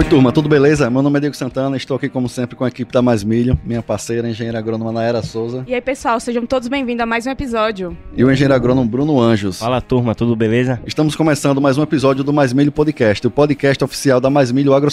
Oi, 0.00 0.06
turma, 0.06 0.32
tudo 0.32 0.48
beleza? 0.48 0.88
Meu 0.88 1.02
nome 1.02 1.18
é 1.18 1.20
Diego 1.20 1.36
Santana, 1.36 1.76
estou 1.76 1.94
aqui 1.94 2.08
como 2.08 2.26
sempre 2.26 2.56
com 2.56 2.64
a 2.64 2.68
equipe 2.68 2.90
da 2.90 3.02
Mais 3.02 3.22
Milho, 3.22 3.60
minha 3.62 3.82
parceira, 3.82 4.26
a 4.26 4.30
engenheira 4.30 4.58
agrônoma 4.58 4.90
Naera 4.90 5.22
Souza. 5.22 5.62
E 5.66 5.74
aí, 5.74 5.80
pessoal, 5.82 6.18
sejam 6.18 6.46
todos 6.46 6.68
bem-vindos 6.68 7.02
a 7.02 7.06
mais 7.06 7.26
um 7.26 7.30
episódio. 7.30 7.94
E 8.16 8.24
o 8.24 8.32
engenheiro 8.32 8.54
agrônomo 8.54 8.88
Bruno 8.88 9.20
Anjos. 9.20 9.58
Fala, 9.58 9.78
turma, 9.78 10.14
tudo 10.14 10.34
beleza? 10.34 10.80
Estamos 10.86 11.14
começando 11.14 11.60
mais 11.60 11.76
um 11.76 11.82
episódio 11.82 12.24
do 12.24 12.32
Mais 12.32 12.54
Milho 12.54 12.72
Podcast, 12.72 13.26
o 13.26 13.30
podcast 13.30 13.84
oficial 13.84 14.22
da 14.22 14.30
Mais 14.30 14.50
Milho 14.50 14.72
Agro 14.72 14.90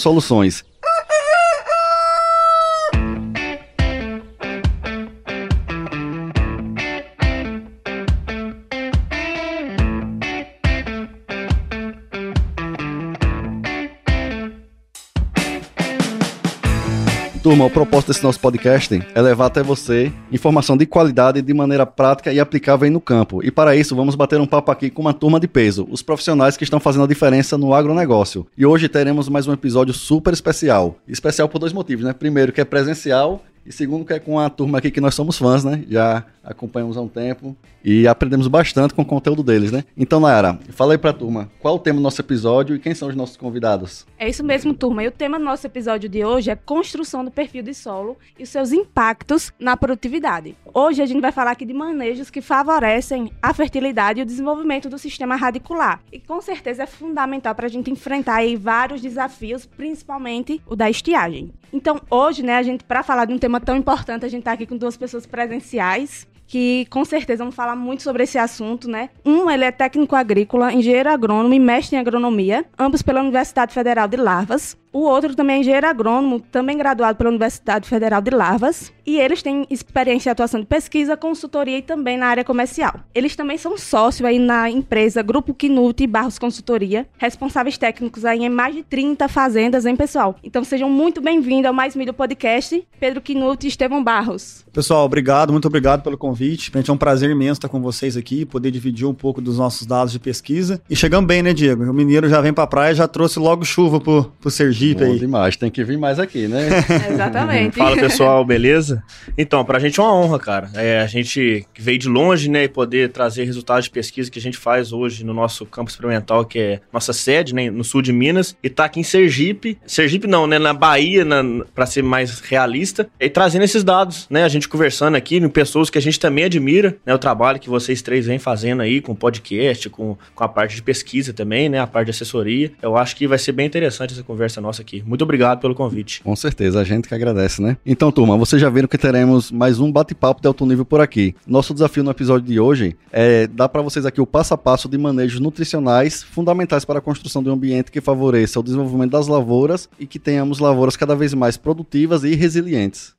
Turma, 17.58 17.66
o 17.66 17.70
propósito 17.70 18.08
desse 18.12 18.22
nosso 18.22 18.38
podcast 18.38 19.02
é 19.12 19.20
levar 19.20 19.46
até 19.46 19.64
você 19.64 20.12
informação 20.30 20.76
de 20.76 20.86
qualidade 20.86 21.42
de 21.42 21.52
maneira 21.52 21.84
prática 21.84 22.32
e 22.32 22.38
aplicável 22.38 22.84
aí 22.84 22.90
no 22.90 23.00
campo. 23.00 23.44
E 23.44 23.50
para 23.50 23.74
isso, 23.74 23.96
vamos 23.96 24.14
bater 24.14 24.40
um 24.40 24.46
papo 24.46 24.70
aqui 24.70 24.88
com 24.88 25.02
uma 25.02 25.12
turma 25.12 25.40
de 25.40 25.48
peso, 25.48 25.84
os 25.90 26.00
profissionais 26.00 26.56
que 26.56 26.62
estão 26.62 26.78
fazendo 26.78 27.02
a 27.02 27.08
diferença 27.08 27.58
no 27.58 27.74
agronegócio. 27.74 28.46
E 28.56 28.64
hoje 28.64 28.88
teremos 28.88 29.28
mais 29.28 29.48
um 29.48 29.52
episódio 29.52 29.92
super 29.92 30.32
especial. 30.32 30.98
Especial 31.08 31.48
por 31.48 31.58
dois 31.58 31.72
motivos, 31.72 32.04
né? 32.04 32.12
Primeiro, 32.12 32.52
que 32.52 32.60
é 32.60 32.64
presencial 32.64 33.42
e 33.68 33.72
segundo, 33.72 34.02
que 34.02 34.14
é 34.14 34.18
com 34.18 34.40
a 34.40 34.48
turma 34.48 34.78
aqui 34.78 34.90
que 34.90 35.00
nós 35.00 35.14
somos 35.14 35.36
fãs, 35.36 35.62
né? 35.62 35.84
Já 35.90 36.24
acompanhamos 36.42 36.96
há 36.96 37.02
um 37.02 37.08
tempo 37.08 37.54
e 37.84 38.08
aprendemos 38.08 38.46
bastante 38.48 38.94
com 38.94 39.02
o 39.02 39.04
conteúdo 39.04 39.42
deles, 39.42 39.70
né? 39.70 39.84
Então, 39.94 40.18
Nayara, 40.18 40.58
fala 40.70 40.94
aí 40.94 40.98
pra 40.98 41.12
turma, 41.12 41.50
qual 41.60 41.74
o 41.74 41.78
tema 41.78 41.98
do 41.98 42.02
nosso 42.02 42.20
episódio 42.20 42.74
e 42.74 42.78
quem 42.78 42.94
são 42.94 43.08
os 43.08 43.14
nossos 43.14 43.36
convidados? 43.36 44.06
É 44.18 44.26
isso 44.26 44.42
mesmo, 44.42 44.72
turma. 44.72 45.04
E 45.04 45.08
o 45.08 45.12
tema 45.12 45.38
do 45.38 45.44
nosso 45.44 45.66
episódio 45.66 46.08
de 46.08 46.24
hoje 46.24 46.50
é 46.50 46.56
construção 46.56 47.22
do 47.22 47.30
perfil 47.30 47.62
de 47.62 47.74
solo 47.74 48.16
e 48.38 48.46
seus 48.46 48.72
impactos 48.72 49.52
na 49.60 49.76
produtividade. 49.76 50.56
Hoje 50.72 51.02
a 51.02 51.06
gente 51.06 51.20
vai 51.20 51.30
falar 51.30 51.50
aqui 51.50 51.66
de 51.66 51.74
manejos 51.74 52.30
que 52.30 52.40
favorecem 52.40 53.30
a 53.42 53.52
fertilidade 53.52 54.20
e 54.20 54.22
o 54.22 54.26
desenvolvimento 54.26 54.88
do 54.88 54.98
sistema 54.98 55.36
radicular. 55.36 56.00
E 56.10 56.18
com 56.18 56.40
certeza 56.40 56.84
é 56.84 56.86
fundamental 56.86 57.54
para 57.54 57.66
a 57.66 57.70
gente 57.70 57.90
enfrentar 57.90 58.36
aí 58.36 58.56
vários 58.56 59.02
desafios, 59.02 59.66
principalmente 59.66 60.62
o 60.66 60.74
da 60.74 60.88
estiagem. 60.88 61.52
Então, 61.72 62.00
hoje, 62.10 62.42
né, 62.42 62.56
a 62.56 62.62
gente, 62.62 62.82
para 62.82 63.02
falar 63.02 63.26
de 63.26 63.34
um 63.34 63.38
tema 63.38 63.57
tão 63.60 63.76
importante, 63.76 64.24
a 64.24 64.28
gente 64.28 64.40
está 64.40 64.52
aqui 64.52 64.66
com 64.66 64.76
duas 64.76 64.96
pessoas 64.96 65.26
presenciais 65.26 66.27
que 66.48 66.86
com 66.86 67.04
certeza 67.04 67.44
vão 67.44 67.52
falar 67.52 67.76
muito 67.76 68.02
sobre 68.02 68.24
esse 68.24 68.38
assunto, 68.38 68.88
né? 68.88 69.10
Um, 69.24 69.48
ele 69.50 69.64
é 69.64 69.70
técnico 69.70 70.16
agrícola, 70.16 70.72
engenheiro 70.72 71.10
agrônomo 71.10 71.52
e 71.54 71.60
mestre 71.60 71.96
em 71.96 72.00
agronomia, 72.00 72.64
ambos 72.76 73.02
pela 73.02 73.20
Universidade 73.20 73.72
Federal 73.72 74.08
de 74.08 74.16
Lavras. 74.16 74.76
O 74.90 75.00
outro 75.00 75.34
também 75.34 75.56
é 75.56 75.60
engenheiro 75.60 75.86
agrônomo, 75.86 76.40
também 76.40 76.76
graduado 76.76 77.18
pela 77.18 77.28
Universidade 77.28 77.86
Federal 77.86 78.22
de 78.22 78.30
Lavras. 78.30 78.90
E 79.04 79.18
eles 79.18 79.42
têm 79.42 79.66
experiência 79.68 80.30
em 80.30 80.32
atuação 80.32 80.60
de 80.60 80.66
pesquisa, 80.66 81.16
consultoria 81.16 81.78
e 81.78 81.82
também 81.82 82.16
na 82.16 82.26
área 82.26 82.42
comercial. 82.42 82.94
Eles 83.14 83.36
também 83.36 83.58
são 83.58 83.76
sócios 83.76 84.26
aí 84.26 84.38
na 84.38 84.70
empresa 84.70 85.22
Grupo 85.22 85.52
Quinute 85.52 86.06
Barros 86.06 86.38
Consultoria, 86.38 87.06
responsáveis 87.18 87.76
técnicos 87.76 88.24
aí 88.24 88.42
em 88.42 88.48
mais 88.48 88.74
de 88.74 88.82
30 88.82 89.28
fazendas, 89.28 89.84
hein, 89.84 89.94
pessoal? 89.94 90.36
Então 90.42 90.64
sejam 90.64 90.88
muito 90.88 91.20
bem-vindos 91.20 91.66
ao 91.66 91.74
Mais 91.74 91.94
Mídia 91.94 92.12
Podcast, 92.12 92.86
Pedro 92.98 93.20
Quinute 93.20 93.66
e 93.66 93.68
Estevão 93.68 94.02
Barros. 94.02 94.64
Pessoal, 94.72 95.04
obrigado, 95.04 95.52
muito 95.52 95.68
obrigado 95.68 96.02
pelo 96.02 96.16
convite. 96.16 96.37
Pra 96.70 96.80
gente 96.80 96.90
é 96.90 96.92
um 96.92 96.96
prazer 96.96 97.30
imenso 97.30 97.54
estar 97.54 97.68
com 97.68 97.80
vocês 97.80 98.16
aqui, 98.16 98.44
poder 98.44 98.70
dividir 98.70 99.06
um 99.06 99.14
pouco 99.14 99.40
dos 99.40 99.58
nossos 99.58 99.86
dados 99.86 100.12
de 100.12 100.18
pesquisa. 100.18 100.80
E 100.88 100.94
chegamos 100.94 101.26
bem, 101.26 101.42
né, 101.42 101.52
Diego? 101.52 101.84
O 101.84 101.92
mineiro 101.92 102.28
já 102.28 102.40
vem 102.40 102.52
pra 102.52 102.66
praia, 102.66 102.94
já 102.94 103.08
trouxe 103.08 103.38
logo 103.38 103.64
chuva 103.64 104.00
pro, 104.00 104.24
pro 104.40 104.50
Sergipe 104.50 105.04
Bom 105.04 105.12
aí. 105.12 105.18
demais, 105.18 105.56
tem 105.56 105.70
que 105.70 105.82
vir 105.82 105.98
mais 105.98 106.20
aqui, 106.20 106.46
né? 106.46 106.68
Exatamente. 107.10 107.76
Fala, 107.76 107.96
pessoal, 107.96 108.44
beleza? 108.44 109.02
Então, 109.36 109.64
pra 109.64 109.78
gente 109.78 109.98
é 109.98 110.02
uma 110.02 110.14
honra, 110.14 110.38
cara. 110.38 110.70
É, 110.74 111.00
a 111.00 111.06
gente 111.06 111.66
veio 111.76 111.98
de 111.98 112.08
longe, 112.08 112.48
né, 112.48 112.64
e 112.64 112.68
poder 112.68 113.10
trazer 113.10 113.44
resultados 113.44 113.84
de 113.84 113.90
pesquisa 113.90 114.30
que 114.30 114.38
a 114.38 114.42
gente 114.42 114.56
faz 114.56 114.92
hoje 114.92 115.24
no 115.24 115.34
nosso 115.34 115.66
campo 115.66 115.90
experimental, 115.90 116.44
que 116.44 116.58
é 116.58 116.80
nossa 116.92 117.12
sede, 117.12 117.54
né, 117.54 117.70
no 117.70 117.82
sul 117.82 118.00
de 118.00 118.12
Minas, 118.12 118.56
e 118.62 118.70
tá 118.70 118.84
aqui 118.84 119.00
em 119.00 119.04
Sergipe. 119.04 119.78
Sergipe 119.86 120.26
não, 120.26 120.46
né, 120.46 120.58
na 120.58 120.72
Bahia, 120.72 121.24
na, 121.24 121.42
pra 121.74 121.86
ser 121.86 122.02
mais 122.02 122.40
realista, 122.40 123.08
e 123.18 123.28
trazendo 123.28 123.64
esses 123.64 123.82
dados, 123.82 124.26
né, 124.30 124.44
a 124.44 124.48
gente 124.48 124.68
conversando 124.68 125.16
aqui, 125.16 125.40
com 125.40 125.48
pessoas 125.48 125.90
que 125.90 125.98
a 125.98 126.02
gente 126.02 126.20
também 126.28 126.44
admira, 126.44 126.94
né, 127.06 127.14
o 127.14 127.18
trabalho 127.18 127.58
que 127.58 127.70
vocês 127.70 128.02
três 128.02 128.26
vêm 128.26 128.38
fazendo 128.38 128.82
aí 128.82 129.00
com 129.00 129.14
podcast, 129.14 129.88
com, 129.88 130.14
com 130.34 130.44
a 130.44 130.48
parte 130.48 130.76
de 130.76 130.82
pesquisa 130.82 131.32
também, 131.32 131.70
né, 131.70 131.80
a 131.80 131.86
parte 131.86 132.06
de 132.06 132.10
assessoria. 132.10 132.70
Eu 132.82 132.98
acho 132.98 133.16
que 133.16 133.26
vai 133.26 133.38
ser 133.38 133.52
bem 133.52 133.66
interessante 133.66 134.12
essa 134.12 134.22
conversa 134.22 134.60
nossa 134.60 134.82
aqui. 134.82 135.02
Muito 135.06 135.22
obrigado 135.22 135.58
pelo 135.58 135.74
convite. 135.74 136.22
Com 136.22 136.36
certeza, 136.36 136.80
a 136.80 136.84
gente 136.84 137.08
que 137.08 137.14
agradece, 137.14 137.62
né? 137.62 137.78
Então, 137.84 138.12
turma, 138.12 138.36
vocês 138.36 138.60
já 138.60 138.68
viram 138.68 138.86
que 138.86 138.98
teremos 138.98 139.50
mais 139.50 139.80
um 139.80 139.90
bate-papo 139.90 140.42
de 140.42 140.46
alto 140.46 140.66
nível 140.66 140.84
por 140.84 141.00
aqui. 141.00 141.34
Nosso 141.46 141.72
desafio 141.72 142.04
no 142.04 142.10
episódio 142.10 142.46
de 142.46 142.60
hoje 142.60 142.94
é 143.10 143.46
dar 143.46 143.70
para 143.70 143.80
vocês 143.80 144.04
aqui 144.04 144.20
o 144.20 144.26
passo 144.26 144.52
a 144.52 144.58
passo 144.58 144.86
de 144.86 144.98
manejos 144.98 145.40
nutricionais 145.40 146.22
fundamentais 146.22 146.84
para 146.84 146.98
a 146.98 147.02
construção 147.02 147.42
de 147.42 147.48
um 147.48 147.54
ambiente 147.54 147.90
que 147.90 148.02
favoreça 148.02 148.60
o 148.60 148.62
desenvolvimento 148.62 149.12
das 149.12 149.28
lavouras 149.28 149.88
e 149.98 150.06
que 150.06 150.18
tenhamos 150.18 150.58
lavouras 150.58 150.94
cada 150.94 151.16
vez 151.16 151.32
mais 151.32 151.56
produtivas 151.56 152.22
e 152.22 152.34
resilientes. 152.34 153.17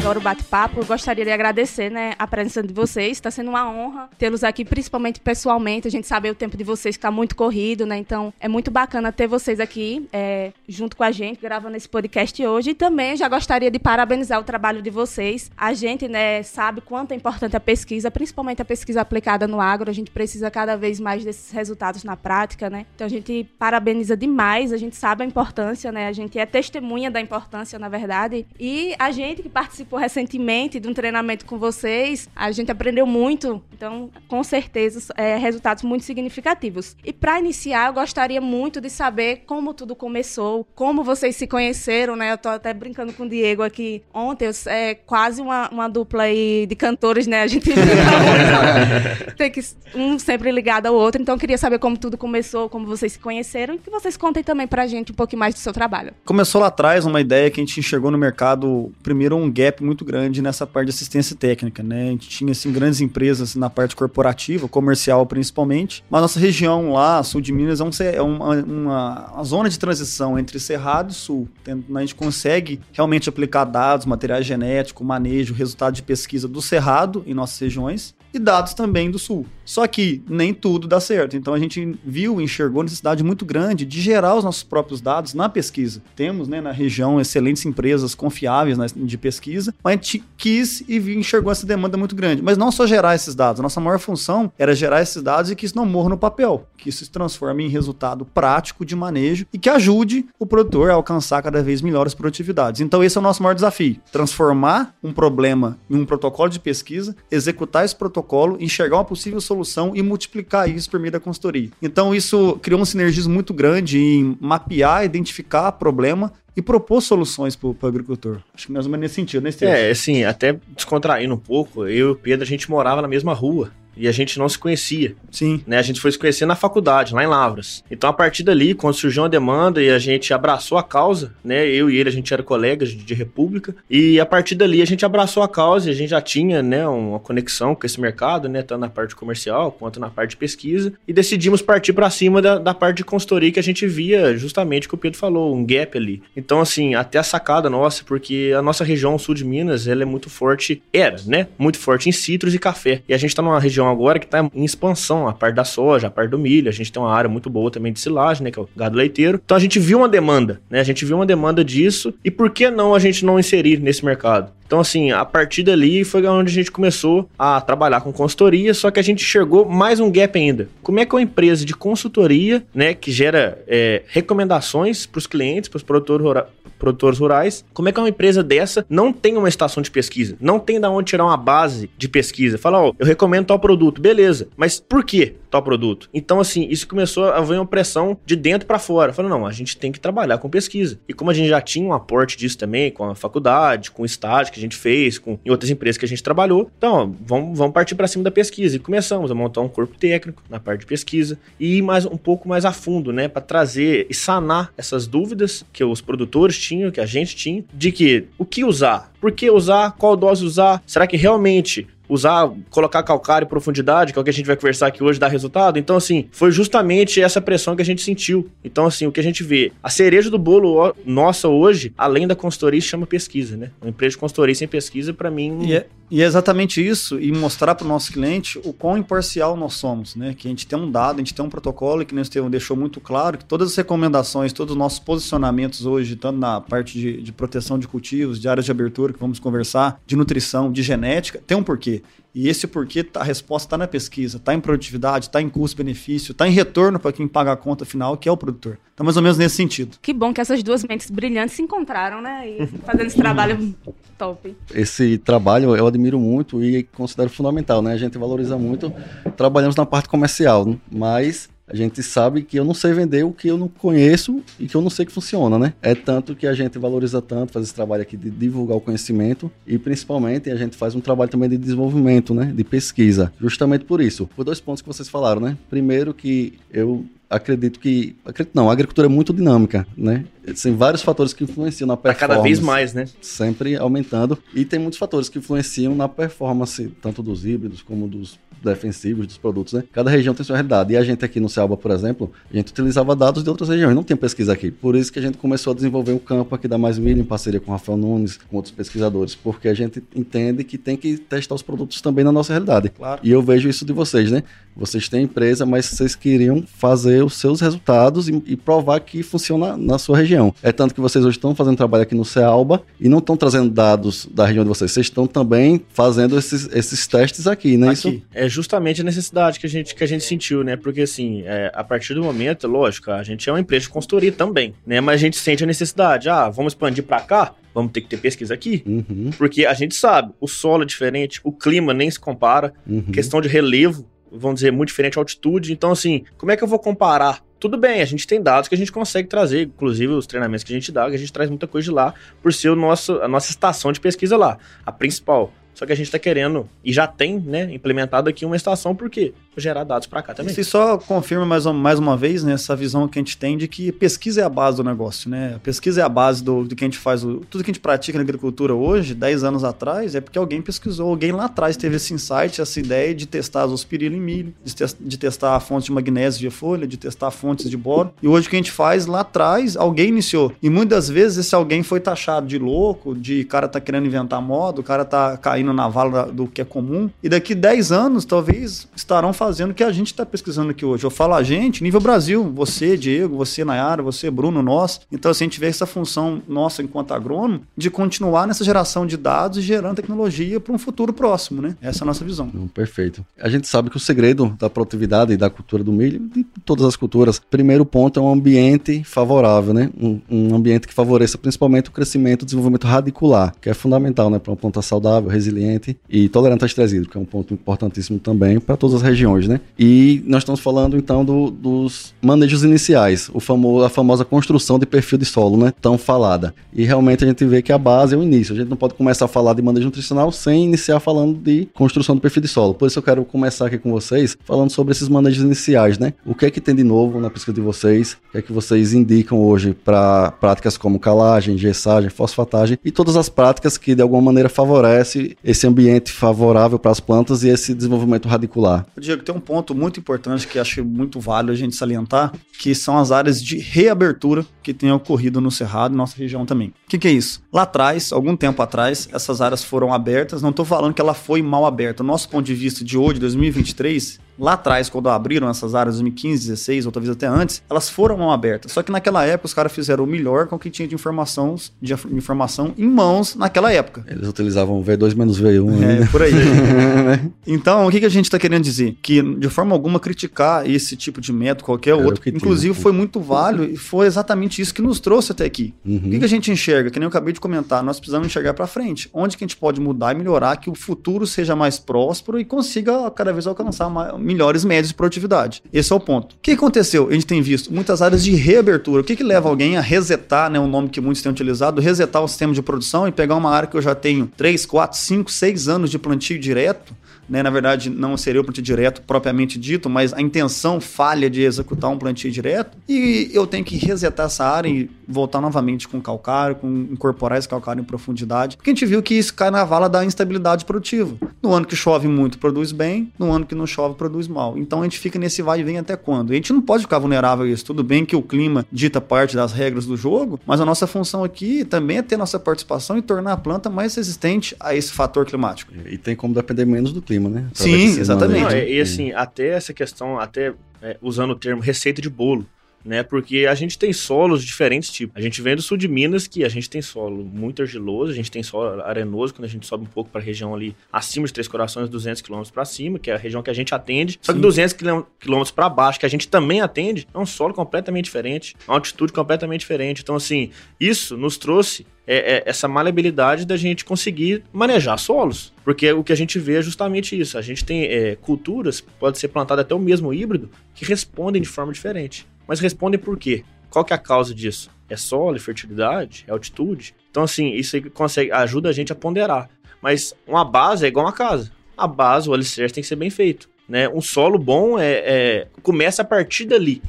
Agora 0.00 0.18
o 0.18 0.22
bate-papo, 0.22 0.80
eu 0.80 0.86
gostaria 0.86 1.26
de 1.26 1.30
agradecer, 1.30 1.90
né, 1.90 2.14
a 2.18 2.26
presença 2.26 2.62
de 2.62 2.72
vocês. 2.72 3.18
Está 3.18 3.30
sendo 3.30 3.50
uma 3.50 3.70
honra 3.70 4.08
tê-los 4.18 4.42
aqui, 4.42 4.64
principalmente 4.64 5.20
pessoalmente. 5.20 5.86
A 5.86 5.90
gente 5.90 6.06
sabe 6.06 6.30
o 6.30 6.34
tempo 6.34 6.56
de 6.56 6.64
vocês 6.64 6.94
está 6.94 7.10
muito 7.10 7.36
corrido, 7.36 7.84
né? 7.84 7.98
Então 7.98 8.32
é 8.40 8.48
muito 8.48 8.70
bacana 8.70 9.12
ter 9.12 9.26
vocês 9.26 9.60
aqui 9.60 10.08
é, 10.10 10.52
junto 10.66 10.96
com 10.96 11.04
a 11.04 11.10
gente, 11.10 11.38
gravando 11.38 11.76
esse 11.76 11.86
podcast 11.86 12.46
hoje. 12.46 12.70
E 12.70 12.74
também 12.74 13.14
já 13.14 13.28
gostaria 13.28 13.70
de 13.70 13.78
parabenizar 13.78 14.40
o 14.40 14.42
trabalho 14.42 14.80
de 14.80 14.88
vocês. 14.88 15.50
A 15.54 15.74
gente, 15.74 16.08
né, 16.08 16.42
sabe 16.44 16.80
quanto 16.80 17.12
é 17.12 17.14
importante 17.14 17.54
a 17.54 17.60
pesquisa, 17.60 18.10
principalmente 18.10 18.62
a 18.62 18.64
pesquisa 18.64 19.02
aplicada 19.02 19.46
no 19.46 19.60
agro. 19.60 19.90
A 19.90 19.94
gente 19.94 20.10
precisa 20.10 20.50
cada 20.50 20.76
vez 20.78 20.98
mais 20.98 21.22
desses 21.22 21.50
resultados 21.50 22.04
na 22.04 22.16
prática, 22.16 22.70
né? 22.70 22.86
Então 22.94 23.06
a 23.06 23.10
gente 23.10 23.46
parabeniza 23.58 24.16
demais. 24.16 24.72
A 24.72 24.78
gente 24.78 24.96
sabe 24.96 25.24
a 25.24 25.26
importância, 25.26 25.92
né? 25.92 26.06
A 26.06 26.12
gente 26.12 26.38
é 26.38 26.46
testemunha 26.46 27.10
da 27.10 27.20
importância, 27.20 27.78
na 27.78 27.90
verdade. 27.90 28.46
E 28.58 28.94
a 28.98 29.10
gente 29.10 29.42
que 29.42 29.48
participou 29.90 29.98
recentemente 29.98 30.78
de 30.78 30.88
um 30.88 30.94
treinamento 30.94 31.44
com 31.44 31.58
vocês, 31.58 32.28
a 32.34 32.52
gente 32.52 32.70
aprendeu 32.70 33.04
muito, 33.06 33.60
então, 33.74 34.08
com 34.28 34.42
certeza, 34.44 35.12
é, 35.16 35.36
resultados 35.36 35.82
muito 35.82 36.04
significativos. 36.04 36.96
E 37.04 37.12
para 37.12 37.38
iniciar, 37.40 37.88
eu 37.88 37.94
gostaria 37.94 38.40
muito 38.40 38.80
de 38.80 38.88
saber 38.88 39.42
como 39.46 39.74
tudo 39.74 39.96
começou, 39.96 40.66
como 40.74 41.02
vocês 41.02 41.34
se 41.34 41.46
conheceram, 41.46 42.14
né? 42.14 42.32
Eu 42.32 42.38
tô 42.38 42.48
até 42.48 42.72
brincando 42.72 43.12
com 43.12 43.24
o 43.24 43.28
Diego 43.28 43.62
aqui 43.62 44.02
ontem, 44.14 44.48
é 44.66 44.94
quase 44.94 45.42
uma, 45.42 45.68
uma 45.70 45.88
dupla 45.88 46.24
aí 46.24 46.66
de 46.66 46.76
cantores, 46.76 47.26
né? 47.26 47.42
A 47.42 47.46
gente 47.46 47.70
tem 49.36 49.50
que 49.50 49.60
um 49.94 50.18
sempre 50.18 50.50
ligado 50.52 50.86
ao 50.86 50.94
outro, 50.94 51.20
então 51.20 51.34
eu 51.34 51.38
queria 51.38 51.58
saber 51.58 51.78
como 51.78 51.98
tudo 51.98 52.16
começou, 52.16 52.68
como 52.68 52.86
vocês 52.86 53.12
se 53.12 53.18
conheceram 53.18 53.74
e 53.74 53.78
que 53.78 53.90
vocês 53.90 54.16
contem 54.16 54.42
também 54.42 54.66
pra 54.66 54.86
gente 54.86 55.10
um 55.10 55.14
pouquinho 55.14 55.40
mais 55.40 55.54
do 55.54 55.58
seu 55.58 55.72
trabalho. 55.72 56.12
Começou 56.24 56.60
lá 56.60 56.68
atrás 56.68 57.04
uma 57.04 57.20
ideia 57.20 57.50
que 57.50 57.60
a 57.60 57.64
gente 57.64 57.80
enxergou 57.80 58.10
no 58.10 58.18
mercado, 58.18 58.92
primeiro 59.02 59.36
um 59.36 59.50
gap 59.50 59.69
muito 59.80 60.04
grande 60.04 60.42
nessa 60.42 60.66
parte 60.66 60.86
de 60.86 60.94
assistência 60.94 61.36
técnica, 61.36 61.82
né? 61.82 62.08
A 62.08 62.10
gente 62.10 62.28
tinha 62.28 62.52
assim 62.52 62.72
grandes 62.72 63.00
empresas 63.00 63.54
na 63.54 63.70
parte 63.70 63.94
corporativa, 63.96 64.68
comercial 64.68 65.24
principalmente, 65.26 66.04
mas 66.10 66.22
nossa 66.22 66.40
região 66.40 66.92
lá, 66.92 67.22
sul 67.22 67.40
de 67.40 67.52
Minas, 67.52 67.80
é, 67.80 67.84
um, 67.84 67.90
é 68.04 68.22
uma, 68.22 68.54
uma, 68.56 69.32
uma, 69.32 69.44
zona 69.44 69.68
de 69.68 69.78
transição 69.78 70.38
entre 70.38 70.58
Cerrado 70.58 71.10
e 71.10 71.14
Sul. 71.14 71.48
A 71.94 72.00
gente 72.00 72.14
consegue 72.14 72.80
realmente 72.92 73.28
aplicar 73.28 73.64
dados, 73.64 74.06
materiais 74.06 74.46
genéticos, 74.46 75.06
manejo, 75.06 75.54
resultado 75.54 75.94
de 75.94 76.02
pesquisa 76.02 76.48
do 76.48 76.60
Cerrado 76.60 77.22
em 77.26 77.34
nossas 77.34 77.58
regiões 77.58 78.14
e 78.32 78.38
dados 78.38 78.74
também 78.74 79.10
do 79.10 79.18
Sul. 79.18 79.46
Só 79.64 79.86
que 79.86 80.22
nem 80.28 80.52
tudo 80.52 80.88
dá 80.88 80.98
certo. 80.98 81.36
Então 81.36 81.54
a 81.54 81.58
gente 81.58 81.96
viu, 82.04 82.40
enxergou 82.40 82.82
necessidade 82.82 83.22
muito 83.22 83.44
grande 83.44 83.84
de 83.84 84.00
gerar 84.00 84.34
os 84.34 84.42
nossos 84.42 84.64
próprios 84.64 85.00
dados 85.00 85.32
na 85.32 85.48
pesquisa. 85.48 86.02
Temos 86.16 86.48
né, 86.48 86.60
na 86.60 86.72
região 86.72 87.20
excelentes 87.20 87.64
empresas 87.64 88.14
confiáveis 88.14 88.76
né, 88.76 88.86
de 88.94 89.16
pesquisa, 89.16 89.72
mas 89.82 89.92
a 89.92 89.94
gente 89.94 90.24
quis 90.36 90.82
e 90.88 90.96
enxergou 91.14 91.52
essa 91.52 91.64
demanda 91.64 91.96
muito 91.96 92.16
grande. 92.16 92.42
Mas 92.42 92.58
não 92.58 92.72
só 92.72 92.84
gerar 92.84 93.14
esses 93.14 93.34
dados. 93.34 93.60
A 93.60 93.62
nossa 93.62 93.80
maior 93.80 93.98
função 94.00 94.50
era 94.58 94.74
gerar 94.74 95.02
esses 95.02 95.22
dados 95.22 95.50
e 95.50 95.56
que 95.56 95.66
isso 95.66 95.76
não 95.76 95.86
morra 95.86 96.08
no 96.08 96.18
papel, 96.18 96.66
que 96.76 96.88
isso 96.88 97.04
se 97.04 97.10
transforme 97.10 97.64
em 97.64 97.68
resultado 97.68 98.24
prático 98.24 98.84
de 98.84 98.96
manejo 98.96 99.46
e 99.52 99.58
que 99.58 99.70
ajude 99.70 100.26
o 100.36 100.46
produtor 100.46 100.90
a 100.90 100.94
alcançar 100.94 101.42
cada 101.42 101.62
vez 101.62 101.80
melhores 101.80 102.12
produtividades. 102.12 102.80
Então 102.80 103.04
esse 103.04 103.16
é 103.16 103.20
o 103.20 103.22
nosso 103.22 103.40
maior 103.40 103.54
desafio: 103.54 103.98
transformar 104.10 104.96
um 105.00 105.12
problema 105.12 105.78
em 105.88 105.94
um 105.94 106.04
protocolo 106.04 106.48
de 106.48 106.58
pesquisa, 106.58 107.14
executar 107.30 107.84
esse 107.84 107.94
protocolo 107.94 108.19
protocolo, 108.20 108.56
enxergar 108.60 108.96
uma 108.98 109.04
possível 109.04 109.40
solução 109.40 109.92
e 109.94 110.02
multiplicar 110.02 110.68
isso 110.68 110.90
por 110.90 111.00
meio 111.00 111.12
da 111.12 111.20
consultoria. 111.20 111.70
Então 111.80 112.14
isso 112.14 112.58
criou 112.62 112.80
um 112.80 112.84
sinergismo 112.84 113.32
muito 113.32 113.52
grande 113.52 113.98
em 113.98 114.36
mapear, 114.40 115.04
identificar 115.04 115.72
problema 115.72 116.32
e 116.56 116.62
propor 116.62 117.00
soluções 117.00 117.56
para 117.56 117.68
o 117.68 117.76
agricultor. 117.82 118.40
Acho 118.54 118.66
que 118.66 118.72
mais 118.72 118.84
ou 118.84 118.90
menos 118.90 119.04
nesse 119.04 119.14
sentido, 119.14 119.42
né, 119.42 119.50
Estevam? 119.50 119.74
É, 119.74 119.90
assim, 119.90 120.24
até 120.24 120.58
descontraindo 120.74 121.34
um 121.34 121.38
pouco, 121.38 121.86
eu 121.86 122.08
e 122.08 122.12
o 122.12 122.16
Pedro, 122.16 122.44
a 122.44 122.46
gente 122.46 122.70
morava 122.70 123.00
na 123.00 123.08
mesma 123.08 123.32
rua 123.32 123.70
e 124.00 124.08
a 124.08 124.12
gente 124.12 124.38
não 124.38 124.48
se 124.48 124.58
conhecia. 124.58 125.14
Sim. 125.30 125.62
Né? 125.66 125.78
A 125.78 125.82
gente 125.82 126.00
foi 126.00 126.10
se 126.10 126.18
conhecer 126.18 126.46
na 126.46 126.56
faculdade, 126.56 127.14
lá 127.14 127.22
em 127.22 127.26
Lavras. 127.26 127.84
Então, 127.90 128.08
a 128.08 128.12
partir 128.12 128.42
dali, 128.42 128.74
quando 128.74 128.94
surgiu 128.94 129.22
uma 129.22 129.28
demanda 129.28 129.82
e 129.82 129.90
a 129.90 129.98
gente 129.98 130.32
abraçou 130.32 130.78
a 130.78 130.82
causa, 130.82 131.34
né? 131.44 131.66
Eu 131.66 131.90
e 131.90 131.98
ele, 131.98 132.08
a 132.08 132.12
gente 132.12 132.32
era 132.32 132.42
colegas 132.42 132.88
de, 132.88 133.10
República. 133.20 133.74
E 133.90 134.18
a 134.18 134.24
partir 134.24 134.54
dali, 134.54 134.80
a 134.80 134.86
gente 134.86 135.04
abraçou 135.04 135.42
a 135.42 135.48
causa 135.48 135.88
e 135.88 135.92
a 135.92 135.94
gente 135.94 136.10
já 136.10 136.20
tinha, 136.22 136.62
né, 136.62 136.86
uma 136.86 137.18
conexão 137.18 137.74
com 137.74 137.84
esse 137.84 138.00
mercado, 138.00 138.48
né? 138.48 138.62
Tanto 138.62 138.80
na 138.80 138.88
parte 138.88 139.14
comercial 139.14 139.72
quanto 139.72 140.00
na 140.00 140.08
parte 140.08 140.30
de 140.30 140.36
pesquisa. 140.38 140.92
E 141.06 141.12
decidimos 141.12 141.60
partir 141.60 141.92
para 141.92 142.08
cima 142.08 142.40
da, 142.40 142.58
da 142.58 142.72
parte 142.72 142.98
de 142.98 143.04
consultoria 143.04 143.52
que 143.52 143.58
a 143.58 143.62
gente 143.62 143.86
via 143.86 144.36
justamente 144.38 144.86
o 144.86 144.90
que 144.90 144.94
o 144.94 144.98
Pedro 144.98 145.18
falou, 145.18 145.54
um 145.54 145.64
gap 145.66 145.98
ali. 145.98 146.22
Então, 146.34 146.60
assim, 146.60 146.94
até 146.94 147.18
a 147.18 147.22
sacada 147.22 147.68
nossa, 147.68 148.02
porque 148.04 148.52
a 148.56 148.62
nossa 148.62 148.84
região 148.84 149.18
sul 149.18 149.34
de 149.34 149.44
Minas, 149.44 149.86
ela 149.86 150.02
é 150.02 150.06
muito 150.06 150.30
forte, 150.30 150.82
era, 150.92 151.16
né? 151.26 151.48
Muito 151.58 151.78
forte 151.78 152.08
em 152.08 152.12
citros 152.12 152.54
e 152.54 152.58
café. 152.58 153.02
E 153.08 153.12
a 153.12 153.18
gente 153.18 153.34
tá 153.34 153.42
numa 153.42 153.60
região 153.60 153.88
agora 153.90 154.18
que 154.18 154.26
está 154.26 154.48
em 154.54 154.64
expansão, 154.64 155.28
a 155.28 155.32
parte 155.32 155.54
da 155.54 155.64
soja, 155.64 156.06
a 156.06 156.10
parte 156.10 156.30
do 156.30 156.38
milho. 156.38 156.68
A 156.68 156.72
gente 156.72 156.92
tem 156.92 157.02
uma 157.02 157.12
área 157.12 157.28
muito 157.28 157.50
boa 157.50 157.70
também 157.70 157.92
de 157.92 158.00
silagem, 158.00 158.44
né, 158.44 158.50
que 158.50 158.58
é 158.58 158.62
o 158.62 158.68
gado 158.76 158.96
leiteiro. 158.96 159.40
Então 159.44 159.56
a 159.56 159.60
gente 159.60 159.78
viu 159.78 159.98
uma 159.98 160.08
demanda, 160.08 160.60
né? 160.68 160.80
A 160.80 160.84
gente 160.84 161.04
viu 161.04 161.16
uma 161.16 161.26
demanda 161.26 161.64
disso 161.64 162.14
e 162.24 162.30
por 162.30 162.50
que 162.50 162.70
não 162.70 162.94
a 162.94 162.98
gente 162.98 163.24
não 163.24 163.38
inserir 163.38 163.80
nesse 163.80 164.04
mercado? 164.04 164.52
Então, 164.70 164.78
assim, 164.78 165.10
a 165.10 165.24
partir 165.24 165.64
dali 165.64 166.04
foi 166.04 166.24
onde 166.28 166.52
a 166.52 166.54
gente 166.54 166.70
começou 166.70 167.28
a 167.36 167.60
trabalhar 167.60 168.02
com 168.02 168.12
consultoria, 168.12 168.72
só 168.72 168.88
que 168.88 169.00
a 169.00 169.02
gente 169.02 169.24
chegou 169.24 169.68
mais 169.68 169.98
um 169.98 170.08
gap 170.08 170.38
ainda. 170.38 170.68
Como 170.80 171.00
é 171.00 171.04
que 171.04 171.12
uma 171.12 171.20
empresa 171.20 171.64
de 171.64 171.74
consultoria, 171.74 172.64
né, 172.72 172.94
que 172.94 173.10
gera 173.10 173.60
é, 173.66 174.02
recomendações 174.06 175.06
para 175.06 175.18
os 175.18 175.26
clientes, 175.26 175.68
para 175.68 175.78
os 175.78 175.82
produtores, 175.82 177.18
rurais. 177.18 177.64
Como 177.74 177.88
é 177.88 177.92
que 177.92 177.98
uma 177.98 178.08
empresa 178.08 178.44
dessa 178.44 178.86
não 178.88 179.12
tem 179.12 179.36
uma 179.36 179.48
estação 179.48 179.82
de 179.82 179.90
pesquisa? 179.90 180.36
Não 180.40 180.60
tem 180.60 180.78
da 180.78 180.88
onde 180.88 181.10
tirar 181.10 181.24
uma 181.24 181.36
base 181.36 181.90
de 181.98 182.08
pesquisa? 182.08 182.56
Fala, 182.56 182.80
ó, 182.80 182.92
eu 182.96 183.04
recomendo 183.04 183.46
tal 183.46 183.58
produto, 183.58 184.00
beleza, 184.00 184.46
mas 184.56 184.78
por 184.78 185.04
que 185.04 185.34
tal 185.50 185.62
produto? 185.64 186.08
Então, 186.14 186.38
assim, 186.38 186.68
isso 186.70 186.86
começou 186.86 187.24
a 187.24 187.40
ver 187.40 187.56
uma 187.56 187.66
pressão 187.66 188.16
de 188.24 188.36
dentro 188.36 188.68
para 188.68 188.78
fora. 188.78 189.12
Falei, 189.12 189.30
não, 189.30 189.44
a 189.44 189.50
gente 189.50 189.76
tem 189.76 189.90
que 189.90 189.98
trabalhar 189.98 190.38
com 190.38 190.48
pesquisa. 190.48 190.98
E 191.08 191.12
como 191.12 191.30
a 191.30 191.34
gente 191.34 191.48
já 191.48 191.60
tinha 191.60 191.84
um 191.84 191.92
aporte 191.92 192.36
disso 192.36 192.56
também, 192.56 192.92
com 192.92 193.04
a 193.04 193.16
faculdade, 193.16 193.90
com 193.90 194.02
o 194.02 194.06
estágio 194.06 194.52
que 194.52 194.59
a 194.60 194.62
gente 194.62 194.76
fez, 194.76 195.18
com 195.18 195.38
em 195.44 195.50
outras 195.50 195.70
empresas 195.70 195.96
que 195.96 196.04
a 196.04 196.08
gente 196.08 196.22
trabalhou, 196.22 196.70
então, 196.76 197.14
vamos, 197.24 197.56
vamos 197.56 197.72
partir 197.72 197.94
para 197.94 198.08
cima 198.08 198.24
da 198.24 198.30
pesquisa. 198.30 198.76
E 198.76 198.78
começamos 198.78 199.30
a 199.30 199.34
montar 199.34 199.60
um 199.60 199.68
corpo 199.68 199.96
técnico 199.96 200.42
na 200.48 200.58
parte 200.58 200.80
de 200.80 200.86
pesquisa 200.86 201.38
e 201.58 201.78
ir 201.78 201.82
mais, 201.82 202.04
um 202.04 202.16
pouco 202.16 202.48
mais 202.48 202.64
a 202.64 202.72
fundo, 202.72 203.12
né, 203.12 203.28
para 203.28 203.42
trazer 203.42 204.06
e 204.10 204.14
sanar 204.14 204.72
essas 204.76 205.06
dúvidas 205.06 205.64
que 205.72 205.84
os 205.84 206.00
produtores 206.00 206.58
tinham 206.58 206.80
tinha, 206.80 206.90
que 206.90 207.00
a 207.00 207.06
gente 207.06 207.36
tinha, 207.36 207.64
de 207.72 207.92
que 207.92 208.24
o 208.38 208.44
que 208.44 208.64
usar, 208.64 209.12
por 209.20 209.32
que 209.32 209.50
usar, 209.50 209.92
qual 209.92 210.16
dose 210.16 210.44
usar, 210.44 210.82
será 210.86 211.06
que 211.06 211.16
realmente 211.16 211.86
usar, 212.10 212.50
colocar 212.68 213.02
calcário 213.02 213.46
profundidade, 213.46 214.12
que 214.12 214.18
é 214.18 214.20
o 214.20 214.24
que 214.24 214.30
a 214.30 214.32
gente 214.32 214.46
vai 214.46 214.56
conversar 214.56 214.88
aqui 214.88 215.02
hoje, 215.02 215.18
dá 215.18 215.28
resultado. 215.28 215.78
Então, 215.78 215.96
assim, 215.96 216.26
foi 216.32 216.50
justamente 216.50 217.22
essa 217.22 217.40
pressão 217.40 217.76
que 217.76 217.82
a 217.82 217.84
gente 217.84 218.02
sentiu. 218.02 218.50
Então, 218.64 218.86
assim, 218.86 219.06
o 219.06 219.12
que 219.12 219.20
a 219.20 219.22
gente 219.22 219.42
vê, 219.42 219.72
a 219.82 219.88
cereja 219.88 220.28
do 220.28 220.38
bolo 220.38 220.94
nossa 221.06 221.48
hoje, 221.48 221.92
além 221.96 222.26
da 222.26 222.34
consultoria, 222.34 222.80
chama 222.80 223.06
pesquisa, 223.06 223.56
né? 223.56 223.70
Uma 223.80 223.90
empresa 223.90 224.12
de 224.12 224.18
consultoria 224.18 224.54
sem 224.54 224.66
pesquisa, 224.66 225.14
para 225.14 225.30
mim. 225.30 225.60
E 225.62 225.74
é, 225.74 225.86
e 226.10 226.20
é, 226.22 226.24
exatamente 226.24 226.84
isso, 226.84 227.20
e 227.20 227.30
mostrar 227.30 227.76
para 227.76 227.84
o 227.84 227.88
nosso 227.88 228.12
cliente 228.12 228.60
o 228.64 228.72
quão 228.72 228.98
imparcial 228.98 229.56
nós 229.56 229.74
somos, 229.74 230.16
né? 230.16 230.34
Que 230.36 230.48
a 230.48 230.50
gente 230.50 230.66
tem 230.66 230.76
um 230.76 230.90
dado, 230.90 231.16
a 231.16 231.18
gente 231.18 231.32
tem 231.32 231.44
um 231.44 231.48
protocolo, 231.48 232.04
que 232.04 232.12
o 232.12 232.20
Estevam 232.20 232.50
deixou 232.50 232.76
muito 232.76 233.00
claro 233.00 233.38
que 233.38 233.44
todas 233.44 233.70
as 233.70 233.76
recomendações, 233.76 234.52
todos 234.52 234.72
os 234.72 234.78
nossos 234.78 234.98
posicionamentos 234.98 235.86
hoje, 235.86 236.16
tanto 236.16 236.38
na 236.38 236.60
parte 236.60 236.98
de, 236.98 237.22
de 237.22 237.32
proteção 237.32 237.78
de 237.78 237.86
cultivos, 237.86 238.40
de 238.40 238.48
áreas 238.48 238.64
de 238.64 238.72
abertura, 238.72 239.12
que 239.12 239.20
vamos 239.20 239.38
conversar, 239.38 240.00
de 240.04 240.16
nutrição, 240.16 240.72
de 240.72 240.82
genética, 240.82 241.40
tem 241.46 241.56
um 241.56 241.62
porquê. 241.62 241.99
E 242.34 242.48
esse 242.48 242.66
porquê, 242.66 243.04
a 243.14 243.24
resposta 243.24 243.66
está 243.66 243.78
na 243.78 243.88
pesquisa, 243.88 244.36
está 244.36 244.54
em 244.54 244.60
produtividade, 244.60 245.26
está 245.26 245.42
em 245.42 245.48
custo-benefício, 245.48 246.32
está 246.32 246.46
em 246.46 246.52
retorno 246.52 246.98
para 246.98 247.12
quem 247.12 247.26
paga 247.26 247.52
a 247.52 247.56
conta 247.56 247.84
final, 247.84 248.16
que 248.16 248.28
é 248.28 248.32
o 248.32 248.36
produtor. 248.36 248.78
Então, 248.94 249.04
mais 249.04 249.16
ou 249.16 249.22
menos 249.22 249.36
nesse 249.36 249.56
sentido. 249.56 249.98
Que 250.00 250.12
bom 250.12 250.32
que 250.32 250.40
essas 250.40 250.62
duas 250.62 250.84
mentes 250.84 251.10
brilhantes 251.10 251.56
se 251.56 251.62
encontraram, 251.62 252.20
né? 252.22 252.48
E 252.48 252.66
fazendo 252.84 253.06
esse 253.06 253.16
trabalho 253.16 253.74
top. 254.16 254.56
Esse 254.72 255.18
trabalho 255.18 255.74
eu 255.74 255.86
admiro 255.86 256.20
muito 256.20 256.62
e 256.62 256.84
considero 256.84 257.30
fundamental, 257.30 257.82
né? 257.82 257.94
A 257.94 257.98
gente 257.98 258.16
valoriza 258.16 258.56
muito. 258.56 258.92
Trabalhamos 259.36 259.74
na 259.74 259.84
parte 259.86 260.08
comercial, 260.08 260.66
né? 260.66 260.76
mas 260.90 261.48
a 261.70 261.76
gente 261.76 262.02
sabe 262.02 262.42
que 262.42 262.58
eu 262.58 262.64
não 262.64 262.74
sei 262.74 262.92
vender 262.92 263.24
o 263.24 263.32
que 263.32 263.48
eu 263.48 263.56
não 263.56 263.68
conheço 263.68 264.42
e 264.58 264.66
que 264.66 264.74
eu 264.74 264.82
não 264.82 264.90
sei 264.90 265.06
que 265.06 265.12
funciona, 265.12 265.58
né? 265.58 265.72
É 265.80 265.94
tanto 265.94 266.34
que 266.34 266.46
a 266.46 266.52
gente 266.52 266.78
valoriza 266.78 267.22
tanto 267.22 267.52
fazer 267.52 267.64
esse 267.64 267.74
trabalho 267.74 268.02
aqui 268.02 268.16
de 268.16 268.28
divulgar 268.28 268.76
o 268.76 268.80
conhecimento 268.80 269.50
e 269.66 269.78
principalmente 269.78 270.50
a 270.50 270.56
gente 270.56 270.76
faz 270.76 270.94
um 270.94 271.00
trabalho 271.00 271.30
também 271.30 271.48
de 271.48 271.56
desenvolvimento, 271.56 272.34
né? 272.34 272.52
De 272.54 272.64
pesquisa. 272.64 273.32
Justamente 273.40 273.84
por 273.84 274.00
isso. 274.00 274.28
Por 274.34 274.44
dois 274.44 274.60
pontos 274.60 274.82
que 274.82 274.88
vocês 274.88 275.08
falaram, 275.08 275.40
né? 275.40 275.56
Primeiro 275.68 276.12
que 276.12 276.58
eu 276.72 277.04
acredito 277.30 277.78
que. 277.78 278.16
Acredito 278.24 278.54
não, 278.54 278.68
a 278.68 278.72
agricultura 278.72 279.06
é 279.06 279.08
muito 279.08 279.32
dinâmica, 279.32 279.86
né? 279.96 280.24
Tem 280.60 280.74
vários 280.74 281.02
fatores 281.02 281.32
que 281.32 281.44
influenciam 281.44 281.86
na 281.86 281.96
performance. 281.96 282.20
cada 282.20 282.42
vez 282.42 282.58
mais, 282.58 282.92
né? 282.92 283.06
Sempre 283.20 283.76
aumentando. 283.76 284.36
E 284.52 284.64
tem 284.64 284.80
muitos 284.80 284.98
fatores 284.98 285.28
que 285.28 285.38
influenciam 285.38 285.94
na 285.94 286.08
performance, 286.08 286.88
tanto 287.00 287.22
dos 287.22 287.46
híbridos 287.46 287.82
como 287.82 288.08
dos 288.08 288.38
defensivos 288.62 289.26
dos 289.26 289.38
produtos, 289.38 289.72
né? 289.72 289.84
Cada 289.92 290.10
região 290.10 290.34
tem 290.34 290.44
sua 290.44 290.56
realidade. 290.56 290.92
E 290.92 290.96
a 290.96 291.02
gente 291.02 291.24
aqui 291.24 291.40
no 291.40 291.48
Cealba, 291.48 291.76
por 291.76 291.90
exemplo, 291.90 292.32
a 292.52 292.56
gente 292.56 292.70
utilizava 292.70 293.16
dados 293.16 293.42
de 293.42 293.48
outras 293.48 293.68
regiões, 293.68 293.94
não 293.94 294.02
tem 294.02 294.16
pesquisa 294.16 294.52
aqui. 294.52 294.70
Por 294.70 294.94
isso 294.94 295.12
que 295.12 295.18
a 295.18 295.22
gente 295.22 295.38
começou 295.38 295.72
a 295.72 295.74
desenvolver 295.74 296.12
o 296.12 296.16
um 296.16 296.18
campo 296.18 296.54
aqui 296.54 296.68
da 296.68 296.76
Mais 296.76 296.98
Milho, 296.98 297.20
em 297.20 297.24
parceria 297.24 297.60
com 297.60 297.70
o 297.70 297.74
Rafael 297.74 297.96
Nunes, 297.96 298.36
com 298.36 298.56
outros 298.56 298.74
pesquisadores, 298.74 299.34
porque 299.34 299.68
a 299.68 299.74
gente 299.74 300.02
entende 300.14 300.62
que 300.64 300.76
tem 300.76 300.96
que 300.96 301.16
testar 301.16 301.54
os 301.54 301.62
produtos 301.62 302.00
também 302.00 302.24
na 302.24 302.32
nossa 302.32 302.52
realidade. 302.52 302.90
Claro. 302.90 303.20
E 303.22 303.30
eu 303.30 303.42
vejo 303.42 303.68
isso 303.68 303.84
de 303.84 303.92
vocês, 303.92 304.30
né? 304.30 304.42
Vocês 304.80 305.10
têm 305.10 305.24
empresa, 305.24 305.66
mas 305.66 305.84
vocês 305.84 306.14
queriam 306.14 306.64
fazer 306.66 307.22
os 307.22 307.34
seus 307.34 307.60
resultados 307.60 308.30
e, 308.30 308.42
e 308.46 308.56
provar 308.56 308.98
que 309.00 309.22
funciona 309.22 309.76
na 309.76 309.98
sua 309.98 310.16
região. 310.16 310.54
É 310.62 310.72
tanto 310.72 310.94
que 310.94 311.02
vocês 311.02 311.22
hoje 311.22 311.36
estão 311.36 311.54
fazendo 311.54 311.76
trabalho 311.76 312.02
aqui 312.02 312.14
no 312.14 312.24
Cealba 312.24 312.82
e 312.98 313.06
não 313.06 313.18
estão 313.18 313.36
trazendo 313.36 313.68
dados 313.68 314.26
da 314.32 314.46
região 314.46 314.64
de 314.64 314.68
vocês, 314.70 314.90
vocês 314.90 315.06
estão 315.06 315.26
também 315.26 315.84
fazendo 315.92 316.38
esses, 316.38 316.66
esses 316.74 317.06
testes 317.06 317.46
aqui, 317.46 317.76
né? 317.76 317.88
Aqui. 317.88 317.94
Isso? 317.94 318.22
É 318.32 318.48
justamente 318.48 319.02
a 319.02 319.04
necessidade 319.04 319.60
que 319.60 319.66
a 319.66 319.68
gente, 319.68 319.94
que 319.94 320.02
a 320.02 320.08
gente 320.08 320.24
sentiu, 320.24 320.64
né? 320.64 320.76
Porque 320.76 321.02
assim, 321.02 321.42
é, 321.44 321.70
a 321.74 321.84
partir 321.84 322.14
do 322.14 322.22
momento, 322.22 322.66
lógico, 322.66 323.10
a 323.10 323.22
gente 323.22 323.50
é 323.50 323.52
uma 323.52 323.60
empresa 323.60 323.82
de 323.82 323.90
consultoria 323.90 324.32
também, 324.32 324.72
né? 324.86 324.98
Mas 324.98 325.16
a 325.16 325.18
gente 325.18 325.36
sente 325.36 325.62
a 325.62 325.66
necessidade, 325.66 326.30
ah, 326.30 326.48
vamos 326.48 326.72
expandir 326.72 327.04
para 327.04 327.20
cá? 327.20 327.54
vamos 327.74 327.92
ter 327.92 328.00
que 328.00 328.08
ter 328.08 328.16
pesquisa 328.16 328.52
aqui. 328.52 328.82
Uhum. 328.84 329.30
Porque 329.38 329.64
a 329.64 329.74
gente 329.74 329.94
sabe, 329.94 330.32
o 330.40 330.48
solo 330.48 330.82
é 330.82 330.86
diferente, 330.86 331.40
o 331.44 331.52
clima 331.52 331.94
nem 331.94 332.10
se 332.10 332.18
compara, 332.18 332.72
uhum. 332.86 333.02
questão 333.12 333.40
de 333.40 333.48
relevo, 333.48 334.04
vamos 334.30 334.56
dizer, 334.56 334.70
muito 334.70 334.88
diferente 334.88 335.18
altitude. 335.18 335.72
Então, 335.72 335.90
assim, 335.92 336.24
como 336.38 336.52
é 336.52 336.56
que 336.56 336.64
eu 336.64 336.68
vou 336.68 336.78
comparar? 336.78 337.42
Tudo 337.58 337.76
bem, 337.76 338.00
a 338.00 338.04
gente 338.06 338.26
tem 338.26 338.42
dados 338.42 338.68
que 338.68 338.74
a 338.74 338.78
gente 338.78 338.90
consegue 338.90 339.28
trazer, 339.28 339.66
inclusive 339.66 340.12
os 340.12 340.26
treinamentos 340.26 340.64
que 340.64 340.72
a 340.72 340.76
gente 340.76 340.90
dá, 340.90 341.08
que 341.08 341.16
a 341.16 341.18
gente 341.18 341.32
traz 341.32 341.50
muita 341.50 341.66
coisa 341.66 341.84
de 341.84 341.90
lá, 341.90 342.14
por 342.42 342.52
ser 342.54 342.70
o 342.70 342.76
nosso, 342.76 343.20
a 343.20 343.28
nossa 343.28 343.50
estação 343.50 343.92
de 343.92 344.00
pesquisa 344.00 344.36
lá, 344.36 344.58
a 344.84 344.90
principal. 344.90 345.52
Só 345.74 345.86
que 345.86 345.92
a 345.92 345.96
gente 345.96 346.06
está 346.06 346.18
querendo, 346.18 346.68
e 346.84 346.92
já 346.92 347.06
tem, 347.06 347.38
né, 347.38 347.72
implementado 347.72 348.28
aqui 348.28 348.44
uma 348.44 348.56
estação, 348.56 348.94
por 348.94 349.08
quê? 349.08 349.32
Gerar 349.60 349.84
dados 349.84 350.06
para 350.06 350.22
cá 350.22 350.34
também. 350.34 350.52
Isso 350.52 350.70
só 350.70 350.98
confirma 350.98 351.44
mais, 351.44 351.66
mais 351.66 351.98
uma 351.98 352.16
vez 352.16 352.42
né, 352.42 352.52
essa 352.52 352.74
visão 352.74 353.06
que 353.06 353.18
a 353.18 353.22
gente 353.22 353.36
tem 353.36 353.56
de 353.56 353.68
que 353.68 353.92
pesquisa 353.92 354.40
é 354.40 354.44
a 354.44 354.48
base 354.48 354.76
do 354.76 354.84
negócio, 354.84 355.30
né? 355.30 355.54
A 355.56 355.58
pesquisa 355.58 356.00
é 356.00 356.04
a 356.04 356.08
base 356.08 356.42
do, 356.42 356.64
do 356.64 356.74
que 356.74 356.84
a 356.84 356.86
gente 356.86 356.98
faz, 356.98 357.24
o, 357.24 357.40
tudo 357.50 357.64
que 357.64 357.70
a 357.70 357.74
gente 357.74 357.80
pratica 357.80 358.18
na 358.18 358.22
agricultura 358.22 358.74
hoje, 358.74 359.14
10 359.14 359.44
anos 359.44 359.64
atrás, 359.64 360.14
é 360.14 360.20
porque 360.20 360.38
alguém 360.38 360.60
pesquisou, 360.62 361.08
alguém 361.08 361.32
lá 361.32 361.46
atrás 361.46 361.76
teve 361.76 361.96
esse 361.96 362.14
insight, 362.14 362.60
essa 362.60 362.80
ideia 362.80 363.14
de 363.14 363.26
testar 363.26 363.64
as 363.64 363.70
ospirila 363.70 364.16
em 364.16 364.20
milho, 364.20 364.54
de, 364.64 364.74
te, 364.74 364.84
de 365.00 365.18
testar 365.18 365.58
fontes 365.60 365.86
de 365.86 365.92
magnésio 365.92 366.40
de 366.40 366.50
folha, 366.50 366.86
de 366.86 366.96
testar 366.96 367.30
fontes 367.30 367.68
de 367.68 367.76
boro. 367.76 368.12
E 368.22 368.28
hoje 368.28 368.46
o 368.46 368.50
que 368.50 368.56
a 368.56 368.58
gente 368.58 368.72
faz 368.72 369.06
lá 369.06 369.20
atrás, 369.20 369.76
alguém 369.76 370.08
iniciou. 370.08 370.52
E 370.62 370.70
muitas 370.70 371.08
vezes 371.08 371.46
esse 371.46 371.54
alguém 371.54 371.82
foi 371.82 372.00
taxado 372.00 372.46
de 372.46 372.58
louco, 372.58 373.14
de 373.14 373.44
cara 373.44 373.68
tá 373.68 373.80
querendo 373.80 374.06
inventar 374.06 374.40
moda, 374.40 374.80
o 374.80 374.84
cara 374.84 375.04
tá 375.04 375.36
caindo 375.36 375.72
na 375.72 375.88
vala 375.88 376.30
do 376.32 376.46
que 376.46 376.60
é 376.60 376.64
comum. 376.64 377.10
E 377.22 377.28
daqui 377.28 377.54
10 377.54 377.92
anos, 377.92 378.24
talvez, 378.24 378.88
estarão 378.94 379.32
fazendo 379.32 379.49
fazendo 379.50 379.72
o 379.72 379.74
que 379.74 379.82
a 379.82 379.90
gente 379.90 380.06
está 380.06 380.24
pesquisando 380.24 380.70
aqui 380.70 380.84
hoje. 380.84 381.02
Eu 381.02 381.10
falo 381.10 381.34
a 381.34 381.42
gente, 381.42 381.82
nível 381.82 382.00
Brasil, 382.00 382.52
você, 382.54 382.96
Diego, 382.96 383.36
você, 383.36 383.64
Nayara, 383.64 384.00
você, 384.00 384.30
Bruno, 384.30 384.62
nós. 384.62 385.00
Então, 385.10 385.28
assim, 385.28 385.42
a 385.42 385.48
gente 385.48 385.58
vê 385.58 385.66
essa 385.66 385.86
função 385.86 386.40
nossa 386.46 386.84
enquanto 386.84 387.12
agrônomo 387.12 387.62
de 387.76 387.90
continuar 387.90 388.46
nessa 388.46 388.62
geração 388.62 389.04
de 389.04 389.16
dados 389.16 389.58
e 389.58 389.62
gerando 389.62 389.96
tecnologia 389.96 390.60
para 390.60 390.72
um 390.72 390.78
futuro 390.78 391.12
próximo, 391.12 391.60
né? 391.60 391.74
Essa 391.82 392.00
é 392.00 392.04
a 392.04 392.06
nossa 392.06 392.24
visão. 392.24 392.48
Perfeito. 392.72 393.26
A 393.40 393.48
gente 393.48 393.66
sabe 393.66 393.90
que 393.90 393.96
o 393.96 394.00
segredo 394.00 394.56
da 394.56 394.70
produtividade 394.70 395.32
e 395.32 395.36
da 395.36 395.50
cultura 395.50 395.82
do 395.82 395.90
milho, 395.90 396.20
de 396.32 396.46
todas 396.64 396.86
as 396.86 396.94
culturas, 396.94 397.40
primeiro 397.40 397.84
ponto 397.84 398.20
é 398.20 398.22
um 398.22 398.32
ambiente 398.32 399.02
favorável, 399.02 399.74
né? 399.74 399.90
Um, 400.00 400.20
um 400.30 400.54
ambiente 400.54 400.86
que 400.86 400.94
favoreça 400.94 401.36
principalmente 401.36 401.88
o 401.88 401.92
crescimento 401.92 402.42
e 402.42 402.44
desenvolvimento 402.44 402.86
radicular, 402.86 403.52
que 403.60 403.68
é 403.68 403.74
fundamental, 403.74 404.30
né? 404.30 404.38
Para 404.38 404.52
uma 404.52 404.56
planta 404.56 404.80
saudável, 404.80 405.28
resiliente 405.28 405.96
e 406.08 406.28
tolerante 406.28 406.62
ao 406.62 406.66
estresse 406.66 406.94
hídrico, 406.94 407.12
que 407.12 407.18
é 407.18 407.20
um 407.20 407.24
ponto 407.24 407.52
importantíssimo 407.52 408.20
também 408.20 408.60
para 408.60 408.76
todas 408.76 408.96
as 408.96 409.02
regiões, 409.02 409.29
né? 409.38 409.60
E 409.78 410.22
nós 410.26 410.42
estamos 410.42 410.60
falando 410.60 410.96
então 410.96 411.24
do, 411.24 411.50
dos 411.50 412.14
manejos 412.20 412.64
iniciais, 412.64 413.30
o 413.32 413.40
famoso, 413.40 413.84
a 413.84 413.88
famosa 413.88 414.24
construção 414.24 414.78
de 414.78 414.86
perfil 414.86 415.18
de 415.18 415.24
solo, 415.24 415.56
né? 415.56 415.72
Tão 415.80 415.96
falada. 415.96 416.54
E 416.72 416.84
realmente 416.84 417.24
a 417.24 417.26
gente 417.26 417.44
vê 417.44 417.62
que 417.62 417.72
a 417.72 417.78
base 417.78 418.14
é 418.14 418.18
o 418.18 418.22
início. 418.22 418.54
A 418.54 418.58
gente 418.58 418.68
não 418.68 418.76
pode 418.76 418.94
começar 418.94 419.24
a 419.24 419.28
falar 419.28 419.54
de 419.54 419.62
manejo 419.62 419.86
nutricional 419.86 420.32
sem 420.32 420.64
iniciar 420.64 421.00
falando 421.00 421.36
de 421.36 421.68
construção 421.74 422.14
do 422.14 422.20
perfil 422.20 422.42
de 422.42 422.48
solo. 422.48 422.74
Por 422.74 422.86
isso 422.86 422.98
eu 422.98 423.02
quero 423.02 423.24
começar 423.24 423.66
aqui 423.66 423.78
com 423.78 423.90
vocês 423.90 424.36
falando 424.44 424.70
sobre 424.70 424.92
esses 424.92 425.08
manejos 425.08 425.42
iniciais, 425.42 425.98
né? 425.98 426.12
O 426.24 426.34
que 426.34 426.46
é 426.46 426.50
que 426.50 426.60
tem 426.60 426.74
de 426.74 426.84
novo 426.84 427.20
na 427.20 427.30
pesquisa 427.30 427.54
de 427.54 427.60
vocês? 427.60 428.16
O 428.28 428.32
que 428.32 428.38
é 428.38 428.42
que 428.42 428.52
vocês 428.52 428.92
indicam 428.92 429.38
hoje 429.38 429.74
para 429.84 430.30
práticas 430.32 430.76
como 430.76 430.98
calagem, 430.98 431.56
gessagem, 431.56 432.10
fosfatagem 432.10 432.78
e 432.84 432.90
todas 432.90 433.16
as 433.16 433.28
práticas 433.28 433.76
que 433.76 433.94
de 433.94 434.02
alguma 434.02 434.22
maneira 434.22 434.48
favorecem 434.48 435.36
esse 435.44 435.66
ambiente 435.66 436.12
favorável 436.12 436.78
para 436.78 436.90
as 436.90 437.00
plantas 437.00 437.42
e 437.42 437.48
esse 437.48 437.74
desenvolvimento 437.74 438.28
radicular? 438.28 438.86
Diego, 438.98 439.19
tem 439.20 439.34
um 439.34 439.40
ponto 439.40 439.74
muito 439.74 440.00
importante 440.00 440.46
que 440.46 440.58
acho 440.58 440.84
muito 440.84 441.20
válido 441.20 441.52
a 441.52 441.56
gente 441.56 441.76
salientar, 441.76 442.32
que 442.58 442.74
são 442.74 442.98
as 442.98 443.10
áreas 443.10 443.42
de 443.42 443.58
reabertura 443.58 444.44
que 444.62 444.74
têm 444.74 444.92
ocorrido 444.92 445.40
no 445.40 445.50
Cerrado, 445.50 445.96
nossa 445.96 446.16
região 446.16 446.46
também. 446.46 446.68
O 446.68 446.74
que, 446.88 446.98
que 446.98 447.08
é 447.08 447.12
isso? 447.12 447.42
Lá 447.52 447.62
atrás, 447.62 448.12
algum 448.12 448.36
tempo 448.36 448.62
atrás, 448.62 449.08
essas 449.12 449.40
áreas 449.40 449.62
foram 449.64 449.92
abertas. 449.92 450.42
Não 450.42 450.50
estou 450.50 450.64
falando 450.64 450.94
que 450.94 451.00
ela 451.00 451.14
foi 451.14 451.42
mal 451.42 451.64
aberta. 451.66 452.02
Nosso 452.02 452.28
ponto 452.28 452.44
de 452.44 452.54
vista 452.54 452.84
de 452.84 452.96
hoje, 452.96 453.20
2023, 453.20 454.20
lá 454.40 454.54
atrás, 454.54 454.88
quando 454.88 455.08
abriram 455.08 455.48
essas 455.48 455.74
áreas, 455.74 455.96
2015, 455.96 456.48
16, 456.48 456.86
ou 456.86 456.92
talvez 456.92 457.10
até 457.10 457.26
antes, 457.26 457.62
elas 457.68 457.88
foram 457.88 458.16
mão 458.16 458.32
abertas. 458.32 458.72
Só 458.72 458.82
que 458.82 458.90
naquela 458.90 459.24
época 459.24 459.46
os 459.46 459.54
caras 459.54 459.72
fizeram 459.72 460.04
o 460.04 460.06
melhor 460.06 460.46
com 460.46 460.56
o 460.56 460.58
que 460.58 460.70
tinha 460.70 460.88
de 460.88 460.94
informação, 460.94 461.56
de 461.80 461.94
informação 462.10 462.74
em 462.76 462.88
mãos 462.88 463.36
naquela 463.36 463.72
época. 463.72 464.04
Eles 464.08 464.26
utilizavam 464.28 464.82
V2 464.82 465.14
menos 465.14 465.40
V1. 465.40 465.74
É, 465.74 466.00
né? 466.00 466.08
por 466.10 466.22
aí. 466.22 466.32
então, 467.46 467.86
o 467.86 467.90
que, 467.90 468.00
que 468.00 468.06
a 468.06 468.10
gente 468.10 468.24
está 468.24 468.38
querendo 468.38 468.62
dizer? 468.62 468.96
Que 469.02 469.22
de 469.22 469.48
forma 469.48 469.74
alguma 469.74 470.00
criticar 470.00 470.68
esse 470.68 470.96
tipo 470.96 471.20
de 471.20 471.32
método, 471.32 471.64
qualquer 471.64 471.90
Era 471.96 472.02
outro, 472.02 472.22
inclusive 472.28 472.72
tinha. 472.72 472.82
foi 472.82 472.92
muito 472.92 473.20
válido 473.20 473.64
e 473.64 473.76
foi 473.76 474.06
exatamente 474.06 474.62
isso 474.62 474.72
que 474.72 474.82
nos 474.82 474.98
trouxe 475.00 475.32
até 475.32 475.44
aqui. 475.44 475.74
Uhum. 475.84 475.96
O 475.96 476.10
que, 476.10 476.18
que 476.18 476.24
a 476.24 476.28
gente 476.28 476.50
enxerga? 476.50 476.90
Que 476.90 476.98
nem 476.98 477.04
eu 477.04 477.08
acabei 477.08 477.32
de 477.32 477.40
comentar, 477.40 477.82
nós 477.82 477.98
precisamos 477.98 478.26
enxergar 478.26 478.54
para 478.54 478.66
frente. 478.66 479.10
Onde 479.12 479.36
que 479.36 479.44
a 479.44 479.46
gente 479.46 479.56
pode 479.56 479.80
mudar 479.80 480.14
e 480.14 480.18
melhorar 480.18 480.56
que 480.56 480.70
o 480.70 480.74
futuro 480.74 481.26
seja 481.26 481.54
mais 481.54 481.78
próspero 481.78 482.38
e 482.38 482.44
consiga 482.44 483.10
cada 483.10 483.32
vez 483.32 483.46
alcançar 483.46 483.88
melhores 484.30 484.64
médios 484.64 484.88
de 484.88 484.94
produtividade. 484.94 485.62
Esse 485.72 485.92
é 485.92 485.96
o 485.96 486.00
ponto. 486.00 486.34
O 486.34 486.38
que 486.40 486.52
aconteceu? 486.52 487.08
A 487.08 487.12
gente 487.12 487.26
tem 487.26 487.42
visto 487.42 487.72
muitas 487.72 488.00
áreas 488.00 488.22
de 488.22 488.34
reabertura. 488.34 489.02
O 489.02 489.04
que, 489.04 489.16
que 489.16 489.22
leva 489.22 489.48
alguém 489.48 489.76
a 489.76 489.80
resetar, 489.80 490.50
né, 490.50 490.58
um 490.58 490.68
nome 490.68 490.88
que 490.88 491.00
muitos 491.00 491.22
têm 491.22 491.32
utilizado, 491.32 491.80
resetar 491.80 492.22
o 492.22 492.28
sistema 492.28 492.52
de 492.52 492.62
produção 492.62 493.08
e 493.08 493.12
pegar 493.12 493.36
uma 493.36 493.50
área 493.50 493.68
que 493.68 493.76
eu 493.76 493.82
já 493.82 493.94
tenho 493.94 494.30
3, 494.36 494.64
4, 494.66 494.98
5, 494.98 495.30
6 495.30 495.68
anos 495.68 495.90
de 495.90 495.98
plantio 495.98 496.38
direto 496.38 496.94
né? 497.30 497.42
Na 497.42 497.50
verdade, 497.50 497.88
não 497.88 498.16
seria 498.16 498.40
o 498.40 498.44
plantio 498.44 498.62
direto 498.62 499.00
propriamente 499.02 499.58
dito, 499.58 499.88
mas 499.88 500.12
a 500.12 500.20
intenção 500.20 500.80
falha 500.80 501.30
de 501.30 501.42
executar 501.42 501.90
um 501.90 501.96
plantio 501.96 502.30
direto 502.30 502.76
e 502.88 503.30
eu 503.32 503.46
tenho 503.46 503.64
que 503.64 503.76
resetar 503.76 504.26
essa 504.26 504.44
área 504.44 504.68
e 504.68 504.90
voltar 505.06 505.40
novamente 505.40 505.86
com 505.86 506.00
calcário, 506.00 506.56
com 506.56 506.68
incorporar 506.90 507.38
esse 507.38 507.48
calcário 507.48 507.80
em 507.80 507.84
profundidade, 507.84 508.56
porque 508.56 508.70
a 508.70 508.74
gente 508.74 508.86
viu 508.86 509.02
que 509.02 509.14
isso 509.14 509.32
cai 509.34 509.50
na 509.50 509.64
vala 509.64 509.88
da 509.88 510.04
instabilidade 510.04 510.64
produtiva. 510.64 511.16
No 511.42 511.52
ano 511.52 511.66
que 511.66 511.76
chove 511.76 512.08
muito, 512.08 512.38
produz 512.38 512.72
bem, 512.72 513.12
no 513.18 513.30
ano 513.30 513.46
que 513.46 513.54
não 513.54 513.66
chove, 513.66 513.94
produz 513.94 514.26
mal. 514.26 514.58
Então 514.58 514.80
a 514.80 514.84
gente 514.84 514.98
fica 514.98 515.18
nesse 515.18 515.40
vai 515.40 515.60
e 515.60 515.62
vem 515.62 515.78
até 515.78 515.96
quando? 515.96 516.32
a 516.32 516.34
gente 516.34 516.52
não 516.52 516.60
pode 516.60 516.82
ficar 516.82 516.98
vulnerável 516.98 517.44
a 517.44 517.48
isso. 517.48 517.64
Tudo 517.64 517.84
bem 517.84 518.04
que 518.04 518.16
o 518.16 518.22
clima 518.22 518.66
dita 518.70 519.00
parte 519.00 519.36
das 519.36 519.52
regras 519.52 519.86
do 519.86 519.96
jogo, 519.96 520.40
mas 520.46 520.60
a 520.60 520.64
nossa 520.64 520.86
função 520.86 521.22
aqui 521.22 521.64
também 521.64 521.98
é 521.98 522.02
ter 522.02 522.16
nossa 522.16 522.38
participação 522.38 522.98
e 522.98 523.02
tornar 523.02 523.32
a 523.32 523.36
planta 523.36 523.70
mais 523.70 523.94
resistente 523.94 524.56
a 524.58 524.74
esse 524.74 524.92
fator 524.92 525.24
climático. 525.24 525.72
E 525.86 525.96
tem 525.96 526.16
como 526.16 526.34
depender 526.34 526.64
menos 526.64 526.92
do 526.92 527.02
clima 527.02 527.19
clima, 527.20 527.28
né? 527.28 527.50
Sim, 527.52 528.00
exatamente. 528.00 528.42
Não, 528.42 528.50
e, 528.50 528.76
e, 528.76 528.80
assim, 528.80 529.12
até 529.12 529.48
essa 529.48 529.74
questão, 529.74 530.18
até 530.18 530.54
é, 530.82 530.96
usando 531.02 531.32
o 531.32 531.36
termo 531.36 531.60
receita 531.60 532.00
de 532.00 532.08
bolo, 532.08 532.46
né? 532.84 533.02
Porque 533.02 533.46
a 533.46 533.54
gente 533.54 533.78
tem 533.78 533.92
solos 533.92 534.40
de 534.40 534.46
diferentes 534.46 534.90
tipos. 534.90 535.16
A 535.16 535.20
gente 535.20 535.40
vem 535.42 535.56
do 535.56 535.62
sul 535.62 535.76
de 535.76 535.88
Minas, 535.88 536.26
que 536.26 536.44
a 536.44 536.48
gente 536.48 536.68
tem 536.68 536.82
solo 536.82 537.24
muito 537.24 537.62
argiloso, 537.62 538.12
a 538.12 538.14
gente 538.14 538.30
tem 538.30 538.42
solo 538.42 538.82
arenoso, 538.82 539.34
quando 539.34 539.44
a 539.44 539.48
gente 539.48 539.66
sobe 539.66 539.84
um 539.84 539.88
pouco 539.88 540.10
para 540.10 540.20
a 540.20 540.24
região 540.24 540.54
ali 540.54 540.74
acima 540.92 541.26
de 541.26 541.32
Três 541.32 541.48
Corações, 541.48 541.88
200 541.88 542.22
km 542.22 542.42
para 542.52 542.64
cima, 542.64 542.98
que 542.98 543.10
é 543.10 543.14
a 543.14 543.18
região 543.18 543.42
que 543.42 543.50
a 543.50 543.54
gente 543.54 543.74
atende. 543.74 544.18
Só 544.22 544.32
que 544.32 544.38
200 544.38 544.74
km 544.74 545.42
para 545.54 545.68
baixo, 545.68 546.00
que 546.00 546.06
a 546.06 546.10
gente 546.10 546.28
também 546.28 546.60
atende, 546.60 547.06
é 547.12 547.18
um 547.18 547.26
solo 547.26 547.54
completamente 547.54 548.06
diferente, 548.06 548.56
uma 548.66 548.76
altitude 548.76 549.12
completamente 549.12 549.60
diferente. 549.60 550.02
Então, 550.02 550.16
assim, 550.16 550.50
isso 550.78 551.16
nos 551.16 551.36
trouxe 551.36 551.86
é, 552.06 552.38
é, 552.38 552.42
essa 552.44 552.66
maleabilidade 552.66 553.46
da 553.46 553.56
gente 553.56 553.84
conseguir 553.84 554.42
manejar 554.52 554.98
solos. 554.98 555.52
Porque 555.62 555.92
o 555.92 556.02
que 556.02 556.12
a 556.12 556.16
gente 556.16 556.40
vê 556.40 556.56
é 556.56 556.62
justamente 556.62 557.18
isso. 557.18 557.38
A 557.38 557.42
gente 557.42 557.64
tem 557.64 557.84
é, 557.84 558.16
culturas, 558.16 558.80
pode 558.80 559.18
ser 559.18 559.28
plantado 559.28 559.60
até 559.60 559.74
o 559.74 559.78
mesmo 559.78 560.12
híbrido, 560.12 560.50
que 560.74 560.84
respondem 560.84 561.40
de 561.40 561.48
forma 561.48 561.72
diferente. 561.72 562.26
Mas 562.50 562.58
respondem 562.58 562.98
por 562.98 563.16
quê? 563.16 563.44
Qual 563.70 563.84
que 563.84 563.92
é 563.92 563.96
a 563.96 563.98
causa 563.98 564.34
disso? 564.34 564.72
É 564.88 564.96
solo, 564.96 565.36
é 565.36 565.38
fertilidade, 565.38 566.24
é 566.26 566.32
altitude? 566.32 566.96
Então, 567.08 567.22
assim, 567.22 567.52
isso 567.52 567.76
aí 567.76 567.82
consegue, 567.88 568.32
ajuda 568.32 568.68
a 568.68 568.72
gente 568.72 568.90
a 568.90 568.96
ponderar. 568.96 569.48
Mas 569.80 570.16
uma 570.26 570.44
base 570.44 570.84
é 570.84 570.88
igual 570.88 571.06
uma 571.06 571.12
casa. 571.12 571.52
A 571.76 571.86
base, 571.86 572.28
o 572.28 572.34
alicerce 572.34 572.74
tem 572.74 572.82
que 572.82 572.88
ser 572.88 572.96
bem 572.96 573.08
feito. 573.08 573.48
Né? 573.68 573.88
Um 573.88 574.00
solo 574.00 574.36
bom 574.36 574.76
é, 574.76 574.90
é 574.94 575.48
começa 575.62 576.02
a 576.02 576.04
partir 576.04 576.44
dali 576.44 576.82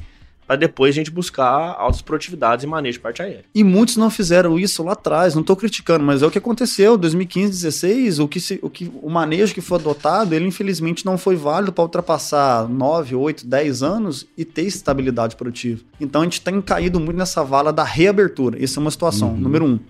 para 0.52 0.56
depois 0.56 0.94
a 0.94 0.96
gente 0.96 1.10
buscar 1.10 1.74
altas 1.78 2.02
produtividades 2.02 2.62
e 2.62 2.66
manejo 2.66 2.98
de 2.98 3.02
parte 3.02 3.22
aérea. 3.22 3.44
E 3.54 3.64
muitos 3.64 3.96
não 3.96 4.10
fizeram 4.10 4.58
isso 4.58 4.82
lá 4.82 4.92
atrás, 4.92 5.34
não 5.34 5.40
estou 5.40 5.56
criticando, 5.56 6.04
mas 6.04 6.20
é 6.20 6.26
o 6.26 6.30
que 6.30 6.36
aconteceu, 6.36 6.98
2015, 6.98 7.62
2016, 7.62 8.18
o 8.18 8.28
que, 8.28 8.38
se, 8.38 8.58
o 8.60 8.68
que 8.68 8.92
o 9.02 9.08
manejo 9.08 9.54
que 9.54 9.62
foi 9.62 9.78
adotado, 9.78 10.34
ele 10.34 10.46
infelizmente 10.46 11.06
não 11.06 11.16
foi 11.16 11.36
válido 11.36 11.72
para 11.72 11.84
ultrapassar 11.84 12.68
9, 12.68 13.14
8, 13.14 13.46
10 13.46 13.82
anos 13.82 14.26
e 14.36 14.44
ter 14.44 14.66
estabilidade 14.66 15.36
produtiva. 15.36 15.80
Então 15.98 16.20
a 16.20 16.24
gente 16.24 16.42
tem 16.42 16.60
caído 16.60 17.00
muito 17.00 17.16
nessa 17.16 17.42
vala 17.42 17.72
da 17.72 17.84
reabertura. 17.84 18.62
Essa 18.62 18.78
é 18.78 18.80
uma 18.82 18.90
situação, 18.90 19.30
uhum. 19.30 19.38
número 19.38 19.64
um. 19.64 19.80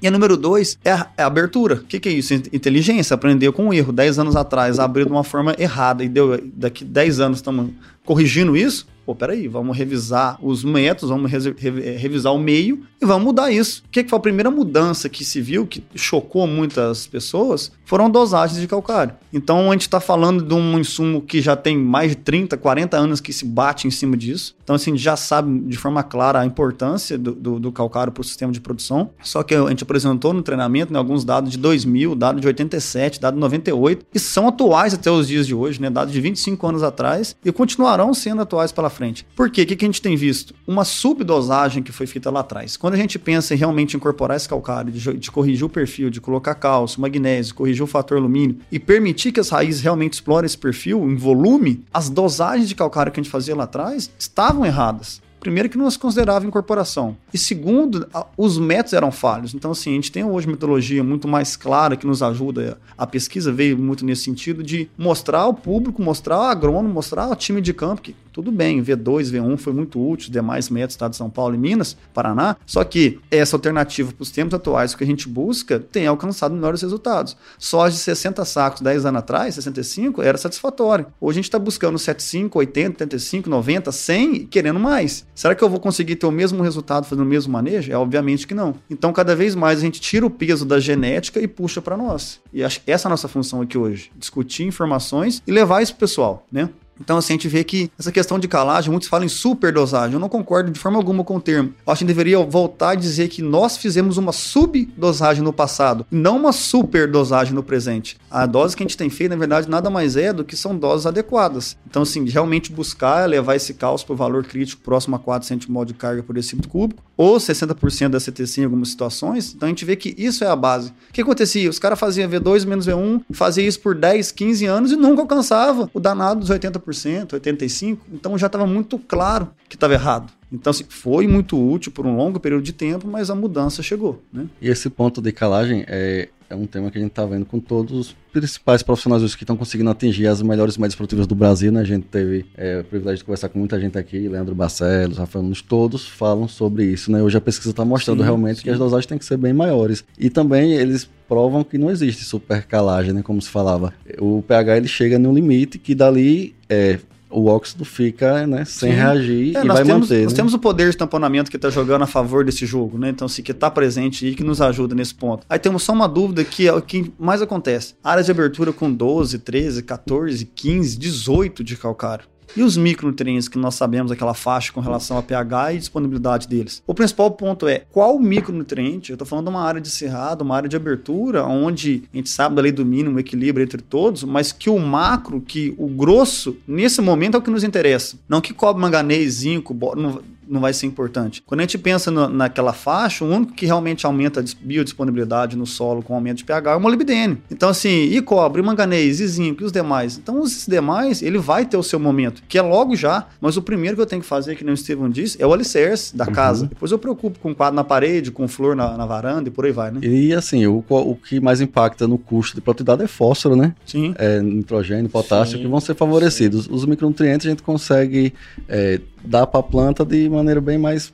E 0.00 0.06
a 0.06 0.10
número 0.10 0.36
dois 0.36 0.78
é 0.84 0.92
a, 0.92 1.10
é 1.16 1.22
a 1.24 1.26
abertura. 1.26 1.76
O 1.76 1.84
que, 1.84 1.98
que, 1.98 2.08
é 2.08 2.12
isso? 2.12 2.32
Inteligência, 2.34 3.14
aprender 3.14 3.50
com 3.50 3.66
um 3.66 3.72
erro. 3.72 3.92
10 3.92 4.20
anos 4.20 4.36
atrás 4.36 4.78
abriu 4.78 5.04
de 5.04 5.12
uma 5.12 5.24
forma 5.24 5.54
errada 5.58 6.04
e 6.04 6.08
deu 6.08 6.40
daqui 6.54 6.84
10 6.84 7.20
anos 7.20 7.38
estamos 7.38 7.70
corrigindo 8.04 8.56
isso 8.56 8.86
pô, 9.04 9.14
peraí, 9.14 9.48
vamos 9.48 9.76
revisar 9.76 10.38
os 10.42 10.64
métodos, 10.64 11.10
vamos 11.10 11.30
re 11.30 11.96
revisar 11.96 12.32
o 12.32 12.38
meio 12.38 12.82
e 13.00 13.06
vamos 13.06 13.24
mudar 13.24 13.50
isso. 13.50 13.82
O 13.86 13.90
que, 13.90 14.04
que 14.04 14.10
foi 14.10 14.18
a 14.18 14.22
primeira 14.22 14.50
mudança 14.50 15.08
que 15.08 15.24
se 15.24 15.40
viu, 15.40 15.66
que 15.66 15.82
chocou 15.94 16.46
muitas 16.46 17.06
pessoas, 17.06 17.72
foram 17.84 18.10
dosagens 18.10 18.60
de 18.60 18.66
calcário. 18.66 19.14
Então 19.32 19.70
a 19.70 19.72
gente 19.72 19.82
está 19.82 20.00
falando 20.00 20.42
de 20.42 20.54
um 20.54 20.78
insumo 20.78 21.20
que 21.20 21.40
já 21.40 21.56
tem 21.56 21.76
mais 21.76 22.10
de 22.10 22.16
30, 22.16 22.56
40 22.56 22.96
anos 22.96 23.20
que 23.20 23.32
se 23.32 23.44
bate 23.44 23.86
em 23.86 23.90
cima 23.90 24.16
disso. 24.16 24.54
Então, 24.62 24.76
assim, 24.76 24.96
já 24.96 25.16
sabe 25.16 25.60
de 25.68 25.76
forma 25.76 26.02
clara 26.02 26.40
a 26.40 26.46
importância 26.46 27.18
do, 27.18 27.32
do, 27.32 27.58
do 27.58 27.72
calcário 27.72 28.12
para 28.12 28.20
o 28.20 28.24
sistema 28.24 28.52
de 28.52 28.60
produção. 28.60 29.10
Só 29.22 29.42
que 29.42 29.54
a 29.54 29.68
gente 29.68 29.82
apresentou 29.82 30.32
no 30.32 30.42
treinamento 30.42 30.92
né, 30.92 30.98
alguns 30.98 31.24
dados 31.24 31.50
de 31.50 31.58
2000, 31.58 32.14
dados 32.14 32.40
de 32.40 32.46
87, 32.46 33.20
dados 33.20 33.36
de 33.36 33.40
98, 33.40 34.06
e 34.14 34.18
são 34.18 34.48
atuais 34.48 34.94
até 34.94 35.10
os 35.10 35.26
dias 35.26 35.46
de 35.46 35.54
hoje, 35.54 35.80
né? 35.80 35.90
Dados 35.90 36.12
de 36.12 36.20
25 36.20 36.66
anos 36.66 36.82
atrás, 36.82 37.36
e 37.44 37.50
continuarão 37.50 38.14
sendo 38.14 38.42
atuais 38.42 38.70
pela 38.70 38.88
frente. 38.92 39.26
Por 39.34 39.50
quê? 39.50 39.62
O 39.62 39.66
que, 39.66 39.84
a 39.84 39.88
gente 39.88 40.00
tem 40.00 40.14
visto? 40.14 40.54
Uma 40.66 40.84
subdosagem 40.84 41.82
que 41.82 41.90
foi 41.90 42.06
feita 42.06 42.30
lá 42.30 42.40
atrás. 42.40 42.76
Quando 42.76 42.94
a 42.94 42.96
gente 42.96 43.18
pensa 43.18 43.54
em 43.54 43.56
realmente 43.56 43.96
incorporar 43.96 44.36
esse 44.36 44.48
calcário, 44.48 44.92
de, 44.92 45.18
de 45.18 45.30
corrigir 45.30 45.64
o 45.64 45.68
perfil, 45.68 46.10
de 46.10 46.20
colocar 46.20 46.54
cálcio, 46.54 47.00
magnésio, 47.00 47.54
corrigir 47.54 47.82
o 47.82 47.86
fator 47.88 48.18
alumínio 48.18 48.58
e 48.70 48.78
permitir 48.78 49.32
que 49.32 49.40
as 49.40 49.48
raízes 49.48 49.82
realmente 49.82 50.14
explorem 50.14 50.46
esse 50.46 50.58
perfil 50.58 51.02
em 51.10 51.16
volume, 51.16 51.84
as 51.92 52.08
dosagens 52.08 52.68
de 52.68 52.74
calcário 52.74 53.10
que 53.10 53.18
a 53.18 53.22
gente 53.22 53.32
fazia 53.32 53.56
lá 53.56 53.64
atrás 53.64 54.10
estavam 54.18 54.64
erradas. 54.64 55.20
Primeiro 55.42 55.68
que 55.68 55.76
não 55.76 55.90
se 55.90 55.98
considerava 55.98 56.46
incorporação. 56.46 57.16
E 57.34 57.36
segundo, 57.36 58.06
os 58.36 58.58
métodos 58.58 58.92
eram 58.92 59.10
falhos. 59.10 59.52
Então, 59.52 59.72
assim, 59.72 59.90
a 59.90 59.94
gente 59.94 60.12
tem 60.12 60.22
hoje 60.22 60.46
metodologia 60.46 61.02
muito 61.02 61.26
mais 61.26 61.56
clara 61.56 61.96
que 61.96 62.06
nos 62.06 62.22
ajuda. 62.22 62.78
A 62.96 63.08
pesquisa 63.08 63.50
veio 63.50 63.76
muito 63.76 64.04
nesse 64.04 64.22
sentido 64.22 64.62
de 64.62 64.88
mostrar 64.96 65.40
ao 65.40 65.52
público, 65.52 66.00
mostrar 66.00 66.36
ao 66.36 66.42
agrônomo, 66.44 66.94
mostrar 66.94 67.24
ao 67.24 67.34
time 67.34 67.60
de 67.60 67.74
campo 67.74 68.02
que 68.02 68.14
tudo 68.32 68.50
bem, 68.50 68.82
V2, 68.82 69.30
V1 69.30 69.56
foi 69.58 69.72
muito 69.72 70.00
útil, 70.00 70.32
demais 70.32 70.68
métodos, 70.70 70.94
estado 70.94 71.10
de 71.10 71.16
São 71.16 71.28
Paulo 71.28 71.54
e 71.54 71.58
Minas, 71.58 71.96
Paraná, 72.14 72.56
só 72.64 72.82
que 72.82 73.20
essa 73.30 73.56
alternativa 73.56 74.12
para 74.12 74.22
os 74.22 74.30
tempos 74.30 74.54
atuais 74.54 74.94
que 74.94 75.04
a 75.04 75.06
gente 75.06 75.28
busca 75.28 75.78
tem 75.78 76.06
alcançado 76.06 76.54
melhores 76.54 76.82
resultados. 76.82 77.36
Soja 77.58 77.94
de 77.94 78.00
60 78.00 78.44
sacos 78.44 78.80
10 78.80 79.06
anos 79.06 79.18
atrás, 79.18 79.54
65, 79.54 80.22
era 80.22 80.38
satisfatório. 80.38 81.06
Hoje 81.20 81.36
a 81.36 81.40
gente 81.40 81.44
está 81.44 81.58
buscando 81.58 81.98
75, 81.98 82.58
80, 82.58 83.04
85, 83.04 83.50
90, 83.50 83.92
100 83.92 84.34
e 84.34 84.46
querendo 84.46 84.80
mais. 84.80 85.26
Será 85.34 85.54
que 85.54 85.62
eu 85.62 85.68
vou 85.68 85.80
conseguir 85.80 86.16
ter 86.16 86.26
o 86.26 86.30
mesmo 86.30 86.62
resultado 86.62 87.04
fazendo 87.04 87.24
o 87.24 87.28
mesmo 87.28 87.52
manejo? 87.52 87.92
É 87.92 87.96
obviamente 87.96 88.46
que 88.46 88.54
não. 88.54 88.74
Então, 88.90 89.12
cada 89.12 89.36
vez 89.36 89.54
mais 89.54 89.78
a 89.78 89.82
gente 89.82 90.00
tira 90.00 90.24
o 90.24 90.30
peso 90.30 90.64
da 90.64 90.80
genética 90.80 91.40
e 91.40 91.46
puxa 91.46 91.82
para 91.82 91.96
nós. 91.96 92.40
E 92.52 92.64
acho 92.64 92.80
que 92.80 92.90
essa 92.90 93.06
é 93.06 93.08
a 93.08 93.10
nossa 93.10 93.28
função 93.28 93.60
aqui 93.60 93.76
hoje: 93.76 94.10
discutir 94.16 94.64
informações 94.64 95.42
e 95.46 95.52
levar 95.52 95.82
isso 95.82 95.92
pro 95.92 96.00
pessoal, 96.00 96.46
né? 96.50 96.68
Então, 97.02 97.18
assim, 97.18 97.32
a 97.32 97.36
gente 97.36 97.48
vê 97.48 97.64
que 97.64 97.90
essa 97.98 98.12
questão 98.12 98.38
de 98.38 98.46
calagem, 98.46 98.90
muitos 98.90 99.08
falam 99.08 99.26
em 99.26 99.28
superdosagem. 99.28 100.14
Eu 100.14 100.20
não 100.20 100.28
concordo 100.28 100.70
de 100.70 100.78
forma 100.78 100.98
alguma 100.98 101.24
com 101.24 101.36
o 101.36 101.40
termo. 101.40 101.74
Eu 101.84 101.92
acho 101.92 102.00
que 102.00 102.06
deveria 102.06 102.38
voltar 102.38 102.90
a 102.90 102.94
dizer 102.94 103.28
que 103.28 103.42
nós 103.42 103.76
fizemos 103.76 104.16
uma 104.16 104.32
subdosagem 104.32 105.42
no 105.42 105.52
passado, 105.52 106.06
não 106.10 106.36
uma 106.36 106.52
superdosagem 106.52 107.54
no 107.54 107.62
presente. 107.62 108.16
A 108.30 108.46
dose 108.46 108.76
que 108.76 108.82
a 108.82 108.86
gente 108.86 108.96
tem 108.96 109.10
feito, 109.10 109.30
na 109.30 109.36
verdade, 109.36 109.68
nada 109.68 109.90
mais 109.90 110.16
é 110.16 110.32
do 110.32 110.44
que 110.44 110.56
são 110.56 110.76
doses 110.76 111.06
adequadas. 111.06 111.76
Então, 111.88 112.02
assim, 112.02 112.24
realmente 112.28 112.72
buscar 112.72 113.28
levar 113.28 113.56
esse 113.56 113.74
cálcio 113.74 114.06
para 114.06 114.14
o 114.14 114.16
valor 114.16 114.44
crítico 114.44 114.82
próximo 114.82 115.16
a 115.16 115.18
4 115.18 115.46
centimol 115.48 115.84
de 115.84 115.94
carga 115.94 116.22
por 116.22 116.34
decímetro 116.34 116.70
cúbico, 116.70 117.02
ou 117.22 117.36
60% 117.36 118.08
da 118.08 118.18
CTC 118.18 118.62
em 118.62 118.64
algumas 118.64 118.88
situações. 118.88 119.54
Então, 119.54 119.68
a 119.68 119.70
gente 119.70 119.84
vê 119.84 119.94
que 119.94 120.12
isso 120.18 120.42
é 120.42 120.48
a 120.48 120.56
base. 120.56 120.88
O 121.08 121.12
que 121.12 121.20
acontecia? 121.20 121.70
Os 121.70 121.78
caras 121.78 121.98
faziam 121.98 122.28
V2 122.28 122.66
menos 122.66 122.84
V1, 122.84 123.22
faziam 123.30 123.64
isso 123.64 123.78
por 123.78 123.94
10, 123.94 124.32
15 124.32 124.66
anos 124.66 124.90
e 124.90 124.96
nunca 124.96 125.22
alcançava 125.22 125.88
o 125.94 126.00
danado 126.00 126.40
dos 126.40 126.50
80%. 126.50 127.28
85%, 127.40 127.98
então 128.12 128.36
já 128.36 128.48
estava 128.48 128.66
muito 128.66 128.98
claro 128.98 129.50
que 129.68 129.76
estava 129.76 129.94
errado. 129.94 130.32
Então, 130.52 130.72
assim, 130.72 130.84
foi 130.88 131.28
muito 131.28 131.56
útil 131.56 131.92
por 131.92 132.04
um 132.04 132.16
longo 132.16 132.40
período 132.40 132.64
de 132.64 132.72
tempo, 132.72 133.06
mas 133.06 133.30
a 133.30 133.36
mudança 133.36 133.84
chegou. 133.84 134.20
Né? 134.32 134.46
E 134.60 134.68
esse 134.68 134.90
ponto 134.90 135.22
de 135.22 135.30
calagem 135.30 135.84
é, 135.86 136.28
é 136.52 136.54
um 136.54 136.66
tema 136.66 136.90
que 136.90 136.98
a 136.98 137.00
gente 137.00 137.10
está 137.10 137.24
vendo 137.24 137.46
com 137.46 137.58
todos 137.58 137.92
os 137.92 138.16
principais 138.30 138.82
profissionais 138.82 139.34
que 139.34 139.42
estão 139.42 139.56
conseguindo 139.56 139.88
atingir 139.88 140.26
as 140.26 140.42
melhores 140.42 140.76
médias 140.76 140.94
produtivas 140.94 141.26
do 141.26 141.34
Brasil. 141.34 141.72
Né? 141.72 141.80
A 141.80 141.84
gente 141.84 142.04
teve 142.04 142.44
é, 142.54 142.80
o 142.80 142.84
privilégio 142.84 143.18
de 143.18 143.24
conversar 143.24 143.48
com 143.48 143.58
muita 143.58 143.80
gente 143.80 143.96
aqui, 143.96 144.28
Leandro 144.28 144.54
Barcelos, 144.54 145.16
Rafael 145.16 145.42
Nunes, 145.42 145.62
todos 145.62 146.06
falam 146.06 146.46
sobre 146.46 146.84
isso. 146.84 147.10
Né? 147.10 147.22
Hoje 147.22 147.38
a 147.38 147.40
pesquisa 147.40 147.70
está 147.70 147.84
mostrando 147.84 148.18
sim, 148.18 148.24
realmente 148.24 148.58
sim. 148.58 148.64
que 148.64 148.70
as 148.70 148.78
dosagens 148.78 149.06
têm 149.06 149.16
que 149.16 149.24
ser 149.24 149.38
bem 149.38 149.54
maiores. 149.54 150.04
E 150.18 150.28
também 150.28 150.74
eles 150.74 151.08
provam 151.26 151.64
que 151.64 151.78
não 151.78 151.90
existe 151.90 152.24
supercalagem, 152.24 153.14
né, 153.14 153.22
como 153.22 153.40
se 153.40 153.48
falava. 153.48 153.94
O 154.18 154.42
pH 154.42 154.76
ele 154.76 154.88
chega 154.88 155.18
no 155.18 155.32
limite 155.32 155.78
que 155.78 155.94
dali 155.94 156.54
é, 156.68 156.98
o 157.32 157.46
óxido 157.46 157.84
fica 157.84 158.46
né, 158.46 158.64
sem 158.64 158.90
Sim. 158.90 158.96
reagir 158.96 159.56
é, 159.56 159.64
e 159.64 159.68
vai 159.68 159.84
temos, 159.84 160.08
manter. 160.08 160.22
Nós 160.24 160.32
né? 160.32 160.36
temos 160.36 160.54
o 160.54 160.58
poder 160.58 160.90
de 160.90 160.96
tamponamento 160.96 161.50
que 161.50 161.56
está 161.56 161.70
jogando 161.70 162.02
a 162.02 162.06
favor 162.06 162.44
desse 162.44 162.66
jogo, 162.66 162.98
né? 162.98 163.08
Então, 163.08 163.26
se 163.26 163.42
que 163.42 163.52
está 163.52 163.70
presente 163.70 164.26
e 164.26 164.34
que 164.34 164.44
nos 164.44 164.60
ajuda 164.60 164.94
nesse 164.94 165.14
ponto. 165.14 165.46
Aí 165.48 165.58
temos 165.58 165.82
só 165.82 165.92
uma 165.92 166.08
dúvida 166.08 166.44
que 166.44 166.68
é 166.68 166.72
o 166.72 166.82
que 166.82 167.12
mais 167.18 167.42
acontece. 167.42 167.94
Áreas 168.02 168.26
de 168.26 168.32
abertura 168.32 168.72
com 168.72 168.92
12, 168.92 169.38
13, 169.38 169.82
14, 169.82 170.44
15, 170.44 170.98
18 170.98 171.64
de 171.64 171.76
calcário. 171.76 172.24
E 172.54 172.62
os 172.62 172.76
micronutrientes 172.76 173.48
que 173.48 173.56
nós 173.56 173.74
sabemos 173.74 174.12
aquela 174.12 174.34
faixa 174.34 174.72
com 174.72 174.80
relação 174.80 175.16
a 175.16 175.22
pH 175.22 175.72
e 175.72 175.78
disponibilidade 175.78 176.46
deles? 176.46 176.82
O 176.86 176.92
principal 176.92 177.30
ponto 177.30 177.66
é 177.66 177.84
qual 177.90 178.18
micronutriente, 178.18 179.10
eu 179.10 179.14
estou 179.14 179.26
falando 179.26 179.46
de 179.46 179.50
uma 179.50 179.62
área 179.62 179.80
de 179.80 179.88
cerrado, 179.88 180.42
uma 180.42 180.56
área 180.56 180.68
de 180.68 180.76
abertura, 180.76 181.44
onde 181.46 182.02
a 182.12 182.16
gente 182.16 182.28
sabe 182.28 182.54
da 182.54 182.60
lei 182.60 182.70
do 182.70 182.84
mínimo, 182.84 183.18
equilíbrio 183.18 183.64
entre 183.64 183.80
todos, 183.80 184.22
mas 184.22 184.52
que 184.52 184.68
o 184.68 184.78
macro, 184.78 185.40
que 185.40 185.74
o 185.78 185.88
grosso, 185.88 186.56
nesse 186.68 187.00
momento 187.00 187.36
é 187.36 187.38
o 187.38 187.42
que 187.42 187.50
nos 187.50 187.64
interessa. 187.64 188.18
Não 188.28 188.40
que 188.40 188.52
cobre 188.52 188.82
manganês, 188.82 189.34
zinco, 189.34 189.74
não 189.96 190.20
vai 190.48 190.72
ser 190.72 190.86
importante. 190.86 191.42
Quando 191.46 191.60
a 191.60 191.62
gente 191.64 191.78
pensa 191.78 192.10
no, 192.10 192.28
naquela 192.28 192.72
faixa, 192.72 193.24
o 193.24 193.28
único 193.28 193.52
que 193.52 193.66
realmente 193.66 194.06
aumenta 194.06 194.40
a 194.40 194.44
biodisponibilidade 194.60 195.56
no 195.56 195.66
solo 195.66 196.02
com 196.02 196.14
aumento 196.14 196.38
de 196.38 196.44
pH 196.44 196.72
é 196.72 196.76
o 196.76 196.80
molibdênio. 196.80 197.38
Então, 197.50 197.68
assim, 197.68 197.88
e 197.88 198.20
cobre, 198.20 198.60
e 198.60 198.64
manganês, 198.64 199.20
e 199.20 199.26
zinco, 199.26 199.62
e 199.62 199.66
os 199.66 199.72
demais. 199.72 200.18
Então, 200.18 200.40
os 200.40 200.66
demais, 200.66 201.22
ele 201.22 201.38
vai 201.38 201.64
ter 201.64 201.76
o 201.76 201.82
seu 201.82 201.98
momento, 201.98 202.42
que 202.48 202.58
é 202.58 202.62
logo 202.62 202.96
já, 202.96 203.26
mas 203.40 203.56
o 203.56 203.62
primeiro 203.62 203.96
que 203.96 204.02
eu 204.02 204.06
tenho 204.06 204.22
que 204.22 204.28
fazer, 204.28 204.56
que 204.56 204.64
nem 204.64 204.72
o 204.72 204.74
Estevam 204.74 205.08
disse, 205.08 205.40
é 205.40 205.46
o 205.46 205.52
alicerce 205.52 206.16
da 206.16 206.26
uhum. 206.26 206.32
casa. 206.32 206.66
Depois 206.66 206.90
eu 206.92 206.98
preocupo 206.98 207.38
com 207.38 207.54
quadro 207.54 207.76
na 207.76 207.84
parede, 207.84 208.30
com 208.30 208.46
flor 208.48 208.74
na, 208.74 208.96
na, 208.96 209.06
varanda 209.06 209.48
e 209.48 209.52
por 209.52 209.64
aí 209.64 209.72
vai, 209.72 209.90
né? 209.90 210.00
E 210.02 210.32
assim, 210.34 210.66
o, 210.66 210.84
o 210.88 211.16
que 211.16 211.40
mais 211.40 211.60
impacta 211.60 212.06
no 212.06 212.18
custo 212.18 212.54
de 212.54 212.60
produtividade 212.60 213.02
é 213.02 213.06
fósforo, 213.06 213.56
né? 213.56 213.74
Sim. 213.86 214.14
É, 214.18 214.40
nitrogênio, 214.40 215.10
potássio, 215.10 215.56
Sim. 215.56 215.62
que 215.64 215.68
vão 215.68 215.80
ser 215.80 215.94
favorecidos. 215.94 216.64
Sim. 216.64 216.72
Os 216.72 216.84
micronutrientes 216.84 217.46
a 217.46 217.50
gente 217.50 217.62
consegue 217.62 218.32
é, 218.68 219.00
dar 219.24 219.46
para 219.46 219.60
a 219.60 219.62
planta 219.62 220.04
de 220.04 220.28
maneira 220.28 220.60
bem 220.60 220.78
mais 220.78 221.12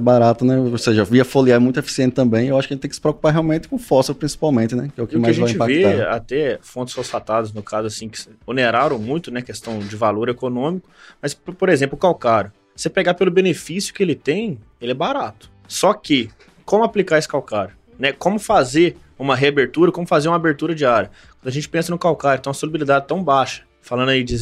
barata, 0.00 0.44
né? 0.44 0.56
Ou 0.58 0.78
seja, 0.78 1.04
via 1.04 1.24
foliar 1.24 1.56
é 1.56 1.58
muito 1.58 1.78
eficiente 1.80 2.14
também. 2.14 2.48
Eu 2.48 2.58
acho 2.58 2.68
que 2.68 2.74
a 2.74 2.76
gente 2.76 2.82
tem 2.82 2.88
que 2.88 2.94
se 2.94 3.00
preocupar 3.00 3.32
realmente 3.32 3.66
com 3.68 3.78
fósforo, 3.78 4.18
principalmente, 4.18 4.76
né? 4.76 4.90
Que 4.94 5.00
é 5.00 5.04
o 5.04 5.06
que 5.06 5.16
e 5.16 5.18
mais 5.18 5.36
que 5.36 5.42
vai 5.42 5.50
impactar. 5.50 5.64
A 5.64 5.90
gente 5.90 5.96
vê 5.96 6.02
até 6.04 6.58
fontes 6.62 6.94
fosfatadas, 6.94 7.52
no 7.52 7.62
caso, 7.62 7.86
assim, 7.86 8.08
que 8.08 8.18
oneraram 8.46 8.98
muito, 8.98 9.30
né? 9.30 9.42
Questão 9.42 9.78
de 9.80 9.96
valor 9.96 10.28
econômico. 10.28 10.88
Mas, 11.20 11.34
por 11.34 11.68
exemplo, 11.68 11.96
o 11.96 11.98
calcário. 11.98 12.52
Você 12.74 12.88
pegar 12.88 13.14
pelo 13.14 13.30
benefício 13.30 13.92
que 13.92 14.02
ele 14.02 14.14
tem, 14.14 14.58
ele 14.80 14.92
é 14.92 14.94
barato. 14.94 15.50
Só 15.66 15.92
que, 15.92 16.30
como 16.64 16.84
aplicar 16.84 17.18
esse 17.18 17.26
calcário? 17.26 17.74
Né? 17.98 18.12
Como 18.12 18.38
fazer 18.38 18.96
uma 19.18 19.34
reabertura, 19.34 19.90
como 19.90 20.06
fazer 20.06 20.28
uma 20.28 20.36
abertura 20.36 20.72
de 20.72 20.84
área? 20.86 21.10
Quando 21.40 21.48
a 21.48 21.50
gente 21.50 21.68
pensa 21.68 21.90
no 21.90 21.98
calcário, 21.98 22.40
tem 22.40 22.48
uma 22.48 22.54
solubilidade 22.54 23.08
tão 23.08 23.24
baixa, 23.24 23.64
falando 23.82 24.10
aí 24.10 24.22
de 24.22 24.36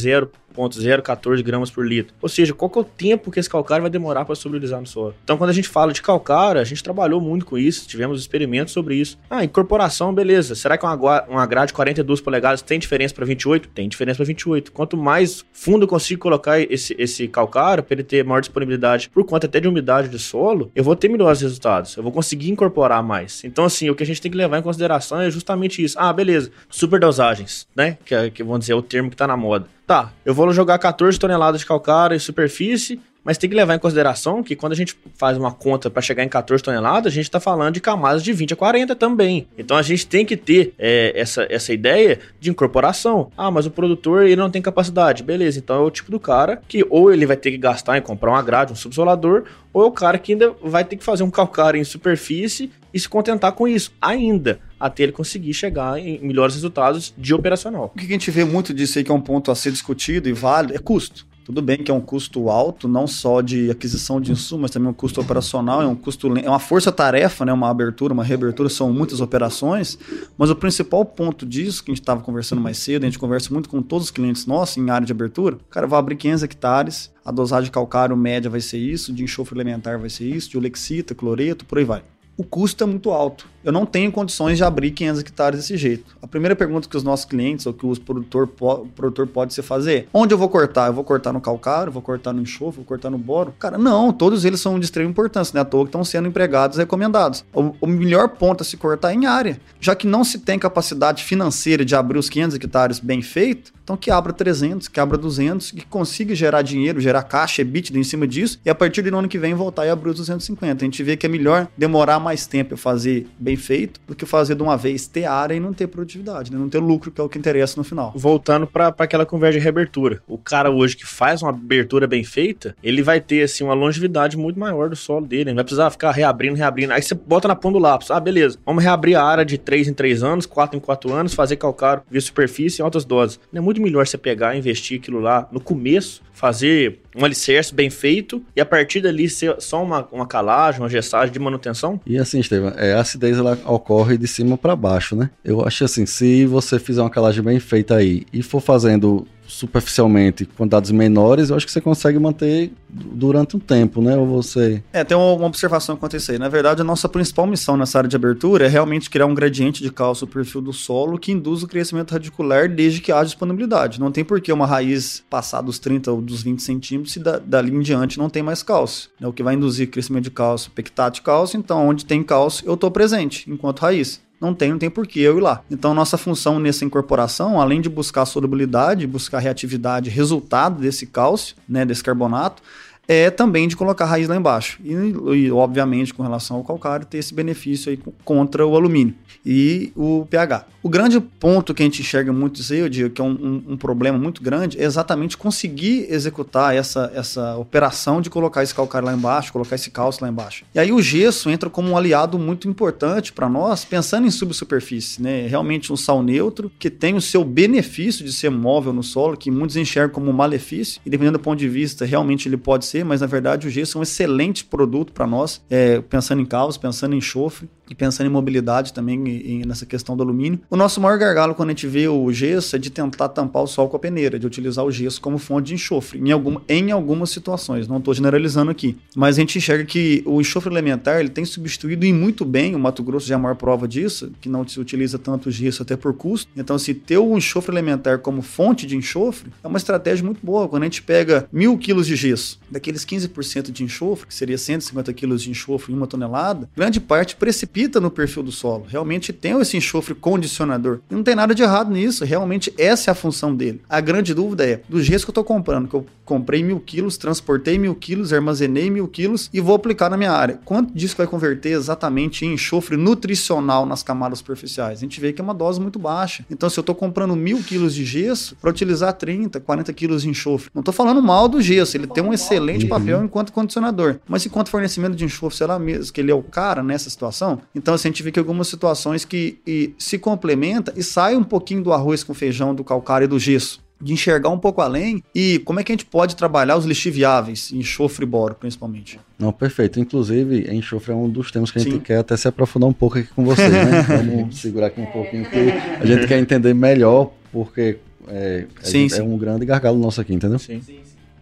0,014 0.57 1.43
gramas 1.43 1.69
por 1.69 1.85
litro. 1.85 2.13
Ou 2.21 2.29
seja, 2.29 2.53
qual 2.53 2.69
que 2.69 2.77
é 2.77 2.81
o 2.81 2.83
tempo 2.83 3.31
que 3.31 3.39
esse 3.39 3.49
calcário 3.49 3.83
vai 3.83 3.91
demorar 3.91 4.25
para 4.25 4.35
solubilizar 4.35 4.79
no 4.79 4.87
solo? 4.87 5.13
Então, 5.23 5.37
quando 5.37 5.49
a 5.49 5.53
gente 5.53 5.69
fala 5.69 5.93
de 5.93 6.01
calcário, 6.01 6.59
a 6.59 6.63
gente 6.63 6.83
trabalhou 6.83 7.21
muito 7.21 7.45
com 7.45 7.57
isso, 7.57 7.87
tivemos 7.87 8.19
experimentos 8.19 8.73
sobre 8.73 8.95
isso. 8.95 9.17
Ah, 9.29 9.43
incorporação, 9.43 10.13
beleza. 10.13 10.55
Será 10.55 10.77
que 10.77 10.85
uma, 10.85 11.23
uma 11.27 11.45
grade 11.45 11.67
de 11.67 11.73
42 11.73 12.21
polegadas 12.21 12.61
tem 12.61 12.79
diferença 12.79 13.13
para 13.13 13.25
28? 13.25 13.69
Tem 13.69 13.87
diferença 13.87 14.17
para 14.17 14.25
28. 14.25 14.71
Quanto 14.71 14.97
mais 14.97 15.45
fundo 15.51 15.83
eu 15.83 15.87
consigo 15.87 16.21
colocar 16.21 16.59
esse, 16.59 16.95
esse 16.97 17.27
calcário, 17.27 17.83
para 17.83 17.93
ele 17.95 18.03
ter 18.03 18.23
maior 18.23 18.39
disponibilidade 18.39 19.09
por 19.09 19.23
conta 19.23 19.47
até 19.47 19.59
de 19.59 19.67
umidade 19.67 20.09
de 20.09 20.19
solo, 20.19 20.71
eu 20.75 20.83
vou 20.83 20.95
ter 20.95 21.09
melhores 21.09 21.41
resultados. 21.41 21.95
Eu 21.95 22.03
vou 22.03 22.11
conseguir 22.11 22.49
incorporar 22.49 23.03
mais. 23.03 23.43
Então, 23.43 23.65
assim, 23.65 23.89
o 23.89 23.95
que 23.95 24.03
a 24.03 24.05
gente 24.05 24.21
tem 24.21 24.31
que 24.31 24.37
levar 24.37 24.57
em 24.57 24.61
consideração 24.61 25.19
é 25.21 25.29
justamente 25.29 25.83
isso. 25.83 25.97
Ah, 25.99 26.11
beleza. 26.11 26.51
Superdosagens, 26.69 27.67
né? 27.75 27.97
Que, 28.05 28.15
é, 28.15 28.29
que 28.29 28.43
vamos 28.43 28.61
dizer, 28.61 28.73
é 28.73 28.75
o 28.75 28.81
termo 28.81 29.09
que 29.09 29.15
está 29.15 29.27
na 29.27 29.37
moda. 29.37 29.67
Tá, 29.87 30.11
eu 30.25 30.33
vou 30.33 30.51
jogar 30.51 30.77
14 30.79 31.17
toneladas 31.17 31.61
de 31.61 31.65
calcário 31.65 32.13
em 32.13 32.19
superfície, 32.19 32.99
mas 33.23 33.37
tem 33.37 33.49
que 33.49 33.55
levar 33.55 33.73
em 33.73 33.79
consideração 33.79 34.43
que 34.43 34.53
quando 34.53 34.73
a 34.73 34.75
gente 34.75 34.97
faz 35.15 35.37
uma 35.37 35.49
conta 35.49 35.89
para 35.89 36.01
chegar 36.01 36.25
em 36.25 36.27
14 36.27 36.61
toneladas, 36.61 37.13
a 37.13 37.15
gente 37.15 37.23
está 37.23 37.39
falando 37.39 37.73
de 37.73 37.79
camadas 37.79 38.21
de 38.21 38.33
20 38.33 38.53
a 38.53 38.55
40 38.57 38.95
também. 38.97 39.47
Então 39.57 39.77
a 39.77 39.81
gente 39.81 40.05
tem 40.05 40.25
que 40.25 40.35
ter 40.35 40.73
é, 40.77 41.13
essa, 41.15 41.47
essa 41.49 41.71
ideia 41.71 42.19
de 42.37 42.49
incorporação. 42.49 43.31
Ah, 43.37 43.49
mas 43.49 43.65
o 43.65 43.71
produtor 43.71 44.23
ele 44.23 44.35
não 44.35 44.49
tem 44.49 44.61
capacidade. 44.61 45.23
Beleza, 45.23 45.57
então 45.57 45.77
é 45.77 45.79
o 45.79 45.89
tipo 45.89 46.11
do 46.11 46.19
cara 46.19 46.61
que 46.67 46.85
ou 46.89 47.13
ele 47.13 47.25
vai 47.25 47.37
ter 47.37 47.51
que 47.51 47.57
gastar 47.57 47.97
em 47.97 48.01
comprar 48.01 48.31
uma 48.31 48.41
grade, 48.41 48.73
um 48.73 48.75
subsolador, 48.75 49.45
ou 49.71 49.83
é 49.83 49.85
o 49.85 49.91
cara 49.91 50.17
que 50.17 50.33
ainda 50.33 50.53
vai 50.61 50.83
ter 50.83 50.97
que 50.97 51.03
fazer 51.03 51.23
um 51.23 51.31
calcário 51.31 51.79
em 51.79 51.85
superfície 51.85 52.71
e 52.93 52.99
se 52.99 53.07
contentar 53.07 53.53
com 53.53 53.67
isso 53.67 53.93
ainda, 54.01 54.59
até 54.79 55.03
ele 55.03 55.11
conseguir 55.11 55.53
chegar 55.53 55.99
em 55.99 56.19
melhores 56.19 56.55
resultados 56.55 57.13
de 57.17 57.33
operacional. 57.33 57.91
O 57.95 57.97
que 57.97 58.05
a 58.05 58.09
gente 58.09 58.31
vê 58.31 58.43
muito 58.43 58.73
disso 58.73 58.97
aí, 58.97 59.03
que 59.03 59.11
é 59.11 59.13
um 59.13 59.21
ponto 59.21 59.51
a 59.51 59.55
ser 59.55 59.71
discutido 59.71 60.29
e 60.29 60.33
válido, 60.33 60.75
é 60.75 60.79
custo. 60.79 61.25
Tudo 61.47 61.61
bem 61.61 61.77
que 61.77 61.89
é 61.89 61.93
um 61.93 62.01
custo 62.01 62.49
alto, 62.49 62.89
não 62.89 63.07
só 63.07 63.39
de 63.39 63.71
aquisição 63.71 64.19
de 64.19 64.33
insumos, 64.33 64.63
mas 64.63 64.71
também 64.71 64.89
um 64.89 64.93
custo 64.93 65.21
operacional, 65.21 65.81
é 65.81 65.87
um 65.87 65.95
custo 65.95 66.37
é 66.37 66.49
uma 66.49 66.59
força-tarefa, 66.59 67.45
né? 67.45 67.53
Uma 67.53 67.69
abertura, 67.69 68.13
uma 68.13 68.21
reabertura, 68.21 68.67
são 68.67 68.91
muitas 68.91 69.21
operações, 69.21 69.97
mas 70.37 70.49
o 70.49 70.55
principal 70.57 71.05
ponto 71.05 71.45
disso, 71.45 71.81
que 71.81 71.89
a 71.89 71.93
gente 71.93 72.01
estava 72.01 72.19
conversando 72.19 72.61
mais 72.61 72.77
cedo, 72.79 73.03
a 73.03 73.05
gente 73.05 73.17
conversa 73.17 73.53
muito 73.53 73.69
com 73.69 73.81
todos 73.81 74.07
os 74.07 74.11
clientes 74.11 74.45
nossos 74.45 74.75
em 74.75 74.89
área 74.89 75.07
de 75.07 75.13
abertura, 75.13 75.55
o 75.55 75.69
cara 75.69 75.87
vai 75.87 75.97
abrir 75.97 76.17
500 76.17 76.43
hectares, 76.43 77.13
a 77.23 77.31
dosagem 77.31 77.63
de 77.63 77.71
calcário 77.71 78.17
média 78.17 78.49
vai 78.49 78.59
ser 78.59 78.79
isso, 78.79 79.13
de 79.13 79.23
enxofre 79.23 79.55
elementar 79.55 79.97
vai 79.97 80.09
ser 80.09 80.25
isso, 80.25 80.49
de 80.49 80.57
olexita, 80.57 81.15
cloreto, 81.15 81.63
por 81.63 81.77
aí 81.77 81.85
vai 81.85 82.03
o 82.37 82.43
custo 82.43 82.83
é 82.83 82.87
muito 82.87 83.09
alto. 83.09 83.49
Eu 83.67 83.73
não 83.73 83.85
tenho 83.85 84.09
condições 84.13 84.55
de 84.55 84.63
abrir 84.63 84.91
500 84.91 85.19
hectares 85.19 85.59
desse 85.59 85.75
jeito. 85.75 86.15
A 86.21 86.25
primeira 86.25 86.55
pergunta 86.55 86.87
que 86.87 86.95
os 86.95 87.03
nossos 87.03 87.25
clientes 87.25 87.65
ou 87.65 87.73
que 87.73 87.85
o 87.85 87.99
produtor, 87.99 88.49
o 88.61 88.87
produtor 88.87 89.27
pode 89.27 89.53
se 89.53 89.61
fazer, 89.61 90.07
onde 90.13 90.33
eu 90.33 90.37
vou 90.37 90.47
cortar? 90.47 90.87
Eu 90.87 90.93
vou 90.93 91.03
cortar 91.03 91.33
no 91.33 91.41
calcário, 91.41 91.91
vou 91.91 92.01
cortar 92.01 92.31
no 92.31 92.41
enxofre, 92.41 92.77
vou 92.77 92.85
cortar 92.85 93.09
no 93.09 93.17
boro? 93.17 93.53
Cara, 93.59 93.77
não, 93.77 94.13
todos 94.13 94.45
eles 94.45 94.61
são 94.61 94.79
de 94.79 94.85
extrema 94.85 95.09
importância, 95.09 95.53
né? 95.53 95.59
À 95.59 95.65
toa 95.65 95.83
que 95.83 95.89
estão 95.89 96.05
sendo 96.05 96.29
empregados 96.29 96.77
e 96.77 96.79
recomendados. 96.79 97.43
O, 97.53 97.75
o 97.81 97.87
melhor 97.87 98.29
ponto 98.29 98.61
a 98.61 98.65
se 98.65 98.77
cortar 98.77 99.11
é 99.11 99.15
em 99.15 99.25
área. 99.25 99.59
Já 99.81 99.93
que 99.93 100.07
não 100.07 100.23
se 100.23 100.39
tem 100.39 100.57
capacidade 100.57 101.25
financeira 101.25 101.83
de 101.83 101.93
abrir 101.93 102.19
os 102.19 102.29
500 102.29 102.55
hectares 102.55 102.99
bem 103.01 103.21
feito, 103.21 103.73
então 103.83 103.97
que 103.97 104.11
abra 104.11 104.31
300, 104.31 104.87
que 104.87 104.99
abra 104.99 105.17
200, 105.17 105.71
que 105.71 105.85
consiga 105.85 106.35
gerar 106.35 106.61
dinheiro, 106.61 107.01
gerar 107.01 107.23
caixa, 107.23 107.61
EBITDA 107.61 107.97
em 107.97 108.03
cima 108.03 108.27
disso, 108.27 108.59
e 108.65 108.69
a 108.69 108.75
partir 108.75 109.01
do 109.01 109.17
ano 109.17 109.27
que 109.27 109.37
vem 109.37 109.53
voltar 109.53 109.85
e 109.85 109.89
abrir 109.89 110.09
os 110.09 110.17
250. 110.17 110.83
A 110.83 110.85
gente 110.85 111.03
vê 111.03 111.17
que 111.17 111.25
é 111.25 111.29
melhor 111.29 111.67
demorar 111.77 112.19
mais 112.19 112.45
tempo 112.45 112.75
a 112.75 112.77
fazer 112.77 113.27
bem 113.37 113.56
feito 113.57 113.99
do 114.07 114.15
que 114.15 114.25
fazer 114.25 114.55
de 114.55 114.63
uma 114.63 114.77
vez 114.77 115.07
ter 115.07 115.25
área 115.25 115.55
e 115.55 115.59
não 115.59 115.73
ter 115.73 115.87
produtividade, 115.87 116.51
né? 116.51 116.57
não 116.57 116.69
ter 116.69 116.79
lucro, 116.79 117.11
que 117.11 117.19
é 117.19 117.23
o 117.23 117.29
que 117.29 117.37
interessa 117.37 117.75
no 117.77 117.83
final. 117.83 118.13
Voltando 118.15 118.67
para 118.67 118.93
aquela 118.97 119.25
conversa 119.25 119.57
de 119.57 119.63
reabertura. 119.63 120.21
O 120.27 120.37
cara 120.37 120.69
hoje 120.69 120.95
que 120.95 121.05
faz 121.05 121.41
uma 121.41 121.49
abertura 121.49 122.07
bem 122.07 122.23
feita, 122.23 122.75
ele 122.83 123.01
vai 123.01 123.19
ter 123.19 123.43
assim 123.43 123.63
uma 123.63 123.73
longevidade 123.73 124.37
muito 124.37 124.59
maior 124.59 124.89
do 124.89 124.95
solo 124.95 125.25
dele. 125.25 125.51
Não 125.51 125.55
vai 125.55 125.63
precisar 125.63 125.89
ficar 125.89 126.11
reabrindo, 126.11 126.55
reabrindo. 126.55 126.93
Aí 126.93 127.01
você 127.01 127.15
bota 127.15 127.47
na 127.47 127.55
ponta 127.55 127.73
do 127.73 127.79
lápis. 127.79 128.11
Ah, 128.11 128.19
beleza. 128.19 128.57
Vamos 128.65 128.83
reabrir 128.83 129.15
a 129.15 129.23
área 129.23 129.45
de 129.45 129.57
3 129.57 129.87
em 129.87 129.93
3 129.93 130.23
anos, 130.23 130.45
4 130.45 130.77
em 130.77 130.79
4 130.79 131.13
anos, 131.13 131.33
fazer 131.33 131.55
calcário 131.55 132.03
via 132.09 132.21
superfície 132.21 132.81
em 132.81 132.85
altas 132.85 133.05
doses. 133.05 133.39
Não 133.51 133.61
é 133.61 133.63
muito 133.63 133.81
melhor 133.81 134.05
você 134.05 134.17
pegar 134.17 134.55
investir 134.55 134.99
aquilo 134.99 135.19
lá 135.19 135.47
no 135.51 135.59
começo, 135.59 136.21
fazer 136.37 136.99
um 137.15 137.25
alicerce 137.25 137.73
bem 137.73 137.89
feito 137.89 138.43
e 138.55 138.61
a 138.61 138.65
partir 138.65 139.01
dali 139.01 139.27
ser 139.27 139.55
só 139.59 139.83
uma, 139.83 140.07
uma 140.11 140.27
calagem, 140.27 140.79
uma 140.79 140.87
gestagem 140.87 141.33
de 141.33 141.39
manutenção? 141.39 141.99
E 142.05 142.15
assim, 142.19 142.39
Estevam, 142.39 142.73
é, 142.77 142.93
a 142.93 142.99
acidez 142.99 143.39
ela 143.39 143.57
ocorre 143.65 144.19
de 144.19 144.27
cima 144.27 144.55
para 144.55 144.75
baixo, 144.75 145.15
né? 145.15 145.31
Eu 145.43 145.65
acho 145.65 145.83
assim, 145.83 146.05
se 146.05 146.45
você 146.45 146.77
fizer 146.77 147.01
uma 147.01 147.09
calagem 147.09 147.43
bem 147.43 147.59
feita 147.59 147.95
aí 147.95 148.23
e 148.31 148.43
for 148.43 148.61
fazendo 148.61 149.25
superficialmente 149.47 150.45
quantidades 150.45 150.91
menores, 150.91 151.49
eu 151.49 151.55
acho 151.55 151.65
que 151.65 151.71
você 151.71 151.81
consegue 151.81 152.19
manter 152.19 152.71
durante 152.89 153.55
um 153.55 153.59
tempo, 153.59 154.01
né? 154.01 154.15
Ou 154.17 154.25
você. 154.25 154.83
É, 154.91 155.03
tem 155.03 155.15
uma 155.15 155.45
observação 155.45 155.95
que 155.95 155.99
aconteceu 155.99 156.33
aí. 156.33 156.39
Na 156.39 156.49
verdade, 156.49 156.81
a 156.81 156.83
nossa 156.83 157.07
principal 157.07 157.47
missão 157.47 157.77
nessa 157.77 157.97
área 157.97 158.09
de 158.09 158.15
abertura 158.15 158.65
é 158.65 158.67
realmente 158.67 159.09
criar 159.09 159.25
um 159.25 159.33
gradiente 159.33 159.81
de 159.81 159.91
cálcio 159.91 160.25
no 160.25 160.31
perfil 160.31 160.61
do 160.61 160.73
solo 160.73 161.17
que 161.17 161.31
induz 161.31 161.63
o 161.63 161.67
crescimento 161.67 162.11
radicular 162.11 162.69
desde 162.69 163.01
que 163.01 163.11
haja 163.11 163.25
disponibilidade. 163.25 163.99
Não 163.99 164.11
tem 164.11 164.23
por 164.23 164.41
que 164.41 164.51
uma 164.51 164.65
raiz 164.65 165.23
passar 165.29 165.61
dos 165.61 165.79
30 165.79 166.11
ou 166.11 166.21
dos 166.21 166.43
20 166.43 166.61
centímetros 166.61 167.13
se 167.13 167.19
da, 167.19 167.37
dali 167.37 167.73
em 167.73 167.79
diante 167.79 168.17
não 168.17 168.29
tem 168.29 168.43
mais 168.43 168.61
cálcio. 168.61 169.09
Né? 169.19 169.27
O 169.27 169.33
que 169.33 169.43
vai 169.43 169.55
induzir 169.55 169.89
crescimento 169.89 170.25
de 170.25 170.31
cálcio, 170.31 170.71
pectato 170.71 171.15
de 171.15 171.21
cálcio, 171.21 171.57
então 171.57 171.87
onde 171.87 172.05
tem 172.05 172.23
cálcio 172.23 172.67
eu 172.67 172.73
estou 172.73 172.91
presente 172.91 173.49
enquanto 173.49 173.79
raiz. 173.79 174.21
Não 174.39 174.53
tem, 174.53 174.71
não 174.71 174.77
tem 174.77 174.89
por 174.89 175.07
que 175.07 175.19
eu 175.19 175.37
ir 175.37 175.41
lá. 175.41 175.63
Então, 175.69 175.93
nossa 175.93 176.17
função 176.17 176.59
nessa 176.59 176.85
incorporação, 176.85 177.59
além 177.59 177.81
de 177.81 177.89
buscar 177.89 178.25
solubilidade, 178.25 179.07
buscar 179.07 179.39
reatividade, 179.39 180.11
resultado 180.11 180.79
desse 180.79 181.07
cálcio, 181.07 181.55
né, 181.67 181.83
desse 181.83 182.03
carbonato, 182.03 182.61
é 183.07 183.29
também 183.29 183.67
de 183.67 183.75
colocar 183.75 184.05
a 184.05 184.07
raiz 184.07 184.27
lá 184.27 184.35
embaixo. 184.35 184.79
E, 184.83 184.93
e, 184.93 185.51
obviamente, 185.51 186.13
com 186.13 186.23
relação 186.23 186.57
ao 186.57 186.63
calcário, 186.63 187.05
ter 187.05 187.17
esse 187.19 187.33
benefício 187.33 187.89
aí 187.89 187.99
contra 188.23 188.65
o 188.65 188.75
alumínio 188.75 189.15
e 189.45 189.93
o 189.95 190.27
pH. 190.29 190.65
O 190.83 190.89
grande 190.89 191.19
ponto 191.19 191.73
que 191.73 191.81
a 191.81 191.85
gente 191.85 192.01
enxerga 192.01 192.31
muito 192.31 192.61
isso 192.61 192.71
aí, 192.71 192.79
eu 192.79 192.89
digo 192.89 193.09
que 193.09 193.21
é 193.21 193.23
um, 193.23 193.31
um, 193.31 193.73
um, 193.73 193.77
problema 193.77 194.17
muito 194.17 194.41
grande, 194.41 194.79
é 194.79 194.83
exatamente 194.83 195.37
conseguir 195.37 196.05
executar 196.09 196.75
essa, 196.75 197.11
essa 197.15 197.57
operação 197.57 198.21
de 198.21 198.29
colocar 198.29 198.63
esse 198.63 198.73
calcário 198.73 199.05
lá 199.05 199.13
embaixo, 199.13 199.51
colocar 199.51 199.75
esse 199.75 199.89
cálcio 199.89 200.23
lá 200.23 200.29
embaixo. 200.29 200.65
E 200.73 200.79
aí 200.79 200.91
o 200.91 201.01
gesso 201.01 201.49
entra 201.49 201.69
como 201.69 201.89
um 201.89 201.97
aliado 201.97 202.37
muito 202.37 202.67
importante 202.67 203.33
para 203.33 203.49
nós, 203.49 203.83
pensando 203.83 204.27
em 204.27 204.31
subsuperfície, 204.31 205.21
né? 205.21 205.47
Realmente 205.47 205.91
um 205.91 205.97
sal 205.97 206.21
neutro 206.21 206.71
que 206.77 206.89
tem 206.89 207.15
o 207.15 207.21
seu 207.21 207.43
benefício 207.43 208.23
de 208.23 208.31
ser 208.31 208.49
móvel 208.49 208.93
no 208.93 209.03
solo, 209.03 209.35
que 209.35 209.49
muitos 209.51 209.75
enxergam 209.75 210.13
como 210.13 210.29
um 210.29 210.33
malefício, 210.33 211.01
e 211.05 211.09
dependendo 211.09 211.37
do 211.37 211.41
ponto 211.41 211.59
de 211.59 211.67
vista, 211.67 212.05
realmente 212.05 212.47
ele 212.47 212.57
pode 212.57 212.85
ser, 212.85 212.96
mas 213.03 213.21
na 213.21 213.27
verdade 213.27 213.67
o 213.67 213.69
gesso 213.69 213.97
é 213.97 213.99
um 213.99 214.03
excelente 214.03 214.65
produto 214.65 215.13
para 215.13 215.27
nós, 215.27 215.61
é, 215.69 216.01
pensando 216.01 216.41
em 216.41 216.45
cálcio, 216.45 216.79
pensando 216.81 217.13
em 217.13 217.17
enxofre 217.17 217.69
e 217.89 217.95
pensando 217.95 218.27
em 218.27 218.29
mobilidade 218.29 218.93
também 218.93 219.27
e, 219.27 219.61
e 219.61 219.65
nessa 219.65 219.85
questão 219.85 220.15
do 220.15 220.23
alumínio. 220.23 220.59
O 220.69 220.75
nosso 220.75 220.99
maior 220.99 221.17
gargalo 221.17 221.55
quando 221.55 221.69
a 221.69 221.71
gente 221.71 221.87
vê 221.87 222.07
o 222.07 222.31
gesso 222.31 222.75
é 222.75 222.79
de 222.79 222.89
tentar 222.89 223.29
tampar 223.29 223.63
o 223.63 223.67
sol 223.67 223.87
com 223.89 223.97
a 223.97 223.99
peneira, 223.99 224.39
de 224.39 224.45
utilizar 224.45 224.85
o 224.85 224.91
gesso 224.91 225.21
como 225.21 225.37
fonte 225.37 225.67
de 225.67 225.73
enxofre, 225.75 226.19
em, 226.19 226.31
algum, 226.31 226.57
em 226.67 226.91
algumas 226.91 227.29
situações, 227.29 227.87
não 227.87 227.97
estou 227.97 228.13
generalizando 228.13 228.71
aqui. 228.71 228.97
Mas 229.15 229.37
a 229.37 229.39
gente 229.39 229.57
enxerga 229.57 229.85
que 229.85 230.23
o 230.25 230.39
enxofre 230.41 230.71
elementar 230.71 231.19
ele 231.19 231.29
tem 231.29 231.45
substituído 231.45 232.05
e 232.05 232.13
muito 232.13 232.45
bem, 232.45 232.75
o 232.75 232.79
Mato 232.79 233.03
Grosso 233.03 233.27
já 233.27 233.35
é 233.35 233.37
a 233.37 233.39
maior 233.39 233.55
prova 233.55 233.87
disso, 233.87 234.31
que 234.41 234.49
não 234.49 234.67
se 234.67 234.79
utiliza 234.79 235.17
tanto 235.17 235.49
o 235.49 235.51
gesso 235.51 235.81
até 235.81 235.95
por 235.95 236.13
custo. 236.13 236.49
Então, 236.55 236.77
se 236.77 236.93
ter 236.93 237.17
o 237.17 237.37
enxofre 237.37 237.73
elementar 237.73 238.19
como 238.19 238.41
fonte 238.41 238.85
de 238.85 238.95
enxofre, 238.95 239.51
é 239.63 239.67
uma 239.67 239.77
estratégia 239.77 240.25
muito 240.25 240.39
boa. 240.43 240.67
Quando 240.67 240.83
a 240.83 240.85
gente 240.85 241.01
pega 241.01 241.47
mil 241.51 241.77
quilos 241.77 242.07
de 242.07 242.15
gesso, 242.15 242.59
daqueles 242.69 243.05
15% 243.05 243.71
de 243.71 243.83
enxofre, 243.83 244.27
que 244.27 244.33
seria 244.33 244.57
150 244.57 245.13
quilos 245.13 245.41
de 245.41 245.49
enxofre 245.49 245.93
em 245.93 245.95
uma 245.95 246.07
tonelada, 246.07 246.69
grande 246.75 246.99
parte 246.99 247.35
precipita 247.35 247.76
no 248.01 248.09
perfil 248.09 248.43
do 248.43 248.51
solo. 248.51 248.85
Realmente 248.87 249.31
tem 249.31 249.59
esse 249.59 249.77
enxofre 249.77 250.15
condicionador. 250.15 250.99
E 251.09 251.13
não 251.13 251.23
tem 251.23 251.35
nada 251.35 251.53
de 251.53 251.61
errado 251.61 251.91
nisso, 251.91 252.25
realmente 252.25 252.73
essa 252.77 253.09
é 253.09 253.11
a 253.11 253.15
função 253.15 253.55
dele. 253.55 253.81
A 253.87 254.01
grande 254.01 254.33
dúvida 254.33 254.65
é, 254.65 254.81
do 254.89 255.01
gesso 255.01 255.25
que 255.25 255.29
eu 255.29 255.33
estou 255.33 255.43
comprando, 255.43 255.87
que 255.87 255.93
eu 255.93 256.05
comprei 256.27 256.61
mil 256.61 256.79
quilos, 256.81 257.17
transportei 257.17 257.79
mil 257.79 257.95
quilos, 257.95 258.33
armazenei 258.33 258.89
mil 258.91 259.07
quilos 259.07 259.49
e 259.53 259.61
vou 259.61 259.73
aplicar 259.73 260.09
na 260.09 260.17
minha 260.17 260.31
área. 260.31 260.59
Quanto 260.65 260.93
disso 260.93 261.15
vai 261.17 261.25
converter 261.25 261.69
exatamente 261.69 262.45
em 262.45 262.53
enxofre 262.53 262.97
nutricional 262.97 263.85
nas 263.85 264.03
camadas 264.03 264.39
superficiais? 264.39 264.99
A 264.99 265.01
gente 265.01 265.21
vê 265.21 265.31
que 265.31 265.39
é 265.39 265.43
uma 265.43 265.53
dose 265.53 265.79
muito 265.79 265.97
baixa. 265.97 266.45
Então, 266.51 266.69
se 266.69 266.77
eu 266.77 266.81
estou 266.81 266.93
comprando 266.93 267.33
mil 267.33 267.63
quilos 267.63 267.95
de 267.95 268.03
gesso, 268.03 268.57
para 268.59 268.69
utilizar 268.69 269.13
30, 269.13 269.61
40 269.61 269.93
quilos 269.93 270.23
de 270.23 270.29
enxofre, 270.29 270.69
não 270.73 270.81
estou 270.81 270.93
falando 270.93 271.23
mal 271.23 271.47
do 271.47 271.61
gesso, 271.61 271.95
ele 271.95 272.07
tem 272.07 272.21
um 272.21 272.33
excelente 272.33 272.83
uhum. 272.83 272.89
papel 272.89 273.23
enquanto 273.23 273.53
condicionador. 273.53 274.19
Mas 274.27 274.45
enquanto 274.45 274.69
fornecimento 274.69 275.15
de 275.15 275.23
enxofre, 275.23 275.57
será 275.57 275.79
mesmo 275.79 276.11
que 276.11 276.19
ele 276.19 276.31
é 276.31 276.35
o 276.35 276.43
cara 276.43 276.83
nessa 276.83 277.09
situação? 277.09 277.61
Então, 277.73 277.93
assim, 277.93 278.09
a 278.09 278.11
gente 278.11 278.21
vê 278.21 278.33
que 278.33 278.39
algumas 278.39 278.67
situações 278.67 279.23
que 279.23 279.93
se 279.97 280.19
complementa 280.19 280.93
e 280.97 281.01
sai 281.01 281.37
um 281.37 281.43
pouquinho 281.43 281.81
do 281.81 281.93
arroz 281.93 282.21
com 282.21 282.33
feijão, 282.33 282.75
do 282.75 282.83
calcário 282.83 283.25
e 283.25 283.27
do 283.29 283.39
gesso 283.39 283.86
de 283.99 284.13
enxergar 284.13 284.49
um 284.49 284.59
pouco 284.59 284.81
além 284.81 285.23
e 285.33 285.59
como 285.59 285.79
é 285.79 285.83
que 285.83 285.91
a 285.91 285.93
gente 285.93 286.05
pode 286.05 286.35
trabalhar 286.35 286.77
os 286.77 286.85
lixiviáveis, 286.85 287.71
enxofre 287.71 288.23
e 288.23 288.27
boro, 288.27 288.55
principalmente. 288.55 289.19
Não, 289.39 289.51
perfeito. 289.51 289.99
Inclusive, 289.99 290.73
enxofre 290.73 291.11
é 291.11 291.15
um 291.15 291.29
dos 291.29 291.51
temas 291.51 291.71
que 291.71 291.79
a 291.79 291.81
gente 291.81 291.93
Sim. 291.93 291.99
quer 291.99 292.19
até 292.19 292.37
se 292.37 292.47
aprofundar 292.47 292.89
um 292.89 292.93
pouco 292.93 293.17
aqui 293.17 293.27
com 293.29 293.43
vocês, 293.43 293.71
né? 293.71 294.01
Vamos 294.07 294.59
segurar 294.59 294.87
aqui 294.87 295.01
um 295.01 295.05
pouquinho, 295.07 295.49
que 295.49 295.71
a 295.99 296.05
gente 296.05 296.27
quer 296.27 296.39
entender 296.39 296.73
melhor, 296.73 297.31
porque 297.51 297.97
é, 298.27 298.65
sim, 298.81 299.07
é 299.13 299.23
um 299.23 299.37
grande 299.37 299.65
gargalo 299.65 299.97
nosso 299.97 300.21
aqui, 300.21 300.33
entendeu? 300.33 300.59
Sim. 300.59 300.81
sim. 300.81 300.99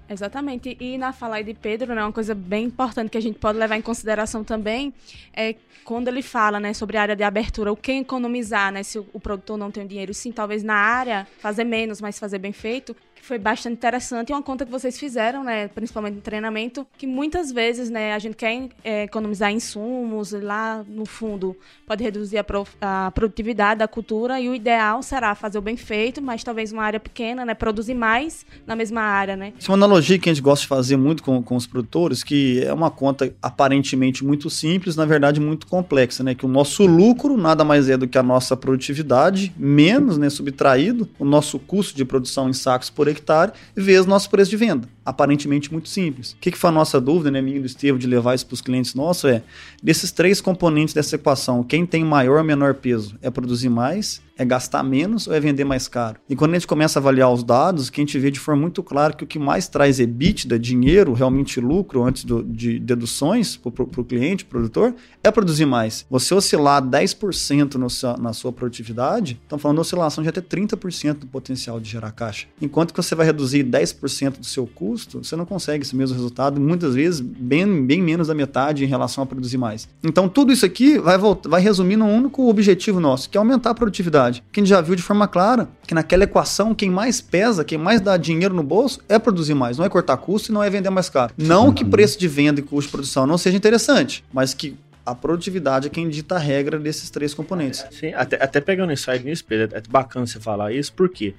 Exatamente. 0.07 0.77
E 0.79 0.97
na 0.97 1.11
fala 1.11 1.37
aí 1.37 1.43
de 1.43 1.53
Pedro, 1.53 1.95
né, 1.95 2.03
uma 2.03 2.11
coisa 2.11 2.35
bem 2.35 2.65
importante 2.65 3.09
que 3.09 3.17
a 3.17 3.21
gente 3.21 3.39
pode 3.39 3.57
levar 3.57 3.75
em 3.75 3.81
consideração 3.81 4.43
também 4.43 4.93
é 5.33 5.55
quando 5.83 6.07
ele 6.07 6.21
fala 6.21 6.59
né, 6.59 6.73
sobre 6.73 6.97
a 6.97 7.01
área 7.01 7.15
de 7.15 7.23
abertura, 7.23 7.71
o 7.71 7.75
que 7.75 7.91
economizar, 7.91 8.71
né, 8.71 8.83
se 8.83 8.99
o, 8.99 9.07
o 9.13 9.19
produtor 9.19 9.57
não 9.57 9.71
tem 9.71 9.85
dinheiro. 9.85 10.13
Sim, 10.13 10.31
talvez 10.31 10.63
na 10.63 10.75
área 10.75 11.27
fazer 11.39 11.63
menos, 11.63 12.01
mas 12.01 12.19
fazer 12.19 12.39
bem 12.39 12.51
feito 12.51 12.95
foi 13.25 13.39
bastante 13.39 13.73
interessante. 13.73 14.29
E 14.29 14.33
uma 14.33 14.41
conta 14.43 14.65
que 14.65 14.71
vocês 14.71 14.99
fizeram, 14.99 15.43
né, 15.43 15.67
principalmente 15.67 16.15
no 16.15 16.21
treinamento, 16.21 16.85
que 16.97 17.07
muitas 17.07 17.51
vezes, 17.51 17.89
né, 17.89 18.13
a 18.13 18.19
gente 18.19 18.35
quer 18.35 18.69
é, 18.83 19.03
economizar 19.03 19.51
insumos, 19.51 20.31
lá 20.31 20.85
no 20.87 21.05
fundo 21.05 21.55
pode 21.87 22.03
reduzir 22.03 22.37
a, 22.37 22.45
a, 22.81 23.11
produtividade 23.11 23.79
da 23.79 23.87
cultura 23.87 24.39
e 24.39 24.47
o 24.47 24.53
ideal 24.53 25.01
será 25.01 25.33
fazer 25.33 25.57
o 25.57 25.61
bem 25.61 25.75
feito, 25.75 26.21
mas 26.21 26.43
talvez 26.43 26.71
uma 26.71 26.83
área 26.83 26.99
pequena, 26.99 27.43
né, 27.43 27.55
produzir 27.55 27.95
mais 27.95 28.45
na 28.67 28.75
mesma 28.75 29.01
área, 29.01 29.35
né. 29.35 29.53
Isso 29.57 29.71
é 29.71 29.75
uma 29.75 29.85
analogia 29.85 30.19
que 30.19 30.29
a 30.29 30.33
gente 30.33 30.43
gosta 30.43 30.61
de 30.61 30.67
fazer 30.67 30.95
muito 30.95 31.23
com, 31.23 31.41
com 31.41 31.55
os 31.55 31.65
produtores, 31.65 32.23
que 32.23 32.63
é 32.63 32.73
uma 32.73 32.91
conta 32.91 33.33
aparentemente 33.41 34.23
muito 34.23 34.49
simples, 34.51 34.95
na 34.95 35.05
verdade 35.05 35.39
muito 35.39 35.65
complexa, 35.65 36.23
né, 36.23 36.35
que 36.35 36.45
o 36.45 36.49
nosso 36.49 36.85
lucro 36.85 37.37
nada 37.37 37.63
mais 37.63 37.89
é 37.89 37.97
do 37.97 38.07
que 38.07 38.19
a 38.19 38.23
nossa 38.23 38.55
produtividade, 38.55 39.51
menos, 39.57 40.17
né, 40.19 40.29
subtraído, 40.29 41.09
o 41.17 41.25
nosso 41.25 41.57
custo 41.57 41.95
de 41.95 42.05
produção 42.05 42.47
em 42.47 42.53
sacos 42.53 42.89
por 42.89 43.14
hectare 43.15 43.53
vezes 43.75 44.05
nosso 44.05 44.29
preço 44.29 44.51
de 44.51 44.57
venda. 44.57 44.94
Aparentemente 45.05 45.71
muito 45.71 45.87
simples. 45.87 46.31
O 46.31 46.37
que, 46.37 46.51
que 46.51 46.57
foi 46.57 46.69
a 46.69 46.73
nossa 46.73 46.99
dúvida, 46.99 47.29
né, 47.29 47.41
minha 47.41 47.59
do 47.59 47.65
Estevam, 47.65 47.99
de 47.99 48.07
levar 48.07 48.33
isso 48.33 48.45
para 48.47 48.55
os 48.55 48.61
clientes 48.61 48.95
nossos 48.95 49.25
é, 49.25 49.43
desses 49.81 50.11
três 50.11 50.41
componentes 50.41 50.93
dessa 50.93 51.15
equação, 51.15 51.63
quem 51.63 51.85
tem 51.85 52.03
maior 52.03 52.39
ou 52.39 52.43
menor 52.43 52.73
peso 52.73 53.15
é 53.21 53.29
produzir 53.29 53.69
mais, 53.69 54.21
é 54.37 54.43
gastar 54.43 54.83
menos 54.83 55.27
ou 55.27 55.33
é 55.33 55.39
vender 55.39 55.63
mais 55.63 55.87
caro? 55.87 56.19
E 56.29 56.35
quando 56.35 56.51
a 56.51 56.53
gente 56.55 56.67
começa 56.67 56.99
a 56.99 57.01
avaliar 57.01 57.31
os 57.31 57.43
dados, 57.43 57.89
que 57.89 58.01
a 58.01 58.03
gente 58.03 58.17
vê 58.19 58.29
de 58.29 58.39
forma 58.39 58.61
muito 58.61 58.83
clara 58.83 59.13
que 59.13 59.23
o 59.23 59.27
que 59.27 59.39
mais 59.39 59.67
traz 59.67 59.99
EBITDA, 59.99 60.59
dinheiro, 60.59 61.13
realmente 61.13 61.59
lucro, 61.59 62.03
antes 62.03 62.25
do, 62.25 62.43
de 62.43 62.79
deduções 62.79 63.57
para 63.57 63.83
o 63.83 64.03
cliente, 64.03 64.45
produtor, 64.45 64.93
é 65.23 65.31
produzir 65.31 65.65
mais. 65.65 66.05
Você 66.09 66.33
oscilar 66.33 66.81
10% 66.81 67.75
no 67.75 67.89
seu, 67.89 68.17
na 68.17 68.33
sua 68.33 68.51
produtividade, 68.51 69.39
estão 69.43 69.57
falando 69.57 69.77
de 69.77 69.81
oscilação 69.81 70.23
de 70.23 70.29
até 70.29 70.41
30% 70.41 71.19
do 71.19 71.27
potencial 71.27 71.79
de 71.79 71.89
gerar 71.89 72.11
caixa. 72.11 72.47
Enquanto 72.61 72.93
que 72.93 73.01
você 73.01 73.15
vai 73.15 73.25
reduzir 73.25 73.63
10% 73.63 74.39
do 74.39 74.45
seu 74.45 74.67
custo, 74.67 74.94
você 74.97 75.35
não 75.35 75.45
consegue 75.45 75.83
esse 75.83 75.95
mesmo 75.95 76.15
resultado, 76.15 76.59
muitas 76.59 76.95
vezes 76.95 77.19
bem, 77.19 77.85
bem 77.85 78.01
menos 78.01 78.27
da 78.27 78.35
metade 78.35 78.83
em 78.83 78.87
relação 78.87 79.23
a 79.23 79.27
produzir 79.27 79.57
mais. 79.57 79.87
Então 80.03 80.27
tudo 80.27 80.51
isso 80.51 80.65
aqui 80.65 80.97
vai, 80.97 81.17
voltar, 81.17 81.49
vai 81.49 81.61
resumir 81.61 81.95
num 81.95 82.13
único 82.13 82.49
objetivo 82.49 82.99
nosso, 82.99 83.29
que 83.29 83.37
é 83.37 83.39
aumentar 83.39 83.71
a 83.71 83.75
produtividade. 83.75 84.43
Que 84.51 84.59
a 84.59 84.63
gente 84.63 84.69
já 84.69 84.81
viu 84.81 84.95
de 84.95 85.03
forma 85.03 85.27
clara 85.27 85.67
que 85.85 85.93
naquela 85.93 86.23
equação, 86.23 86.73
quem 86.73 86.89
mais 86.89 87.21
pesa, 87.21 87.63
quem 87.63 87.77
mais 87.77 88.01
dá 88.01 88.17
dinheiro 88.17 88.53
no 88.53 88.63
bolso 88.63 88.99
é 89.07 89.19
produzir 89.19 89.53
mais, 89.53 89.77
não 89.77 89.85
é 89.85 89.89
cortar 89.89 90.17
custo 90.17 90.51
e 90.51 90.53
não 90.53 90.63
é 90.63 90.69
vender 90.69 90.89
mais 90.89 91.09
caro. 91.09 91.33
Não 91.37 91.73
que 91.73 91.85
preço 91.85 92.19
de 92.19 92.27
venda 92.27 92.59
e 92.59 92.63
custo 92.63 92.87
de 92.87 92.91
produção 92.91 93.27
não 93.27 93.37
seja 93.37 93.57
interessante, 93.57 94.23
mas 94.33 94.53
que 94.53 94.75
a 95.05 95.13
produtividade 95.13 95.87
é 95.87 95.89
quem 95.89 96.09
dita 96.09 96.35
a 96.35 96.39
regra 96.39 96.79
desses 96.79 97.09
três 97.09 97.33
componentes. 97.33 97.85
Sim, 97.91 98.13
até, 98.13 98.41
até 98.43 98.59
pegando 98.59 98.91
insight 98.91 99.23
nisso, 99.23 99.45
Pedro, 99.47 99.77
é 99.77 99.81
bacana 99.87 100.25
você 100.25 100.39
falar 100.39 100.73
isso, 100.73 100.91
porque 100.93 101.35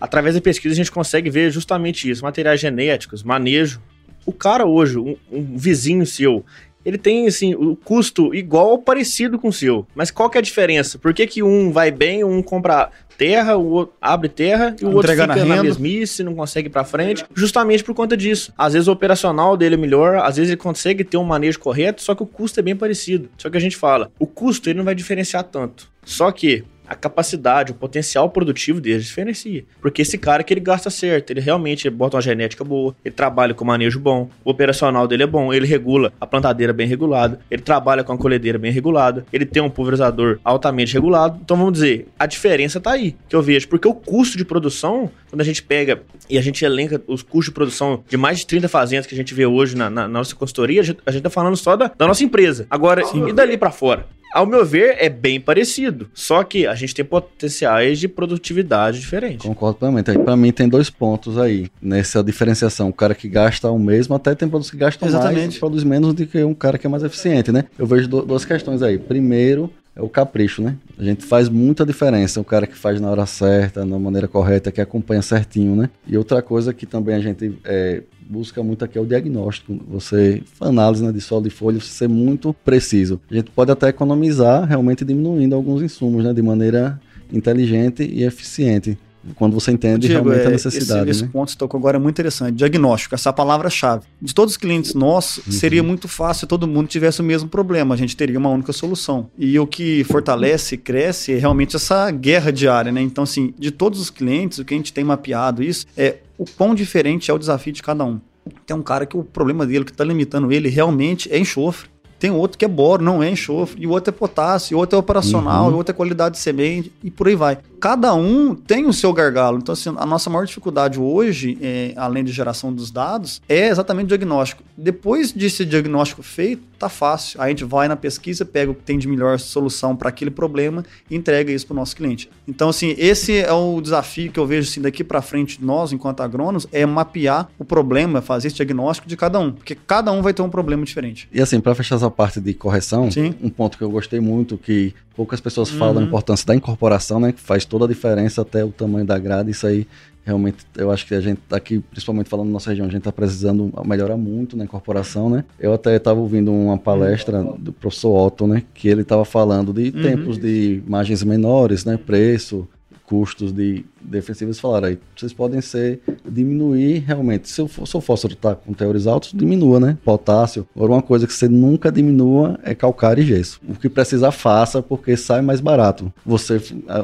através 0.00 0.34
da 0.34 0.40
pesquisa 0.40 0.72
a 0.72 0.76
gente 0.76 0.90
consegue 0.90 1.30
ver 1.30 1.50
justamente 1.50 2.08
isso, 2.08 2.24
materiais 2.24 2.60
genéticos, 2.60 3.22
manejo. 3.22 3.80
O 4.26 4.32
cara 4.32 4.66
hoje, 4.66 4.98
um, 4.98 5.16
um 5.30 5.56
vizinho 5.56 6.06
seu, 6.06 6.44
ele 6.84 6.98
tem, 6.98 7.26
assim, 7.26 7.54
o 7.54 7.74
custo 7.74 8.34
igual 8.34 8.68
ou 8.70 8.78
parecido 8.78 9.38
com 9.38 9.48
o 9.48 9.52
seu. 9.52 9.86
Mas 9.94 10.10
qual 10.10 10.28
que 10.28 10.36
é 10.36 10.40
a 10.40 10.42
diferença? 10.42 10.98
Por 10.98 11.14
que, 11.14 11.26
que 11.26 11.42
um 11.42 11.72
vai 11.72 11.90
bem, 11.90 12.22
um 12.22 12.42
compra 12.42 12.90
terra, 13.16 13.56
o 13.56 13.70
outro 13.70 13.94
abre 14.00 14.28
terra 14.28 14.74
e 14.80 14.84
o 14.84 14.92
outro 14.92 15.10
fica 15.10 15.26
na, 15.26 15.36
na 15.36 15.62
mesmice, 15.62 16.22
não 16.22 16.34
consegue 16.34 16.68
ir 16.68 16.70
pra 16.70 16.84
frente, 16.84 17.24
justamente 17.34 17.82
por 17.82 17.94
conta 17.94 18.16
disso. 18.16 18.52
Às 18.58 18.72
vezes 18.74 18.88
o 18.88 18.92
operacional 18.92 19.56
dele 19.56 19.76
é 19.76 19.78
melhor, 19.78 20.16
às 20.16 20.36
vezes 20.36 20.50
ele 20.50 20.60
consegue 20.60 21.04
ter 21.04 21.16
um 21.16 21.24
manejo 21.24 21.58
correto, 21.58 22.02
só 22.02 22.14
que 22.14 22.22
o 22.22 22.26
custo 22.26 22.60
é 22.60 22.62
bem 22.62 22.76
parecido. 22.76 23.30
Só 23.38 23.48
que 23.48 23.56
a 23.56 23.60
gente 23.60 23.76
fala, 23.76 24.10
o 24.18 24.26
custo 24.26 24.68
ele 24.68 24.78
não 24.78 24.84
vai 24.84 24.94
diferenciar 24.94 25.44
tanto. 25.44 25.88
Só 26.04 26.30
que 26.30 26.64
a 26.94 26.96
capacidade, 26.96 27.72
o 27.72 27.74
potencial 27.74 28.30
produtivo 28.30 28.80
deles 28.80 29.04
diferencia. 29.04 29.64
Porque 29.80 30.02
esse 30.02 30.16
cara 30.16 30.42
que 30.42 30.54
ele 30.54 30.60
gasta 30.60 30.88
certo, 30.88 31.30
ele 31.30 31.40
realmente 31.40 31.88
bota 31.90 32.16
uma 32.16 32.22
genética 32.22 32.64
boa, 32.64 32.94
ele 33.04 33.14
trabalha 33.14 33.52
com 33.52 33.64
manejo 33.64 34.00
bom, 34.00 34.30
o 34.44 34.50
operacional 34.50 35.06
dele 35.06 35.24
é 35.24 35.26
bom, 35.26 35.52
ele 35.52 35.66
regula 35.66 36.12
a 36.20 36.26
plantadeira 36.26 36.72
bem 36.72 36.86
regulada, 36.86 37.40
ele 37.50 37.62
trabalha 37.62 38.04
com 38.04 38.12
a 38.12 38.18
colhedeira 38.18 38.58
bem 38.58 38.72
regulada, 38.72 39.26
ele 39.32 39.44
tem 39.44 39.62
um 39.62 39.70
pulverizador 39.70 40.38
altamente 40.44 40.94
regulado. 40.94 41.40
Então 41.42 41.56
vamos 41.56 41.74
dizer, 41.74 42.06
a 42.18 42.26
diferença 42.26 42.80
tá 42.80 42.92
aí, 42.92 43.16
que 43.28 43.36
eu 43.36 43.42
vejo, 43.42 43.68
porque 43.68 43.88
o 43.88 43.94
custo 43.94 44.38
de 44.38 44.44
produção, 44.44 45.10
quando 45.28 45.40
a 45.40 45.44
gente 45.44 45.62
pega 45.62 46.02
e 46.30 46.38
a 46.38 46.42
gente 46.42 46.64
elenca 46.64 47.02
os 47.06 47.22
custos 47.22 47.46
de 47.46 47.52
produção 47.52 48.02
de 48.08 48.16
mais 48.16 48.38
de 48.38 48.46
30 48.46 48.68
fazendas 48.68 49.06
que 49.06 49.14
a 49.14 49.18
gente 49.18 49.34
vê 49.34 49.46
hoje 49.46 49.76
na, 49.76 49.90
na, 49.90 50.02
na 50.02 50.08
nossa 50.08 50.34
consultoria, 50.34 50.80
a 50.80 50.84
gente, 50.84 50.98
a 51.04 51.10
gente 51.10 51.22
tá 51.22 51.30
falando 51.30 51.56
só 51.56 51.76
da, 51.76 51.90
da 51.96 52.06
nossa 52.06 52.24
empresa. 52.24 52.66
Agora, 52.70 53.04
Sim. 53.04 53.28
e 53.28 53.32
dali 53.32 53.56
para 53.56 53.70
fora? 53.70 54.06
Ao 54.34 54.44
meu 54.44 54.66
ver, 54.66 54.96
é 54.98 55.08
bem 55.08 55.40
parecido. 55.40 56.10
Só 56.12 56.42
que 56.42 56.66
a 56.66 56.74
gente 56.74 56.92
tem 56.92 57.04
potenciais 57.04 58.00
de 58.00 58.08
produtividade 58.08 58.98
diferentes. 58.98 59.46
Concordo 59.46 59.78
plenamente. 59.78 60.18
Para 60.18 60.36
mim 60.36 60.50
tem 60.50 60.68
dois 60.68 60.90
pontos 60.90 61.38
aí 61.38 61.70
nessa 61.80 62.20
diferenciação. 62.20 62.88
O 62.88 62.92
cara 62.92 63.14
que 63.14 63.28
gasta 63.28 63.70
o 63.70 63.78
mesmo, 63.78 64.12
até 64.12 64.34
tem 64.34 64.48
produtos 64.48 64.72
que 64.72 64.76
gastam 64.76 65.06
Exatamente. 65.06 65.40
mais 65.40 65.54
e 65.54 65.58
produz 65.60 65.84
menos 65.84 66.14
do 66.14 66.26
que 66.26 66.42
um 66.42 66.52
cara 66.52 66.76
que 66.76 66.84
é 66.84 66.90
mais 66.90 67.04
eficiente, 67.04 67.52
né? 67.52 67.66
Eu 67.78 67.86
vejo 67.86 68.08
duas 68.08 68.44
questões 68.44 68.82
aí. 68.82 68.98
Primeiro, 68.98 69.72
é 69.96 70.02
o 70.02 70.08
capricho, 70.08 70.62
né? 70.62 70.76
A 70.98 71.04
gente 71.04 71.24
faz 71.24 71.48
muita 71.48 71.86
diferença, 71.86 72.40
o 72.40 72.44
cara 72.44 72.66
que 72.66 72.76
faz 72.76 73.00
na 73.00 73.10
hora 73.10 73.26
certa, 73.26 73.84
na 73.84 73.98
maneira 73.98 74.26
correta, 74.26 74.72
que 74.72 74.80
acompanha 74.80 75.22
certinho, 75.22 75.76
né? 75.76 75.88
E 76.06 76.18
outra 76.18 76.42
coisa 76.42 76.74
que 76.74 76.84
também 76.84 77.14
a 77.14 77.20
gente 77.20 77.56
é, 77.64 78.02
busca 78.28 78.62
muito 78.62 78.84
aqui 78.84 78.98
é 78.98 79.00
o 79.00 79.06
diagnóstico. 79.06 79.78
Você, 79.88 80.42
análise 80.60 81.04
né, 81.04 81.12
de 81.12 81.20
solo 81.20 81.44
de 81.44 81.50
folha, 81.50 81.78
você 81.78 81.88
ser 81.88 82.08
muito 82.08 82.52
preciso. 82.64 83.20
A 83.30 83.34
gente 83.34 83.50
pode 83.50 83.70
até 83.70 83.88
economizar, 83.88 84.66
realmente 84.66 85.04
diminuindo 85.04 85.54
alguns 85.54 85.82
insumos, 85.82 86.24
né, 86.24 86.32
de 86.32 86.42
maneira 86.42 87.00
inteligente 87.32 88.02
e 88.02 88.24
eficiente 88.24 88.98
quando 89.36 89.54
você 89.54 89.72
entende 89.72 90.06
Diego, 90.06 90.28
realmente 90.28 90.46
a 90.46 90.50
é, 90.50 90.52
necessidade. 90.52 91.10
Esse, 91.10 91.22
né? 91.22 91.26
esse 91.26 91.32
ponto 91.32 91.46
que 91.46 91.52
você 91.52 91.58
tocou 91.58 91.78
agora 91.78 91.96
é 91.96 92.00
muito 92.00 92.14
interessante. 92.14 92.56
Diagnóstico, 92.56 93.14
essa 93.14 93.32
palavra-chave. 93.32 94.04
De 94.20 94.34
todos 94.34 94.54
os 94.54 94.56
clientes 94.56 94.94
nossos, 94.94 95.44
uhum. 95.46 95.52
seria 95.52 95.82
muito 95.82 96.08
fácil 96.08 96.40
se 96.40 96.46
todo 96.46 96.66
mundo 96.66 96.88
tivesse 96.88 97.20
o 97.20 97.24
mesmo 97.24 97.48
problema. 97.48 97.94
A 97.94 97.98
gente 97.98 98.16
teria 98.16 98.38
uma 98.38 98.50
única 98.50 98.72
solução. 98.72 99.28
E 99.38 99.58
o 99.58 99.66
que 99.66 100.04
fortalece 100.04 100.74
e 100.74 100.78
cresce 100.78 101.32
é 101.32 101.38
realmente 101.38 101.76
essa 101.76 102.10
guerra 102.10 102.52
diária, 102.52 102.92
né? 102.92 103.00
Então, 103.00 103.24
assim, 103.24 103.54
de 103.58 103.70
todos 103.70 104.00
os 104.00 104.10
clientes, 104.10 104.58
o 104.58 104.64
que 104.64 104.74
a 104.74 104.76
gente 104.76 104.92
tem 104.92 105.04
mapeado 105.04 105.62
isso 105.62 105.86
é 105.96 106.18
o 106.36 106.44
quão 106.44 106.74
diferente 106.74 107.30
é 107.30 107.34
o 107.34 107.38
desafio 107.38 107.72
de 107.72 107.82
cada 107.82 108.04
um. 108.04 108.20
Tem 108.66 108.76
um 108.76 108.82
cara 108.82 109.06
que 109.06 109.16
o 109.16 109.24
problema 109.24 109.66
dele, 109.66 109.84
que 109.84 109.90
está 109.90 110.04
limitando 110.04 110.52
ele, 110.52 110.68
realmente 110.68 111.32
é 111.32 111.38
enxofre. 111.38 111.88
Tem 112.18 112.30
outro 112.30 112.56
que 112.56 112.64
é 112.64 112.68
boro, 112.68 113.02
não 113.02 113.22
é 113.22 113.28
enxofre, 113.30 113.82
e 113.82 113.86
o 113.86 113.90
outro 113.90 114.10
é 114.10 114.16
potássio, 114.16 114.72
e 114.72 114.76
o 114.76 114.78
outro 114.78 114.96
é 114.96 114.98
operacional, 114.98 115.64
uhum. 115.64 115.70
e 115.70 115.74
o 115.74 115.76
outro 115.76 115.92
é 115.92 115.94
qualidade 115.94 116.36
de 116.36 116.40
semente, 116.40 116.90
e 117.02 117.10
por 117.10 117.28
aí 117.28 117.34
vai. 117.34 117.58
Cada 117.84 118.14
um 118.14 118.54
tem 118.54 118.86
o 118.86 118.94
seu 118.94 119.12
gargalo. 119.12 119.58
Então, 119.58 119.74
assim, 119.74 119.90
a 119.94 120.06
nossa 120.06 120.30
maior 120.30 120.46
dificuldade 120.46 120.98
hoje, 120.98 121.58
é, 121.60 121.92
além 121.96 122.24
de 122.24 122.32
geração 122.32 122.72
dos 122.72 122.90
dados, 122.90 123.42
é 123.46 123.68
exatamente 123.68 124.06
o 124.06 124.08
diagnóstico. 124.08 124.62
Depois 124.74 125.32
desse 125.32 125.66
diagnóstico 125.66 126.22
feito, 126.22 126.62
tá 126.78 126.88
fácil. 126.88 127.38
A 127.42 127.48
gente 127.50 127.62
vai 127.62 127.86
na 127.86 127.94
pesquisa, 127.94 128.42
pega 128.42 128.70
o 128.70 128.74
que 128.74 128.82
tem 128.82 128.98
de 128.98 129.06
melhor 129.06 129.38
solução 129.38 129.94
para 129.94 130.08
aquele 130.08 130.30
problema 130.30 130.82
e 131.10 131.14
entrega 131.14 131.52
isso 131.52 131.66
para 131.66 131.74
o 131.74 131.76
nosso 131.76 131.94
cliente. 131.94 132.30
Então, 132.48 132.70
assim, 132.70 132.94
esse 132.96 133.36
é 133.36 133.52
o 133.52 133.78
desafio 133.82 134.32
que 134.32 134.40
eu 134.40 134.46
vejo 134.46 134.66
assim, 134.66 134.80
daqui 134.80 135.04
para 135.04 135.20
frente, 135.20 135.62
nós, 135.62 135.92
enquanto 135.92 136.22
agrônomos, 136.22 136.66
é 136.72 136.86
mapear 136.86 137.50
o 137.58 137.66
problema, 137.66 138.22
fazer 138.22 138.48
esse 138.48 138.56
diagnóstico 138.56 139.06
de 139.06 139.16
cada 139.16 139.38
um, 139.38 139.52
porque 139.52 139.74
cada 139.74 140.10
um 140.10 140.22
vai 140.22 140.32
ter 140.32 140.40
um 140.40 140.48
problema 140.48 140.86
diferente. 140.86 141.28
E 141.30 141.38
assim, 141.38 141.60
para 141.60 141.74
fechar 141.74 141.96
essa 141.96 142.10
parte 142.10 142.40
de 142.40 142.54
correção, 142.54 143.10
Sim. 143.10 143.34
um 143.42 143.50
ponto 143.50 143.76
que 143.76 143.84
eu 143.84 143.90
gostei 143.90 144.20
muito, 144.20 144.56
que 144.56 144.94
poucas 145.14 145.40
pessoas 145.40 145.70
uhum. 145.70 145.78
falam 145.78 146.02
a 146.02 146.06
importância 146.06 146.46
da 146.46 146.54
incorporação, 146.54 147.20
né? 147.20 147.32
Que 147.32 147.40
faz 147.40 147.64
toda 147.64 147.84
a 147.84 147.88
diferença 147.88 148.42
até 148.42 148.64
o 148.64 148.70
tamanho 148.70 149.06
da 149.06 149.18
grade. 149.18 149.50
Isso 149.50 149.66
aí 149.66 149.86
realmente 150.24 150.64
eu 150.76 150.90
acho 150.90 151.06
que 151.06 151.14
a 151.14 151.20
gente 151.20 151.40
tá 151.48 151.56
aqui, 151.56 151.80
principalmente 151.80 152.30
falando 152.30 152.46
da 152.46 152.52
nossa 152.54 152.70
região, 152.70 152.86
a 152.86 152.90
gente 152.90 153.00
está 153.00 153.12
precisando 153.12 153.72
melhorar 153.84 154.16
muito 154.16 154.56
na 154.56 154.64
incorporação, 154.64 155.28
né? 155.28 155.44
Eu 155.60 155.74
até 155.74 155.94
estava 155.96 156.18
ouvindo 156.18 156.50
uma 156.50 156.78
palestra 156.78 157.42
do 157.42 157.72
professor 157.72 158.26
Otto, 158.26 158.46
né? 158.46 158.62
Que 158.72 158.88
ele 158.88 159.02
estava 159.02 159.24
falando 159.24 159.72
de 159.72 159.94
uhum. 159.94 160.02
tempos 160.02 160.38
de 160.38 160.82
margens 160.86 161.22
menores, 161.22 161.84
né? 161.84 161.98
Preço, 161.98 162.66
custos 163.06 163.52
de 163.52 163.84
defensivos 164.00 164.58
falaram 164.58 164.88
aí, 164.88 164.98
vocês 165.16 165.32
podem 165.32 165.60
ser 165.60 166.00
diminuir 166.26 167.04
realmente. 167.06 167.48
Se 167.48 167.60
o, 167.62 167.68
seu 167.86 168.00
fósforo 168.00 168.34
está 168.34 168.54
com 168.54 168.72
teores 168.72 169.06
altos, 169.06 169.32
diminua, 169.32 169.78
né? 169.78 169.98
Potássio. 170.04 170.66
Agora, 170.74 170.92
uma 170.92 171.02
coisa 171.02 171.26
que 171.26 171.32
você 171.32 171.48
nunca 171.48 171.92
diminua 171.92 172.58
é 172.62 172.74
calcário 172.74 173.22
e 173.22 173.26
gesso. 173.26 173.60
O 173.68 173.74
que 173.74 173.88
precisar, 173.88 174.30
faça, 174.30 174.82
porque 174.82 175.16
sai 175.16 175.42
mais 175.42 175.60
barato. 175.60 176.12
Você 176.24 176.60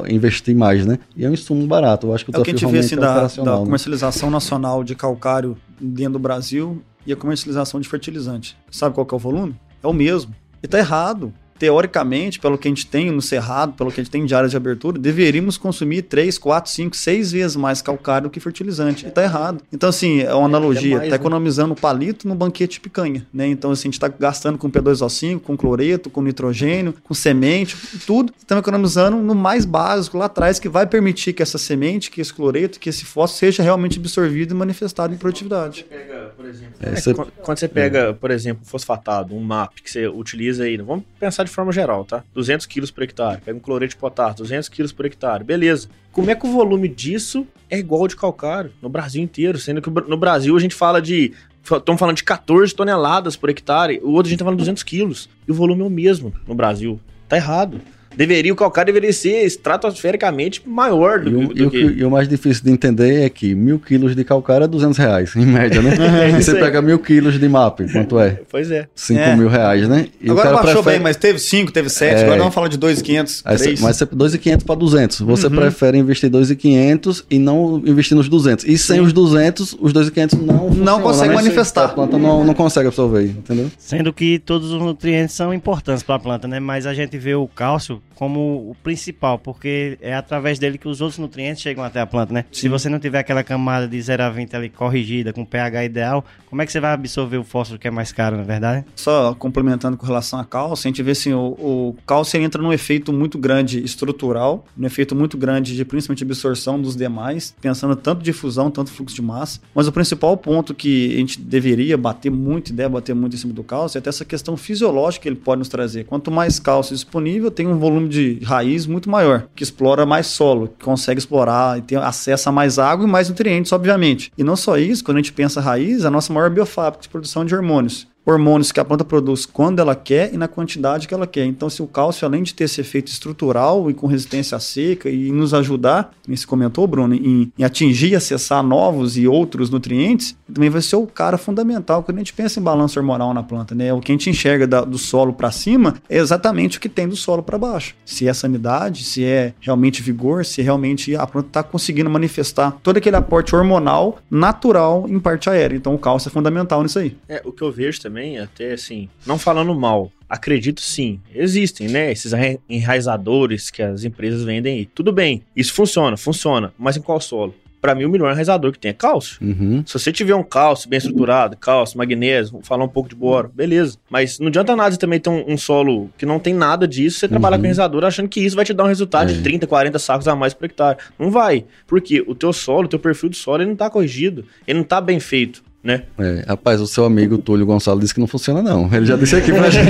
investir 0.09 0.55
mais, 0.55 0.85
né? 0.85 0.99
E 1.15 1.25
é 1.25 1.29
um 1.29 1.33
insumo 1.33 1.65
barato. 1.67 2.07
Eu 2.07 2.15
acho 2.15 2.25
que 2.25 2.31
o 2.31 2.35
é 2.35 2.39
o 2.39 2.43
que 2.43 2.51
a 2.51 2.53
gente 2.53 2.71
vê 2.71 2.79
assim, 2.79 2.95
é 2.95 2.99
da, 2.99 3.27
da 3.27 3.59
né? 3.59 3.65
comercialização 3.65 4.29
nacional 4.29 4.83
de 4.83 4.95
calcário 4.95 5.57
dentro 5.79 6.13
do 6.13 6.19
Brasil 6.19 6.81
e 7.05 7.13
a 7.13 7.15
comercialização 7.15 7.79
de 7.79 7.87
fertilizante. 7.87 8.57
Sabe 8.69 8.95
qual 8.95 9.05
que 9.05 9.13
é 9.13 9.17
o 9.17 9.19
volume? 9.19 9.55
É 9.83 9.87
o 9.87 9.93
mesmo. 9.93 10.33
E 10.63 10.67
tá 10.67 10.77
errado 10.77 11.33
teoricamente, 11.61 12.39
pelo 12.39 12.57
que 12.57 12.67
a 12.67 12.71
gente 12.71 12.87
tem 12.87 13.11
no 13.11 13.21
cerrado, 13.21 13.73
pelo 13.73 13.91
que 13.91 14.01
a 14.01 14.03
gente 14.03 14.11
tem 14.11 14.25
de 14.25 14.33
áreas 14.33 14.49
de 14.49 14.57
abertura, 14.57 14.97
deveríamos 14.97 15.59
consumir 15.59 16.01
3, 16.01 16.39
4, 16.39 16.71
5, 16.71 16.95
6 16.95 17.31
vezes 17.33 17.55
mais 17.55 17.83
calcário 17.83 18.27
do 18.27 18.31
que 18.31 18.39
fertilizante. 18.39 19.05
E 19.05 19.09
está 19.09 19.21
errado. 19.21 19.61
Então, 19.71 19.87
assim, 19.87 20.21
é 20.21 20.33
uma 20.33 20.47
analogia. 20.47 20.95
Está 20.95 21.05
é, 21.05 21.11
é 21.11 21.13
economizando 21.13 21.75
palito 21.75 22.27
no 22.27 22.33
banquete 22.33 22.73
de 22.73 22.79
picanha. 22.79 23.27
Né? 23.31 23.45
Então, 23.45 23.69
assim, 23.69 23.81
a 23.81 23.91
gente 23.91 23.93
está 23.93 24.07
gastando 24.07 24.57
com 24.57 24.71
P2O5, 24.71 25.39
com 25.41 25.55
cloreto, 25.55 26.09
com 26.09 26.23
nitrogênio, 26.23 26.95
com 27.03 27.13
semente, 27.13 27.77
tudo. 28.07 28.33
Estamos 28.35 28.63
economizando 28.63 29.17
no 29.17 29.35
mais 29.35 29.63
básico 29.63 30.17
lá 30.17 30.25
atrás, 30.25 30.57
que 30.57 30.67
vai 30.67 30.87
permitir 30.87 31.31
que 31.33 31.43
essa 31.43 31.59
semente, 31.59 32.09
que 32.09 32.21
esse 32.21 32.33
cloreto, 32.33 32.79
que 32.79 32.89
esse 32.89 33.05
fósforo 33.05 33.37
seja 33.37 33.61
realmente 33.61 33.99
absorvido 33.99 34.55
e 34.55 34.57
manifestado 34.57 35.13
em 35.13 35.17
produtividade. 35.17 35.85
Quando 35.85 35.99
você 35.99 36.07
pega, 36.07 36.33
por 36.35 36.45
exemplo, 36.47 36.73
é, 36.79 36.95
você... 36.95 37.13
quando 37.13 37.59
você 37.59 37.67
pega, 37.67 38.13
por 38.15 38.31
exemplo, 38.31 38.65
fosfatado, 38.65 39.35
um 39.35 39.41
MAP 39.41 39.75
que 39.83 39.91
você 39.91 40.07
utiliza 40.07 40.63
aí, 40.63 40.75
vamos 40.77 41.05
pensar 41.19 41.43
de 41.43 41.50
de 41.51 41.55
forma 41.55 41.71
geral, 41.71 42.03
tá? 42.03 42.23
200 42.33 42.65
quilos 42.65 42.89
por 42.89 43.03
hectare. 43.03 43.41
Pega 43.41 43.57
um 43.57 43.61
cloreto 43.61 43.91
de 43.91 43.97
potássio, 43.97 44.37
200 44.37 44.69
quilos 44.69 44.91
por 44.91 45.05
hectare. 45.05 45.43
Beleza. 45.43 45.89
Como 46.11 46.29
é 46.31 46.35
que 46.35 46.47
o 46.47 46.51
volume 46.51 46.87
disso 46.87 47.47
é 47.69 47.77
igual 47.77 48.01
ao 48.01 48.07
de 48.07 48.15
calcário 48.15 48.71
no 48.81 48.89
Brasil 48.89 49.21
inteiro? 49.21 49.57
Sendo 49.57 49.81
que 49.81 49.89
no 49.89 50.17
Brasil 50.17 50.55
a 50.55 50.59
gente 50.59 50.75
fala 50.75 51.01
de 51.01 51.33
Estamos 51.63 51.99
falando 51.99 52.17
de 52.17 52.23
14 52.23 52.73
toneladas 52.73 53.35
por 53.35 53.47
hectare, 53.47 53.99
o 54.01 54.13
outro 54.13 54.27
a 54.27 54.29
gente 54.29 54.33
está 54.33 54.45
falando 54.45 54.57
de 54.57 54.63
200 54.63 54.81
quilos. 54.81 55.29
E 55.47 55.51
o 55.51 55.53
volume 55.53 55.83
é 55.83 55.85
o 55.85 55.89
mesmo 55.91 56.33
no 56.47 56.55
Brasil. 56.55 56.99
Tá 57.29 57.37
errado 57.37 57.79
deveria, 58.15 58.51
o 58.53 58.55
calcário 58.55 58.93
deveria 58.93 59.13
ser 59.13 59.45
estratosfericamente 59.45 60.61
maior 60.67 61.19
do, 61.19 61.29
e 61.29 61.45
o, 61.45 61.47
do 61.47 61.71
que... 61.71 61.77
E 61.77 62.03
o 62.03 62.11
mais 62.11 62.27
difícil 62.27 62.63
de 62.63 62.71
entender 62.71 63.23
é 63.23 63.29
que 63.29 63.55
mil 63.55 63.79
quilos 63.79 64.15
de 64.15 64.23
calcário 64.23 64.65
é 64.65 64.67
200 64.67 64.97
reais, 64.97 65.35
em 65.37 65.45
média, 65.45 65.81
né? 65.81 65.91
É, 66.21 66.29
e 66.29 66.43
você 66.43 66.55
pega 66.55 66.81
mil 66.81 66.99
quilos 66.99 67.39
de 67.39 67.47
MAP, 67.47 67.81
quanto 67.91 68.19
é? 68.19 68.41
Pois 68.49 68.69
é. 68.69 68.87
5 68.93 69.19
é. 69.19 69.35
mil 69.35 69.47
reais, 69.47 69.87
né? 69.87 70.07
E 70.19 70.29
agora 70.29 70.51
baixou 70.51 70.83
prefere... 70.83 70.95
bem, 70.95 71.03
mas 71.03 71.15
teve 71.15 71.39
5, 71.39 71.71
teve 71.71 71.89
7, 71.89 72.15
é... 72.15 72.23
agora 72.23 72.39
vamos 72.39 72.53
falar 72.53 72.67
de 72.67 72.77
2,500, 72.77 73.43
Mas 73.81 73.99
2,500 74.11 74.65
para 74.65 74.75
200. 74.75 75.21
Você 75.21 75.47
uhum. 75.47 75.55
prefere 75.55 75.97
investir 75.97 76.29
2,500 76.29 77.25
e 77.29 77.39
não 77.39 77.81
investir 77.85 78.15
nos 78.15 78.27
200. 78.27 78.65
E 78.65 78.77
sem 78.77 78.97
Sim. 78.97 79.01
os 79.01 79.13
200, 79.13 79.77
os 79.79 79.93
2,500 79.93 80.39
não 80.39 80.69
Não 80.69 81.01
consegue 81.01 81.29
né? 81.29 81.35
manifestar. 81.35 81.85
A 81.85 81.89
planta 81.89 82.17
não, 82.17 82.43
não 82.43 82.53
consegue 82.53 82.87
absorver, 82.87 83.25
entendeu? 83.25 83.71
Sendo 83.77 84.11
que 84.13 84.39
todos 84.39 84.71
os 84.71 84.81
nutrientes 84.81 85.35
são 85.35 85.53
importantes 85.53 86.03
para 86.03 86.15
a 86.15 86.19
planta, 86.19 86.47
né? 86.47 86.59
Mas 86.59 86.85
a 86.85 86.93
gente 86.93 87.17
vê 87.17 87.35
o 87.35 87.47
cálcio 87.47 88.00
como 88.21 88.69
o 88.69 88.75
principal, 88.83 89.39
porque 89.39 89.97
é 89.99 90.13
através 90.13 90.59
dele 90.59 90.77
que 90.77 90.87
os 90.87 91.01
outros 91.01 91.17
nutrientes 91.17 91.59
chegam 91.59 91.83
até 91.83 91.99
a 91.99 92.05
planta, 92.05 92.31
né? 92.31 92.45
Sim. 92.51 92.61
Se 92.61 92.69
você 92.69 92.87
não 92.87 92.99
tiver 92.99 93.17
aquela 93.17 93.43
camada 93.43 93.87
de 93.87 93.99
0 93.99 94.21
a 94.21 94.29
20 94.29 94.55
ali 94.55 94.69
corrigida, 94.69 95.33
com 95.33 95.43
pH 95.43 95.85
ideal, 95.85 96.23
como 96.47 96.61
é 96.61 96.65
que 96.67 96.71
você 96.71 96.79
vai 96.79 96.93
absorver 96.93 97.37
o 97.37 97.43
fósforo 97.43 97.79
que 97.79 97.87
é 97.87 97.91
mais 97.91 98.11
caro, 98.11 98.35
na 98.35 98.43
é 98.43 98.45
verdade? 98.45 98.85
Só 98.95 99.33
complementando 99.33 99.97
com 99.97 100.05
relação 100.05 100.39
a 100.39 100.45
cálcio, 100.45 100.87
a 100.87 100.89
gente 100.89 101.01
vê 101.01 101.11
assim, 101.11 101.33
o, 101.33 101.47
o 101.57 101.95
cálcio 102.05 102.39
entra 102.39 102.61
num 102.61 102.71
efeito 102.71 103.11
muito 103.11 103.39
grande 103.39 103.83
estrutural, 103.83 104.65
num 104.77 104.85
efeito 104.85 105.15
muito 105.15 105.35
grande 105.35 105.75
de 105.75 105.83
principalmente 105.83 106.23
absorção 106.23 106.79
dos 106.79 106.95
demais, 106.95 107.55
pensando 107.59 107.95
tanto 107.95 108.21
difusão, 108.21 108.69
tanto 108.69 108.91
fluxo 108.91 109.15
de 109.15 109.21
massa. 109.23 109.59
Mas 109.73 109.87
o 109.87 109.91
principal 109.91 110.37
ponto 110.37 110.75
que 110.75 111.15
a 111.15 111.17
gente 111.17 111.41
deveria 111.41 111.97
bater 111.97 112.29
muito 112.29 112.69
e 112.69 112.73
deve 112.73 112.89
bater 112.89 113.15
muito 113.15 113.35
em 113.35 113.39
cima 113.39 113.51
do 113.53 113.63
cálcio 113.63 113.97
é 113.97 113.99
até 113.99 114.09
essa 114.09 114.25
questão 114.25 114.55
fisiológica 114.55 115.23
que 115.23 115.29
ele 115.29 115.37
pode 115.37 115.57
nos 115.57 115.69
trazer. 115.69 116.03
Quanto 116.03 116.29
mais 116.29 116.59
cálcio 116.59 116.93
disponível, 116.93 117.49
tem 117.49 117.65
um 117.65 117.79
volume 117.79 117.90
de 118.07 118.39
raiz 118.43 118.85
muito 118.85 119.09
maior, 119.09 119.47
que 119.55 119.63
explora 119.63 120.05
mais 120.05 120.27
solo, 120.27 120.67
que 120.67 120.83
consegue 120.83 121.19
explorar 121.19 121.77
e 121.77 121.81
tem 121.81 121.97
acesso 121.97 122.49
a 122.49 122.51
mais 122.51 122.77
água 122.77 123.05
e 123.05 123.09
mais 123.09 123.29
nutrientes, 123.29 123.71
obviamente. 123.71 124.31
E 124.37 124.43
não 124.43 124.55
só 124.55 124.77
isso, 124.77 125.03
quando 125.03 125.17
a 125.17 125.21
gente 125.21 125.33
pensa 125.33 125.61
raiz, 125.61 126.05
a 126.05 126.11
nossa 126.11 126.31
maior 126.31 126.49
biofábrica 126.49 127.03
de 127.03 127.09
produção 127.09 127.45
de 127.45 127.55
hormônios. 127.55 128.10
Hormônios 128.25 128.71
que 128.71 128.79
a 128.79 128.85
planta 128.85 129.03
produz 129.03 129.45
quando 129.45 129.79
ela 129.79 129.95
quer 129.95 130.33
e 130.33 130.37
na 130.37 130.47
quantidade 130.47 131.07
que 131.07 131.13
ela 131.13 131.27
quer. 131.27 131.45
Então, 131.45 131.69
se 131.69 131.81
o 131.81 131.87
cálcio, 131.87 132.25
além 132.25 132.43
de 132.43 132.53
ter 132.53 132.65
esse 132.65 132.81
efeito 132.81 133.07
estrutural 133.07 133.89
e 133.89 133.93
com 133.93 134.07
resistência 134.07 134.55
à 134.55 134.59
seca 134.59 135.09
e 135.09 135.31
nos 135.31 135.53
ajudar, 135.53 136.13
você 136.27 136.45
comentou, 136.45 136.85
Bruno, 136.87 137.15
em, 137.15 137.51
em 137.57 137.63
atingir 137.63 138.09
e 138.09 138.15
acessar 138.15 138.63
novos 138.63 139.17
e 139.17 139.27
outros 139.27 139.69
nutrientes, 139.69 140.35
também 140.51 140.69
vai 140.69 140.81
ser 140.81 140.95
o 140.95 141.07
cara 141.07 141.37
fundamental 141.37 142.03
quando 142.03 142.17
a 142.17 142.19
gente 142.19 142.33
pensa 142.33 142.59
em 142.59 142.63
balanço 142.63 142.99
hormonal 142.99 143.33
na 143.33 143.43
planta, 143.43 143.73
né? 143.73 143.93
O 143.93 143.99
que 143.99 144.11
a 144.11 144.15
gente 144.15 144.29
enxerga 144.29 144.67
da, 144.67 144.81
do 144.81 144.97
solo 144.97 145.33
para 145.33 145.51
cima 145.51 145.95
é 146.09 146.17
exatamente 146.17 146.77
o 146.77 146.81
que 146.81 146.89
tem 146.89 147.07
do 147.07 147.15
solo 147.15 147.41
para 147.41 147.57
baixo. 147.57 147.95
Se 148.05 148.27
é 148.27 148.33
sanidade, 148.33 149.03
se 149.03 149.23
é 149.23 149.53
realmente 149.59 150.01
vigor, 150.01 150.45
se 150.45 150.61
realmente 150.61 151.15
a 151.15 151.25
planta 151.25 151.47
está 151.47 151.63
conseguindo 151.63 152.09
manifestar 152.09 152.77
todo 152.83 152.97
aquele 152.97 153.15
aporte 153.15 153.55
hormonal 153.55 154.19
natural 154.29 155.05
em 155.07 155.19
parte 155.19 155.49
aérea. 155.49 155.75
Então, 155.75 155.93
o 155.93 155.99
cálcio 155.99 156.29
é 156.29 156.31
fundamental 156.31 156.83
nisso 156.83 156.99
aí. 156.99 157.15
É, 157.27 157.41
o 157.45 157.51
que 157.51 157.61
eu 157.61 157.71
vejo 157.71 158.01
também, 158.01 158.20
até 158.37 158.73
assim, 158.73 159.09
não 159.25 159.37
falando 159.37 159.73
mal, 159.75 160.11
acredito 160.29 160.81
sim, 160.81 161.19
existem, 161.33 161.87
né? 161.87 162.11
Esses 162.11 162.33
enraizadores 162.69 163.69
que 163.69 163.81
as 163.81 164.03
empresas 164.03 164.43
vendem 164.43 164.79
aí. 164.79 164.85
Tudo 164.85 165.11
bem, 165.11 165.41
isso 165.55 165.73
funciona, 165.73 166.17
funciona, 166.17 166.73
mas 166.77 166.97
em 166.97 167.01
qual 167.01 167.19
solo? 167.19 167.53
Para 167.79 167.95
mim, 167.95 168.05
o 168.05 168.09
melhor 168.09 168.31
enraizador 168.31 168.71
que 168.71 168.77
tem 168.77 168.91
é 168.91 168.93
cálcio. 168.93 169.39
Uhum. 169.41 169.83
Se 169.87 169.93
você 169.97 170.11
tiver 170.11 170.35
um 170.35 170.43
cálcio 170.43 170.87
bem 170.87 170.97
estruturado, 170.97 171.57
cálcio, 171.57 171.97
magnésio, 171.97 172.59
falar 172.61 172.83
um 172.85 172.87
pouco 172.87 173.09
de 173.09 173.15
boro, 173.15 173.49
beleza. 173.51 173.97
Mas 174.07 174.37
não 174.37 174.49
adianta 174.49 174.75
nada 174.75 174.91
você 174.91 174.99
também 174.99 175.19
ter 175.19 175.31
um, 175.31 175.43
um 175.53 175.57
solo 175.57 176.07
que 176.15 176.23
não 176.23 176.37
tem 176.37 176.53
nada 176.53 176.87
disso, 176.87 177.17
você 177.17 177.27
trabalhar 177.27 177.55
Uhum. 177.55 177.61
com 177.61 177.65
enraizador 177.65 178.03
achando 178.05 178.29
que 178.29 178.39
isso 178.39 178.55
vai 178.55 178.65
te 178.65 178.71
dar 178.71 178.83
um 178.83 178.87
resultado 178.87 179.31
É. 179.31 179.33
de 179.33 179.41
30, 179.41 179.65
40 179.65 179.97
sacos 179.97 180.27
a 180.27 180.35
mais 180.35 180.53
por 180.53 180.65
hectare. 180.65 180.99
Não 181.17 181.31
vai. 181.31 181.65
Porque 181.87 182.23
o 182.27 182.35
teu 182.35 182.53
solo, 182.53 182.85
o 182.85 182.87
teu 182.87 182.99
perfil 182.99 183.29
de 183.29 183.37
solo, 183.37 183.63
ele 183.63 183.69
não 183.71 183.75
tá 183.75 183.89
corrigido. 183.89 184.45
Ele 184.67 184.77
não 184.77 184.85
tá 184.85 185.01
bem 185.01 185.19
feito, 185.19 185.63
né? 185.83 186.03
É, 186.19 186.43
rapaz, 186.47 186.79
o 186.79 186.85
seu 186.87 187.05
amigo 187.05 187.37
Túlio 187.37 187.65
Gonçalo 187.65 187.99
disse 187.99 188.13
que 188.13 188.19
não 188.19 188.27
funciona, 188.27 188.61
não. 188.61 188.87
Ele 188.93 189.05
já 189.05 189.15
disse 189.15 189.35
aqui 189.35 189.51
pra 189.51 189.69
gente. 189.71 189.89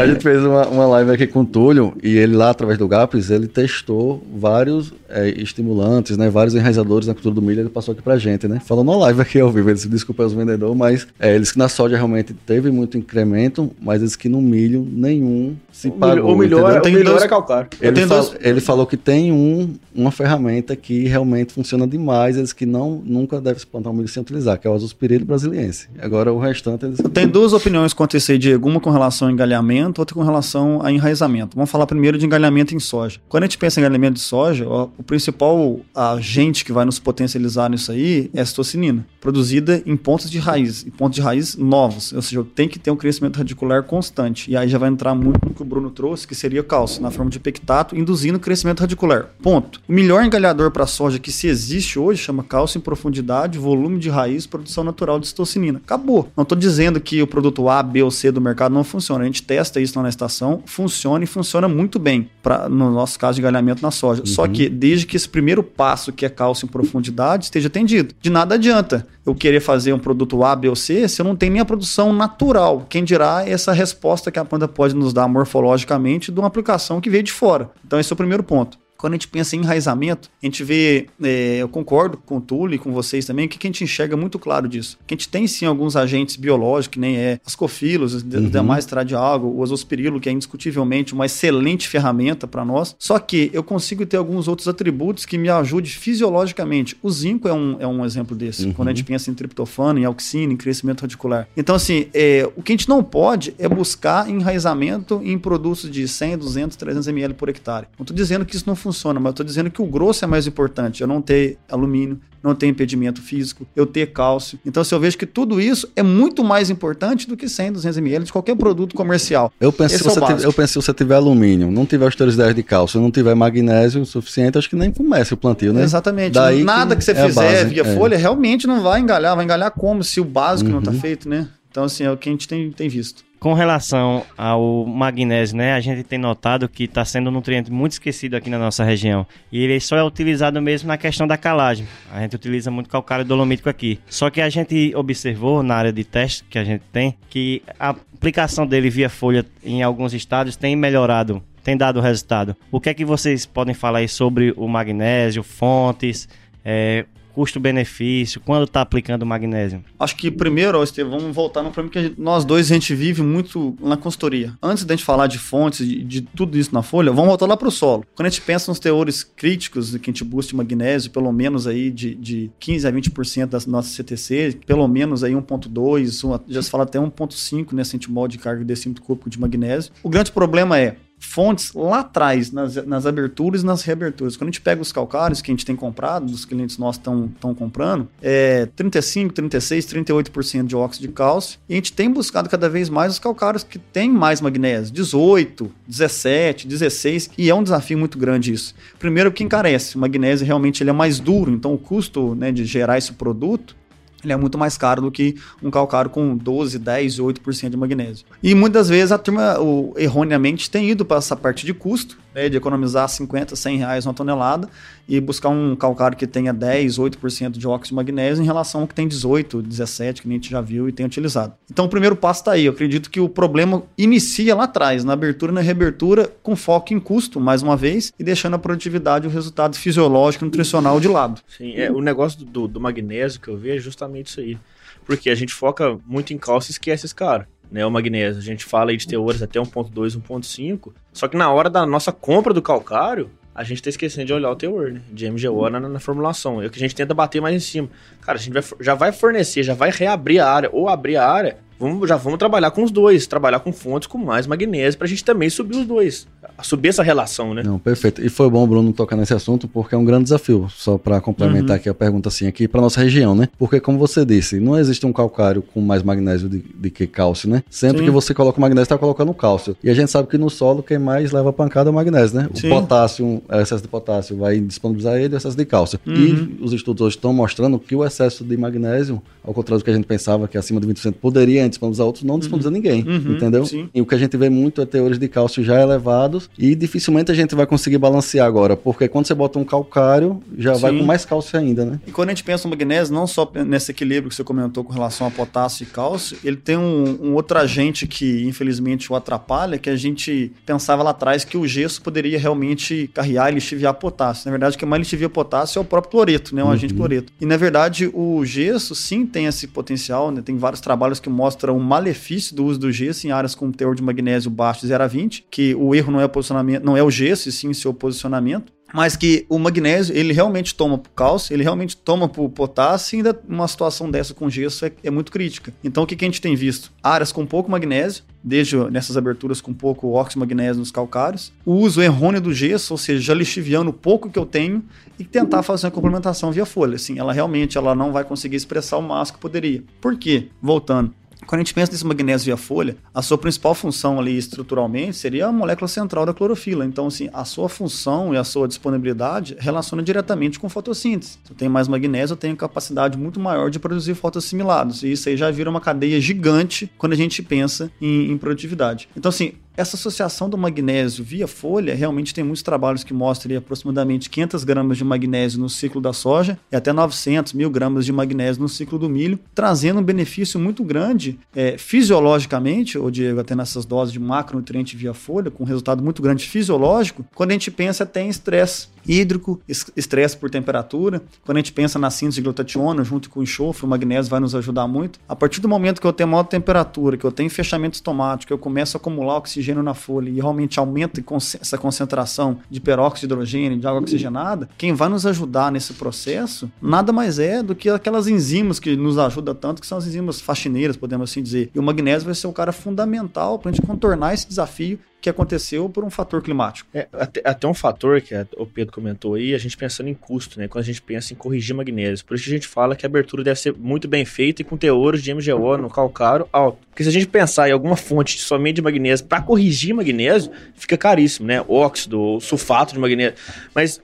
A 0.00 0.06
gente 0.06 0.22
fez 0.22 0.42
uma, 0.44 0.66
uma 0.68 0.86
live 0.86 1.10
aqui 1.12 1.26
com 1.26 1.40
o 1.40 1.44
Túlio 1.46 1.94
e 2.02 2.16
ele 2.16 2.34
lá, 2.34 2.50
através 2.50 2.78
do 2.78 2.88
GAPS, 2.88 3.30
ele 3.30 3.46
testou 3.46 4.22
vários 4.34 4.92
é, 5.08 5.28
estimulantes, 5.28 6.16
né? 6.16 6.30
Vários 6.30 6.54
enraizadores 6.54 7.06
na 7.06 7.14
cultura 7.14 7.34
do 7.34 7.42
milho, 7.42 7.60
ele 7.60 7.68
passou 7.68 7.92
aqui 7.92 8.02
pra 8.02 8.16
gente, 8.16 8.48
né? 8.48 8.60
Falou 8.64 8.82
na 8.84 8.96
live 8.96 9.20
aqui 9.20 9.38
ao 9.40 9.50
vivo, 9.50 9.68
ele 9.68 9.74
disse, 9.74 9.88
desculpa 9.88 10.24
os 10.24 10.32
vendedores, 10.32 10.76
mas 10.76 11.06
é, 11.20 11.34
eles 11.34 11.52
que 11.52 11.58
na 11.58 11.68
soja 11.68 11.96
realmente 11.96 12.32
teve 12.46 12.70
muito 12.70 12.96
incremento, 12.96 13.70
mas 13.80 14.00
eles 14.00 14.16
que 14.16 14.28
no 14.28 14.40
milho 14.40 14.86
nenhum 14.90 15.54
se 15.70 15.90
pagou. 15.90 16.32
o 16.32 16.36
melhor, 16.38 16.78
o 16.78 16.80
Tem 16.80 16.94
melhor 16.94 17.10
dois- 17.12 17.24
é 17.24 17.28
calcário. 17.28 17.68
Eu 17.80 17.88
Ele, 17.90 18.06
fal- 18.06 18.20
dois- 18.22 18.36
ele 18.40 18.60
falou 18.60 18.86
que 18.86 18.96
tem 18.96 19.30
um, 19.32 19.74
uma 19.94 20.10
ferramenta 20.10 20.74
que 20.74 21.06
realmente 21.06 21.52
funciona 21.52 21.86
demais, 21.86 22.36
eles 22.38 22.52
que 22.54 22.64
não 22.64 23.02
nunca 23.04 23.40
deve 23.40 23.60
se 23.60 23.66
plantar 23.66 23.90
um 23.90 23.92
milho 23.92 24.08
sem 24.08 24.22
utilizar, 24.22 24.58
que 24.58 24.66
é 24.66 24.70
o 24.70 24.74
azospirilo 24.74 25.25
brasiliense. 25.26 25.88
Agora 25.98 26.32
o 26.32 26.38
restante. 26.38 26.84
Eu 26.84 27.08
tenho 27.10 27.28
duas 27.28 27.52
opiniões 27.52 27.92
quanto 27.92 28.16
a 28.16 28.18
isso 28.18 28.30
aí, 28.30 28.38
Diego. 28.38 28.68
Uma 28.68 28.80
com 28.80 28.90
relação 28.90 29.28
a 29.28 29.32
engalhamento, 29.32 30.00
outra 30.00 30.14
com 30.14 30.22
relação 30.22 30.80
a 30.82 30.92
enraizamento. 30.92 31.56
Vamos 31.56 31.70
falar 31.70 31.86
primeiro 31.86 32.16
de 32.16 32.24
engalhamento 32.24 32.74
em 32.74 32.80
soja. 32.80 33.18
Quando 33.28 33.42
a 33.42 33.46
gente 33.46 33.58
pensa 33.58 33.80
em 33.80 33.82
engalhamento 33.82 34.14
de 34.14 34.20
soja, 34.20 34.66
ó, 34.68 34.88
o 34.96 35.02
principal 35.02 35.80
agente 35.94 36.64
que 36.64 36.72
vai 36.72 36.84
nos 36.84 36.98
potencializar 36.98 37.68
nisso 37.68 37.90
aí 37.90 38.30
é 38.32 38.40
a 38.40 38.46
citocinina, 38.46 39.06
produzida 39.20 39.82
em 39.84 39.96
pontos 39.96 40.30
de 40.30 40.38
raiz, 40.38 40.86
em 40.86 40.90
pontos 40.90 41.16
de 41.16 41.22
raiz 41.22 41.56
novos. 41.56 42.12
Ou 42.12 42.22
seja, 42.22 42.46
tem 42.54 42.68
que 42.68 42.78
ter 42.78 42.90
um 42.90 42.96
crescimento 42.96 43.36
radicular 43.36 43.82
constante. 43.82 44.50
E 44.50 44.56
aí 44.56 44.68
já 44.68 44.78
vai 44.78 44.88
entrar 44.88 45.14
muito 45.14 45.46
no 45.46 45.54
que 45.54 45.62
o 45.62 45.64
Bruno 45.64 45.90
trouxe, 45.90 46.26
que 46.26 46.34
seria 46.34 46.62
cálcio, 46.62 47.02
na 47.02 47.10
forma 47.10 47.30
de 47.30 47.40
pectato, 47.40 47.96
induzindo 47.96 48.38
crescimento 48.38 48.80
radicular. 48.80 49.30
Ponto. 49.42 49.80
O 49.88 49.92
melhor 49.92 50.24
engalhador 50.24 50.70
para 50.70 50.86
soja 50.86 51.18
que 51.18 51.32
se 51.32 51.48
existe 51.48 51.98
hoje 51.98 52.22
chama 52.22 52.44
cálcio 52.44 52.78
em 52.78 52.80
profundidade, 52.80 53.58
volume 53.58 53.98
de 53.98 54.08
raiz, 54.08 54.46
produção 54.46 54.84
natural 54.84 55.15
de 55.20 55.28
citocinina. 55.28 55.80
Acabou. 55.84 56.28
Não 56.36 56.42
estou 56.42 56.56
dizendo 56.56 57.00
que 57.00 57.22
o 57.22 57.26
produto 57.26 57.68
A, 57.68 57.82
B 57.82 58.02
ou 58.02 58.10
C 58.10 58.30
do 58.30 58.40
mercado 58.40 58.72
não 58.72 58.84
funciona. 58.84 59.22
A 59.24 59.26
gente 59.26 59.42
testa 59.42 59.80
isso 59.80 59.96
lá 59.96 60.02
na 60.02 60.08
estação, 60.08 60.62
funciona 60.66 61.24
e 61.24 61.26
funciona 61.26 61.68
muito 61.68 61.98
bem, 61.98 62.30
pra, 62.42 62.68
no 62.68 62.90
nosso 62.90 63.18
caso 63.18 63.36
de 63.36 63.40
engalhamento 63.40 63.82
na 63.82 63.90
soja. 63.90 64.22
Só 64.24 64.46
que 64.46 64.68
desde 64.68 65.06
que 65.06 65.16
esse 65.16 65.28
primeiro 65.28 65.62
passo, 65.62 66.12
que 66.12 66.24
é 66.24 66.28
cálcio 66.28 66.66
em 66.66 66.68
profundidade, 66.68 67.44
esteja 67.44 67.68
atendido. 67.68 68.14
De 68.20 68.30
nada 68.30 68.54
adianta 68.54 69.06
eu 69.24 69.34
querer 69.34 69.60
fazer 69.60 69.92
um 69.92 69.98
produto 69.98 70.42
A, 70.44 70.54
B 70.54 70.68
ou 70.68 70.76
C 70.76 71.08
se 71.08 71.20
eu 71.20 71.24
não 71.24 71.34
tenho 71.34 71.52
nem 71.52 71.60
a 71.60 71.64
produção 71.64 72.12
natural. 72.12 72.86
Quem 72.88 73.04
dirá 73.04 73.44
essa 73.46 73.72
resposta 73.72 74.30
que 74.30 74.38
a 74.38 74.44
planta 74.44 74.68
pode 74.68 74.94
nos 74.94 75.12
dar 75.12 75.26
morfologicamente 75.26 76.30
de 76.30 76.38
uma 76.38 76.46
aplicação 76.46 77.00
que 77.00 77.10
veio 77.10 77.22
de 77.22 77.32
fora. 77.32 77.70
Então 77.84 77.98
esse 77.98 78.12
é 78.12 78.14
o 78.14 78.16
primeiro 78.16 78.42
ponto. 78.42 78.78
Quando 78.96 79.12
a 79.14 79.16
gente 79.16 79.28
pensa 79.28 79.56
em 79.56 79.60
enraizamento, 79.60 80.30
a 80.42 80.46
gente 80.46 80.62
vê, 80.64 81.06
é, 81.22 81.58
eu 81.58 81.68
concordo 81.68 82.16
com 82.24 82.38
o 82.38 82.40
Túlio 82.40 82.76
e 82.76 82.78
com 82.78 82.92
vocês 82.92 83.24
também, 83.26 83.46
que 83.48 83.58
a 83.60 83.68
gente 83.68 83.84
enxerga 83.84 84.16
muito 84.16 84.38
claro 84.38 84.68
disso. 84.68 84.98
Que 85.06 85.14
a 85.14 85.16
gente 85.16 85.28
tem 85.28 85.46
sim 85.46 85.66
alguns 85.66 85.96
agentes 85.96 86.36
biológicos, 86.36 86.94
que 86.94 87.00
nem 87.00 87.16
é 87.16 87.40
ascofilos, 87.44 88.14
os 88.14 88.22
Uhum. 88.22 88.50
demais 88.50 88.84
tradialgo, 88.84 89.48
o 89.48 89.62
azospirilo, 89.62 90.20
que 90.20 90.28
é 90.28 90.32
indiscutivelmente 90.32 91.14
uma 91.14 91.26
excelente 91.26 91.88
ferramenta 91.88 92.46
para 92.46 92.64
nós. 92.64 92.94
Só 92.98 93.18
que 93.18 93.50
eu 93.52 93.62
consigo 93.62 94.04
ter 94.04 94.16
alguns 94.16 94.48
outros 94.48 94.68
atributos 94.68 95.24
que 95.24 95.38
me 95.38 95.48
ajudem 95.48 95.90
fisiologicamente. 95.90 96.96
O 97.02 97.10
zinco 97.10 97.48
é 97.48 97.52
um, 97.52 97.76
é 97.78 97.86
um 97.86 98.04
exemplo 98.04 98.36
desse. 98.36 98.66
Uhum. 98.66 98.72
Quando 98.72 98.88
a 98.88 98.90
gente 98.92 99.04
pensa 99.04 99.30
em 99.30 99.34
triptofano, 99.34 99.98
em 99.98 100.04
auxina, 100.04 100.52
em 100.52 100.56
crescimento 100.56 101.02
radicular. 101.02 101.48
Então, 101.56 101.74
assim, 101.74 102.06
é, 102.12 102.48
o 102.56 102.62
que 102.62 102.72
a 102.72 102.74
gente 102.76 102.88
não 102.88 103.02
pode 103.02 103.54
é 103.58 103.68
buscar 103.68 104.28
enraizamento 104.28 105.20
em 105.22 105.38
produtos 105.38 105.90
de 105.90 106.06
100, 106.06 106.38
200, 106.38 106.76
300 106.76 107.08
ml 107.08 107.34
por 107.34 107.48
hectare. 107.48 107.86
Não 107.98 108.02
estou 108.02 108.16
dizendo 108.16 108.44
que 108.44 108.56
isso 108.56 108.64
não 108.66 108.76
funciona, 108.86 109.18
mas 109.18 109.30
estou 109.32 109.44
dizendo 109.44 109.70
que 109.70 109.82
o 109.82 109.86
grosso 109.86 110.24
é 110.24 110.28
mais 110.28 110.46
importante. 110.46 111.00
Eu 111.02 111.08
não 111.08 111.20
ter 111.20 111.58
alumínio, 111.70 112.20
não 112.42 112.54
ter 112.54 112.66
impedimento 112.68 113.20
físico, 113.20 113.66
eu 113.74 113.84
ter 113.84 114.06
cálcio. 114.12 114.58
Então, 114.64 114.84
se 114.84 114.94
eu 114.94 115.00
vejo 115.00 115.18
que 115.18 115.26
tudo 115.26 115.60
isso 115.60 115.88
é 115.96 116.02
muito 116.02 116.44
mais 116.44 116.70
importante 116.70 117.26
do 117.28 117.36
que 117.36 117.48
100, 117.48 117.72
200 117.72 117.98
ml 117.98 118.24
de 118.24 118.32
qualquer 118.32 118.54
produto 118.56 118.94
comercial. 118.94 119.52
Eu 119.60 119.72
penso, 119.72 119.96
se 119.96 120.00
é 120.00 120.04
você 120.04 120.14
tiver, 120.20 120.26
básico. 120.32 120.48
eu 120.48 120.52
penso 120.52 120.72
se 120.74 120.86
você 120.86 120.94
tiver 120.94 121.16
alumínio, 121.16 121.70
não 121.70 121.84
tiver 121.84 122.06
os 122.06 122.14
310 122.14 122.54
de 122.54 122.62
cálcio, 122.62 123.00
não 123.00 123.10
tiver 123.10 123.34
magnésio 123.34 124.04
suficiente, 124.06 124.56
acho 124.58 124.70
que 124.70 124.76
nem 124.76 124.92
comece 124.92 125.34
o 125.34 125.36
plantio, 125.36 125.72
né? 125.72 125.82
Exatamente. 125.82 126.34
Daí 126.34 126.62
Nada 126.62 126.94
que 126.94 127.00
que, 127.00 127.04
você 127.04 127.10
é 127.12 127.26
fizer 127.26 127.64
via 127.66 127.82
é. 127.82 127.96
folha 127.96 128.16
realmente 128.16 128.66
não 128.66 128.80
vai 128.82 129.00
engalhar. 129.00 129.34
Vai 129.34 129.44
engalhar 129.44 129.70
como? 129.72 130.04
Se 130.04 130.20
o 130.20 130.24
básico 130.24 130.70
não 130.70 130.78
está 130.78 130.92
Uhum. 130.92 131.00
feito, 131.00 131.28
né? 131.28 131.48
Então, 131.70 131.84
assim, 131.84 132.04
é 132.04 132.10
o 132.10 132.16
que 132.16 132.28
a 132.28 132.32
gente 132.32 132.46
tem, 132.48 132.70
tem 132.70 132.88
visto. 132.88 133.22
Com 133.38 133.52
relação 133.52 134.24
ao 134.36 134.86
magnésio, 134.86 135.56
né, 135.56 135.74
a 135.74 135.80
gente 135.80 136.02
tem 136.02 136.18
notado 136.18 136.68
que 136.68 136.84
está 136.84 137.04
sendo 137.04 137.28
um 137.28 137.32
nutriente 137.32 137.70
muito 137.70 137.92
esquecido 137.92 138.34
aqui 138.34 138.48
na 138.48 138.58
nossa 138.58 138.82
região. 138.82 139.26
E 139.52 139.62
ele 139.62 139.78
só 139.78 139.96
é 139.96 140.02
utilizado 140.02 140.60
mesmo 140.60 140.88
na 140.88 140.96
questão 140.96 141.26
da 141.26 141.36
calagem. 141.36 141.86
A 142.12 142.20
gente 142.20 142.34
utiliza 142.34 142.70
muito 142.70 142.88
calcário 142.88 143.24
dolomítico 143.24 143.68
aqui. 143.68 144.00
Só 144.06 144.30
que 144.30 144.40
a 144.40 144.48
gente 144.48 144.92
observou 144.96 145.62
na 145.62 145.74
área 145.74 145.92
de 145.92 146.02
teste 146.02 146.44
que 146.48 146.58
a 146.58 146.64
gente 146.64 146.82
tem 146.92 147.14
que 147.28 147.62
a 147.78 147.90
aplicação 147.90 148.66
dele 148.66 148.90
via 148.90 149.08
folha 149.08 149.44
em 149.62 149.82
alguns 149.82 150.14
estados 150.14 150.56
tem 150.56 150.74
melhorado, 150.74 151.42
tem 151.62 151.76
dado 151.76 152.00
resultado. 152.00 152.56
O 152.72 152.80
que 152.80 152.88
é 152.88 152.94
que 152.94 153.04
vocês 153.04 153.44
podem 153.44 153.74
falar 153.74 153.98
aí 153.98 154.08
sobre 154.08 154.52
o 154.56 154.66
magnésio, 154.66 155.42
fontes, 155.42 156.28
é, 156.64 157.04
custo-benefício, 157.36 158.40
quando 158.40 158.64
está 158.64 158.80
aplicando 158.80 159.26
magnésio? 159.26 159.84
Acho 160.00 160.16
que 160.16 160.30
primeiro, 160.30 160.78
vamos 161.04 161.34
voltar 161.34 161.62
no 161.62 161.70
problema 161.70 161.92
que 161.92 162.02
gente- 162.02 162.20
nós 162.20 162.44
dois 162.44 162.70
a 162.70 162.74
gente 162.74 162.94
vive 162.94 163.22
muito 163.22 163.76
na 163.80 163.96
consultoria. 163.96 164.54
Antes 164.62 164.84
da 164.84 164.94
gente 164.96 165.04
falar 165.04 165.26
de 165.26 165.38
fontes, 165.38 165.86
de, 165.86 166.02
de 166.02 166.20
tudo 166.22 166.56
isso 166.58 166.72
na 166.74 166.82
folha, 166.82 167.12
vamos 167.12 167.28
voltar 167.28 167.46
lá 167.46 167.56
para 167.56 167.68
o 167.68 167.70
solo. 167.70 168.04
Quando 168.14 168.26
a 168.26 168.30
gente 168.30 168.40
pensa 168.40 168.70
nos 168.70 168.78
teores 168.80 169.22
críticos 169.22 169.90
que 169.90 169.96
a 169.96 170.12
gente 170.12 170.24
busca 170.24 170.50
de 170.50 170.56
magnésio, 170.56 171.10
pelo 171.10 171.30
menos 171.32 171.66
aí 171.66 171.90
de, 171.90 172.14
de 172.14 172.50
15 172.58 172.86
a 172.88 172.92
20% 172.92 173.46
das 173.46 173.66
nossas 173.66 173.92
CTC, 173.92 174.58
pelo 174.66 174.86
menos 174.88 175.22
aí 175.22 175.34
1.2, 175.34 176.24
uma- 176.24 176.42
já 176.48 176.62
se 176.62 176.70
fala 176.70 176.84
até 176.84 176.98
1.5 176.98 177.72
nesse 177.74 177.90
centimol 177.90 178.26
de 178.26 178.38
carga 178.38 178.60
de 178.60 178.66
decímetro 178.66 179.02
cúbico 179.02 179.28
de 179.30 179.38
magnésio. 179.38 179.92
O 180.02 180.08
grande 180.08 180.32
problema 180.32 180.78
é 180.78 180.96
fontes 181.18 181.72
lá 181.74 182.00
atrás, 182.00 182.52
nas, 182.52 182.76
nas 182.86 183.06
aberturas 183.06 183.62
e 183.62 183.66
nas 183.66 183.82
reaberturas. 183.82 184.36
Quando 184.36 184.48
a 184.48 184.52
gente 184.52 184.60
pega 184.60 184.82
os 184.82 184.92
calcários 184.92 185.40
que 185.40 185.50
a 185.50 185.54
gente 185.54 185.64
tem 185.64 185.74
comprado, 185.74 186.26
dos 186.26 186.44
clientes 186.44 186.78
nossos 186.78 186.98
estão 186.98 187.54
comprando, 187.54 188.08
é 188.22 188.66
35, 188.76 189.34
36, 189.34 189.86
38% 189.86 190.64
de 190.64 190.76
óxido 190.76 191.06
de 191.06 191.12
cálcio. 191.12 191.58
E 191.68 191.74
a 191.74 191.76
gente 191.76 191.92
tem 191.92 192.10
buscado 192.10 192.48
cada 192.48 192.68
vez 192.68 192.88
mais 192.88 193.14
os 193.14 193.18
calcários 193.18 193.62
que 193.62 193.78
têm 193.78 194.10
mais 194.10 194.40
magnésio, 194.40 194.92
18, 194.94 195.70
17, 195.86 196.66
16, 196.66 197.30
e 197.36 197.50
é 197.50 197.54
um 197.54 197.62
desafio 197.62 197.98
muito 197.98 198.18
grande 198.18 198.52
isso. 198.52 198.74
Primeiro 198.98 199.32
que 199.32 199.44
encarece, 199.44 199.96
o 199.96 199.98
magnésio 199.98 200.46
realmente 200.46 200.82
ele 200.82 200.90
é 200.90 200.92
mais 200.92 201.18
duro, 201.18 201.50
então 201.50 201.72
o 201.74 201.78
custo 201.78 202.34
né, 202.34 202.52
de 202.52 202.64
gerar 202.64 202.98
esse 202.98 203.12
produto 203.12 203.76
ele 204.22 204.32
é 204.32 204.36
muito 204.36 204.58
mais 204.58 204.76
caro 204.76 205.02
do 205.02 205.10
que 205.10 205.36
um 205.62 205.70
calcário 205.70 206.10
com 206.10 206.36
12, 206.36 206.78
10, 206.78 207.18
8% 207.20 207.70
de 207.70 207.76
magnésio. 207.76 208.24
E 208.42 208.54
muitas 208.54 208.88
vezes 208.88 209.12
a 209.12 209.18
turma 209.18 209.58
o, 209.60 209.94
erroneamente 209.96 210.70
tem 210.70 210.90
ido 210.90 211.04
para 211.04 211.18
essa 211.18 211.36
parte 211.36 211.66
de 211.66 211.74
custo, 211.74 212.18
né, 212.36 212.50
de 212.50 212.56
economizar 212.58 213.08
50, 213.08 213.56
100 213.56 213.78
reais 213.78 214.04
uma 214.04 214.12
tonelada 214.12 214.68
e 215.08 215.18
buscar 215.18 215.48
um 215.48 215.74
calcário 215.74 216.16
que 216.18 216.26
tenha 216.26 216.52
10, 216.52 216.98
8% 216.98 217.52
de 217.52 217.66
óxido 217.66 217.86
de 217.86 217.94
magnésio 217.94 218.42
em 218.42 218.44
relação 218.44 218.82
ao 218.82 218.86
que 218.86 218.94
tem 218.94 219.08
18, 219.08 219.62
17, 219.62 220.20
que 220.20 220.28
a 220.28 220.32
gente 220.32 220.50
já 220.50 220.60
viu 220.60 220.86
e 220.86 220.92
tem 220.92 221.06
utilizado. 221.06 221.54
Então 221.70 221.86
o 221.86 221.88
primeiro 221.88 222.14
passo 222.14 222.42
está 222.42 222.52
aí. 222.52 222.66
Eu 222.66 222.72
acredito 222.72 223.08
que 223.08 223.20
o 223.20 223.28
problema 223.28 223.84
inicia 223.96 224.54
lá 224.54 224.64
atrás, 224.64 225.02
na 225.02 225.14
abertura 225.14 225.50
e 225.50 225.54
na 225.54 225.62
reabertura, 225.62 226.30
com 226.42 226.54
foco 226.54 226.92
em 226.92 227.00
custo, 227.00 227.40
mais 227.40 227.62
uma 227.62 227.76
vez, 227.76 228.12
e 228.18 228.24
deixando 228.24 228.54
a 228.54 228.58
produtividade 228.58 229.24
e 229.24 229.28
o 229.28 229.32
resultado 229.32 229.76
fisiológico 229.76 230.44
e 230.44 230.46
nutricional 230.46 231.00
de 231.00 231.08
lado. 231.08 231.40
Sim, 231.56 231.72
é, 231.74 231.90
o 231.90 232.02
negócio 232.02 232.44
do, 232.44 232.68
do 232.68 232.80
magnésio 232.80 233.40
que 233.40 233.48
eu 233.48 233.56
vejo 233.56 233.76
é 233.76 233.80
justamente 233.80 234.26
isso 234.26 234.40
aí. 234.40 234.58
Porque 235.06 235.30
a 235.30 235.34
gente 235.34 235.54
foca 235.54 235.96
muito 236.04 236.34
em 236.34 236.38
cálcio 236.38 236.70
e 236.70 236.72
esquece 236.72 237.06
esse 237.06 237.14
cara. 237.14 237.48
Né, 237.70 237.84
o 237.84 237.90
magnésio. 237.90 238.40
A 238.40 238.44
gente 238.44 238.64
fala 238.64 238.90
aí 238.90 238.96
de 238.96 239.06
teores 239.06 239.42
até 239.42 239.58
1.2, 239.58 240.20
1.5, 240.20 240.92
só 241.12 241.28
que 241.28 241.36
na 241.36 241.50
hora 241.50 241.68
da 241.68 241.84
nossa 241.86 242.12
compra 242.12 242.52
do 242.52 242.62
calcário, 242.62 243.30
a 243.54 243.64
gente 243.64 243.82
tá 243.82 243.88
esquecendo 243.88 244.26
de 244.26 244.32
olhar 244.34 244.50
o 244.50 244.56
teor, 244.56 244.92
né? 244.92 245.00
De 245.10 245.30
MGO 245.30 245.70
na, 245.70 245.80
na, 245.80 245.98
formulação. 245.98 246.62
É 246.62 246.66
o 246.66 246.70
que 246.70 246.76
a 246.76 246.80
gente 246.80 246.94
tenta 246.94 247.14
bater 247.14 247.40
mais 247.40 247.56
em 247.56 247.60
cima. 247.60 247.88
Cara, 248.20 248.38
a 248.38 248.40
gente 248.40 248.52
vai, 248.52 248.62
já 248.80 248.94
vai 248.94 249.12
fornecer, 249.12 249.62
já 249.62 249.72
vai 249.72 249.90
reabrir 249.90 250.40
a 250.40 250.50
área 250.50 250.68
ou 250.72 250.88
abrir 250.88 251.16
a 251.16 251.26
área 251.26 251.56
Vamos, 251.78 252.08
já 252.08 252.16
vamos 252.16 252.38
trabalhar 252.38 252.70
com 252.70 252.82
os 252.82 252.90
dois, 252.90 253.26
trabalhar 253.26 253.60
com 253.60 253.72
fontes 253.72 254.08
com 254.08 254.18
mais 254.18 254.46
magnésio 254.46 254.98
pra 254.98 255.06
gente 255.06 255.24
também 255.24 255.50
subir 255.50 255.76
os 255.76 255.86
dois. 255.86 256.26
Subir 256.62 256.88
essa 256.88 257.02
relação, 257.02 257.52
né? 257.52 257.62
Não, 257.62 257.78
perfeito. 257.78 258.24
E 258.24 258.28
foi 258.28 258.48
bom, 258.48 258.66
Bruno, 258.66 258.92
tocar 258.92 259.16
nesse 259.16 259.34
assunto, 259.34 259.68
porque 259.68 259.94
é 259.94 259.98
um 259.98 260.04
grande 260.04 260.24
desafio. 260.24 260.68
Só 260.74 260.96
para 260.96 261.20
complementar 261.20 261.70
uhum. 261.70 261.76
aqui 261.76 261.88
a 261.88 261.94
pergunta 261.94 262.28
assim, 262.28 262.46
aqui 262.46 262.66
para 262.66 262.80
nossa 262.80 263.00
região, 263.00 263.34
né? 263.34 263.48
Porque, 263.58 263.78
como 263.80 263.98
você 263.98 264.24
disse, 264.24 264.58
não 264.58 264.78
existe 264.78 265.04
um 265.04 265.12
calcário 265.12 265.62
com 265.62 265.80
mais 265.80 266.02
magnésio 266.02 266.48
de, 266.48 266.58
de 266.58 266.90
que 266.90 267.06
cálcio, 267.06 267.48
né? 267.48 267.62
Sempre 267.68 267.98
Sim. 267.98 268.04
que 268.04 268.10
você 268.10 268.32
coloca 268.32 268.58
o 268.58 268.60
magnésio, 268.60 268.84
está 268.84 268.98
colocando 268.98 269.34
cálcio. 269.34 269.76
E 269.82 269.90
a 269.90 269.94
gente 269.94 270.10
sabe 270.10 270.28
que 270.28 270.38
no 270.38 270.48
solo, 270.48 270.82
quem 270.82 270.98
mais 270.98 271.32
leva 271.32 271.52
pancada 271.52 271.90
é 271.90 271.92
o 271.92 271.94
magnésio, 271.94 272.38
né? 272.38 272.48
O 272.52 272.56
Sim. 272.56 272.70
potássio, 272.70 273.42
o 273.46 273.54
excesso 273.54 273.82
de 273.82 273.88
potássio 273.88 274.36
vai 274.38 274.58
disponibilizar 274.58 275.16
ele 275.16 275.34
e 275.34 275.36
o 275.36 275.36
excesso 275.36 275.56
de 275.56 275.64
cálcio. 275.64 276.00
Uhum. 276.06 276.14
E 276.14 276.58
os 276.62 276.72
estudos 276.72 277.02
hoje 277.02 277.16
estão 277.16 277.32
mostrando 277.32 277.78
que 277.78 277.94
o 277.94 278.04
excesso 278.04 278.44
de 278.44 278.56
magnésio, 278.56 279.20
ao 279.44 279.52
contrário 279.52 279.80
do 279.80 279.84
que 279.84 279.90
a 279.90 279.94
gente 279.94 280.06
pensava, 280.06 280.48
que 280.48 280.56
acima 280.56 280.80
de 280.80 280.86
20% 280.86 281.14
poderia 281.20 281.65
disponibilizar 281.68 282.06
outros, 282.06 282.24
não 282.24 282.38
disponibiliza 282.38 282.70
ninguém, 282.70 283.02
uhum, 283.02 283.36
entendeu? 283.36 283.64
Sim. 283.66 283.88
E 283.94 284.00
o 284.00 284.06
que 284.06 284.14
a 284.14 284.18
gente 284.18 284.36
vê 284.36 284.48
muito 284.48 284.80
é 284.80 284.86
teores 284.86 285.18
de 285.18 285.28
cálcio 285.28 285.62
já 285.62 285.80
elevados 285.80 286.48
e 286.58 286.74
dificilmente 286.74 287.30
a 287.30 287.34
gente 287.34 287.54
vai 287.54 287.66
conseguir 287.66 287.98
balancear 287.98 288.46
agora, 288.46 288.76
porque 288.76 289.08
quando 289.08 289.26
você 289.26 289.34
bota 289.34 289.58
um 289.58 289.64
calcário, 289.64 290.42
já 290.56 290.74
sim. 290.74 290.80
vai 290.80 290.96
com 290.96 291.04
mais 291.04 291.24
cálcio 291.24 291.58
ainda, 291.58 291.84
né? 291.84 292.00
E 292.06 292.10
quando 292.10 292.28
a 292.28 292.32
gente 292.32 292.44
pensa 292.44 292.66
no 292.66 292.70
magnésio, 292.70 293.14
não 293.14 293.26
só 293.26 293.50
nesse 293.66 293.90
equilíbrio 293.90 294.28
que 294.28 294.34
você 294.34 294.44
comentou 294.44 294.84
com 294.84 294.92
relação 294.92 295.26
a 295.26 295.30
potássio 295.30 295.84
e 295.84 295.86
cálcio, 295.86 296.36
ele 296.44 296.56
tem 296.56 296.76
um, 296.76 297.18
um 297.22 297.34
outro 297.34 297.58
agente 297.58 298.06
que 298.06 298.44
infelizmente 298.46 299.12
o 299.12 299.16
atrapalha, 299.16 299.78
que 299.78 299.90
a 299.90 299.96
gente 299.96 300.52
pensava 300.64 301.02
lá 301.02 301.10
atrás 301.10 301.44
que 301.44 301.56
o 301.56 301.66
gesso 301.66 302.00
poderia 302.02 302.38
realmente 302.38 303.10
carrear 303.12 303.50
e 303.50 303.54
lixiviar 303.54 303.94
potássio. 303.94 304.46
Na 304.46 304.50
verdade, 304.50 304.76
o 304.76 304.78
que 304.78 304.86
mais 304.86 305.00
lixivia 305.00 305.28
potássio 305.28 305.78
é 305.78 305.82
o 305.82 305.84
próprio 305.84 306.10
cloreto, 306.10 306.54
né? 306.54 306.62
O 306.62 306.66
uhum. 306.66 306.72
agente 306.72 306.94
cloreto. 306.94 307.32
E 307.40 307.46
na 307.46 307.56
verdade, 307.56 308.10
o 308.12 308.44
gesso 308.44 308.94
sim 308.94 309.26
tem 309.26 309.46
esse 309.46 309.66
potencial, 309.66 310.30
né? 310.30 310.42
Tem 310.42 310.56
vários 310.56 310.80
trabalhos 310.80 311.20
que 311.20 311.28
mostram 311.28 311.55
o 311.72 311.78
malefício 311.78 312.26
benefício 312.26 312.56
do 312.56 312.64
uso 312.64 312.78
do 312.78 312.90
gesso 312.92 313.26
em 313.26 313.30
áreas 313.30 313.54
com 313.54 313.70
teor 313.70 313.94
de 313.94 314.02
magnésio 314.02 314.50
baixo 314.50 314.80
de 314.80 314.88
0 314.88 315.04
a 315.04 315.06
20, 315.06 315.46
que 315.50 315.74
o 315.74 315.94
erro 315.94 316.12
não 316.12 316.20
é 316.20 316.24
o 316.24 316.28
posicionamento, 316.28 316.84
não 316.84 316.96
é 316.96 317.02
o 317.02 317.10
gesso, 317.10 317.48
e 317.48 317.52
sim 317.52 317.72
seu 317.72 317.94
posicionamento 317.94 318.76
mas 318.94 319.16
que 319.16 319.44
o 319.48 319.58
magnésio 319.58 320.16
ele 320.16 320.32
realmente 320.32 320.74
toma 320.74 320.94
o 320.94 320.98
cálcio, 320.98 321.52
ele 321.52 321.62
realmente 321.62 321.96
toma 321.96 322.30
o 322.36 322.48
potássio, 322.48 323.16
e 323.16 323.18
ainda 323.18 323.38
uma 323.48 323.66
situação 323.66 324.10
dessa 324.10 324.32
com 324.32 324.48
gesso 324.48 324.86
é, 324.86 324.92
é, 325.02 325.10
muito 325.10 325.32
crítica. 325.32 325.74
Então 325.82 326.04
o 326.04 326.06
que, 326.06 326.16
que 326.16 326.24
a 326.24 326.28
gente 326.28 326.40
tem 326.40 326.54
visto? 326.54 326.92
Áreas 327.02 327.32
com 327.32 327.44
pouco 327.44 327.70
magnésio, 327.70 328.24
desde 328.42 328.76
nessas 328.90 329.16
aberturas 329.16 329.60
com 329.60 329.74
pouco 329.74 330.12
óxido 330.12 330.40
magnésio 330.40 330.78
nos 330.78 330.90
calcários, 330.90 331.52
o 331.64 331.74
uso 331.74 332.00
errôneo 332.00 332.40
do 332.40 332.54
gesso, 332.54 332.94
ou 332.94 332.98
seja, 332.98 333.20
já 333.20 333.34
lixiviando 333.34 333.90
o 333.90 333.92
pouco 333.92 334.30
que 334.30 334.38
eu 334.38 334.46
tenho 334.46 334.82
e 335.18 335.24
tentar 335.24 335.62
fazer 335.62 335.86
uma 335.86 335.92
complementação 335.92 336.52
via 336.52 336.64
folha. 336.64 336.94
Assim, 336.94 337.18
ela 337.18 337.32
realmente 337.32 337.76
ela 337.76 337.94
não 337.94 338.12
vai 338.12 338.24
conseguir 338.24 338.56
expressar 338.56 338.98
o 338.98 339.02
máximo 339.02 339.36
que 339.36 339.42
poderia. 339.42 339.82
Por 340.00 340.16
quê? 340.16 340.48
Voltando, 340.62 341.12
quando 341.44 341.60
a 341.60 341.64
gente 341.64 341.74
pensa 341.74 341.92
nesse 341.92 342.06
magnésio 342.06 342.46
via 342.46 342.56
folha, 342.56 342.96
a 343.14 343.20
sua 343.20 343.36
principal 343.36 343.74
função 343.74 344.18
ali 344.18 344.36
estruturalmente 344.36 345.16
seria 345.16 345.46
a 345.46 345.52
molécula 345.52 345.88
central 345.88 346.24
da 346.24 346.32
clorofila. 346.32 346.84
Então, 346.84 347.06
assim, 347.06 347.28
a 347.32 347.44
sua 347.44 347.68
função 347.68 348.34
e 348.34 348.36
a 348.36 348.44
sua 348.44 348.66
disponibilidade 348.66 349.56
relaciona 349.58 350.02
diretamente 350.02 350.58
com 350.58 350.68
fotossíntese. 350.68 351.38
Se 351.44 351.52
eu 351.52 351.56
tenho 351.56 351.70
mais 351.70 351.88
magnésio, 351.88 352.32
eu 352.34 352.36
tenho 352.36 352.56
capacidade 352.56 353.18
muito 353.18 353.38
maior 353.38 353.70
de 353.70 353.78
produzir 353.78 354.14
fotossimilados. 354.14 355.02
E 355.02 355.12
isso 355.12 355.28
aí 355.28 355.36
já 355.36 355.50
vira 355.50 355.68
uma 355.68 355.80
cadeia 355.80 356.20
gigante 356.20 356.90
quando 356.96 357.12
a 357.12 357.16
gente 357.16 357.42
pensa 357.42 357.90
em, 358.00 358.30
em 358.30 358.38
produtividade. 358.38 359.08
Então, 359.16 359.28
assim, 359.28 359.52
essa 359.76 359.96
associação 359.96 360.48
do 360.48 360.56
magnésio 360.56 361.24
via 361.24 361.46
folha, 361.46 361.94
realmente 361.94 362.32
tem 362.32 362.42
muitos 362.42 362.62
trabalhos 362.62 363.04
que 363.04 363.12
mostram 363.12 363.56
aproximadamente 363.56 364.30
500 364.30 364.64
gramas 364.64 364.96
de 364.96 365.04
magnésio 365.04 365.60
no 365.60 365.68
ciclo 365.68 366.00
da 366.00 366.12
soja 366.12 366.58
e 366.72 366.76
até 366.76 366.92
900 366.92 367.52
mil 367.52 367.70
gramas 367.70 368.04
de 368.04 368.12
magnésio 368.12 368.62
no 368.62 368.68
ciclo 368.68 368.98
do 368.98 369.08
milho, 369.08 369.38
trazendo 369.54 370.00
um 370.00 370.02
benefício 370.02 370.58
muito 370.58 370.82
grande 370.82 371.38
é, 371.54 371.76
fisiologicamente, 371.76 372.98
o 372.98 373.10
Diego, 373.10 373.40
até 373.40 373.54
nessas 373.54 373.84
doses 373.84 374.12
de 374.12 374.18
macronutriente 374.18 374.96
via 374.96 375.12
folha, 375.12 375.50
com 375.50 375.64
um 375.64 375.66
resultado 375.66 376.02
muito 376.02 376.22
grande 376.22 376.48
fisiológico, 376.48 377.24
quando 377.34 377.50
a 377.50 377.54
gente 377.54 377.70
pensa 377.70 378.04
até 378.04 378.22
em 378.22 378.28
estresse 378.28 378.88
hídrico, 379.08 379.60
estresse 379.96 380.36
por 380.36 380.50
temperatura. 380.50 381.22
Quando 381.44 381.58
a 381.58 381.60
gente 381.60 381.72
pensa 381.72 381.98
na 381.98 382.10
síntese 382.10 382.36
de 382.36 382.42
glutationa 382.42 383.04
junto 383.04 383.30
com 383.30 383.40
o 383.40 383.42
enxofre, 383.42 383.86
o 383.86 383.88
magnésio 383.88 384.30
vai 384.30 384.40
nos 384.40 384.54
ajudar 384.54 384.88
muito. 384.88 385.20
A 385.28 385.36
partir 385.36 385.60
do 385.60 385.68
momento 385.68 386.00
que 386.00 386.06
eu 386.06 386.12
tenho 386.12 386.28
maior 386.28 386.44
temperatura, 386.44 387.16
que 387.16 387.24
eu 387.24 387.32
tenho 387.32 387.48
fechamento 387.48 387.94
estomático, 387.94 388.52
eu 388.52 388.58
começo 388.58 388.96
a 388.96 388.98
acumular 388.98 389.36
oxigênio 389.36 389.65
na 389.74 389.94
folha 389.94 390.28
e 390.28 390.34
realmente 390.34 390.78
aumenta 390.78 391.22
essa 391.60 391.78
concentração 391.78 392.58
de 392.70 392.80
peróxido 392.80 393.26
de 393.26 393.34
hidrogênio, 393.34 393.78
de 393.78 393.86
água 393.86 394.00
oxigenada, 394.00 394.68
quem 394.76 394.92
vai 394.92 395.08
nos 395.08 395.26
ajudar 395.26 395.72
nesse 395.72 395.94
processo 395.94 396.70
nada 396.80 397.12
mais 397.12 397.38
é 397.38 397.62
do 397.62 397.74
que 397.74 397.88
aquelas 397.88 398.26
enzimas 398.26 398.78
que 398.78 398.96
nos 398.96 399.18
ajudam 399.18 399.54
tanto, 399.54 399.80
que 399.80 399.86
são 399.86 399.98
as 399.98 400.06
enzimas 400.06 400.40
faxineiras, 400.40 400.96
podemos 400.96 401.30
assim 401.30 401.42
dizer. 401.42 401.70
E 401.74 401.78
o 401.78 401.82
magnésio 401.82 402.26
vai 402.26 402.34
ser 402.34 402.46
um 402.46 402.52
cara 402.52 402.72
fundamental 402.72 403.58
para 403.58 403.70
a 403.70 403.72
gente 403.72 403.86
contornar 403.86 404.34
esse 404.34 404.48
desafio 404.48 404.98
que 405.20 405.30
aconteceu 405.30 405.88
por 405.88 406.04
um 406.04 406.10
fator 406.10 406.42
climático. 406.42 406.88
É, 406.94 407.08
até, 407.12 407.40
até, 407.44 407.66
um 407.66 407.74
fator 407.74 408.20
que 408.20 408.34
o 408.56 408.66
Pedro 408.66 408.92
comentou 408.92 409.34
aí, 409.34 409.54
a 409.54 409.58
gente 409.58 409.76
pensando 409.76 410.08
em 410.08 410.14
custo, 410.14 410.58
né? 410.58 410.68
Quando 410.68 410.82
a 410.82 410.86
gente 410.86 411.02
pensa 411.02 411.32
em 411.32 411.36
corrigir 411.36 411.74
magnésio. 411.74 412.24
Por 412.24 412.34
isso 412.34 412.44
que 412.44 412.50
a 412.50 412.54
gente 412.54 412.68
fala 412.68 412.94
que 412.94 413.04
a 413.04 413.08
abertura 413.08 413.42
deve 413.42 413.58
ser 413.58 413.74
muito 413.74 414.06
bem 414.06 414.24
feita 414.24 414.62
e 414.62 414.64
com 414.64 414.76
teores 414.76 415.22
de 415.22 415.34
MGO 415.34 415.78
no 415.78 415.90
calcário 415.90 416.48
alto. 416.52 416.78
Porque 416.90 417.02
se 417.02 417.08
a 417.08 417.12
gente 417.12 417.26
pensar 417.26 417.68
em 417.68 417.72
alguma 417.72 417.96
fonte 417.96 418.38
somente 418.38 418.76
de 418.76 418.82
magnésio 418.82 419.26
para 419.26 419.42
corrigir 419.42 419.94
magnésio, 419.94 420.50
fica 420.74 420.96
caríssimo, 420.96 421.48
né? 421.48 421.64
Óxido, 421.66 422.38
sulfato 422.40 422.94
de 422.94 423.00
magnésio. 423.00 423.34
Mas 423.74 424.00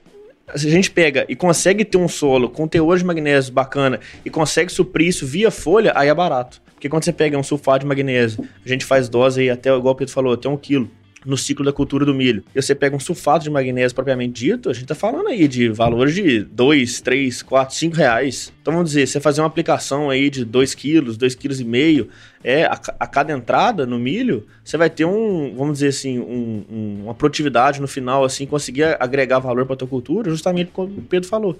se 0.55 0.67
a 0.67 0.71
gente 0.71 0.91
pega 0.91 1.25
e 1.29 1.35
consegue 1.35 1.85
ter 1.85 1.97
um 1.97 2.07
solo 2.07 2.49
com 2.49 2.67
teor 2.67 2.97
de 2.97 3.05
magnésio 3.05 3.53
bacana 3.53 3.99
e 4.25 4.29
consegue 4.29 4.71
suprir 4.71 5.07
isso 5.07 5.25
via 5.25 5.49
folha, 5.49 5.93
aí 5.95 6.09
é 6.09 6.13
barato. 6.13 6.61
Porque 6.73 6.89
quando 6.89 7.05
você 7.05 7.13
pega 7.13 7.37
um 7.37 7.43
sulfato 7.43 7.79
de 7.79 7.85
magnésio, 7.85 8.45
a 8.65 8.67
gente 8.67 8.83
faz 8.83 9.07
dose 9.07 9.39
aí 9.39 9.49
até, 9.49 9.73
igual 9.73 9.93
o 9.93 9.95
Pedro 9.95 10.13
falou, 10.13 10.33
até 10.33 10.49
um 10.49 10.57
quilo 10.57 10.91
no 11.25 11.37
ciclo 11.37 11.65
da 11.65 11.71
cultura 11.71 12.05
do 12.05 12.13
milho. 12.13 12.43
E 12.53 12.61
você 12.61 12.75
pega 12.75 12.95
um 12.95 12.99
sulfato 12.99 13.43
de 13.43 13.49
magnésio 13.49 13.95
propriamente 13.95 14.33
dito, 14.33 14.69
a 14.69 14.73
gente 14.73 14.85
tá 14.85 14.95
falando 14.95 15.27
aí 15.27 15.47
de 15.47 15.69
valores 15.69 16.15
de 16.15 16.41
2, 16.41 17.01
3, 17.01 17.41
4, 17.41 17.75
5 17.75 17.95
reais. 17.95 18.53
Então 18.61 18.73
vamos 18.73 18.89
dizer, 18.89 19.07
você 19.07 19.19
fazer 19.19 19.41
uma 19.41 19.47
aplicação 19.47 20.09
aí 20.09 20.29
de 20.29 20.45
2 20.45 20.73
quilos, 20.73 21.17
2 21.17 21.35
quilos 21.35 21.59
e 21.59 21.65
meio, 21.65 22.09
é, 22.43 22.65
a, 22.65 22.79
a, 22.99 23.07
cada 23.07 23.31
entrada 23.31 23.85
no 23.85 23.97
milho, 23.97 24.45
você 24.63 24.75
vai 24.75 24.89
ter 24.89 25.05
um, 25.05 25.53
vamos 25.55 25.75
dizer 25.75 25.87
assim, 25.89 26.19
um, 26.19 26.65
um, 26.69 27.03
uma 27.05 27.13
produtividade 27.13 27.79
no 27.79 27.87
final, 27.87 28.25
assim, 28.25 28.45
conseguir 28.45 28.97
agregar 28.99 29.39
valor 29.39 29.65
para 29.65 29.75
a 29.75 29.77
tua 29.77 29.87
cultura, 29.87 30.29
justamente 30.29 30.71
como 30.71 30.99
o 30.99 31.01
Pedro 31.01 31.29
falou. 31.29 31.57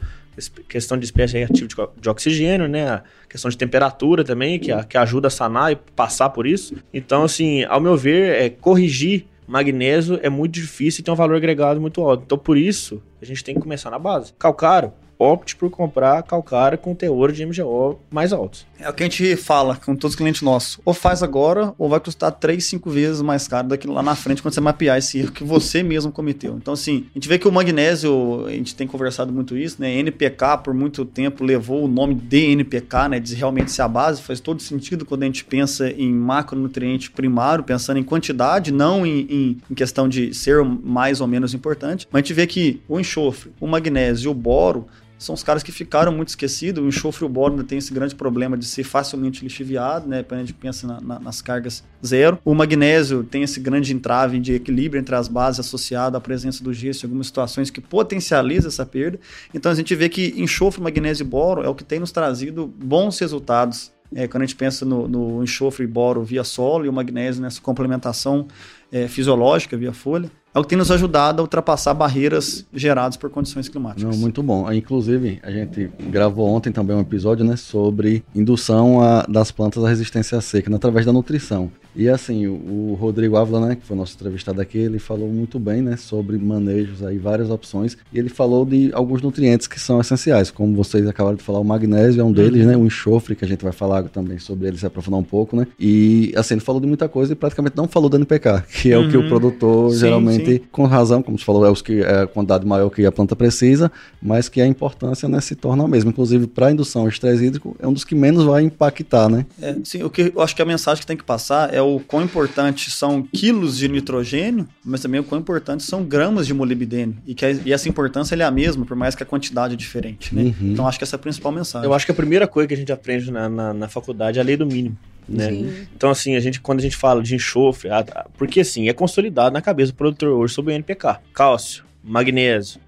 Questão 0.67 0.97
de 0.97 1.05
espécie 1.05 1.37
reativa 1.37 1.67
de, 1.67 2.01
de 2.01 2.09
oxigênio, 2.09 2.67
né? 2.67 2.89
A 2.89 3.03
questão 3.29 3.49
de 3.49 3.57
temperatura 3.57 4.23
também, 4.23 4.59
que, 4.59 4.71
que 4.85 4.97
ajuda 4.97 5.27
a 5.27 5.31
sanar 5.31 5.71
e 5.71 5.75
passar 5.75 6.29
por 6.29 6.45
isso. 6.45 6.75
Então, 6.93 7.23
assim, 7.23 7.63
ao 7.63 7.79
meu 7.79 7.95
ver, 7.95 8.41
é 8.41 8.49
corrigir 8.49 9.25
magnésio 9.47 10.19
é 10.21 10.29
muito 10.29 10.53
difícil 10.53 11.01
e 11.01 11.03
tem 11.03 11.13
um 11.13 11.17
valor 11.17 11.35
agregado 11.35 11.79
muito 11.79 12.01
alto. 12.01 12.23
Então, 12.25 12.37
por 12.37 12.57
isso, 12.57 13.01
a 13.21 13.25
gente 13.25 13.43
tem 13.43 13.55
que 13.55 13.61
começar 13.61 13.89
na 13.89 13.99
base. 13.99 14.33
Calcário, 14.37 14.93
opte 15.17 15.55
por 15.55 15.69
comprar 15.69 16.23
calcário 16.23 16.77
com 16.77 16.95
teor 16.95 17.31
de 17.31 17.45
MGO 17.45 17.99
mais 18.09 18.33
altos. 18.33 18.65
É 18.83 18.89
o 18.89 18.93
que 18.93 19.01
a 19.01 19.05
gente 19.05 19.37
fala 19.37 19.77
com 19.77 19.95
todos 19.95 20.13
os 20.13 20.15
clientes 20.17 20.41
nossos. 20.41 20.77
Ou 20.83 20.93
faz 20.93 21.23
agora, 21.23 21.73
ou 21.77 21.87
vai 21.87 22.01
custar 22.01 22.33
3, 22.33 22.61
5 22.65 22.89
vezes 22.89 23.21
mais 23.21 23.47
caro 23.47 23.69
daqui 23.69 23.87
lá 23.87 24.03
na 24.03 24.13
frente 24.13 24.41
quando 24.41 24.53
você 24.53 24.59
mapear 24.59 24.97
esse 24.97 25.19
erro 25.19 25.31
que 25.31 25.41
você 25.41 25.81
mesmo 25.81 26.11
cometeu. 26.11 26.57
Então, 26.57 26.73
assim, 26.73 27.05
a 27.11 27.13
gente 27.17 27.29
vê 27.29 27.39
que 27.39 27.47
o 27.47 27.51
magnésio, 27.51 28.45
a 28.45 28.51
gente 28.51 28.75
tem 28.75 28.85
conversado 28.85 29.31
muito 29.31 29.55
isso, 29.57 29.77
né? 29.79 29.89
NPK 29.99 30.57
por 30.61 30.73
muito 30.73 31.05
tempo 31.05 31.45
levou 31.45 31.85
o 31.85 31.87
nome 31.87 32.13
de 32.13 32.51
NPK, 32.51 33.07
né? 33.09 33.19
De 33.21 33.33
realmente 33.35 33.71
ser 33.71 33.83
a 33.83 33.87
base, 33.87 34.21
faz 34.21 34.41
todo 34.41 34.61
sentido 34.61 35.05
quando 35.05 35.23
a 35.23 35.27
gente 35.27 35.45
pensa 35.45 35.89
em 35.89 36.11
macronutriente 36.11 37.09
primário, 37.09 37.63
pensando 37.63 37.99
em 37.99 38.03
quantidade, 38.03 38.73
não 38.73 39.05
em, 39.05 39.21
em, 39.29 39.57
em 39.71 39.73
questão 39.73 40.09
de 40.09 40.33
ser 40.33 40.61
mais 40.61 41.21
ou 41.21 41.27
menos 41.27 41.53
importante. 41.53 42.05
Mas 42.11 42.19
a 42.19 42.21
gente 42.21 42.33
vê 42.33 42.45
que 42.45 42.81
o 42.89 42.99
enxofre, 42.99 43.49
o 43.61 43.67
magnésio 43.67 44.27
e 44.27 44.29
o 44.29 44.33
boro 44.33 44.85
são 45.23 45.33
os 45.33 45.41
caras 45.41 45.63
que 45.63 45.71
ficaram 45.71 46.11
muito 46.11 46.29
esquecidos. 46.29 46.83
O 46.83 46.87
enxofre 46.87 47.23
e 47.23 47.25
o 47.25 47.29
boro 47.29 47.63
tem 47.63 47.77
esse 47.77 47.93
grande 47.93 48.13
problema 48.13 48.57
de 48.57 48.65
ser 48.65 48.83
facilmente 48.83 49.41
lixiviado, 49.41 50.07
né? 50.07 50.21
Quando 50.21 50.41
a 50.41 50.43
gente 50.43 50.53
pensa 50.53 50.85
na, 50.85 50.99
na, 50.99 51.19
nas 51.19 51.41
cargas 51.41 51.81
zero. 52.05 52.37
O 52.43 52.53
magnésio 52.53 53.23
tem 53.23 53.41
esse 53.41 53.59
grande 53.59 53.93
entrave 53.93 54.37
de 54.37 54.53
equilíbrio 54.53 54.99
entre 54.99 55.15
as 55.15 55.29
bases 55.29 55.61
associado 55.61 56.17
à 56.17 56.21
presença 56.21 56.61
do 56.61 56.73
gesso 56.73 57.05
em 57.05 57.07
algumas 57.07 57.27
situações 57.27 57.69
que 57.69 57.79
potencializa 57.79 58.67
essa 58.67 58.85
perda. 58.85 59.17
Então 59.53 59.71
a 59.71 59.75
gente 59.75 59.95
vê 59.95 60.09
que 60.09 60.33
enxofre, 60.35 60.81
magnésio 60.81 61.23
e 61.23 61.27
boro 61.27 61.63
é 61.63 61.69
o 61.69 61.75
que 61.75 61.85
tem 61.85 61.99
nos 61.99 62.11
trazido 62.11 62.67
bons 62.67 63.17
resultados. 63.19 63.93
É, 64.13 64.27
quando 64.27 64.43
a 64.43 64.45
gente 64.45 64.57
pensa 64.57 64.85
no, 64.85 65.07
no 65.07 65.41
enxofre 65.41 65.85
e 65.85 65.87
boro 65.87 66.21
via 66.21 66.43
solo 66.43 66.85
e 66.85 66.89
o 66.89 66.93
magnésio 66.93 67.41
nessa 67.41 67.61
complementação 67.61 68.47
é, 68.91 69.07
fisiológica 69.07 69.75
via 69.75 69.93
folha, 69.93 70.29
é 70.53 70.59
o 70.59 70.61
que 70.61 70.69
tem 70.69 70.77
nos 70.77 70.91
ajudado 70.91 71.41
a 71.41 71.43
ultrapassar 71.43 71.93
barreiras 71.93 72.65
geradas 72.73 73.17
por 73.17 73.29
condições 73.29 73.67
climáticas. 73.67 74.03
Não, 74.03 74.21
muito 74.21 74.43
bom. 74.43 74.71
Inclusive, 74.71 75.39
a 75.41 75.51
gente 75.51 75.89
gravou 76.09 76.47
ontem 76.47 76.71
também 76.71 76.95
um 76.95 77.01
episódio 77.01 77.43
né, 77.43 77.55
sobre 77.55 78.23
indução 78.35 79.01
a, 79.01 79.25
das 79.27 79.51
plantas 79.51 79.83
à 79.83 79.89
resistência 79.89 80.37
à 80.37 80.41
seca, 80.41 80.69
né, 80.69 80.75
através 80.75 81.05
da 81.05 81.13
nutrição. 81.13 81.71
E 81.95 82.09
assim, 82.09 82.47
o 82.47 82.97
Rodrigo 82.99 83.37
Ávila, 83.37 83.67
né, 83.67 83.75
que 83.75 83.85
foi 83.85 83.95
nosso 83.95 84.15
entrevistado 84.15 84.59
aqui, 84.59 84.79
ele 84.79 84.97
falou 84.97 85.29
muito 85.29 85.59
bem, 85.59 85.81
né, 85.81 85.95
sobre 85.95 86.37
manejos 86.37 87.03
aí, 87.03 87.17
várias 87.19 87.51
opções, 87.51 87.95
e 88.11 88.17
ele 88.17 88.29
falou 88.29 88.65
de 88.65 88.89
alguns 88.93 89.21
nutrientes 89.21 89.67
que 89.67 89.79
são 89.79 90.01
essenciais, 90.01 90.49
como 90.49 90.75
vocês 90.75 91.07
acabaram 91.07 91.35
de 91.35 91.43
falar, 91.43 91.59
o 91.59 91.63
magnésio 91.63 92.21
é 92.21 92.23
um 92.23 92.31
deles, 92.31 92.61
uhum. 92.61 92.67
né, 92.67 92.77
o 92.77 92.85
enxofre, 92.85 93.35
que 93.35 93.45
a 93.45 93.47
gente 93.47 93.63
vai 93.63 93.71
falar 93.71 94.03
também 94.03 94.39
sobre 94.39 94.67
ele, 94.67 94.77
se 94.77 94.85
aprofundar 94.85 95.19
um 95.19 95.23
pouco, 95.23 95.55
né, 95.55 95.67
e 95.79 96.33
assim, 96.35 96.55
ele 96.55 96.61
falou 96.61 96.81
de 96.81 96.87
muita 96.87 97.07
coisa 97.07 97.33
e 97.33 97.35
praticamente 97.35 97.77
não 97.77 97.87
falou 97.87 98.09
do 98.09 98.17
NPK, 98.17 98.63
que 98.81 98.91
é 98.91 98.97
uhum. 98.97 99.07
o 99.07 99.09
que 99.11 99.17
o 99.17 99.21
uhum. 99.21 99.29
produtor 99.29 99.91
sim, 99.91 99.99
geralmente, 99.99 100.42
sim. 100.45 100.61
com 100.71 100.85
razão, 100.85 101.21
como 101.21 101.37
você 101.37 101.45
falou, 101.45 101.65
é, 101.65 101.71
os 101.71 101.81
que, 101.81 102.01
é 102.01 102.21
a 102.21 102.27
quantidade 102.27 102.65
maior 102.65 102.89
que 102.89 103.05
a 103.05 103.11
planta 103.11 103.35
precisa, 103.35 103.91
mas 104.21 104.49
que 104.49 104.61
a 104.61 104.67
importância, 104.67 105.27
né, 105.27 105.39
se 105.41 105.55
torna 105.55 105.83
a 105.83 105.87
mesma, 105.87 106.09
inclusive 106.09 106.47
para 106.47 106.67
a 106.67 106.71
indução 106.71 107.03
ao 107.03 107.07
estresse 107.07 107.45
hídrico, 107.45 107.75
é 107.79 107.87
um 107.87 107.93
dos 107.93 108.03
que 108.03 108.15
menos 108.15 108.43
vai 108.43 108.63
impactar, 108.63 109.29
né. 109.29 109.45
É, 109.61 109.75
sim, 109.83 110.03
o 110.03 110.09
que 110.09 110.31
eu 110.35 110.41
acho 110.41 110.55
que 110.55 110.61
a 110.61 110.65
mensagem 110.65 111.01
que 111.01 111.07
tem 111.07 111.17
que 111.17 111.23
passar 111.23 111.73
é 111.73 111.81
o 111.81 111.99
quão 111.99 112.23
importante 112.23 112.91
são 112.91 113.23
quilos 113.31 113.77
de 113.77 113.87
nitrogênio, 113.87 114.67
mas 114.83 115.01
também 115.01 115.19
o 115.19 115.23
quão 115.23 115.39
importante 115.39 115.83
são 115.83 116.03
gramas 116.03 116.47
de 116.47 116.53
molibdênio. 116.53 117.15
E, 117.25 117.33
que, 117.33 117.45
e 117.65 117.73
essa 117.73 117.87
importância 117.89 118.35
é 118.35 118.43
a 118.43 118.51
mesma, 118.51 118.85
por 118.85 118.95
mais 118.95 119.15
que 119.15 119.23
a 119.23 119.25
quantidade 119.25 119.73
é 119.73 119.77
diferente. 119.77 120.33
Né? 120.33 120.43
Uhum. 120.43 120.71
Então 120.71 120.87
acho 120.87 120.97
que 120.97 121.03
essa 121.03 121.15
é 121.15 121.17
a 121.17 121.19
principal 121.19 121.51
mensagem. 121.51 121.87
Eu 121.87 121.93
acho 121.93 122.05
que 122.05 122.11
a 122.11 122.15
primeira 122.15 122.47
coisa 122.47 122.67
que 122.67 122.73
a 122.73 122.77
gente 122.77 122.91
aprende 122.91 123.31
na, 123.31 123.49
na, 123.49 123.73
na 123.73 123.87
faculdade 123.87 124.39
é 124.39 124.41
a 124.41 124.45
lei 124.45 124.57
do 124.57 124.65
mínimo. 124.65 124.97
Né? 125.27 125.87
Então, 125.95 126.09
assim, 126.09 126.35
a 126.35 126.39
gente, 126.39 126.59
quando 126.59 126.79
a 126.79 126.81
gente 126.81 126.95
fala 126.95 127.21
de 127.21 127.35
enxofre, 127.35 127.89
porque 128.37 128.61
assim, 128.61 128.89
é 128.89 128.93
consolidado 128.93 129.53
na 129.53 129.61
cabeça 129.61 129.91
do 129.91 129.95
produtor 129.95 130.29
hoje 130.29 130.53
sobre 130.53 130.73
o 130.73 130.75
NPK. 130.75 131.19
Cálcio, 131.33 131.85
magnésio, 132.03 132.79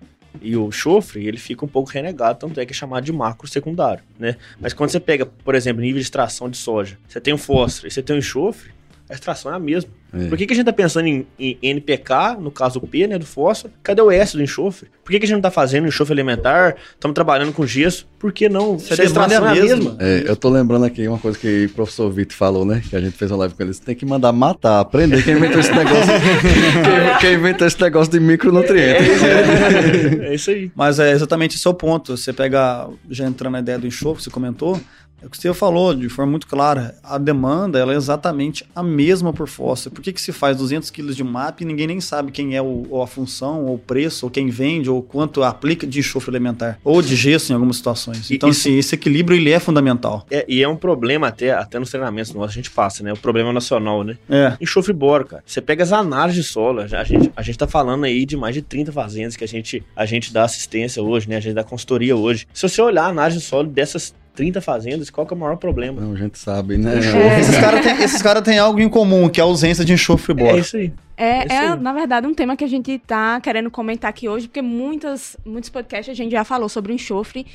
e 0.42 0.56
o 0.56 0.68
enxofre, 0.68 1.28
ele 1.28 1.38
fica 1.38 1.64
um 1.66 1.68
pouco 1.68 1.90
renegado, 1.90 2.40
tanto 2.40 2.60
é 2.60 2.66
que 2.66 2.74
é 2.74 2.76
chamado 2.76 3.04
de 3.04 3.12
macro 3.12 3.48
secundário, 3.48 4.04
né? 4.20 4.36
Mas 4.60 4.74
quando 4.74 4.90
você 4.90 5.00
pega, 5.00 5.26
por 5.26 5.56
exemplo, 5.56 5.82
nível 5.82 6.00
de 6.00 6.04
extração 6.04 6.50
de 6.50 6.58
soja, 6.58 6.98
você 7.08 7.22
tem 7.22 7.34
um 7.34 7.38
fósforo 7.38 7.88
e 7.88 7.92
você 7.92 8.04
tem 8.04 8.16
um 8.16 8.20
enxofre, 8.20 8.72
a 9.10 9.14
extração 9.14 9.52
é 9.52 9.56
a 9.56 9.60
mesma. 9.60 9.90
É. 10.16 10.28
Por 10.28 10.38
que, 10.38 10.46
que 10.46 10.54
a 10.54 10.56
gente 10.56 10.66
tá 10.66 10.74
pensando 10.74 11.08
em, 11.08 11.28
em, 11.38 11.58
NPK, 11.62 12.38
no 12.40 12.50
caso 12.50 12.80
o 12.80 12.88
P, 12.88 13.06
né, 13.06 13.20
do 13.20 13.26
fósforo? 13.26 13.74
Cadê 13.84 14.02
o 14.02 14.10
S 14.10 14.36
do 14.36 14.42
enxofre? 14.42 14.88
Por 15.04 15.12
que, 15.12 15.20
que 15.20 15.26
a 15.26 15.28
gente 15.28 15.36
não 15.36 15.42
tá 15.42 15.52
fazendo 15.52 15.88
enxofre 15.88 16.14
elementar? 16.14 16.76
Estamos 16.94 17.14
trabalhando 17.14 17.52
com 17.52 17.68
gesso. 17.68 18.08
Por 18.18 18.32
que 18.32 18.48
não? 18.48 18.80
Se 18.80 19.00
a 19.00 19.04
extração 19.04 19.46
é 19.46 19.52
a 19.52 19.54
mesma. 19.54 19.98
É, 20.00 20.24
eu 20.26 20.36
tô 20.36 20.50
lembrando 20.50 20.86
aqui 20.86 21.08
uma 21.08 21.20
coisa 21.20 21.38
que 21.38 21.66
o 21.66 21.70
professor 21.70 22.10
Vitor 22.10 22.36
falou, 22.36 22.66
né? 22.66 22.82
Que 22.90 22.96
a 22.96 23.02
gente 23.02 23.16
fez 23.16 23.30
uma 23.30 23.38
live 23.40 23.54
com 23.54 23.64
ele. 23.64 23.74
Você 23.74 23.84
tem 23.84 23.94
que 23.94 24.06
mandar 24.06 24.32
matar, 24.32 24.80
aprender 24.80 25.24
quem 25.24 25.36
inventou 25.36 25.60
esse 25.60 25.72
negócio. 25.72 26.14
quem, 27.20 27.20
quem, 27.20 27.34
inventou 27.34 27.68
esse 27.68 27.80
negócio 27.82 28.12
de 28.12 28.20
micronutrientes. 28.20 29.22
É, 29.22 30.30
é, 30.30 30.36
isso 30.36 30.50
aí. 30.50 30.72
Mas 30.74 30.98
é 30.98 31.12
exatamente 31.12 31.56
esse 31.56 31.68
é 31.68 31.70
o 31.70 31.74
ponto. 31.74 32.18
Você 32.18 32.32
pega, 32.32 32.88
já 33.10 33.28
entrando 33.28 33.54
na 33.54 33.60
ideia 33.60 33.78
do 33.78 33.86
enxofre, 33.86 34.24
você 34.24 34.30
comentou, 34.30 34.80
é 35.22 35.26
o 35.26 35.30
que 35.30 35.38
você 35.38 35.54
falou 35.54 35.94
de 35.96 36.10
forma 36.10 36.32
muito 36.32 36.48
clara. 36.48 36.96
A 37.04 37.18
demanda 37.18 37.80
ela 37.80 37.94
é 37.94 37.96
exatamente 37.96 38.66
a 38.76 38.84
mesma 38.84 39.34
por 39.34 39.48
fósforo. 39.48 39.96
Por 39.96 40.02
que, 40.02 40.14
que 40.14 40.22
se 40.22 40.32
faz 40.32 40.58
200 40.58 40.90
quilos 40.90 41.16
de 41.16 41.24
MAP 41.24 41.62
e 41.62 41.66
ninguém 41.66 41.88
nem 41.88 42.02
sabe 42.02 42.32
quem 42.32 42.56
é 42.56 42.62
o, 42.62 42.86
ou 42.90 43.02
a 43.02 43.08
função, 43.08 43.66
ou 43.66 43.76
o 43.76 43.80
preço, 43.80 44.26
ou 44.26 44.30
quem 44.30 44.50
vende, 44.50 44.90
ou 44.90 45.02
quanto 45.02 45.44
aplica 45.44 45.88
de 45.88 46.00
enxofre 46.00 46.32
elementar, 46.32 46.80
ou 46.84 47.02
de 47.02 47.16
gesso 47.16 47.52
em 47.52 47.56
algumas 47.56 47.78
situações. 47.78 48.30
Então, 48.30 48.50
isso, 48.50 48.68
assim, 48.68 48.78
esse 48.78 48.96
equilíbrio 48.96 49.38
ele 49.38 49.52
é 49.52 49.60
fundamental. 49.60 50.26
É, 50.30 50.46
e 50.48 50.62
é 50.62 50.68
um 50.68 50.76
problema 50.76 51.28
até, 51.28 51.52
até 51.52 51.80
nos 51.80 51.90
treinamentos 51.90 52.34
nossos 52.34 52.52
a 52.52 52.56
gente 52.56 52.72
passa, 52.72 53.04
né? 53.04 53.14
O 53.14 53.18
problema 53.18 53.52
nacional, 53.52 54.04
né? 54.04 54.18
É. 54.30 54.56
Enxofre 54.62 54.94
boro, 54.94 55.26
cara. 55.26 55.44
Você 55.46 55.62
pega 55.62 55.84
as 55.84 55.92
análises 55.92 56.46
de 56.46 56.52
solo, 56.52 56.82
a 56.82 57.04
gente, 57.04 57.32
a 57.36 57.42
gente 57.42 57.58
tá 57.58 57.68
falando 57.68 58.04
aí 58.04 58.26
de 58.26 58.38
mais 58.38 58.54
de 58.54 58.62
30 58.62 58.92
fazendas 58.92 59.36
que 59.36 59.44
a 59.44 59.48
gente, 59.48 59.84
a 59.96 60.06
gente 60.06 60.32
dá 60.32 60.44
assistência 60.44 61.02
hoje, 61.02 61.28
né? 61.30 61.38
A 61.38 61.40
gente 61.40 61.54
dá 61.54 61.64
consultoria 61.64 62.16
hoje. 62.16 62.48
Se 62.54 62.68
você 62.68 62.82
olhar 62.82 63.06
a 63.06 63.10
análise 63.10 63.40
de 63.40 63.46
solo 63.46 63.68
dessas 63.68 64.14
30 64.36 64.62
fazendas, 64.62 65.10
qual 65.10 65.26
que 65.26 65.34
é 65.34 65.38
o 65.38 65.40
maior 65.40 65.56
problema? 65.56 66.02
Não, 66.02 66.14
a 66.14 66.16
gente 66.16 66.38
sabe, 66.38 66.78
né? 66.78 66.96
É. 66.96 67.40
Esses 67.40 68.22
caras 68.22 68.44
têm 68.44 68.58
cara 68.58 68.60
algo 68.60 68.80
em 68.80 68.90
comum, 68.90 69.30
que 69.30 69.40
é 69.40 69.44
a 69.44 69.46
ausência 69.46 69.86
de 69.86 69.94
enxofre 69.94 70.34
bora. 70.34 70.58
É 70.58 70.60
isso 70.60 70.78
aí. 70.78 70.92
É, 71.18 71.54
é, 71.54 71.76
na 71.76 71.94
verdade, 71.94 72.28
um 72.28 72.34
tema 72.34 72.58
que 72.58 72.64
a 72.64 72.68
gente 72.68 73.00
tá 73.00 73.40
querendo 73.40 73.72
comentar 73.72 74.10
aqui 74.10 74.28
hoje, 74.28 74.48
porque 74.48 74.62
muitas, 74.62 75.38
muitos 75.46 75.70
podcasts 75.70 76.12
a 76.12 76.16
gente 76.16 76.34
já 76.34 76.44
falou 76.44 76.68
sobre 76.68 76.92
o 76.92 76.96
enxofre 76.96 77.46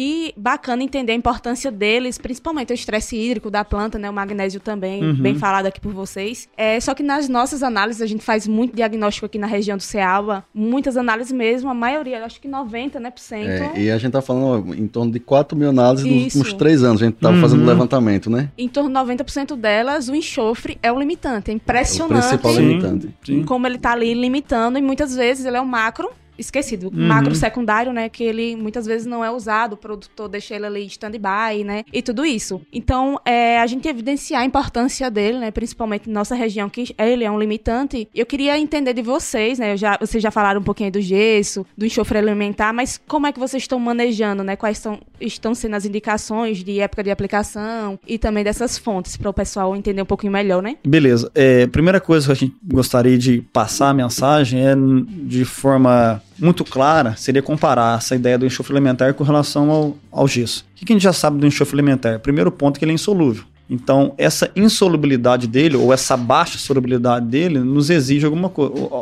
e 0.00 0.32
bacana 0.36 0.84
entender 0.84 1.10
a 1.10 1.14
importância 1.16 1.72
deles, 1.72 2.18
principalmente 2.18 2.72
o 2.72 2.74
estresse 2.74 3.16
hídrico 3.16 3.50
da 3.50 3.64
planta, 3.64 3.98
né? 3.98 4.08
O 4.08 4.12
magnésio 4.12 4.60
também, 4.60 5.02
uhum. 5.02 5.14
bem 5.16 5.34
falado 5.34 5.66
aqui 5.66 5.80
por 5.80 5.92
vocês. 5.92 6.48
É, 6.56 6.78
só 6.78 6.94
que 6.94 7.02
nas 7.02 7.28
nossas 7.28 7.64
análises, 7.64 8.00
a 8.00 8.06
gente 8.06 8.22
faz 8.22 8.46
muito 8.46 8.76
diagnóstico 8.76 9.26
aqui 9.26 9.38
na 9.38 9.48
região 9.48 9.76
do 9.76 9.82
Ceaba, 9.82 10.44
muitas 10.54 10.96
análises 10.96 11.32
mesmo, 11.32 11.68
a 11.68 11.74
maioria, 11.74 12.24
acho 12.24 12.40
que 12.40 12.46
90, 12.46 13.00
né, 13.00 13.10
por 13.10 13.18
cento. 13.18 13.48
É, 13.48 13.72
e 13.76 13.90
a 13.90 13.98
gente 13.98 14.12
tá 14.12 14.22
falando 14.22 14.72
em 14.72 14.86
torno 14.86 15.10
de 15.10 15.18
4 15.18 15.58
mil 15.58 15.70
análises 15.70 16.06
Isso. 16.06 16.14
nos 16.14 16.34
últimos 16.36 16.52
três 16.52 16.84
anos, 16.84 17.02
a 17.02 17.06
gente 17.06 17.16
tava 17.16 17.34
uhum. 17.34 17.40
fazendo 17.40 17.66
levantamento, 17.66 18.30
né? 18.30 18.52
Em 18.56 18.68
torno 18.68 18.90
de 18.90 18.94
90% 18.94 19.56
delas, 19.56 20.08
o 20.08 20.14
enxofre 20.14 20.78
é 20.80 20.92
o 20.92 20.98
limitante, 21.00 21.50
é 21.50 21.54
impressionante. 21.54 22.24
O 22.24 22.38
principal 22.38 22.52
limitante. 22.52 23.08
Sim. 23.24 23.42
Como 23.42 23.66
ele 23.66 23.78
tá 23.78 23.94
ali 23.94 24.14
limitando, 24.14 24.78
e 24.78 24.80
muitas 24.80 25.16
vezes 25.16 25.44
ele 25.44 25.56
é 25.56 25.60
um 25.60 25.66
macro 25.66 26.08
esquecido. 26.38 26.86
Uhum. 26.94 27.06
Macro 27.06 27.34
secundário, 27.34 27.92
né? 27.92 28.08
Que 28.08 28.24
ele 28.24 28.56
muitas 28.56 28.86
vezes 28.86 29.06
não 29.06 29.24
é 29.24 29.30
usado, 29.30 29.74
o 29.74 29.76
produtor 29.76 30.28
deixa 30.28 30.54
ele 30.54 30.66
ali 30.66 30.86
stand-by, 30.86 31.64
né? 31.64 31.84
E 31.92 32.00
tudo 32.02 32.24
isso. 32.24 32.60
Então, 32.72 33.20
é, 33.24 33.58
a 33.60 33.66
gente 33.66 33.88
evidenciar 33.88 34.42
a 34.42 34.44
importância 34.44 35.10
dele, 35.10 35.38
né? 35.38 35.50
Principalmente 35.50 36.08
na 36.08 36.20
nossa 36.20 36.34
região, 36.34 36.68
que 36.68 36.94
ele 36.98 37.24
é 37.24 37.30
um 37.30 37.38
limitante. 37.38 38.08
Eu 38.14 38.26
queria 38.26 38.58
entender 38.58 38.92
de 38.92 39.02
vocês, 39.02 39.58
né? 39.58 39.72
Eu 39.72 39.76
já, 39.76 39.98
vocês 39.98 40.22
já 40.22 40.30
falaram 40.30 40.60
um 40.60 40.64
pouquinho 40.64 40.92
do 40.92 41.00
gesso, 41.00 41.66
do 41.76 41.84
enxofre 41.84 42.18
alimentar, 42.18 42.72
mas 42.72 43.00
como 43.08 43.26
é 43.26 43.32
que 43.32 43.38
vocês 43.38 43.62
estão 43.62 43.78
manejando, 43.78 44.44
né? 44.44 44.56
Quais 44.56 44.78
são, 44.78 45.00
estão 45.20 45.54
sendo 45.54 45.74
as 45.74 45.84
indicações 45.84 46.62
de 46.62 46.80
época 46.80 47.02
de 47.02 47.10
aplicação 47.10 47.98
e 48.06 48.18
também 48.18 48.44
dessas 48.44 48.78
fontes, 48.78 49.16
para 49.16 49.30
o 49.30 49.34
pessoal 49.34 49.74
entender 49.74 50.02
um 50.02 50.06
pouquinho 50.06 50.32
melhor, 50.32 50.62
né? 50.62 50.76
Beleza. 50.86 51.30
É, 51.34 51.66
primeira 51.66 52.00
coisa 52.00 52.26
que 52.26 52.32
a 52.32 52.34
gente 52.34 52.56
gostaria 52.62 53.18
de 53.18 53.42
passar 53.52 53.90
a 53.90 53.94
mensagem 53.94 54.66
é 54.66 54.74
de 54.76 55.44
forma 55.44 56.22
muito 56.38 56.64
clara 56.64 57.16
seria 57.16 57.42
comparar 57.42 57.98
essa 57.98 58.14
ideia 58.14 58.38
do 58.38 58.46
enxofre 58.46 58.72
elementar 58.72 59.14
com 59.14 59.24
relação 59.24 59.70
ao, 59.70 59.96
ao 60.10 60.28
gesso. 60.28 60.64
O 60.74 60.84
que 60.84 60.92
a 60.92 60.94
gente 60.94 61.02
já 61.02 61.12
sabe 61.12 61.38
do 61.38 61.46
enxofre 61.46 61.74
elementar? 61.74 62.20
Primeiro 62.20 62.50
ponto 62.50 62.78
que 62.78 62.84
ele 62.84 62.92
é 62.92 62.94
insolúvel. 62.94 63.44
Então, 63.70 64.14
essa 64.16 64.50
insolubilidade 64.56 65.46
dele, 65.46 65.76
ou 65.76 65.92
essa 65.92 66.16
baixa 66.16 66.56
solubilidade 66.56 67.26
dele, 67.26 67.58
nos 67.58 67.90
exige 67.90 68.24
alguma 68.24 68.50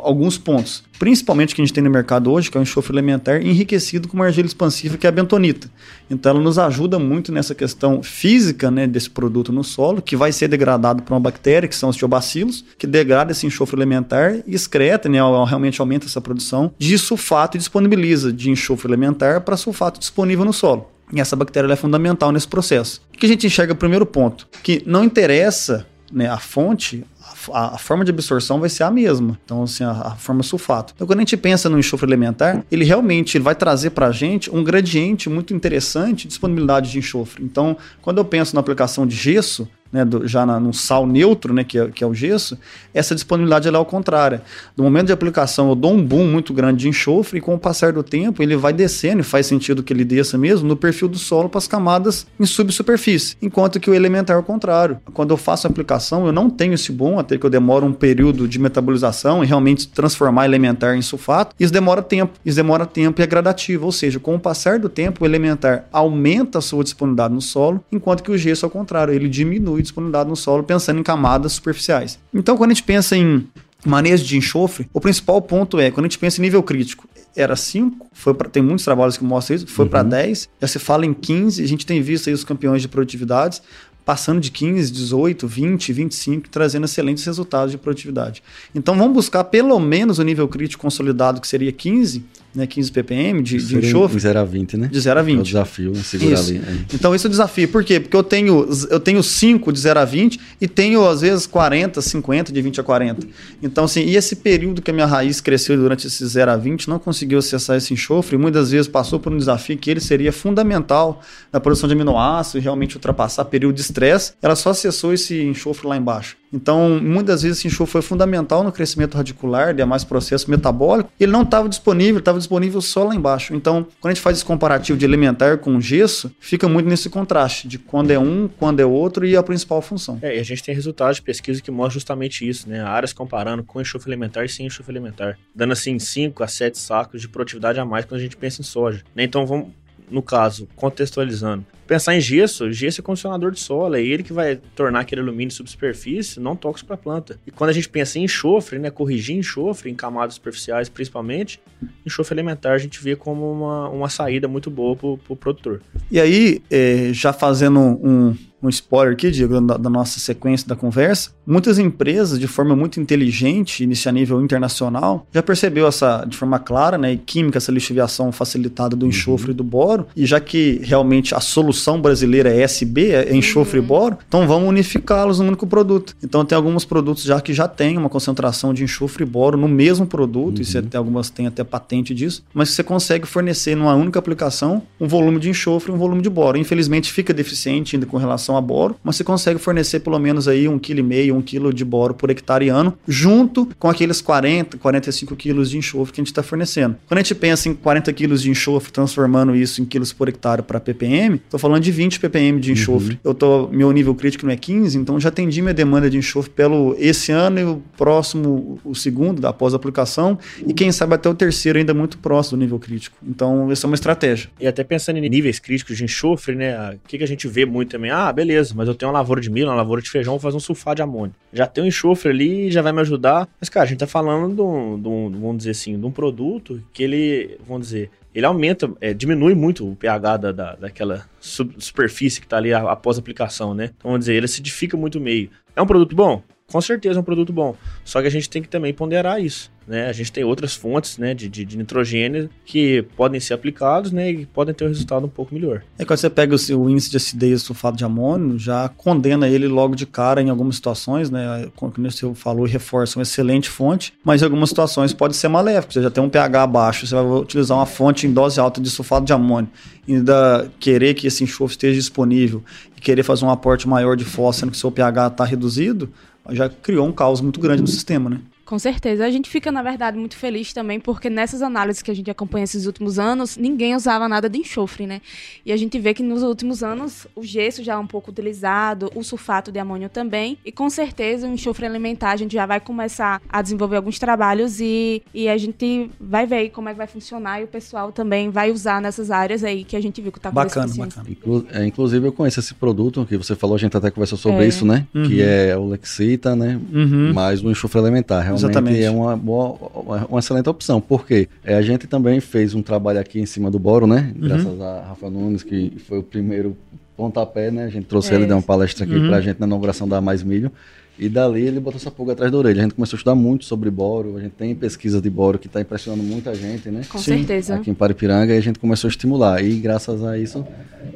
alguns 0.03 0.37
pontos. 0.37 0.83
Principalmente 0.99 1.55
que 1.55 1.61
a 1.61 1.65
gente 1.65 1.75
tem 1.75 1.85
no 1.85 1.91
mercado 1.91 2.33
hoje, 2.33 2.51
que 2.51 2.57
é 2.57 2.61
o 2.61 2.63
enxofre 2.63 2.93
elementar 2.93 3.41
enriquecido 3.43 4.09
com 4.09 4.17
uma 4.17 4.27
argila 4.27 4.47
expansiva, 4.47 4.97
que 4.97 5.07
é 5.07 5.09
a 5.09 5.13
bentonita. 5.13 5.71
Então, 6.11 6.31
ela 6.31 6.41
nos 6.41 6.59
ajuda 6.59 6.99
muito 6.99 7.31
nessa 7.31 7.55
questão 7.55 8.03
física 8.03 8.71
né, 8.71 8.87
desse 8.87 9.11
produto 9.11 9.53
no 9.53 9.63
solo, 9.63 10.03
que 10.03 10.17
vai 10.17 10.33
ser 10.33 10.49
degradado 10.49 11.03
por 11.03 11.13
uma 11.13 11.21
bactéria, 11.21 11.69
que 11.69 11.77
são 11.77 11.91
os 11.91 11.97
tiobacilos, 11.97 12.65
que 12.79 12.87
degrada 12.87 13.33
esse 13.33 13.47
enxofre 13.47 13.77
elementar 13.77 14.37
e 14.47 14.55
excreta, 14.55 15.09
né, 15.09 15.19
realmente 15.47 15.81
aumenta 15.81 16.07
essa 16.07 16.21
produção 16.21 16.73
de 16.79 16.99
sulfato 16.99 17.57
e 17.57 17.59
disponibiliza 17.59 18.33
de 18.33 18.51
enxofre 18.51 18.89
elementar 18.89 19.43
para 19.43 19.57
sulfato 19.57 20.01
disponível 20.01 20.45
no 20.45 20.53
solo. 20.53 20.96
E 21.13 21.21
essa 21.21 21.37
bactéria 21.37 21.73
é 21.73 21.77
fundamental 21.77 22.33
nesse 22.33 22.49
processo. 22.49 23.01
O 23.15 23.19
que 23.19 23.27
a 23.27 23.29
gente 23.29 23.47
enxerga? 23.47 23.75
Primeiro 23.75 24.07
ponto, 24.07 24.49
que 24.63 24.83
não 24.87 25.05
interessa 25.05 25.87
né, 26.13 26.29
a 26.29 26.39
fonte, 26.39 27.05
a, 27.53 27.75
a, 27.75 27.79
forma 27.79 28.05
de 28.05 28.11
absorção 28.11 28.61
vai 28.61 28.69
ser 28.69 28.85
a 28.85 28.91
mesma. 28.91 29.39
Então, 29.45 29.63
assim, 29.63 29.85
a, 29.85 29.91
a, 29.91 30.11
forma 30.17 30.43
sulfato. 30.43 30.93
Então, 30.95 31.07
quando 31.07 31.19
a 31.19 31.23
gente 31.23 31.37
pensa 31.37 31.69
no 31.69 31.79
enxofre 31.79 32.09
elementar, 32.09 32.65
ele 32.71 32.85
realmente 32.85 33.37
ele 33.37 33.45
vai 33.45 33.55
trazer 33.55 33.91
para 33.91 34.07
a 34.07 34.13
gente 34.13 34.51
um 34.51 34.63
gradiente 34.63 35.29
muito 35.29 35.55
interessante 35.55 36.23
de 36.23 36.29
disponibilidade 36.29 36.91
de 36.91 36.99
enxofre. 36.99 37.45
Então, 37.45 37.77
quando 38.03 38.19
eu 38.19 38.25
penso 38.25 38.55
na 38.55 38.61
aplicação 38.61 39.07
de 39.07 39.17
gesso, 39.17 39.69
né, 39.93 40.05
do, 40.05 40.27
já 40.27 40.45
na, 40.45 40.61
sal 40.73 41.07
neutro, 41.07 41.53
né, 41.53 41.65
que, 41.65 41.79
é, 41.79 41.89
que 41.89 42.03
é 42.03 42.07
o 42.07 42.15
gesso, 42.15 42.59
essa 42.93 43.15
disponibilidade 43.15 43.69
é 43.69 43.75
ao 43.75 43.85
contrário. 43.85 44.41
No 44.77 44.85
momento 44.85 45.07
de 45.07 45.13
aplicação, 45.13 45.69
eu 45.69 45.75
dou 45.75 45.93
um 45.93 46.03
boom 46.03 46.27
muito 46.27 46.53
grande 46.53 46.81
de 46.81 46.89
enxofre 46.89 47.39
e 47.39 47.41
com 47.41 47.55
o 47.55 47.59
passar 47.59 47.93
do 47.93 48.03
tempo 48.03 48.43
ele 48.43 48.57
vai 48.57 48.73
descendo, 48.73 49.21
e 49.21 49.25
faz 49.25 49.47
sentido 49.47 49.83
que 49.83 49.93
ele 49.93 50.05
desça 50.05 50.39
mesmo, 50.39 50.67
no 50.67 50.77
perfil 50.77 51.09
do 51.09 51.19
solo 51.19 51.49
para 51.49 51.59
as 51.59 51.69
camadas 51.69 52.27
em 52.39 52.47
subsuperfície. 52.47 53.37
Enquanto 53.41 53.81
que 53.81 53.91
o 53.91 53.95
elementar 53.95 54.37
é 54.37 54.39
o 54.41 54.43
contrário. 54.43 54.99
Quando 55.13 55.31
eu 55.31 55.37
faço 55.37 55.67
a 55.67 55.71
aplicação, 55.71 56.27
eu 56.27 56.33
não 56.33 56.49
tenho 56.49 56.75
esse 56.75 56.93
boom, 56.93 57.19
até 57.19 57.39
que 57.39 57.45
eu 57.45 57.51
demoro 57.51 57.87
um 57.87 57.93
período 57.93 58.49
de 58.49 58.59
metabolização 58.59 59.43
e 59.43 59.47
realmente 59.47 59.89
transformar 59.89 60.45
elementar 60.45 60.97
em 60.97 61.03
sulfato. 61.03 61.55
Isso 61.59 61.73
demora 61.73 62.03
tempo. 62.03 62.39
Isso 62.45 62.57
demora 62.57 62.87
tempo 62.87 63.21
e 63.21 63.25
é 63.25 63.27
gradativo. 63.27 63.87
Ou 63.87 63.93
seja, 63.93 64.19
com 64.19 64.35
o 64.35 64.41
passar 64.41 64.79
do 64.79 64.89
tempo, 64.89 65.23
o 65.23 65.27
elementar 65.27 65.85
aumenta 65.93 66.59
a 66.59 66.63
sua 66.63 66.83
disponibilidade 66.83 67.35
no 67.35 67.41
solo, 67.41 67.85
enquanto 67.91 68.23
que 68.23 68.31
o 68.31 68.39
gesso, 68.39 68.67
ao 68.67 68.71
contrário, 68.71 69.13
ele 69.13 69.29
diminui 69.29 69.83
disponibilidade 69.87 70.29
no 70.29 70.37
solo, 70.37 70.63
pensando 70.63 71.01
em 71.01 71.03
camadas 71.03 71.53
superficiais. 71.53 72.19
Então, 72.33 72.57
quando 72.57 72.71
a 72.71 72.75
gente 72.75 72.85
pensa 72.85 73.17
em 73.17 73.47
manejo 73.85 74.25
de 74.25 74.37
enxofre, 74.37 74.89
o 74.93 75.01
principal 75.01 75.41
ponto 75.41 75.79
é, 75.79 75.91
quando 75.91 76.07
a 76.07 76.09
gente 76.09 76.19
pensa 76.19 76.41
em 76.41 76.43
nível 76.43 76.63
crítico, 76.63 77.09
era 77.37 77.55
5, 77.55 78.07
foi 78.13 78.35
pra, 78.35 78.49
tem 78.49 78.63
muitos 78.63 78.85
trabalhos 78.85 79.17
que 79.17 79.25
mostram 79.25 79.57
isso, 79.57 79.67
foi 79.67 79.85
uhum. 79.85 79.91
para 79.91 80.03
10, 80.03 80.49
já 80.61 80.69
se 80.69 80.79
fala 80.79 81.05
em 81.05 81.13
15, 81.13 81.63
a 81.63 81.69
gente 81.69 81.85
tem 81.85 82.01
visto 82.01 82.29
aí 82.29 82.35
os 82.35 82.45
campeões 82.45 82.81
de 82.81 82.89
produtividades, 82.89 83.63
passando 84.07 84.41
de 84.41 84.53
15, 84.53 84.93
18, 84.93 85.49
20, 85.49 85.93
25, 85.93 86.49
trazendo 86.49 86.85
excelentes 86.85 87.25
resultados 87.25 87.73
de 87.73 87.77
produtividade. 87.77 88.43
Então 88.73 88.97
vamos 88.97 89.13
buscar 89.13 89.43
pelo 89.45 89.79
menos 89.81 90.21
o 90.21 90.23
nível 90.23 90.47
crítico 90.47 90.81
consolidado, 90.81 91.41
que 91.41 91.49
seria 91.49 91.73
15, 91.73 92.25
né, 92.57 92.67
15 92.67 92.91
ppm 92.91 93.43
de, 93.43 93.59
de 93.59 93.77
enxofre. 93.77 94.17
De 94.17 94.23
0 94.23 94.39
a 94.39 94.45
20, 94.45 94.77
né? 94.77 94.89
De 94.91 95.01
0 95.01 95.21
a 95.21 95.23
20. 95.23 95.37
É 95.37 95.41
o 95.41 95.43
desafio, 95.43 95.93
né? 95.93 96.03
segurar 96.03 96.35
Isso. 96.35 96.51
ali. 96.51 96.59
É. 96.59 96.95
Então, 96.95 97.15
esse 97.15 97.27
é 97.27 97.29
o 97.29 97.31
desafio. 97.31 97.69
Por 97.69 97.85
quê? 97.85 98.01
Porque 98.01 98.17
eu 98.17 98.23
tenho, 98.23 98.69
eu 98.91 99.01
tenho 99.01 99.23
5 99.23 99.73
de 99.73 99.79
0 99.79 100.01
a 100.01 100.05
20 100.05 100.41
e 100.61 100.67
tenho, 100.67 101.07
às 101.07 101.21
vezes, 101.21 101.47
40, 101.47 102.01
50, 102.01 102.53
de 102.53 102.63
20 102.63 102.81
a 102.81 102.83
40. 102.83 103.27
Então, 103.63 103.85
assim, 103.85 104.01
e 104.01 104.17
esse 104.17 104.37
período 104.37 104.81
que 104.83 104.91
a 104.91 104.95
minha 104.95 105.07
raiz 105.07 105.41
cresceu 105.41 105.77
durante 105.77 106.07
esse 106.07 106.27
0 106.27 106.51
a 106.51 106.57
20, 106.57 106.89
não 106.89 106.99
conseguiu 106.99 107.39
acessar 107.39 107.77
esse 107.77 107.93
enxofre, 107.93 108.37
e 108.37 108.39
muitas 108.39 108.71
vezes 108.71 108.89
passou 108.89 109.21
por 109.21 109.33
um 109.33 109.39
desafio 109.39 109.77
que 109.77 109.91
ele 109.91 110.01
seria 110.01 110.33
fundamental 110.33 111.23
na 111.53 111.61
produção 111.61 111.89
de 111.89 111.95
aminoácidos, 111.95 112.63
realmente 112.63 112.97
ultrapassar 112.97 113.45
período 113.47 113.77
de 113.77 113.83
estresse, 113.83 114.33
ela 114.43 114.57
só 114.57 114.71
acessou 114.71 115.13
esse 115.13 115.43
enxofre 115.43 115.87
lá 115.87 115.97
embaixo. 115.97 116.37
Então, 116.57 116.99
muitas 117.01 117.43
vezes 117.43 117.59
esse 117.59 117.69
enxofre 117.69 117.93
foi 117.93 118.03
fundamental 118.03 118.65
no 118.65 118.73
crescimento 118.73 119.15
radicular, 119.17 119.75
demais 119.75 120.05
processo 120.05 120.51
metabólico, 120.51 121.11
ele 121.21 121.31
não 121.31 121.43
estava 121.43 121.69
disponível, 121.69 122.19
estava 122.19 122.39
disponível 122.39 122.81
só 122.81 123.05
lá 123.05 123.15
embaixo. 123.15 123.55
Então, 123.55 123.87
quando 124.01 124.13
a 124.13 124.15
gente 124.15 124.23
faz 124.23 124.39
esse 124.39 124.45
comparativo 124.45 124.99
de 124.99 125.05
elementar 125.05 125.59
com 125.59 125.79
gesso, 125.81 126.35
fica 126.41 126.67
muito 126.67 126.89
nesse 126.89 127.11
contraste 127.11 127.69
de 127.69 127.79
quando 127.79 128.11
é 128.11 128.19
um, 128.19 128.49
quando 128.49 128.81
é 128.81 128.87
outro 128.87 129.27
e 129.27 129.37
a 129.37 129.43
principal 129.43 129.83
função. 129.83 130.19
É, 130.23 130.37
e 130.37 130.41
a 130.41 130.43
gente 130.43 130.63
tem 130.63 130.75
resultados 130.75 131.17
de 131.17 131.23
pesquisa 131.23 131.61
que 131.61 131.71
mostram 131.71 131.95
justamente 131.95 132.49
isso, 132.49 132.69
né? 132.69 132.81
Áreas 132.81 133.13
comparando 133.13 133.63
com 133.63 133.81
enxofre 133.81 134.09
elementar 134.09 134.45
e 134.45 134.49
sem 134.49 134.67
enxofre 134.67 134.93
elementar, 134.93 135.39
dando 135.55 135.73
assim 135.73 135.99
5 135.99 136.43
a 136.43 136.49
7 136.49 136.79
sacos 136.79 137.21
de 137.21 137.29
produtividade 137.29 137.79
a 137.79 137.85
mais 137.85 138.05
quando 138.05 138.21
a 138.21 138.23
gente 138.23 138.37
pensa 138.37 138.63
em 138.63 138.65
soja. 138.65 139.03
Né? 139.15 139.25
Então, 139.25 139.45
vamos 139.47 139.69
no 140.11 140.23
caso, 140.23 140.69
contextualizando, 140.77 141.65
pensar 141.87 142.15
em 142.15 142.21
gesso, 142.21 142.73
gesso 142.73 143.01
é 143.01 143.05
condicionador 143.05 143.51
de 143.51 143.61
solo, 143.61 143.97
é 143.97 144.03
ele 144.03 144.23
que 144.23 144.33
vai 144.33 144.57
tornar 144.75 145.01
aquele 145.01 145.21
alumínio 145.21 145.55
subsuperfície 145.55 146.41
não 146.41 146.57
tóxico 146.57 146.87
para 146.87 146.95
a 146.95 146.99
planta. 146.99 147.39
E 147.47 147.51
quando 147.51 147.71
a 147.71 147.73
gente 147.73 147.89
pensa 147.89 148.19
em 148.19 148.25
enxofre, 148.25 148.79
né, 148.79 148.91
corrigir 148.91 149.37
enxofre 149.37 149.91
em 149.91 149.95
camadas 149.95 150.35
superficiais 150.35 150.89
principalmente, 150.89 151.61
enxofre 152.05 152.35
elementar 152.35 152.73
a 152.73 152.79
gente 152.79 153.03
vê 153.03 153.17
como 153.17 153.51
uma, 153.51 153.89
uma 153.89 154.09
saída 154.09 154.49
muito 154.49 154.71
boa 154.71 154.97
para 154.97 155.09
o 155.09 155.37
produtor. 155.37 155.81
E 156.11 156.21
aí, 156.21 156.63
é, 156.71 157.11
já 157.13 157.33
fazendo 157.33 157.79
um, 157.79 158.37
um 158.63 158.69
spoiler 158.69 159.13
aqui, 159.13 159.31
Diego, 159.31 159.61
da, 159.61 159.77
da, 159.77 159.91
nossa 159.91 160.19
sequência 160.19 160.67
da 160.69 160.75
conversa, 160.75 161.31
muitas 161.47 161.79
empresas, 161.79 162.39
de 162.39 162.47
forma 162.47 162.75
muito 162.75 163.01
inteligente, 163.01 163.87
nesse 163.87 164.09
a 164.09 164.13
nível 164.13 164.43
internacional, 164.43 165.27
já 165.33 165.43
percebeu 165.43 165.87
essa, 165.87 166.25
de 166.25 166.37
forma 166.37 166.59
clara, 166.59 166.99
né, 166.99 167.13
e 167.13 167.19
química, 167.19 167.59
essa 167.59 167.73
lixiviação 167.73 168.33
facilitada 168.33 168.97
do 168.97 169.07
enxofre 169.07 169.49
uhum. 169.49 169.53
e 169.53 169.57
do 169.57 169.65
boro, 169.65 170.07
e 170.17 170.27
já 170.27 170.41
que 170.41 170.81
realmente 170.83 171.35
a 171.35 171.41
solução 171.41 171.76
brasileira 172.01 172.51
é 172.51 172.63
SB, 172.63 173.11
é 173.11 173.35
enxofre 173.35 173.79
uhum. 173.79 173.85
e 173.85 173.89
boro, 173.89 174.19
então 174.27 174.47
vamos 174.47 174.69
unificá-los 174.69 175.41
num 175.41 175.49
único 175.49 175.67
produto. 175.67 176.17
Então 176.23 176.45
tem 176.45 176.57
alguns 176.57 176.85
produtos 176.85 177.25
já 177.25 177.41
que 177.41 177.53
já 177.53 177.69
tem 177.69 177.97
uma 177.97 178.09
concentração 178.09 178.75
de 178.75 178.85
enxofre 178.85 179.23
e 179.23 179.27
boro 179.27 179.57
no 179.57 179.69
mesmo 179.69 180.07
produto, 180.07 180.57
uhum. 180.57 180.63
e 180.63 180.65
você 180.65 180.83
tem 180.83 180.99
algumas 180.99 181.31
tem 181.31 181.47
até 181.47 181.63
patente 181.65 182.15
disso, 182.15 182.45
mas 182.53 182.71
você 182.71 182.83
consegue 182.83 183.27
fornecer 183.27 183.75
numa 183.75 183.95
única 183.95 184.19
aplicação 184.19 184.83
um 185.01 185.07
volume 185.07 185.39
de 185.39 185.51
enxofre 185.51 185.91
e 185.91 185.95
um 185.95 185.99
volume 185.99 186.23
de 186.23 186.31
boro. 186.31 186.59
Infelizmente 186.59 187.13
fica 187.13 187.33
deficiente 187.33 187.97
ainda 187.97 188.07
com 188.07 188.17
relação 188.17 188.57
a 188.57 188.61
boro, 188.61 188.97
mas 189.03 189.17
você 189.17 189.25
consegue 189.25 189.59
fornecer 189.59 190.01
pelo 190.01 190.19
menos 190.19 190.49
aí 190.49 190.69
um 190.69 190.79
quilo 190.79 191.01
e 191.01 191.03
meio, 191.03 191.35
um 191.35 191.43
quilo 191.43 191.73
de 191.73 191.85
boro 191.85 192.15
por 192.15 192.31
hectare 192.31 192.69
ano, 192.69 192.97
junto 193.07 193.69
com 193.79 193.89
aqueles 193.89 194.21
40, 194.21 194.79
45 194.79 195.37
quilos 195.37 195.71
de 195.71 195.79
enxofre 195.79 196.13
que 196.13 196.21
a 196.21 196.23
gente 196.23 196.33
está 196.33 196.43
fornecendo. 196.43 196.97
Quando 197.07 197.19
a 197.19 197.23
gente 197.23 197.35
pensa 197.35 197.69
em 197.69 197.75
40 197.75 198.13
quilos 198.13 198.43
de 198.43 198.51
enxofre, 198.51 198.93
transformando 198.93 199.55
isso 199.55 199.81
em 199.81 199.85
quilos 199.85 200.13
por 200.13 200.29
hectare 200.29 200.63
para 200.63 200.81
ppm, 200.81 201.37
estou 201.37 201.59
falando 201.67 201.83
de 201.83 201.91
20 201.91 202.21
ppm 202.21 202.61
de 202.61 202.73
enxofre. 202.73 203.15
Uhum. 203.15 203.19
Eu 203.25 203.35
tô, 203.35 203.69
meu 203.69 203.91
nível 203.91 204.15
crítico 204.15 204.47
não 204.47 204.53
é 204.53 204.57
15, 204.57 204.99
então 204.99 205.19
já 205.19 205.29
atendi 205.29 205.61
minha 205.61 205.75
demanda 205.75 206.09
de 206.09 206.17
enxofre 206.17 206.51
pelo 206.51 206.95
esse 206.99 207.33
ano 207.33 207.59
e 207.59 207.65
o 207.65 207.83
próximo, 207.97 208.79
o 208.85 208.95
segundo, 208.95 209.41
da 209.41 209.51
após 209.57 209.73
a 209.75 209.77
aplicação, 209.77 210.39
e 210.67 210.73
quem 210.73 210.93
sabe 210.93 211.15
até 211.15 211.29
o 211.29 211.35
terceiro 211.35 211.79
ainda 211.79 211.93
muito 211.93 212.19
próximo 212.19 212.59
do 212.59 212.61
nível 212.61 212.79
crítico. 212.79 213.17
Então, 213.27 213.71
essa 213.73 213.87
é 213.87 213.89
uma 213.89 213.95
estratégia. 213.95 214.51
E 214.61 214.67
até 214.67 214.85
pensando 214.85 215.17
em 215.17 215.29
níveis 215.29 215.59
críticos 215.59 215.97
de 215.97 216.05
enxofre, 216.05 216.55
né? 216.55 216.95
O 216.95 217.09
que, 217.09 217.19
que 217.19 217.25
a 217.25 217.27
gente 217.27 217.49
vê 217.49 217.65
muito 217.65 217.91
também? 217.91 218.11
Ah, 218.11 218.33
beleza, 218.33 218.75
mas 218.77 218.87
eu 218.87 218.95
tenho 218.95 219.11
uma 219.11 219.19
lavoura 219.19 219.41
de 219.41 219.51
milho, 219.51 219.67
uma 219.67 219.75
lavoura 219.75 220.01
de 220.01 220.11
feijão, 220.11 220.35
vou 220.35 220.41
fazer 220.41 220.57
um 220.57 220.61
sulfato 220.61 220.97
de 220.97 221.03
amônio. 221.03 221.35
Já 221.53 221.67
tem 221.67 221.83
um 221.83 221.87
enxofre 221.87 222.31
ali, 222.31 222.71
já 222.71 222.83
vai 222.83 222.93
me 222.93 223.01
ajudar. 223.01 223.49
Mas, 223.59 223.69
cara, 223.69 223.87
a 223.87 223.89
gente 223.89 223.99
tá 223.99 224.07
falando 224.07 224.55
de 224.55 224.61
um, 224.61 225.01
de 225.01 225.09
um 225.09 225.31
vamos 225.31 225.59
dizer 225.59 225.71
assim, 225.71 225.99
de 225.99 226.07
um 226.07 226.11
produto 226.11 226.83
que 226.93 227.03
ele, 227.03 227.59
vamos 227.67 227.89
dizer, 227.89 228.11
ele 228.37 228.45
aumenta, 228.45 228.93
é, 229.01 229.15
diminui 229.15 229.55
muito 229.55 229.91
o 229.91 229.97
pH 229.97 230.37
da, 230.37 230.53
da, 230.53 230.77
daquela 230.77 231.25
superfície 231.41 232.39
que 232.39 232.45
está 232.45 232.59
ali 232.59 232.71
após 232.75 233.17
a 233.17 233.21
aplicação, 233.21 233.73
né? 233.73 233.93
Então, 233.97 234.11
vamos 234.11 234.21
dizer, 234.21 234.35
ele 234.35 234.45
acidifica 234.45 234.95
muito 234.95 235.17
o 235.17 235.21
meio. 235.23 235.49
É 235.75 235.81
um 235.81 235.87
produto 235.87 236.15
bom? 236.15 236.43
Com 236.71 236.81
certeza 236.81 237.19
é 237.19 237.21
um 237.21 237.25
produto 237.25 237.53
bom. 237.53 237.77
Só 238.05 238.21
que 238.21 238.27
a 238.27 238.31
gente 238.31 238.51
tem 238.51 238.61
que 238.61 238.69
também 238.69 238.93
ponderar 238.93 239.41
isso. 239.41 239.71
Né? 239.87 240.09
A 240.09 240.13
gente 240.13 240.33
tem 240.33 240.43
outras 240.43 240.75
fontes 240.75 241.17
né, 241.17 241.33
de, 241.33 241.49
de, 241.49 241.65
de, 241.65 241.79
nitrogênio 241.79 242.51
que 242.65 243.03
podem 243.17 243.39
ser 243.39 243.55
aplicados 243.55 244.11
né, 244.11 244.31
e 244.31 244.47
podem 244.47 244.75
ter 244.75 244.85
um 244.85 244.89
resultado 244.89 245.27
um 245.27 245.29
pouco 245.29 245.55
melhor. 245.55 245.83
É 245.97 246.05
quando 246.05 246.19
você 246.19 246.29
pega 246.29 246.55
o, 246.55 246.59
seu 246.59 246.91
índice 246.91 247.09
de 247.09 247.17
acidez 247.17 247.63
do 247.63 247.67
sulfato 247.67 247.97
de 247.97 248.05
amônio, 248.05 248.59
já 248.59 248.89
condena 248.89 249.49
ele 249.49 249.69
logo 249.69 249.95
de 249.95 250.05
cara 250.05 250.43
em 250.43 250.51
algumas 250.51 250.75
situações, 250.75 251.31
né? 251.31 251.69
Como 251.77 251.93
você 251.97 252.35
falou, 252.35 252.67
reforça 252.67 253.19
uma 253.19 253.23
excelente 253.23 253.71
fonte, 253.71 254.13
mas 254.25 254.43
em 254.43 254.45
algumas 254.45 254.71
situações 254.71 255.13
pode 255.13 255.37
ser 255.37 255.47
maléfico. 255.47 255.93
Você 255.93 256.03
já 256.03 256.11
tem 256.11 256.23
um 256.23 256.29
pH 256.29 256.67
baixo, 256.67 257.07
você 257.07 257.15
vai 257.15 257.25
utilizar 257.25 257.79
uma 257.79 257.87
fonte 257.87 258.27
em 258.27 258.33
dose 258.33 258.59
alta 258.59 258.81
de 258.81 258.91
sulfato 258.91 259.25
de 259.25 259.33
amônio, 259.33 259.71
ainda 260.09 260.69
querer 260.81 261.15
que 261.15 261.29
esse 261.29 261.45
enxofre 261.45 261.75
esteja 261.75 261.95
disponível 261.95 262.65
e 262.97 263.01
querer 263.01 263.23
fazer 263.23 263.45
um 263.45 263.51
aporte 263.51 263.89
maior 263.89 264.17
de 264.17 264.25
fósforo 264.25 264.73
que 264.73 264.77
seu 264.77 264.91
pH 264.91 265.29
está 265.29 265.45
reduzido, 265.45 266.13
já 266.51 266.69
criou 266.69 267.07
um 267.07 267.13
caos 267.13 267.41
muito 267.41 267.61
grande 267.61 267.83
no 267.83 267.89
sistema, 267.89 268.31
né? 268.31 268.41
Com 268.67 268.81
certeza. 268.81 269.25
A 269.25 269.31
gente 269.31 269.49
fica, 269.49 269.71
na 269.71 269.81
verdade, 269.81 270.19
muito 270.19 270.37
feliz 270.37 270.73
também, 270.73 270.99
porque 270.99 271.31
nessas 271.31 271.63
análises 271.63 272.03
que 272.03 272.11
a 272.11 272.15
gente 272.15 272.29
acompanha 272.29 272.65
esses 272.65 272.85
últimos 272.85 273.17
anos, 273.17 273.57
ninguém 273.57 273.95
usava 273.95 274.29
nada 274.29 274.49
de 274.49 274.59
enxofre, 274.59 275.07
né? 275.07 275.21
E 275.65 275.71
a 275.71 275.77
gente 275.77 275.97
vê 276.01 276.13
que 276.13 276.23
nos 276.23 276.43
últimos 276.43 276.83
anos 276.83 277.29
o 277.37 277.45
gesso 277.45 277.85
já 277.85 277.95
é 277.95 277.97
um 277.97 278.07
pouco 278.09 278.33
utilizado, 278.33 279.09
o 279.15 279.23
sulfato 279.23 279.71
de 279.71 279.79
amônio 279.79 280.09
também, 280.09 280.59
e 280.65 280.73
com 280.73 280.91
certeza 280.91 281.47
o 281.47 281.51
enxofre 281.51 281.87
alimentar 281.87 282.33
a 282.33 282.37
gente 282.37 282.55
já 282.55 282.67
vai 282.67 282.81
começar 282.81 283.41
a 283.49 283.63
desenvolver 283.63 283.97
alguns 283.97 284.19
trabalhos 284.19 284.81
e, 284.81 285.23
e 285.33 285.49
a 285.49 285.57
gente 285.57 286.11
vai 286.21 286.45
ver 286.45 286.57
aí 286.57 286.71
como 286.71 286.89
é 286.89 286.93
que 286.93 286.99
vai 286.99 287.07
funcionar 287.07 287.61
e 287.61 287.65
o 287.65 287.69
pessoal 287.69 288.11
também 288.11 288.51
vai 288.51 288.73
usar 288.73 289.01
nessas 289.01 289.31
áreas 289.31 289.63
aí 289.63 289.85
que 289.85 289.95
a 289.95 290.01
gente 290.01 290.21
viu 290.21 290.33
que 290.33 290.41
tá 290.41 290.51
Bacana, 290.51 290.93
bacana. 290.93 291.27
Inclu 291.29 291.65
é, 291.73 291.87
inclusive 291.87 292.27
eu 292.27 292.33
conheço 292.33 292.59
esse 292.59 292.75
produto 292.75 293.25
que 293.27 293.37
você 293.37 293.55
falou, 293.55 293.77
a 293.77 293.79
gente 293.79 293.97
até 293.97 294.11
conversou 294.11 294.37
sobre 294.37 294.65
é. 294.65 294.69
isso, 294.69 294.85
né? 294.85 295.07
Uhum. 295.15 295.29
Que 295.29 295.41
é 295.41 295.77
o 295.77 295.87
Lexita, 295.87 296.57
né? 296.57 296.81
Uhum. 296.93 297.33
Mais 297.33 297.63
o 297.63 297.71
enxofre 297.71 298.01
alimentar. 298.01 298.41
Realmente 298.41 298.56
Exatamente. 298.57 299.03
é 299.03 299.11
uma 299.11 299.37
boa, 299.37 300.27
uma 300.29 300.39
excelente 300.39 300.69
opção. 300.69 301.01
Porque 301.01 301.49
é, 301.65 301.75
a 301.75 301.83
gente 301.83 302.07
também 302.07 302.41
fez 302.41 302.75
um 302.75 302.83
trabalho 302.83 303.21
aqui 303.21 303.41
em 303.41 303.47
cima 303.47 303.71
do 303.71 303.79
Boro, 303.79 304.07
né? 304.07 304.33
Uhum. 304.35 304.49
Graças 304.49 304.67
uhum. 304.67 304.83
a 304.83 305.01
Rafa 305.09 305.31
Nunes, 305.31 305.63
que 305.63 305.93
foi 306.07 306.19
o 306.19 306.23
primeiro 306.23 306.77
pontapé, 307.17 307.71
né? 307.71 307.85
A 307.85 307.89
gente 307.89 308.07
trouxe 308.07 308.33
é. 308.33 308.37
ele, 308.37 308.47
deu 308.47 308.57
uma 308.57 308.63
palestra 308.63 309.05
aqui 309.05 309.15
uhum. 309.15 309.29
pra 309.29 309.41
gente 309.41 309.59
na 309.59 309.67
inauguração 309.67 310.07
da 310.07 310.21
Mais 310.21 310.43
Milho. 310.43 310.71
E 311.19 311.31
dali 311.31 311.63
ele 311.63 311.81
botou 311.81 311.99
essa 311.99 312.11
pulga 312.11 312.33
atrás 312.33 312.53
da 312.53 312.59
orelha. 312.59 312.81
A 312.81 312.83
gente 312.83 312.95
começou 312.95 313.17
a 313.17 313.19
estudar 313.19 313.35
muito 313.35 313.65
sobre 313.65 313.91
boro, 313.91 314.37
a 314.37 314.41
gente 314.41 314.53
tem 314.53 314.75
pesquisa 314.75 315.21
de 315.21 315.31
boro 315.31 315.59
que 315.59 315.67
está 315.67 315.81
impressionando 315.81 316.23
muita 316.23 316.55
gente, 316.55 316.91
né? 316.91 317.03
Com 317.09 317.19
Sim. 317.19 317.39
certeza. 317.39 317.77
Aqui 317.77 317.91
em 317.91 317.95
Paripiranga 317.95 318.55
e 318.55 318.59
a 318.59 318.61
gente 318.61 318.79
começou 318.79 319.09
a 319.09 319.11
estimular. 319.11 319.65
E 319.65 319.79
graças 319.79 320.23
a 320.23 320.37
isso, 320.37 320.67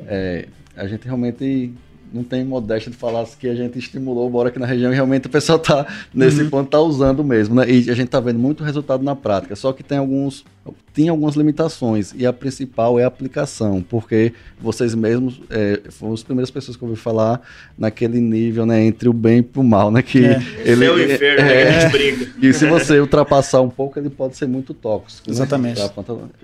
é, 0.06 0.46
a 0.74 0.86
gente 0.86 1.04
realmente 1.04 1.74
não 2.12 2.22
tem 2.22 2.44
modéstia 2.44 2.90
de 2.90 2.96
falar 2.96 3.24
que 3.38 3.48
a 3.48 3.54
gente 3.54 3.78
estimulou 3.78 4.26
o 4.26 4.30
boro 4.30 4.48
aqui 4.48 4.58
na 4.58 4.66
região 4.66 4.92
e 4.92 4.94
realmente 4.94 5.26
o 5.26 5.30
pessoal 5.30 5.58
está 5.58 5.86
nesse 6.12 6.42
uhum. 6.42 6.50
ponto, 6.50 6.66
está 6.66 6.80
usando 6.80 7.22
mesmo, 7.22 7.54
né? 7.54 7.70
E 7.70 7.90
a 7.90 7.94
gente 7.94 8.06
está 8.06 8.20
vendo 8.20 8.38
muito 8.38 8.64
resultado 8.64 9.02
na 9.02 9.14
prática. 9.14 9.54
Só 9.54 9.72
que 9.72 9.82
tem 9.82 9.98
alguns 9.98 10.44
tinha 10.92 11.10
algumas 11.10 11.36
limitações 11.36 12.12
e 12.16 12.26
a 12.26 12.32
principal 12.32 12.98
é 12.98 13.04
a 13.04 13.06
aplicação, 13.06 13.84
porque 13.88 14.32
vocês 14.60 14.94
mesmos 14.94 15.40
é, 15.48 15.80
foram 15.90 16.14
as 16.14 16.22
primeiras 16.22 16.50
pessoas 16.50 16.76
que 16.76 16.82
eu 16.82 16.88
ouvi 16.88 17.00
falar 17.00 17.40
naquele 17.78 18.20
nível, 18.20 18.66
né, 18.66 18.84
entre 18.84 19.08
o 19.08 19.12
bem 19.12 19.38
e 19.38 19.58
o 19.58 19.62
mal, 19.62 19.90
né, 19.90 20.02
que 20.02 20.24
é. 20.24 20.42
ele 20.64 20.84
é 20.84 20.90
o 20.90 21.02
inferno, 21.02 21.40
é, 21.40 21.44
né, 21.44 21.62
que 21.62 21.68
a 21.68 21.80
gente 21.80 21.92
brinca. 21.92 22.32
E 22.42 22.52
se 22.52 22.66
você 22.66 22.98
ultrapassar 23.00 23.60
um 23.60 23.70
pouco, 23.70 23.98
ele 23.98 24.10
pode 24.10 24.36
ser 24.36 24.46
muito 24.46 24.74
tóxico. 24.74 25.28
Né? 25.28 25.34
Exatamente. 25.34 25.80
Né? 25.80 25.90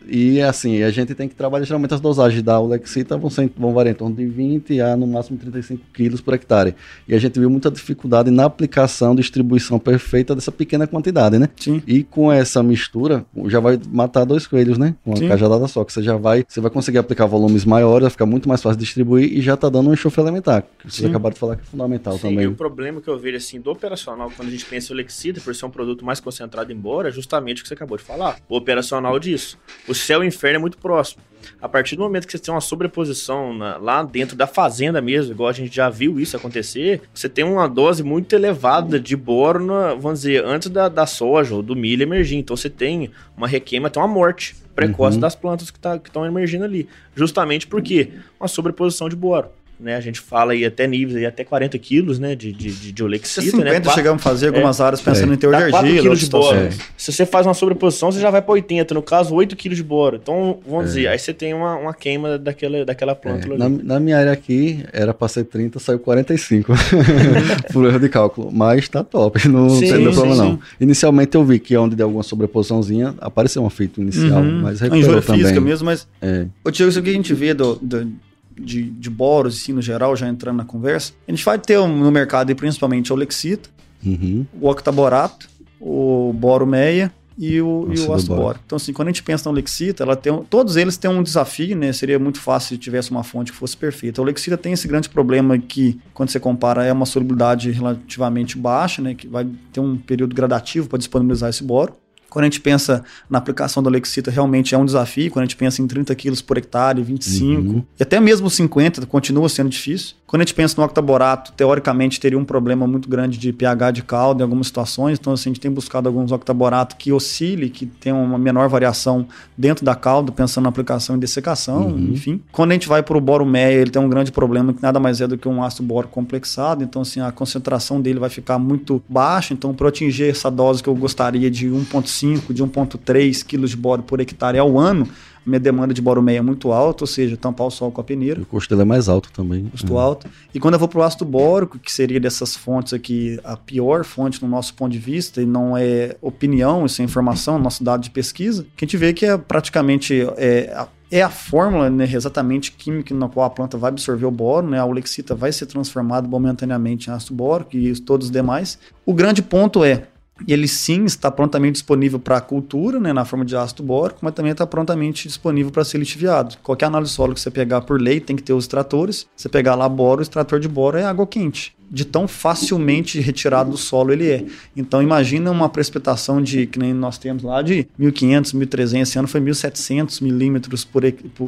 E 0.06 0.40
assim, 0.40 0.82
a 0.82 0.90
gente 0.90 1.14
tem 1.14 1.28
que 1.28 1.34
trabalhar 1.34 1.64
geralmente 1.64 1.94
as 1.94 2.00
dosagens 2.00 2.42
da 2.42 2.60
Ulexita 2.60 3.16
vão, 3.16 3.30
ser, 3.30 3.50
vão 3.56 3.74
variar 3.74 3.94
em 3.94 3.98
torno 3.98 4.16
de 4.16 4.26
20 4.26 4.80
a 4.80 4.96
no 4.96 5.06
máximo 5.06 5.38
35 5.38 5.82
quilos 5.92 6.20
por 6.20 6.34
hectare. 6.34 6.74
E 7.08 7.14
a 7.14 7.18
gente 7.18 7.38
viu 7.38 7.50
muita 7.50 7.70
dificuldade 7.70 8.30
na 8.30 8.44
aplicação, 8.44 9.14
distribuição 9.14 9.78
perfeita 9.78 10.34
dessa 10.34 10.52
pequena 10.52 10.86
quantidade, 10.86 11.38
né? 11.38 11.48
Sim. 11.56 11.82
E 11.86 12.02
com 12.02 12.32
essa 12.32 12.62
mistura, 12.62 13.24
já 13.46 13.60
vai 13.60 13.78
matar 13.90 14.15
dois 14.24 14.36
dois 14.36 14.46
coelhos, 14.46 14.78
né? 14.78 14.94
Com 15.02 15.10
uma 15.10 15.16
Sim. 15.16 15.28
cajadada 15.28 15.66
só, 15.66 15.84
que 15.84 15.92
você 15.92 16.02
já 16.02 16.16
vai, 16.16 16.44
você 16.46 16.60
vai 16.60 16.70
conseguir 16.70 16.98
aplicar 16.98 17.26
volumes 17.26 17.64
maiores, 17.64 18.02
vai 18.02 18.10
ficar 18.10 18.26
muito 18.26 18.48
mais 18.48 18.62
fácil 18.62 18.78
de 18.78 18.84
distribuir 18.84 19.32
e 19.32 19.40
já 19.40 19.56
tá 19.56 19.68
dando 19.68 19.90
um 19.90 19.92
enxofre 19.94 20.22
elementar, 20.22 20.62
que 20.62 20.84
vocês 20.84 20.94
Sim. 20.96 21.08
acabaram 21.08 21.34
de 21.34 21.40
falar 21.40 21.56
que 21.56 21.62
é 21.62 21.64
fundamental 21.64 22.14
Sim, 22.14 22.28
também. 22.28 22.44
E 22.44 22.46
o 22.46 22.54
problema 22.54 23.00
que 23.00 23.08
eu 23.08 23.18
vejo, 23.18 23.36
assim, 23.36 23.60
do 23.60 23.70
operacional, 23.70 24.30
quando 24.36 24.48
a 24.48 24.50
gente 24.50 24.66
pensa 24.66 24.92
o 24.92 24.96
Lexita, 24.96 25.40
por 25.40 25.54
ser 25.54 25.66
um 25.66 25.70
produto 25.70 26.04
mais 26.04 26.20
concentrado 26.20 26.70
embora, 26.72 27.08
é 27.08 27.12
justamente 27.12 27.60
o 27.60 27.62
que 27.62 27.68
você 27.68 27.74
acabou 27.74 27.96
de 27.96 28.04
falar. 28.04 28.38
O 28.48 28.56
operacional 28.56 29.18
disso. 29.18 29.58
O 29.88 29.94
céu 29.94 30.22
e 30.22 30.26
o 30.26 30.28
inferno 30.28 30.56
é 30.56 30.60
muito 30.60 30.78
próximo. 30.78 31.22
A 31.60 31.68
partir 31.68 31.96
do 31.96 32.02
momento 32.02 32.26
que 32.26 32.32
você 32.32 32.38
tem 32.38 32.52
uma 32.52 32.60
sobreposição 32.60 33.52
na- 33.54 33.76
lá 33.76 34.02
dentro 34.02 34.36
da 34.36 34.46
fazenda 34.46 35.00
mesmo, 35.00 35.32
igual 35.32 35.48
a 35.48 35.52
gente 35.52 35.74
já 35.74 35.88
viu 35.90 36.18
isso 36.20 36.36
acontecer, 36.36 37.02
você 37.12 37.28
tem 37.28 37.44
uma 37.44 37.68
dose 37.68 38.02
muito 38.02 38.34
elevada 38.34 38.98
de 39.00 39.16
boro, 39.16 39.64
na- 39.64 39.94
vamos 39.94 40.20
dizer, 40.20 40.44
antes 40.44 40.68
da, 40.68 40.88
da 40.88 41.06
soja 41.06 41.54
ou 41.54 41.62
do 41.62 41.74
milho 41.76 42.02
emergir. 42.02 42.36
Então 42.36 42.56
você 42.56 42.70
tem 42.70 43.10
uma 43.36 43.48
requeima, 43.48 43.88
até 43.88 43.98
uma 43.98 44.08
morte 44.08 44.56
precoce 44.74 45.16
Uhum. 45.16 45.20
das 45.20 45.34
plantas 45.34 45.70
que 45.70 45.78
tá- 45.78 45.96
estão 45.96 46.24
emergindo 46.26 46.64
ali. 46.64 46.88
Justamente 47.14 47.66
porque 47.66 48.10
uma 48.38 48.48
sobreposição 48.48 49.08
de 49.08 49.16
boro. 49.16 49.48
Né, 49.78 49.94
a 49.94 50.00
gente 50.00 50.20
fala 50.20 50.52
aí 50.52 50.64
até 50.64 50.86
níveis, 50.86 51.18
aí 51.18 51.26
até 51.26 51.44
40 51.44 51.78
quilos 51.78 52.18
né, 52.18 52.34
de, 52.34 52.50
de, 52.50 52.92
de, 52.92 53.04
olexita. 53.04 53.42
50 53.42 53.64
né, 53.64 53.72
quatro- 53.80 53.92
chegamos 53.92 54.22
a 54.22 54.24
fazer 54.30 54.46
algumas 54.48 54.80
áreas 54.80 55.02
pensando 55.02 55.32
É. 55.32 55.34
em 55.34 55.36
teor 55.36 55.54
de 55.54 55.64
Dá 55.64 55.68
4 55.70 55.86
argila. 55.86 56.02
quilos 56.02 56.20
de 56.20 56.26
boro. 56.30 56.44
situações. 56.46 56.78
Se 56.96 57.12
você 57.12 57.26
faz 57.26 57.46
uma 57.46 57.52
sobreposição, 57.52 58.10
você 58.10 58.18
já 58.18 58.30
vai 58.30 58.40
para 58.40 58.52
80. 58.54 58.94
No 58.94 59.02
caso, 59.02 59.34
8 59.34 59.54
quilos 59.54 59.76
de 59.76 59.84
boro. 59.84 60.16
Então, 60.22 60.60
vamos 60.66 60.84
É. 60.84 60.88
dizer, 60.88 61.08
aí 61.08 61.18
você 61.18 61.34
tem 61.34 61.52
uma, 61.52 61.76
uma 61.76 61.92
queima 61.92 62.38
daquela, 62.38 62.86
daquela 62.86 63.12
É, 63.12 63.14
planta 63.16 63.48
na, 63.54 63.66
ali. 63.66 63.82
na 63.82 64.00
minha 64.00 64.16
área 64.16 64.32
aqui 64.32 64.82
era 64.94 65.12
pra 65.12 65.28
ser 65.28 65.44
30, 65.44 65.78
saiu 65.78 65.98
45 65.98 66.72
por 67.72 67.84
erro 67.84 67.98
de 68.00 68.08
cálculo. 68.08 68.50
Mas 68.50 68.88
tá 68.88 69.04
top, 69.04 69.46
não 69.48 69.68
Sim, 69.68 69.80
tem 69.92 70.02
problema 70.04 70.34
sim. 70.34 70.40
não. 70.40 70.58
Inicialmente 70.80 71.34
eu 71.36 71.44
vi 71.44 71.58
que 71.58 71.76
onde 71.76 71.94
deu 71.94 72.06
alguma 72.06 72.22
sobreposiçãozinha, 72.22 73.14
apareceu 73.20 73.62
um 73.62 73.66
efeito 73.66 74.00
inicial, 74.00 74.40
Uhum. 74.40 74.62
mas 74.62 74.80
recuperou 74.80 75.02
injúria 75.02 75.22
também. 75.22 75.42
física 75.42 75.60
mesmo, 75.60 75.84
mas 75.84 76.08
É. 76.22 76.46
Ô, 76.64 76.70
Tiago, 76.70 76.88
isso 76.90 76.98
aqui 76.98 77.10
a 77.10 77.12
gente 77.12 77.34
vê 77.34 77.52
do, 77.52 77.74
do- 77.76 78.10
de, 78.58 78.82
de 78.84 79.10
boros, 79.10 79.56
assim, 79.60 79.72
no 79.72 79.82
geral, 79.82 80.16
já 80.16 80.28
entrando 80.28 80.56
na 80.56 80.64
conversa. 80.64 81.12
A 81.26 81.30
gente 81.30 81.44
vai 81.44 81.58
ter 81.58 81.78
no 81.78 82.10
mercado 82.10 82.50
principalmente 82.54 83.10
a 83.12 83.14
Olexita, 83.14 83.68
Uhum. 84.04 84.46
o 84.60 84.68
octaborato, 84.68 85.48
o 85.80 86.32
boro 86.32 86.66
meia 86.66 87.12
e 87.38 87.60
o, 87.60 87.88
e 87.90 87.98
Ácido 88.12 88.34
o. 88.34 88.36
Então, 88.64 88.76
assim, 88.76 88.92
quando 88.92 89.08
a 89.08 89.10
gente 89.10 89.22
pensa 89.22 89.44
na 89.48 89.52
Olexita, 89.52 90.02
ela 90.04 90.16
tem, 90.16 90.32
todos 90.48 90.76
eles 90.76 90.96
têm 90.96 91.10
um 91.10 91.22
desafio, 91.22 91.76
né? 91.76 91.92
Seria 91.92 92.18
muito 92.18 92.40
fácil 92.40 92.70
se 92.70 92.78
tivesse 92.78 93.10
uma 93.10 93.22
fonte 93.22 93.52
que 93.52 93.58
fosse 93.58 93.76
perfeita. 93.76 94.20
A 94.20 94.22
Olexita 94.22 94.56
tem 94.56 94.72
esse 94.72 94.88
grande 94.88 95.08
problema 95.08 95.58
que, 95.58 95.98
quando 96.14 96.30
você 96.30 96.40
compara, 96.40 96.84
é 96.84 96.92
uma 96.92 97.04
solubilidade 97.06 97.70
relativamente 97.70 98.56
baixa, 98.56 99.02
né? 99.02 99.14
Que 99.14 99.26
vai 99.26 99.46
ter 99.72 99.80
um 99.80 99.96
período 99.96 100.34
gradativo 100.34 100.88
para 100.88 100.98
disponibilizar 100.98 101.50
esse 101.50 101.62
boro. 101.62 101.94
Quando 102.36 102.44
a 102.44 102.48
gente 102.48 102.60
pensa 102.60 103.02
na 103.30 103.38
aplicação 103.38 103.82
da 103.82 103.88
Lexita, 103.88 104.30
realmente 104.30 104.74
é 104.74 104.78
um 104.78 104.84
desafio. 104.84 105.30
Quando 105.30 105.44
a 105.44 105.46
gente 105.46 105.56
pensa 105.56 105.80
em 105.80 105.86
30 105.86 106.14
quilos 106.14 106.42
por 106.42 106.58
hectare, 106.58 107.02
25, 107.02 107.62
Uhum. 107.62 107.82
e 107.98 108.02
até 108.02 108.20
mesmo 108.20 108.50
50, 108.50 109.06
continua 109.06 109.48
sendo 109.48 109.70
difícil. 109.70 110.14
Quando 110.26 110.42
a 110.42 110.44
gente 110.44 110.54
pensa 110.54 110.74
no 110.76 110.84
octaborato, 110.84 111.52
teoricamente 111.52 112.18
teria 112.18 112.36
um 112.36 112.44
problema 112.44 112.84
muito 112.84 113.08
grande 113.08 113.38
de 113.38 113.52
pH 113.52 113.92
de 113.92 114.02
caldo 114.02 114.40
em 114.40 114.42
algumas 114.42 114.66
situações. 114.66 115.18
Então, 115.20 115.32
assim, 115.32 115.50
a 115.50 115.52
gente 115.52 115.60
tem 115.60 115.70
buscado 115.70 116.08
alguns 116.08 116.32
octaboratos 116.32 116.96
que 116.98 117.12
oscile, 117.12 117.70
que 117.70 117.86
tenham 117.86 118.22
uma 118.24 118.36
menor 118.36 118.68
variação 118.68 119.24
dentro 119.56 119.84
da 119.84 119.94
calda, 119.94 120.32
pensando 120.32 120.64
na 120.64 120.68
aplicação 120.70 121.14
e 121.16 121.20
dessecação, 121.20 121.86
Uhum. 121.86 122.10
enfim. 122.12 122.40
Quando 122.50 122.72
a 122.72 122.74
gente 122.74 122.88
vai 122.88 123.04
para 123.04 123.16
o 123.16 123.20
boro 123.20 123.46
meia, 123.46 123.74
ele 123.80 123.90
tem 123.90 124.02
um 124.02 124.08
grande 124.08 124.32
problema 124.32 124.72
que 124.74 124.82
nada 124.82 124.98
mais 124.98 125.20
é 125.20 125.28
do 125.28 125.38
que 125.38 125.46
um 125.46 125.62
ácido 125.62 125.84
bórico 125.84 126.12
complexado. 126.14 126.82
Então, 126.82 127.02
assim, 127.02 127.20
a 127.20 127.30
concentração 127.30 128.00
dele 128.00 128.18
vai 128.18 128.28
ficar 128.28 128.58
muito 128.58 129.00
baixa. 129.08 129.54
Então, 129.54 129.72
para 129.72 129.88
atingir 129.88 130.24
essa 130.28 130.50
dose 130.50 130.82
que 130.82 130.88
eu 130.88 130.94
gostaria 130.96 131.48
de 131.48 131.68
1,5, 131.68 132.52
de 132.52 132.64
1,3 132.64 133.44
quilos 133.44 133.70
de 133.70 133.76
boro 133.76 134.02
por 134.02 134.18
hectare 134.20 134.58
ao 134.58 134.76
ano, 134.76 135.06
minha 135.46 135.60
demanda 135.60 135.94
de 135.94 136.02
boro 136.02 136.20
meia 136.22 136.38
é 136.38 136.42
muito 136.42 136.72
alta, 136.72 137.04
ou 137.04 137.06
seja, 137.08 137.36
tampar 137.36 137.66
o 137.66 137.70
sol 137.70 137.90
com 137.92 138.00
a 138.00 138.04
peneira 138.04 138.40
o 138.42 138.46
custo 138.46 138.68
dele 138.70 138.82
é 138.82 138.84
mais 138.84 139.08
alto 139.08 139.30
também. 139.32 139.64
custo 139.66 139.92
Uhum. 139.92 139.98
alto. 139.98 140.26
E 140.52 140.58
quando 140.58 140.74
eu 140.74 140.80
vou 140.80 140.88
para 140.88 140.98
o 140.98 141.02
ácido 141.02 141.24
bórico, 141.24 141.78
que 141.78 141.92
seria 141.92 142.18
dessas 142.18 142.56
fontes 142.56 142.92
aqui 142.92 143.38
a 143.44 143.56
pior 143.56 144.04
fonte 144.04 144.42
no 144.42 144.48
nosso 144.48 144.74
ponto 144.74 144.90
de 144.92 144.98
vista, 144.98 145.40
e 145.40 145.46
não 145.46 145.76
é 145.76 146.16
opinião, 146.20 146.84
isso 146.84 147.00
é 147.00 147.04
informação, 147.04 147.58
nosso 147.58 147.84
dado 147.84 148.02
de 148.02 148.10
pesquisa, 148.10 148.64
que 148.76 148.84
a 148.84 148.86
gente 148.86 148.96
vê 148.96 149.12
que 149.12 149.24
é 149.24 149.36
praticamente 149.38 150.26
é, 150.36 150.72
a- 150.74 150.88
é 151.10 151.22
a 151.22 151.30
fórmula 151.30 151.88
né, 151.88 152.08
exatamente 152.12 152.72
química 152.72 153.14
na 153.14 153.28
qual 153.28 153.46
a 153.46 153.50
planta 153.50 153.78
vai 153.78 153.90
absorver 153.90 154.26
o 154.26 154.30
boro, 154.30 154.66
né, 154.68 154.78
a 154.80 154.84
olexita 154.84 155.34
vai 155.36 155.52
ser 155.52 155.66
transformada 155.66 156.26
momentaneamente 156.26 157.08
em 157.08 157.12
ácido 157.12 157.34
bórico 157.34 157.76
e 157.76 157.94
todos 158.00 158.26
os 158.26 158.32
demais. 158.32 158.78
O 159.04 159.14
grande 159.14 159.40
ponto 159.40 159.84
é 159.84 160.08
ele 160.46 160.68
sim 160.68 161.04
está 161.04 161.30
prontamente 161.30 161.74
disponível 161.74 162.18
para 162.18 162.36
a 162.38 162.40
cultura, 162.40 162.98
né, 162.98 163.12
na 163.12 163.24
forma 163.24 163.44
de 163.44 163.56
ácido 163.56 163.82
bórico, 163.82 164.20
mas 164.22 164.34
também 164.34 164.52
está 164.52 164.66
prontamente 164.66 165.28
disponível 165.28 165.70
para 165.70 165.84
ser 165.84 165.98
lixiviado. 165.98 166.56
Qualquer 166.62 166.86
análise 166.86 167.12
solo 167.12 167.34
que 167.34 167.40
você 167.40 167.50
pegar 167.50 167.82
por 167.82 168.00
lei 168.00 168.20
tem 168.20 168.36
que 168.36 168.42
ter 168.42 168.52
os 168.52 168.64
extratores. 168.64 169.26
Você 169.36 169.48
pegar 169.48 169.74
lá 169.74 169.88
boro, 169.88 170.20
o 170.20 170.22
extrator 170.22 170.58
de 170.58 170.68
boro 170.68 170.98
é 170.98 171.04
água 171.04 171.26
quente. 171.26 171.75
De 171.90 172.04
tão 172.04 172.26
facilmente 172.26 173.20
retirado 173.20 173.70
do 173.70 173.76
solo 173.76 174.12
ele 174.12 174.28
é. 174.28 174.44
Então 174.76 175.02
imagina 175.02 175.50
uma 175.50 175.68
precipitação 175.68 176.42
de, 176.42 176.66
que 176.66 176.78
nem 176.78 176.92
nós 176.92 177.18
temos 177.18 177.42
lá, 177.42 177.62
de 177.62 177.86
1.500, 177.98 178.54
1.300, 178.54 179.00
esse 179.02 179.18
ano 179.18 179.28
foi 179.28 179.40
1.700 179.40 180.22
milímetros 180.22 180.84
por, 180.84 181.02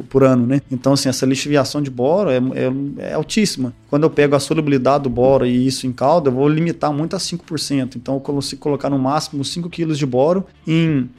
por 0.09 0.23
ano, 0.23 0.45
né? 0.45 0.61
Então 0.71 0.93
assim, 0.93 1.09
essa 1.09 1.25
lixiviação 1.25 1.81
de 1.81 1.89
boro 1.89 2.29
é, 2.29 2.37
é, 2.37 3.09
é 3.09 3.13
altíssima. 3.13 3.73
Quando 3.89 4.03
eu 4.03 4.09
pego 4.09 4.35
a 4.35 4.39
solubilidade 4.39 5.03
do 5.03 5.09
boro 5.09 5.45
e 5.45 5.67
isso 5.67 5.87
em 5.87 5.91
calda, 5.91 6.29
eu 6.29 6.33
vou 6.33 6.47
limitar 6.47 6.93
muito 6.93 7.15
a 7.15 7.19
5%. 7.19 7.95
Então 7.95 8.15
eu 8.15 8.19
consigo 8.19 8.61
colocar 8.61 8.89
no 8.89 8.99
máximo 8.99 9.43
5 9.43 9.69
kg 9.69 9.93
de 9.93 10.05
boro 10.05 10.45
em 10.67 11.09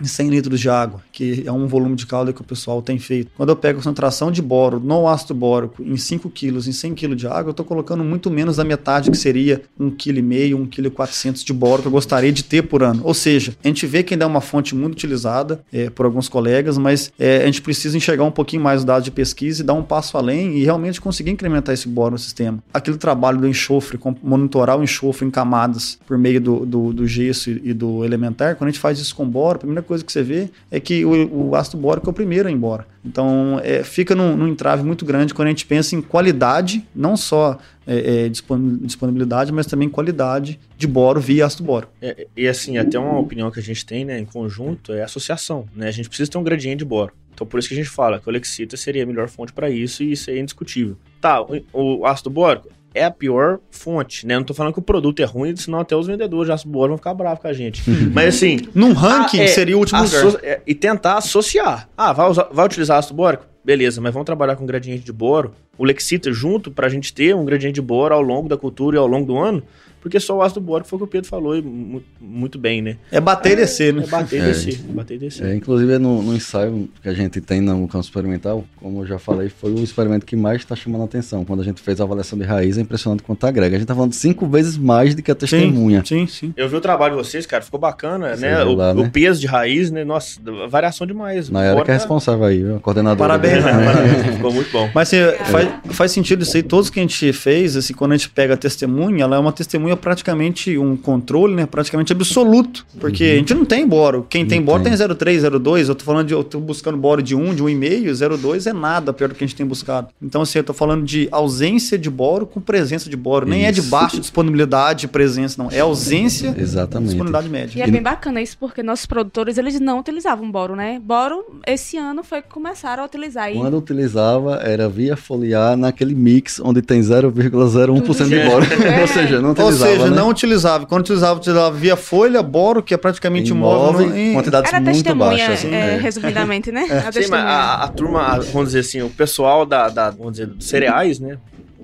em 0.00 0.06
100 0.06 0.28
litros 0.28 0.60
de 0.60 0.68
água, 0.68 1.00
que 1.12 1.42
é 1.46 1.52
um 1.52 1.66
volume 1.66 1.96
de 1.96 2.06
calda 2.06 2.32
que 2.32 2.40
o 2.40 2.44
pessoal 2.44 2.82
tem 2.82 2.98
feito. 2.98 3.30
Quando 3.36 3.50
eu 3.50 3.56
pego 3.56 3.78
a 3.78 3.82
concentração 3.82 4.30
de 4.30 4.42
boro 4.42 4.80
no 4.80 5.08
ácido 5.08 5.34
bórico 5.34 5.82
em 5.82 5.96
5 5.96 6.28
quilos, 6.30 6.68
em 6.68 6.72
100 6.72 6.94
kg 6.94 7.14
de 7.14 7.26
água, 7.26 7.48
eu 7.48 7.50
estou 7.50 7.64
colocando 7.64 8.04
muito 8.04 8.30
menos 8.30 8.56
da 8.56 8.64
metade 8.64 9.10
que 9.10 9.16
seria 9.16 9.62
1,5 9.80 10.68
kg, 10.68 10.90
1,4 10.90 11.32
kg 11.32 11.44
de 11.44 11.52
boro 11.52 11.82
que 11.82 11.88
eu 11.88 11.92
gostaria 11.92 12.32
de 12.32 12.44
ter 12.44 12.62
por 12.62 12.82
ano. 12.82 13.00
Ou 13.04 13.14
seja, 13.14 13.56
a 13.62 13.68
gente 13.68 13.86
vê 13.86 14.02
que 14.02 14.14
ainda 14.14 14.24
é 14.24 14.28
uma 14.28 14.40
fonte 14.40 14.74
muito 14.74 14.92
utilizada 14.92 15.60
é, 15.72 15.90
por 15.90 16.06
alguns 16.06 16.28
colegas, 16.28 16.78
mas 16.78 17.12
é, 17.18 17.42
a 17.42 17.46
gente 17.46 17.62
precisa 17.62 17.96
enxergar 17.96 18.24
um 18.24 18.30
pouquinho 18.30 18.62
mais 18.62 18.80
os 18.80 18.84
dados 18.84 19.04
de 19.04 19.10
pesquisa 19.10 19.62
e 19.62 19.64
dar 19.64 19.74
um 19.74 19.82
passo 19.82 20.16
além 20.16 20.58
e 20.58 20.64
realmente 20.64 21.00
conseguir 21.00 21.30
incrementar 21.30 21.72
esse 21.72 21.88
boro 21.88 22.12
no 22.12 22.18
sistema. 22.18 22.62
Aquele 22.72 22.96
trabalho 22.96 23.38
do 23.38 23.48
enxofre, 23.48 23.98
monitorar 24.22 24.78
o 24.78 24.82
enxofre 24.82 25.26
em 25.26 25.30
camadas 25.30 25.98
por 26.06 26.18
meio 26.18 26.40
do, 26.40 26.66
do, 26.66 26.92
do 26.92 27.06
gesso 27.06 27.50
e, 27.50 27.70
e 27.70 27.74
do 27.74 28.04
elementar, 28.04 28.56
quando 28.56 28.68
a 28.68 28.72
gente 28.72 28.80
faz 28.80 28.98
isso 28.98 29.14
com 29.14 29.26
boro, 29.26 29.56
a 29.56 29.58
primeira 29.58 29.82
coisa 29.86 30.04
que 30.04 30.12
você 30.12 30.22
vê 30.22 30.50
é 30.70 30.78
que 30.78 31.04
o, 31.04 31.48
o 31.48 31.56
ácido 31.56 31.76
bórico 31.76 32.08
é 32.08 32.10
o 32.10 32.12
primeiro 32.12 32.48
a 32.48 32.50
ir 32.50 32.54
embora. 32.54 32.86
Então, 33.04 33.60
é, 33.62 33.82
fica 33.84 34.14
num, 34.14 34.36
num 34.36 34.48
entrave 34.48 34.82
muito 34.82 35.04
grande 35.04 35.32
quando 35.32 35.46
a 35.46 35.50
gente 35.50 35.64
pensa 35.64 35.94
em 35.94 36.02
qualidade, 36.02 36.86
não 36.94 37.16
só 37.16 37.58
é, 37.86 38.24
é, 38.24 38.28
dispon- 38.28 38.78
disponibilidade, 38.82 39.52
mas 39.52 39.66
também 39.66 39.88
qualidade 39.88 40.58
de 40.76 40.86
boro 40.86 41.20
via 41.20 41.46
ácido 41.46 41.64
bórico. 41.64 41.92
É, 42.02 42.26
e 42.36 42.48
assim, 42.48 42.78
até 42.78 42.98
uma 42.98 43.18
opinião 43.18 43.50
que 43.50 43.60
a 43.60 43.62
gente 43.62 43.86
tem, 43.86 44.04
né, 44.04 44.18
em 44.18 44.24
conjunto, 44.24 44.92
é 44.92 45.02
associação, 45.02 45.66
né? 45.74 45.88
A 45.88 45.92
gente 45.92 46.08
precisa 46.08 46.30
ter 46.30 46.38
um 46.38 46.42
gradiente 46.42 46.78
de 46.78 46.84
boro. 46.84 47.12
Então 47.32 47.46
por 47.46 47.58
isso 47.58 47.68
que 47.68 47.74
a 47.74 47.76
gente 47.76 47.90
fala 47.90 48.18
que 48.18 48.26
o 48.26 48.30
Olexita 48.30 48.76
seria 48.78 49.02
a 49.02 49.06
melhor 49.06 49.28
fonte 49.28 49.52
para 49.52 49.68
isso 49.68 50.02
e 50.02 50.12
isso 50.12 50.30
é 50.30 50.38
indiscutível. 50.38 50.96
Tá, 51.20 51.42
o, 51.42 51.60
o 51.72 52.06
ácido 52.06 52.30
bórico 52.30 52.68
é 52.96 53.04
a 53.04 53.10
pior 53.10 53.58
fonte, 53.70 54.26
né? 54.26 54.36
Não 54.36 54.44
tô 54.44 54.54
falando 54.54 54.72
que 54.72 54.78
o 54.78 54.82
produto 54.82 55.20
é 55.20 55.24
ruim, 55.24 55.54
senão 55.56 55.80
até 55.80 55.94
os 55.94 56.06
vendedores 56.06 56.46
de 56.46 56.52
ácido 56.52 56.70
bórico 56.70 56.88
vão 56.90 56.96
ficar 56.98 57.14
bravos 57.14 57.40
com 57.40 57.48
a 57.48 57.52
gente. 57.52 57.82
Mas 58.12 58.34
assim, 58.36 58.58
Num 58.74 58.92
ranking 58.92 59.40
Ah, 59.40 59.44
é, 59.44 59.46
seria 59.48 59.76
o 59.76 59.80
último 59.80 60.02
lugar. 60.02 60.40
é, 60.42 60.60
e 60.66 60.74
tentar 60.74 61.18
associar. 61.18 61.88
Ah, 61.96 62.12
vai, 62.12 62.28
usar- 62.30 62.48
vai 62.52 62.64
utilizar 62.66 62.98
ácido 62.98 63.14
bórico? 63.14 63.44
Beleza, 63.64 64.00
mas 64.00 64.12
vamos 64.12 64.26
trabalhar 64.26 64.54
com 64.56 64.64
gradiente 64.64 65.04
de 65.04 65.12
boro, 65.12 65.52
o 65.76 65.84
Lexita 65.84 66.32
junto, 66.32 66.70
pra 66.70 66.88
gente 66.88 67.12
ter 67.12 67.34
um 67.34 67.44
gradiente 67.44 67.74
de 67.74 67.82
boro 67.82 68.14
ao 68.14 68.22
longo 68.22 68.48
da 68.48 68.56
cultura 68.56 68.96
e 68.96 68.98
ao 68.98 69.06
longo 69.06 69.26
do 69.26 69.36
ano, 69.36 69.62
porque 70.06 70.20
só 70.20 70.36
o 70.36 70.42
ácido 70.42 70.60
bórico 70.60 70.88
foi 70.88 70.96
o 70.96 71.00
que 71.00 71.04
o 71.04 71.08
Pedro 71.08 71.28
falou 71.28 71.56
e 71.56 71.60
mu- 71.60 72.00
muito 72.20 72.58
bem, 72.60 72.80
né? 72.80 72.96
É 73.10 73.20
bater 73.20 73.52
e 73.54 73.56
descer, 73.56 73.92
né? 73.92 74.04
É 74.04 74.06
bater 74.06 74.36
e 74.38 74.42
É. 74.42 74.46
descer, 74.46 74.78
bater 74.88 75.14
e 75.14 75.18
descer. 75.18 75.46
É, 75.48 75.54
inclusive 75.56 75.98
no, 75.98 76.22
no 76.22 76.32
ensaio 76.34 76.88
que 77.02 77.08
a 77.08 77.12
gente 77.12 77.40
tem 77.40 77.60
no 77.60 77.88
campo 77.88 78.04
experimental, 78.04 78.64
como 78.80 79.02
eu 79.02 79.06
já 79.06 79.18
falei, 79.18 79.48
foi 79.48 79.72
o 79.72 79.82
experimento 79.82 80.24
que 80.24 80.36
mais 80.36 80.58
está 80.58 80.76
chamando 80.76 81.02
a 81.02 81.04
atenção. 81.06 81.44
Quando 81.44 81.60
a 81.60 81.64
gente 81.64 81.80
fez 81.80 82.00
a 82.00 82.04
avaliação 82.04 82.38
de 82.38 82.44
raiz, 82.44 82.78
é 82.78 82.80
impressionante 82.80 83.22
quanto 83.24 83.44
agrega. 83.46 83.74
A 83.74 83.78
gente 83.80 83.88
tá 83.88 83.94
falando 83.96 84.12
cinco 84.12 84.46
vezes 84.46 84.76
mais 84.76 85.12
do 85.14 85.22
que 85.22 85.30
a 85.30 85.34
testemunha. 85.34 86.04
Sim, 86.06 86.26
sim. 86.28 86.54
Eu 86.56 86.68
vi 86.68 86.76
o 86.76 86.80
trabalho 86.80 87.16
de 87.16 87.22
vocês, 87.24 87.44
cara, 87.46 87.64
ficou 87.64 87.80
bacana, 87.80 88.36
Você 88.36 88.42
né? 88.46 88.62
O, 88.62 88.74
lá, 88.74 88.92
o 88.92 89.02
né? 89.02 89.10
peso 89.12 89.40
de 89.40 89.48
raiz, 89.48 89.90
né? 89.90 90.04
Nossa, 90.04 90.38
variação 90.68 91.04
demais. 91.06 91.50
Na 91.50 91.64
era 91.64 91.82
que 91.82 91.90
é 91.90 91.94
responsável 91.94 92.44
aí, 92.44 92.62
viu? 92.62 92.76
a 92.76 92.80
coordenadora. 92.80 93.28
Parabéns, 93.28 93.64
né? 93.64 93.72
Parabéns, 93.72 94.26
ficou 94.36 94.52
muito 94.52 94.70
bom. 94.70 94.88
Mas 94.94 95.12
assim, 95.12 95.44
faz, 95.50 95.68
faz 95.96 96.12
sentido 96.12 96.42
isso 96.42 96.56
aí. 96.56 96.62
Todos 96.62 96.90
que 96.90 97.00
a 97.00 97.02
gente 97.02 97.32
fez, 97.32 97.76
assim, 97.76 97.92
quando 97.94 98.12
a 98.12 98.16
gente 98.16 98.28
pega 98.30 98.54
a 98.54 98.56
testemunha, 98.56 99.24
ela 99.24 99.36
é 99.36 99.38
uma 99.38 99.52
testemunha 99.52 99.95
praticamente 99.96 100.76
um 100.78 100.96
controle, 100.96 101.54
né? 101.54 101.66
Praticamente 101.66 102.12
absoluto. 102.12 102.86
Porque 103.00 103.24
a 103.24 103.36
gente 103.36 103.54
não 103.54 103.64
tem 103.64 103.86
boro. 103.86 104.26
Quem 104.28 104.46
tem 104.46 104.58
Não 104.58 104.66
boro 104.66 104.82
tem. 104.82 104.96
tem 104.96 105.06
0,3, 105.06 105.40
0,2. 105.40 105.88
Eu 105.88 105.94
tô 105.94 106.04
falando 106.04 106.26
de. 106.26 106.34
Eu 106.34 106.44
tô 106.44 106.58
buscando 106.60 106.96
boro 106.96 107.22
de 107.22 107.34
1, 107.34 107.54
de 107.54 107.62
1,5, 107.62 108.10
0,2 108.10 108.66
é 108.66 108.72
nada 108.72 109.12
perto 109.12 109.32
do 109.32 109.34
que 109.36 109.44
a 109.44 109.46
gente 109.46 109.56
tem 109.56 109.66
buscado. 109.66 110.08
Então, 110.22 110.42
assim, 110.42 110.58
eu 110.58 110.64
tô 110.64 110.72
falando 110.72 111.04
de 111.04 111.28
ausência 111.30 111.98
de 111.98 112.10
boro 112.10 112.46
com 112.46 112.60
presença 112.60 113.08
de 113.10 113.16
boro. 113.16 113.46
Nem 113.46 113.66
é 113.66 113.72
de 113.72 113.80
Isso. 113.80 113.90
baixa 113.90 114.18
disponibilidade 114.20 115.06
e 115.06 115.08
presença, 115.08 115.62
não. 115.62 115.70
É 115.70 115.80
ausência 115.80 116.52
de 116.52 116.60
Exatamente. 116.60 117.08
disponibilidade 117.08 117.46
E 117.46 117.50
média. 117.50 117.82
é 117.84 117.86
bem 117.90 118.02
bacana 118.02 118.40
isso, 118.40 118.56
porque 118.58 118.82
nossos 118.82 119.06
produtores, 119.06 119.58
eles 119.58 119.78
não 119.80 119.98
utilizavam 120.00 120.50
boro, 120.50 120.74
né? 120.76 121.00
Boro, 121.02 121.44
esse 121.66 121.96
ano 121.96 122.22
foi 122.22 122.42
que 122.42 122.48
começaram 122.48 123.02
a 123.02 123.06
utilizar 123.06 123.44
aí. 123.44 123.54
Quando 123.56 123.76
utilizava, 123.78 124.56
era 124.56 124.88
via 124.88 125.16
foliar 125.16 125.76
naquele 125.76 126.14
mix 126.14 126.60
onde 126.60 126.82
tem 126.82 127.00
0,01% 127.00 128.28
de 128.28 128.48
boro. 128.48 128.64
É. 128.84 129.00
Ou 129.02 129.06
seja, 129.08 129.40
não 129.40 129.50
utilizava, 129.52 129.85
seja, 129.92 130.10
né? 130.10 130.16
não 130.16 130.28
utilizava. 130.28 130.86
Quando 130.86 131.02
utilizava, 131.02 131.38
utilizava 131.38 131.76
via 131.76 131.96
folha, 131.96 132.42
boro, 132.42 132.82
que 132.82 132.94
é 132.94 132.96
praticamente 132.96 133.50
Imóvel, 133.50 134.02
imóvel. 134.06 134.16
em- 134.16 134.32
quantidades 134.34 134.72
Era 134.72 134.80
muito 134.80 134.94
testemunha, 134.94 135.48
baixas. 135.48 135.64
é, 135.64 135.94
é. 135.94 135.96
resumidamente, 135.98 136.70
né? 136.72 136.82
A 136.86 136.86
Sim, 136.86 136.94
mas 137.04 137.14
testemunha. 137.14 137.42
a, 137.44 137.84
a 137.84 137.88
turma, 137.88 138.20
a- 138.22 138.38
vamos 138.40 138.68
dizer 138.68 138.80
assim, 138.80 139.02
o 139.02 139.10
pessoal 139.10 139.64
da, 139.66 139.88
da- 139.88 140.10
vamos 140.10 140.32
dizer, 140.32 140.46
dos 140.46 140.66
cereais, 140.66 141.18
né? 141.20 141.38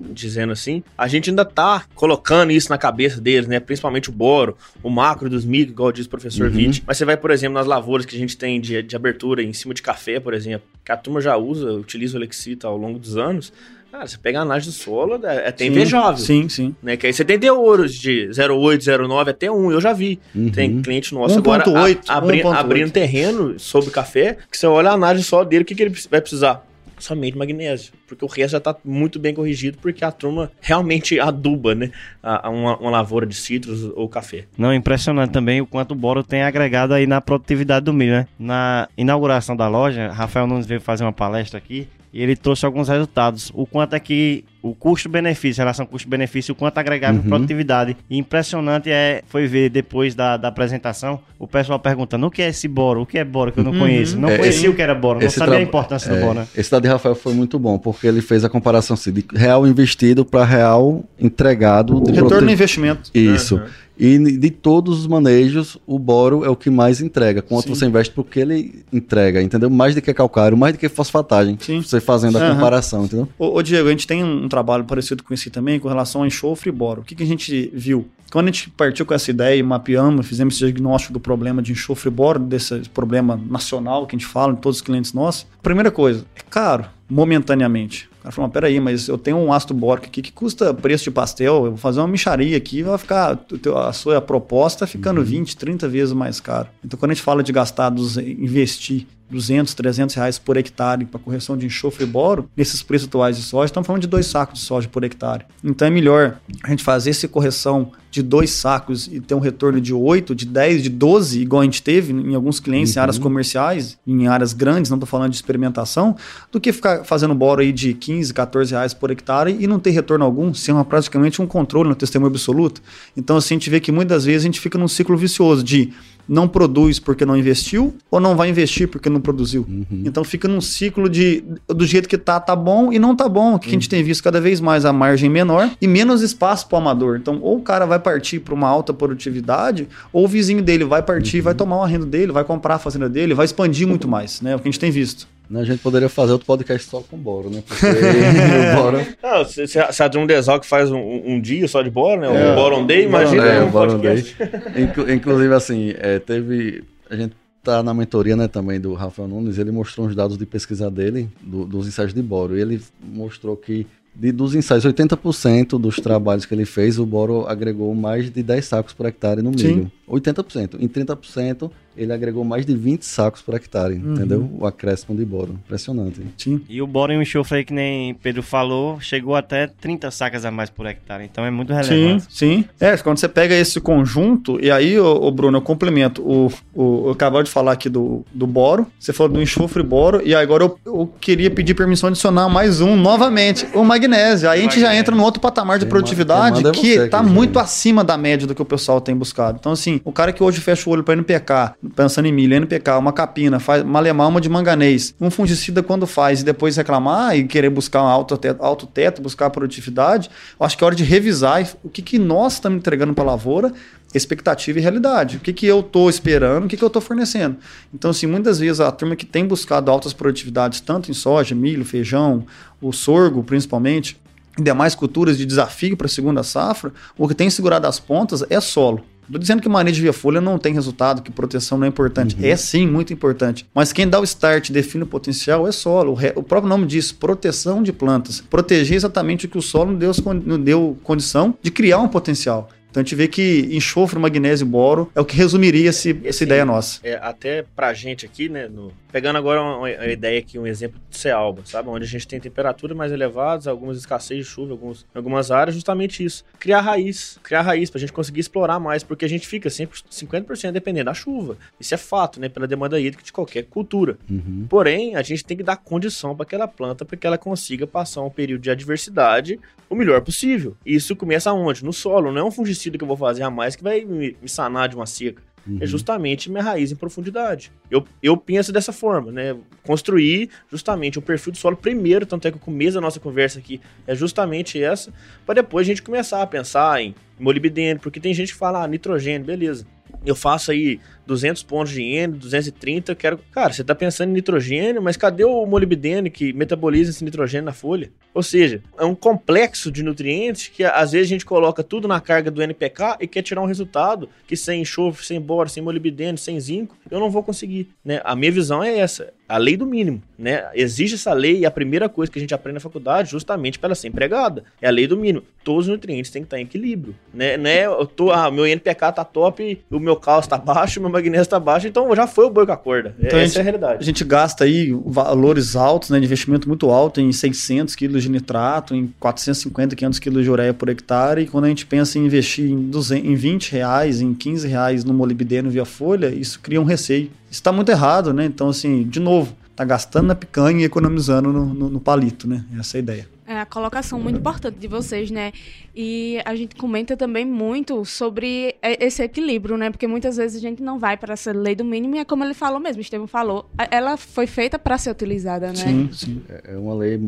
Dizendo 0.05 0.53
assim, 0.53 0.83
a 0.99 1.07
gente 1.07 1.31
ainda 1.31 1.45
tá 1.45 1.85
colocando 1.95 2.51
isso 2.51 2.69
na 2.71 2.77
cabeça 2.77 3.21
deles, 3.21 3.47
né? 3.47 3.61
Principalmente 3.61 4.11
o 4.11 4.13
boro, 4.13 4.57
o 4.83 4.91
macro 4.91 5.31
dos 5.31 5.45
micro, 5.45 5.73
igual 5.73 5.93
diz 5.93 6.07
o 6.07 6.09
professor 6.09 6.51
Uhum. 6.51 6.57
Witt. 6.57 6.83
Mas 6.85 6.97
você 6.99 7.05
vai, 7.05 7.17
por 7.17 7.31
exemplo, 7.31 7.55
nas 7.55 7.67
lavouras 7.69 8.05
que 8.05 8.17
a 8.17 8.19
gente 8.19 8.37
tem 8.37 8.61
de, 8.61 8.83
de 8.83 8.97
abertura 8.97 9.43
em 9.45 9.53
cima 9.53 9.73
de 9.73 9.81
café, 9.81 10.19
por 10.19 10.35
exemplo, 10.35 10.67
que 10.85 10.91
a 10.91 10.97
turma 10.97 11.21
já 11.21 11.37
usa, 11.37 11.71
utiliza 11.75 12.17
o 12.17 12.21
Lexita 12.21 12.67
ao 12.67 12.77
longo 12.77 12.99
dos 12.99 13.17
anos. 13.17 13.53
Cara, 13.93 14.07
você 14.07 14.17
pega 14.17 14.39
a 14.39 14.43
análise 14.43 14.69
do 14.69 14.73
solo, 14.73 15.21
é, 15.27 15.45
é 15.45 15.49
até 15.49 15.65
Sim, 15.67 15.71
invejável. 15.71 16.17
Sim, 16.17 16.49
sim. 16.49 16.75
Né? 16.83 16.97
Que 16.97 17.09
aí 17.09 17.13
você 17.13 17.27
tem 17.27 17.39
teouros 17.39 17.95
de 17.95 18.27
0,8, 18.31 18.79
0,9 18.79 19.29
até 19.29 19.51
1, 19.51 19.71
eu 19.71 19.81
já 19.83 19.93
vi. 19.93 20.19
Uhum. 20.35 20.49
Tem 20.51 20.81
cliente 20.81 21.13
nosso 21.15 21.39
1.8, 21.43 21.69
agora 21.69 22.01
a- 22.09 22.17
abri- 22.17 22.43
1.8. 22.43 22.57
abrindo 22.59 22.91
terreno 22.91 23.59
sobre 23.61 23.91
café, 23.91 24.39
que 24.51 24.57
você 24.57 24.67
olha 24.67 24.89
a 24.89 24.95
análise 24.95 25.25
só 25.25 25.45
dele, 25.45 25.63
o 25.63 25.67
que, 25.67 25.75
que 25.75 25.83
ele 25.83 25.95
vai 26.11 26.23
precisar? 26.23 26.67
Somente 26.99 27.37
magnésio. 27.37 27.93
Porque 28.07 28.25
o 28.25 28.29
resto 28.29 28.53
já 28.53 28.61
tá 28.61 28.75
muito 28.83 29.19
bem 29.19 29.35
corrigido, 29.35 29.77
porque 29.83 30.03
a 30.05 30.11
turma 30.11 30.51
realmente 30.61 31.21
aduba, 31.21 31.75
né? 31.75 31.91
A, 32.23 32.47
a 32.47 32.51
uma, 32.51 32.79
uma 32.79 32.91
lavoura 32.91 33.27
de 33.27 33.35
citros 33.35 33.83
ou 33.95 34.09
café. 34.09 34.45
Não, 34.57 34.71
é 34.71 34.77
impressionante 34.77 35.33
também 35.33 35.61
o 35.61 35.67
quanto 35.67 35.91
o 35.91 35.95
boro 35.97 36.23
tem 36.23 36.43
agregado 36.45 36.95
aí 36.95 37.07
na 37.07 37.21
produtividade 37.21 37.85
do 37.85 37.93
milho, 37.93 38.13
né? 38.13 38.27
Na 38.39 38.89
inauguração 38.97 39.55
da 39.55 39.69
loja, 39.69 40.11
Rafael 40.13 40.47
Nunes 40.47 40.65
veio 40.65 40.81
fazer 40.81 41.03
uma 41.05 41.13
palestra 41.13 41.59
aqui 41.59 41.89
e 42.13 42.23
ele 42.23 42.37
trouxe 42.37 42.67
alguns 42.67 42.89
resultados. 42.89 43.51
O 43.55 43.67
quanto 43.67 43.95
é 43.95 44.01
que 44.01 44.45
o 44.63 44.75
custo-benefício, 44.77 45.61
relação 45.61 45.85
custo-benefício, 45.85 46.53
o 46.53 46.55
quanto 46.55 46.79
agregava 46.79 47.15
em 47.15 47.21
Uhum. 47.21 47.25
produtividade. 47.29 47.97
E 48.09 48.17
impressionante 48.17 48.89
é, 48.91 49.23
foi 49.27 49.47
ver 49.49 49.69
depois 49.71 50.15
da, 50.15 50.37
da 50.37 50.47
apresentação, 50.49 51.19
o 51.37 51.49
pessoal 51.49 51.81
perguntando 51.81 52.27
o 52.27 52.31
que 52.31 52.41
é 52.43 52.49
esse 52.49 52.69
boro, 52.69 53.03
o 53.03 53.07
que 53.07 53.19
é 53.19 53.25
boro 53.25 53.51
que 53.51 53.59
eu 53.59 53.65
não 53.65 53.73
Uhum. 53.73 53.79
conheço. 53.81 54.17
Não 54.17 54.29
É, 54.29 54.39
conhecia 54.39 54.61
esse- 54.61 54.69
o 54.69 54.75
que 54.75 54.83
era 54.83 54.95
boro, 54.95 55.21
não 55.21 55.29
sabia 55.31 55.57
a 55.59 55.63
importância 55.63 56.09
do 56.09 56.17
É, 56.17 56.21
boro, 56.21 56.35
né? 56.41 56.47
Esse 56.57 56.71
da 56.71 56.79
de 56.79 56.87
Rafael 56.87 57.15
foi 57.17 57.35
muito 57.35 57.59
bom, 57.59 57.77
porque 57.79 58.07
ele 58.07 58.21
fez 58.23 58.45
a 58.45 58.49
comparação 58.49 58.95
assim, 58.95 59.11
de 59.13 59.25
real 59.35 59.67
investido 59.67 60.25
para 60.25 60.45
real 60.45 61.03
entregado. 61.19 62.01
De 62.01 62.13
Retorno 62.13 62.43
no 62.47 62.53
investimento. 62.53 63.11
Isso. 63.15 63.57
Uhum. 63.57 63.63
E 63.99 64.19
de 64.19 64.51
todos 64.51 65.01
os 65.01 65.07
manejos, 65.07 65.79
o 65.87 65.99
boro 65.99 66.45
é 66.45 66.49
o 66.49 66.57
que 66.57 66.71
mais 66.71 67.01
entrega. 67.01 67.43
Quanto 67.43 67.69
Sim. 67.69 67.75
você 67.75 67.87
investe 67.87 68.13
porque 68.13 68.41
ele 68.41 68.85
entrega, 68.93 69.43
entendeu? 69.43 69.69
Mais 69.71 69.95
do 69.95 70.03
que 70.03 70.13
calcário, 70.15 70.57
mais 70.57 70.75
do 70.75 70.79
que 70.79 70.89
fosfatagem. 70.89 71.59
Sim. 71.61 71.83
Você 71.83 72.01
fazendo 72.01 72.39
a 72.39 72.41
Aham. 72.41 72.55
comparação, 72.55 73.05
entendeu? 73.05 73.29
Ô, 73.39 73.57
ô, 73.59 73.63
Diego, 73.63 73.89
a 73.89 73.91
gente 73.91 74.07
tem 74.07 74.25
um, 74.25 74.45
um 74.45 74.49
trabalho 74.49 74.85
parecido 74.85 75.23
com 75.23 75.35
esse 75.35 75.51
também, 75.51 75.79
com 75.79 75.89
relação 75.89 76.23
a 76.23 76.27
enxofre 76.27 76.71
e 76.71 76.73
boro. 76.73 77.03
O 77.03 77.05
que, 77.05 77.15
que 77.15 77.23
a 77.23 77.27
gente 77.27 77.71
viu? 77.75 78.07
Quando 78.33 78.49
a 78.49 78.51
gente 78.51 78.71
partiu 78.71 79.05
com 79.05 79.13
essa 79.13 79.31
ideia 79.31 79.55
e 79.59 79.63
mapeamos, 79.63 80.27
fizemos 80.27 80.55
esse 80.55 80.65
diagnóstico 80.65 81.13
do 81.13 81.21
problema 81.21 81.61
de 81.61 81.73
enxofre 81.73 82.09
boro, 82.09 82.39
desse 82.39 82.81
problema 82.89 83.39
nacional 83.49 84.07
que 84.07 84.17
a 84.17 84.19
gente 84.19 84.27
fala 84.27 84.55
em 84.55 84.57
todos 84.57 84.79
os 84.79 84.83
clientes 84.83 85.13
nossos, 85.13 85.47
primeira 85.63 85.91
coisa, 85.91 86.25
é 86.35 86.41
caro, 86.49 86.87
momentaneamente. 87.11 88.09
O 88.21 88.23
cara 88.23 88.33
falou, 88.33 88.49
mas 88.49 88.53
peraí, 88.55 88.81
mas 88.81 89.09
eu 89.09 89.19
tenho 89.19 89.37
um 89.37 89.53
ácido 89.53 89.75
bórico 89.75 90.07
aqui 90.07 90.23
que 90.23 90.33
custa 90.33 90.73
preço 90.73 91.05
de 91.05 91.11
pastel, 91.11 91.57
eu 91.65 91.71
vou 91.73 91.77
fazer 91.77 92.01
uma 92.01 92.09
micharia 92.09 92.57
aqui, 92.57 92.83
vai 92.83 92.97
ficar, 92.97 93.39
a 93.87 93.93
sua 93.93 94.21
proposta 94.21 94.87
ficando 94.87 95.23
20, 95.23 95.57
30 95.57 95.89
vezes 95.89 96.15
mais 96.15 96.41
caro. 96.41 96.69
Então, 96.85 96.99
quando 96.99 97.11
a 97.11 97.15
gente 97.15 97.23
fala 97.23 97.43
de 97.43 97.53
gastar, 97.53 97.91
dos- 97.91 98.17
investir 98.17 99.07
200, 99.33 99.73
300 99.73 100.15
reais 100.15 100.39
por 100.39 100.57
hectare 100.57 101.07
para 101.07 101.19
correção 101.19 101.57
de 101.57 101.67
enxofre 101.67 102.05
e 102.05 102.07
boro, 102.07 102.49
nesses 102.57 102.83
preços 102.83 103.09
atuais 103.09 103.37
de 103.37 103.43
soja, 103.43 103.67
estamos 103.67 103.87
falando 103.87 104.03
de 104.03 104.09
dois 104.09 104.27
sacos 104.27 104.61
de 104.61 104.65
soja 104.65 104.89
por 104.89 105.03
hectare. 105.03 105.45
Então 105.65 105.89
é 105.89 105.91
melhor 105.91 106.39
a 106.63 106.71
gente 106.71 106.85
fazer 106.85 107.11
essa 107.11 107.27
correção 107.27 107.91
de 108.13 108.23
dois 108.23 108.51
sacos 108.51 109.09
e 109.11 109.21
ter 109.21 109.35
um 109.35 109.39
retorno 109.39 109.81
de 109.81 109.95
8, 109.95 110.35
de 110.35 110.45
10, 110.45 110.83
de 110.83 110.91
12, 110.91 111.41
igual 111.41 111.63
a 111.63 111.65
gente 111.65 111.83
teve 111.83 112.13
em 112.13 112.35
alguns 112.35 112.61
clientes 112.61 112.95
em 112.95 113.01
áreas 113.01 113.19
comerciais, 113.19 113.99
em 114.07 114.27
áreas 114.27 114.53
grandes, 114.53 114.91
não 114.91 114.99
estou 114.99 115.07
falando 115.07 115.31
de 115.31 115.37
experimentação, 115.37 116.15
do 116.51 116.61
que 116.61 116.73
ficar 116.73 117.05
fazendo 117.05 117.35
boro 117.35 117.63
aí 117.63 117.73
de 117.73 117.95
15, 117.95 118.35
14 118.35 118.73
reais 118.73 118.93
por 118.93 119.11
hectare 119.11 119.57
e 119.59 119.67
não 119.67 119.79
ter 119.79 119.93
retorno 119.93 120.27
algum, 120.27 120.53
ser 120.53 120.73
uma, 120.73 120.85
praticamente 120.85 121.41
um 121.41 121.47
controle 121.47 121.89
no 121.89 121.95
testemunho 121.95 122.31
absoluto. 122.31 122.83
Então 123.17 123.39
assim, 123.39 123.55
a 123.55 123.57
gente 123.57 123.71
vê 123.71 123.81
que 123.81 123.91
muitas 123.91 124.27
vezes 124.27 124.43
a 124.43 124.47
gente 124.47 124.61
fica 124.61 124.77
num 124.77 124.89
ciclo 124.89 125.17
vicioso 125.17 125.65
de 125.65 125.91
não 126.29 126.49
produz 126.49 126.99
porque 126.99 127.25
não 127.25 127.37
investiu 127.37 127.95
ou 128.11 128.21
não 128.21 128.37
vai 128.37 128.49
investir 128.49 128.89
porque 128.89 129.09
não 129.09 129.21
produziu. 129.21 129.67
Então 130.05 130.25
fica 130.25 130.49
num 130.49 130.61
ciclo 130.61 131.09
de 131.09 131.45
do 131.69 131.87
jeito 131.87 132.09
que 132.09 132.19
tá, 132.19 132.39
tá 132.41 132.55
bom 132.57 132.93
e 132.93 132.99
não 132.99 133.15
tá 133.15 133.29
bom. 133.29 133.55
O 133.55 133.59
que 133.59 133.69
a 133.69 133.73
gente 133.73 133.89
tem 133.89 134.03
visto 134.03 134.23
cada 134.23 134.41
vez 134.41 134.61
mais 134.61 134.85
a 134.85 134.93
margem 134.93 135.29
menor 135.29 135.71
e 135.81 135.87
menos 135.87 136.23
espaço 136.23 136.69
para 136.69 136.77
o 136.77 136.81
amador. 136.81 137.19
Então 137.19 137.41
ou 137.43 137.59
o 137.59 137.63
cara 137.63 137.87
vai 137.87 137.99
partir 137.99 138.41
para 138.41 138.55
uma 138.55 138.69
alta 138.69 138.93
produtividade 138.93 139.89
ou 140.13 140.25
o 140.25 140.29
vizinho 140.29 140.63
dele 140.63 140.85
vai 140.85 141.03
partir, 141.03 141.41
vai 141.41 141.55
tomar 141.55 141.77
uma 141.77 141.89
renda 141.89 142.07
dele, 142.07 142.33
vai 142.33 142.45
comprar 142.45 142.77
a 142.77 142.79
fazenda 142.79 143.09
dele, 143.09 143.35
vai 143.35 143.45
expandir 143.45 143.87
muito 143.87 144.09
mais, 144.09 144.41
né? 144.41 144.55
O 144.55 144.59
que 144.59 144.69
a 144.69 144.71
gente 144.71 144.81
tem 144.81 144.91
visto. 144.91 145.27
Né, 145.51 145.61
A 145.61 145.65
gente 145.65 145.81
poderia 145.81 146.09
fazer 146.09 146.33
outro 146.33 146.47
podcast 146.47 146.89
só 146.89 147.01
com 147.01 147.17
boro, 147.19 147.51
né? 147.51 147.63
Porque 147.67 147.85
o 147.87 148.83
boro... 148.83 149.07
Não, 149.23 149.45
se, 149.45 149.67
se 149.67 149.79
a, 149.79 149.93
se 149.93 150.03
a 150.03 150.09
Drum 150.09 150.27
Desal 150.27 150.59
que 150.61 150.67
faz 150.67 150.91
um, 150.91 150.99
um 150.99 151.41
dia 151.41 151.69
só 151.69 151.83
de 151.83 151.91
bora, 151.91 152.21
né? 152.33 152.49
É. 152.49 152.53
O 152.53 152.55
Boron 152.55 152.87
Day, 152.87 153.05
imagina 153.05 153.45
É, 153.45 153.63
um 153.63 153.71
Boron 153.71 153.99
podcast. 153.99 154.37
Inclu- 154.77 155.11
Inclusive, 155.13 155.55
assim, 155.55 155.95
é, 155.99 156.19
teve. 156.19 156.85
A 157.11 157.17
gente 157.17 157.35
tá 157.63 157.83
na 157.83 157.93
mentoria, 157.95 158.35
né, 158.35 158.49
também 158.49 158.81
do 158.81 158.95
Rafael 158.95 159.29
Nunes. 159.29 159.59
Ele 159.59 159.71
mostrou 159.71 160.07
uns 160.07 160.17
dados 160.17 160.37
de 160.39 160.47
pesquisa 160.47 160.91
dele, 160.91 161.29
do- 161.41 161.65
dos 161.67 161.87
ensaios 161.87 162.15
de 162.15 162.23
boro. 162.23 162.57
E 162.57 162.61
ele 162.61 162.81
mostrou 163.01 163.57
que 163.57 163.87
de, 164.15 164.31
dos 164.33 164.55
ensaios, 164.55 164.85
80% 164.85 165.79
dos 165.79 165.97
trabalhos 165.97 166.45
que 166.45 166.55
ele 166.55 166.65
fez, 166.67 166.99
o 166.99 167.07
boro 167.07 167.47
agregou 167.47 167.95
mais 167.95 168.31
de 168.31 168.43
10 168.43 168.65
sacos 168.65 168.93
por 168.93 169.07
hectare 169.07 169.41
no 169.43 169.51
milho. 169.51 169.85
Sim. 169.85 169.91
80%. 170.13 170.77
Em 170.79 170.87
30%, 170.89 171.71
ele 171.97 172.13
agregou 172.13 172.45
mais 172.45 172.65
de 172.67 172.75
20 172.75 173.03
sacos 173.05 173.41
por 173.43 173.55
hectare, 173.55 173.95
entendeu? 173.95 174.49
O 174.59 174.67
acréscimo 174.67 175.17
de 175.17 175.25
boro. 175.25 175.55
Impressionante. 175.65 176.21
Sim. 176.37 176.61
E 176.69 176.81
o 176.81 176.87
boro 176.87 177.13
e 177.13 177.17
o 177.17 177.23
enxofre 177.23 177.59
aí, 177.59 177.65
que 177.65 177.73
nem 177.73 178.15
Pedro 178.15 178.43
falou, 178.43 179.01
chegou 179.01 179.35
até 179.35 179.67
30 179.67 180.11
sacas 180.11 180.45
a 180.45 180.51
mais 180.51 180.71
por 180.71 180.87
hectare. 180.87 181.25
Então 181.25 181.45
é 181.45 181.51
muito 181.51 181.73
Sim, 181.73 181.79
relevante. 181.79 182.27
sim. 182.31 182.65
É, 182.79 182.97
quando 182.99 183.19
você 183.19 183.29
pega 183.29 183.55
esse 183.55 183.81
conjunto, 183.81 184.59
e 184.63 184.71
aí, 184.71 184.99
ô, 184.99 185.25
ô, 185.25 185.31
Bruno, 185.31 185.59
eu 185.59 185.63
complemento. 185.63 186.23
O, 186.23 186.53
o, 186.75 187.07
eu 187.07 187.11
acabei 187.13 187.43
de 187.43 187.51
falar 187.51 187.73
aqui 187.73 187.89
do, 187.89 188.25
do 188.33 188.47
boro, 188.47 188.87
você 188.99 189.13
falou 189.13 189.33
do 189.33 189.43
enxofre 189.43 189.83
boro, 189.83 190.21
e 190.25 190.35
agora 190.35 190.65
eu, 190.65 190.79
eu 190.85 191.13
queria 191.21 191.51
pedir 191.51 191.75
permissão 191.75 192.09
de 192.11 192.13
adicionar 192.13 192.49
mais 192.49 192.81
um 192.81 192.97
novamente, 192.97 193.67
o 193.75 193.85
magnésio. 193.85 194.49
Aí 194.49 194.61
a 194.61 194.63
gente 194.63 194.81
já 194.81 194.95
entra 194.95 195.15
num 195.15 195.23
outro 195.23 195.41
patamar 195.41 195.79
de 195.79 195.87
produtividade 195.87 196.63
que 196.73 196.99
é 196.99 197.09
tá 197.09 197.19
você 197.19 197.25
aqui, 197.25 197.35
muito 197.35 197.51
Júlio. 197.55 197.61
acima 197.65 198.05
da 198.05 198.17
média 198.17 198.47
do 198.47 198.55
que 198.55 198.63
o 198.63 198.65
pessoal 198.65 199.01
tem 199.01 199.15
buscado. 199.15 199.59
Então, 199.61 199.73
assim, 199.73 200.01
o 200.05 200.13
cara 200.13 200.33
que 200.33 200.43
hoje 200.43 200.61
fecha 200.61 200.89
o 200.89 200.93
olho 200.93 201.05
para 201.05 201.15
NPK, 201.15 201.75
pensando 201.95 202.27
em 202.27 202.33
milho, 202.33 202.55
NPK, 202.55 202.93
uma 202.99 203.13
capina, 203.13 203.59
faz 203.61 203.83
malemar 203.83 204.29
uma 204.29 204.41
de 204.41 204.49
manganês, 204.49 205.15
um 205.21 205.31
fungicida 205.31 205.83
quando 205.83 206.07
faz 206.07 206.41
e 206.41 206.45
depois 206.45 206.77
reclamar 206.77 207.37
e 207.37 207.45
querer 207.45 207.71
buscar 207.71 208.03
um 208.03 208.07
alto 208.07 208.37
teto, 208.37 208.63
alto 208.63 208.87
teto 208.87 209.23
buscar 209.23 209.51
produtividade, 209.51 210.31
eu 210.59 210.67
acho 210.67 210.77
que 210.77 210.85
é 210.85 210.87
hora 210.87 210.97
de 210.97 211.05
revisar 211.05 211.67
o 211.83 211.89
que, 211.89 212.03
que 212.03 212.19
nós 212.19 212.55
estamos 212.55 212.79
entregando 212.79 213.15
para 213.15 213.25
a 213.25 213.27
lavoura, 213.27 213.73
expectativa 214.15 214.79
e 214.79 214.83
realidade. 214.83 215.37
O 215.39 215.41
que, 215.41 215.53
que 215.53 215.67
eu 215.67 215.81
estou 215.81 216.09
esperando, 216.11 216.65
o 216.65 216.69
que, 216.69 216.77
que 216.77 216.85
eu 216.85 216.89
estou 216.89 217.01
fornecendo. 217.01 217.57
Então, 217.95 218.11
assim, 218.11 218.27
muitas 218.27 218.59
vezes 218.59 218.81
a 218.81 218.91
turma 218.91 219.17
que 219.17 219.25
tem 219.25 219.47
buscado 219.47 219.91
altas 219.91 220.13
produtividades, 220.13 220.81
tanto 220.81 221.11
em 221.11 221.15
soja, 221.15 221.55
milho, 221.55 221.85
feijão, 221.85 222.45
o 222.81 222.93
sorgo 222.93 223.43
principalmente, 223.43 224.21
e 224.59 224.63
demais 224.63 224.95
culturas 224.95 225.39
de 225.39 225.47
desafio 225.47 225.97
para 225.97 226.07
a 226.07 226.11
segunda 226.11 226.43
safra, 226.43 226.93
o 227.17 227.27
que 227.27 227.35
tem 227.35 227.49
segurado 227.49 227.87
as 227.87 227.99
pontas 227.99 228.45
é 228.51 228.61
solo. 228.61 229.03
Estou 229.33 229.41
dizendo 229.41 229.63
que 229.63 229.69
manejo 229.71 230.03
via 230.03 230.13
folha 230.13 230.43
não 230.43 230.59
tem 230.59 230.75
resultado, 230.75 231.23
que 231.23 231.31
proteção 231.31 231.79
não 231.79 231.87
é 231.87 231.89
importante. 231.89 232.37
É 232.45 232.55
sim, 232.55 232.87
muito 232.87 233.15
importante. 233.15 233.65
Mas 233.75 233.91
quem 233.91 234.07
dá 234.07 234.21
o 234.21 234.25
start, 234.25 234.69
define 234.71 235.05
o 235.05 235.07
potencial, 235.07 235.67
é 235.67 235.73
solo. 235.73 236.13
O, 236.13 236.15
re- 236.15 236.35
o 236.37 236.43
próprio 236.43 236.69
nome 236.69 236.85
diz 236.85 237.13
proteção 237.13 237.83
de 237.83 237.95
plantas. 237.95 238.43
Proteger 238.43 238.95
exatamente 238.95 239.47
o 239.47 239.49
que 239.49 239.57
o 239.57 239.63
solo 239.63 239.93
não 239.93 239.99
deu, 239.99 240.13
não 240.45 240.61
deu 240.61 240.99
condição 241.03 241.55
de 241.63 241.71
criar 241.71 242.01
um 242.01 242.09
potencial. 242.09 242.69
Então 242.93 243.01
a 243.01 243.05
gente 243.05 243.15
vê 243.15 243.27
que 243.27 243.71
enxofre, 243.73 244.19
magnésio 244.19 244.67
e 244.67 244.69
boro 244.69 245.11
é 245.15 245.21
o 245.21 245.25
que 245.25 245.35
resumiria 245.35 245.89
esse- 245.89 246.11
essa 246.11 246.29
Esse- 246.29 246.45
ideia 246.45 246.63
nossa. 246.63 247.01
É, 247.03 247.15
até 247.23 247.65
pra 247.75 247.95
gente 247.95 248.27
aqui, 248.27 248.51
né? 248.51 248.69
no- 248.69 248.93
pegando 249.11 249.37
agora 249.37 249.61
uma, 249.63 249.77
uma 249.79 250.07
ideia 250.07 250.39
aqui, 250.39 250.59
um 250.59 250.67
exemplo 250.67 250.99
de 251.11 251.17
Cealba, 251.19 251.63
sabe? 251.67 251.89
Onde 251.89 252.05
a 252.05 252.09
gente 252.09 252.27
tem 252.29 252.39
temperaturas 252.41 252.97
mais 252.97 253.11
elevadas, 253.13 253.67
algumas 253.67 253.97
escassez 253.99 254.39
de 254.39 254.45
chuva, 254.45 254.73
alguns, 254.73 255.07
em 255.15 255.19
algumas 255.19 255.51
áreas, 255.51 255.75
justamente 255.75 256.23
isso. 256.25 256.45
Criar 256.59 256.81
raiz. 256.83 257.39
Criar 257.43 257.63
raiz 257.63 257.89
pra 257.91 257.99
gente 258.01 258.13
conseguir 258.13 258.41
explorar 258.41 258.79
mais, 258.79 259.03
porque 259.03 259.25
a 259.25 259.29
gente 259.29 259.47
fica 259.47 259.69
sempre 259.71 259.99
50% 260.11 260.73
dependendo 260.73 261.07
da 261.07 261.15
chuva. 261.15 261.57
Isso 261.81 261.95
é 261.95 261.99
fato, 261.99 262.39
né? 262.41 262.49
Pela 262.49 262.67
demanda 262.67 262.99
hídrica 263.01 263.23
de 263.23 263.33
qualquer 263.33 263.65
cultura. 263.65 264.17
Uhum. 264.31 264.67
Porém, 264.69 265.15
a 265.17 265.23
gente 265.23 265.45
tem 265.45 265.57
que 265.57 265.63
dar 265.63 265.77
condição 265.77 266.35
para 266.37 266.45
aquela 266.45 266.69
planta 266.69 267.05
para 267.05 267.17
que 267.17 267.27
ela 267.27 267.39
consiga 267.39 267.87
passar 267.87 268.23
um 268.23 268.31
período 268.31 268.63
de 268.63 268.71
adversidade 268.71 269.59
o 269.91 269.95
melhor 269.95 270.23
possível. 270.23 270.75
E 270.87 270.95
isso 270.95 271.15
começa 271.15 271.51
aonde? 271.51 271.85
No 271.85 271.93
solo. 271.93 272.33
Não 272.33 272.41
é 272.41 272.45
um 272.45 272.51
fungicida 272.51 272.82
que 272.91 273.05
eu 273.05 273.09
vou 273.09 273.17
fazer 273.17 273.43
a 273.43 273.51
mais 273.51 273.77
que 273.77 273.83
vai 273.83 274.05
me, 274.05 274.37
me 274.41 274.49
sanar 274.49 274.89
de 274.89 274.97
uma 274.97 275.07
seca. 275.07 275.43
uhum. 275.67 275.79
é 275.81 275.87
justamente 275.87 276.51
minha 276.51 276.63
raiz 276.63 276.91
em 276.91 276.97
profundidade. 276.97 277.73
Eu, 277.91 278.05
eu 278.23 278.37
penso 278.37 278.73
dessa 278.73 278.93
forma, 278.93 279.31
né? 279.31 279.57
Construir 279.85 280.51
justamente 280.71 281.19
um 281.19 281.23
perfil 281.23 281.53
de 281.53 281.59
solo 281.59 281.77
primeiro, 281.77 282.27
tanto 282.27 282.49
é 282.49 282.51
que 282.51 282.57
o 282.57 282.61
começo 282.61 282.95
da 282.95 283.01
nossa 283.01 283.21
conversa 283.21 283.59
aqui 283.59 283.81
é 284.07 284.15
justamente 284.15 284.83
essa, 284.83 285.13
para 285.47 285.57
depois 285.57 285.87
a 285.87 285.89
gente 285.89 286.03
começar 286.03 286.43
a 286.43 286.47
pensar 286.47 287.01
em 287.01 287.15
molibdênio, 287.39 288.03
porque 288.03 288.21
tem 288.21 288.35
gente 288.35 288.53
que 288.53 288.59
fala 288.59 288.83
ah, 288.83 288.89
nitrogênio, 288.89 289.47
beleza. 289.47 289.87
Eu 290.25 290.37
faço 290.37 290.71
aí 290.71 291.01
200 291.27 291.63
pontos 291.63 291.93
de 291.93 292.03
N, 292.03 292.35
230, 292.35 293.13
eu 293.13 293.17
quero... 293.17 293.39
Cara, 293.53 293.73
você 293.73 293.85
tá 293.85 293.95
pensando 293.95 294.31
em 294.31 294.35
nitrogênio, 294.35 295.03
mas 295.03 295.17
cadê 295.17 295.45
o 295.45 295.67
molibdênio 295.67 296.31
que 296.31 296.53
metaboliza 296.53 297.11
esse 297.11 297.25
nitrogênio 297.25 297.67
na 297.67 297.73
folha? 297.73 298.11
Ou 298.35 298.43
seja, 298.43 298.83
é 298.99 299.05
um 299.05 299.15
complexo 299.15 299.91
de 299.91 300.03
nutrientes 300.03 300.69
que 300.69 300.85
às 300.85 301.13
vezes 301.13 301.27
a 301.27 301.35
gente 301.35 301.45
coloca 301.45 301.83
tudo 301.83 302.09
na 302.09 302.21
carga 302.21 302.51
do 302.51 302.63
NPK 302.63 303.19
e 303.21 303.27
quer 303.27 303.43
tirar 303.43 303.61
um 303.61 303.67
resultado 303.67 304.29
que 304.47 304.57
sem 304.57 304.83
enxofre, 304.83 305.25
sem 305.25 305.41
bora, 305.41 305.69
sem 305.69 305.83
molibdênio, 305.83 306.39
sem 306.39 306.59
zinco, 306.59 306.97
eu 307.11 307.21
não 307.21 307.31
vou 307.31 307.43
conseguir, 307.43 307.91
né? 308.05 308.21
A 308.25 308.35
minha 308.35 308.51
visão 308.51 308.83
é 308.83 308.99
essa, 308.99 309.33
a 309.49 309.59
lei 309.59 309.77
do 309.77 309.85
mínimo, 309.85 310.23
né? 310.39 310.71
Existe 310.75 311.15
essa 311.17 311.33
lei 311.35 311.59
e 311.59 311.67
a 311.67 311.71
primeira 311.71 312.09
coisa 312.09 312.33
que 312.33 312.39
a 312.39 312.41
gente 312.41 312.55
aprende 312.55 312.75
na 312.75 312.81
faculdade, 312.81 313.31
justamente 313.31 313.79
para 313.79 313.89
ela 313.89 313.95
ser 313.95 314.09
empregada, 314.09 314.65
é 314.81 314.89
a 314.89 314.91
lei 314.91 315.07
do 315.07 315.17
mínimo. 315.17 315.45
Todos 315.63 315.87
os 315.87 315.93
nutrientes 315.93 316.31
têm 316.31 316.43
que 316.43 316.47
estar 316.47 316.59
em 316.59 316.63
equilíbrio, 316.63 317.15
né? 317.35 317.59
Não 317.59 317.69
é, 317.69 317.85
eu 317.85 318.07
tô, 318.07 318.31
ah, 318.31 318.51
meu 318.51 318.67
NPK 318.67 319.13
tá 319.13 319.25
top, 319.25 319.85
o 319.91 320.01
meu 320.01 320.17
cálcio 320.17 320.49
tá 320.49 320.57
baixo, 320.59 321.01
meu 321.03 321.11
magnésio 321.13 321.47
tá 321.47 321.61
baixo, 321.61 321.87
então 321.87 322.15
já 322.15 322.27
foi 322.27 322.45
o 322.47 322.51
boi 322.51 322.67
com 322.67 322.73
a 322.73 322.77
corda. 322.77 323.15
Então 323.19 323.39
Essa 323.39 323.39
a 323.39 323.47
gente, 323.47 323.57
é 323.57 323.61
a 323.61 323.63
realidade. 323.63 323.99
A 324.01 324.05
gente 324.05 324.25
gasta 324.25 324.65
aí 324.65 324.93
valores 325.07 325.77
altos, 325.77 326.11
né, 326.11 326.19
de 326.19 326.27
investimento 326.27 326.69
muito 326.69 326.91
alto 326.91 327.21
em 327.21 327.31
600 327.33 327.95
quilos 327.95 328.23
de 328.23 328.31
nitrato, 328.31 328.95
em 328.95 329.13
450, 329.21 329.95
500 329.95 330.19
quilos 330.19 330.45
de 330.45 330.51
ureia 330.51 330.75
por 330.75 330.89
hectare, 330.89 331.43
e 331.43 331.47
quando 331.47 331.65
a 331.65 331.69
gente 331.69 331.87
pensa 331.87 332.19
em 332.19 332.25
investir 332.25 332.71
em, 332.71 332.91
200, 332.91 333.25
em 333.25 333.35
20 333.35 333.73
reais, 333.73 334.21
em 334.21 334.35
15 334.35 334.67
reais 334.67 335.05
no 335.05 335.15
molibdênio 335.15 335.71
via 335.71 335.85
folha, 335.85 336.29
isso 336.29 336.61
cria 336.61 336.81
um 336.81 336.85
receio. 336.85 337.31
Isso 337.51 337.61
está 337.61 337.71
muito 337.71 337.91
errado, 337.91 338.33
né? 338.33 338.45
Então, 338.47 338.69
assim, 338.69 339.05
de 339.05 339.21
novo, 339.21 339.55
tá 339.77 339.85
gastando 339.85 340.29
na 340.29 340.35
picanha 340.35 340.81
e 340.81 340.85
economizando 340.85 341.53
no, 341.53 341.67
no, 341.67 341.89
no 341.89 342.01
palito, 342.01 342.49
né? 342.49 342.65
Essa 342.79 342.97
é 342.97 342.99
a 342.99 343.03
ideia. 343.03 343.32
É 343.53 343.61
a 343.61 343.67
colocação 343.67 344.19
muito 344.19 344.39
importante 344.39 344.77
de 344.79 344.89
vocês, 344.89 345.31
né? 345.31 345.53
E 345.95 346.41
a 346.45 346.55
gente 346.55 346.75
comenta 346.75 347.17
também 347.17 347.45
muito 347.45 348.05
sobre 348.05 348.77
esse 348.83 349.23
equilíbrio, 349.23 349.77
né? 349.77 349.91
Porque 349.91 350.07
muitas 350.07 350.37
vezes 350.37 350.57
a 350.57 350.61
gente 350.61 350.83
não 350.83 350.99
vai 350.99 351.17
para 351.17 351.35
essa 351.35 351.53
lei 351.53 351.75
do 351.75 351.85
mínimo 351.85 352.17
e 352.17 352.19
é 352.19 352.25
como 352.25 352.43
ele 352.45 352.55
falou 352.55 352.81
mesmo, 352.81 352.99
o 352.99 353.03
Estevam 353.03 353.27
falou, 353.27 353.69
ela 353.91 354.17
foi 354.17 354.47
feita 354.47 354.79
para 354.79 354.97
ser 354.97 355.11
utilizada, 355.11 355.69
né? 355.69 355.75
Sim, 355.75 356.09
sim. 356.13 356.43
É 356.65 356.77
uma 356.77 356.95
lei 356.95 357.21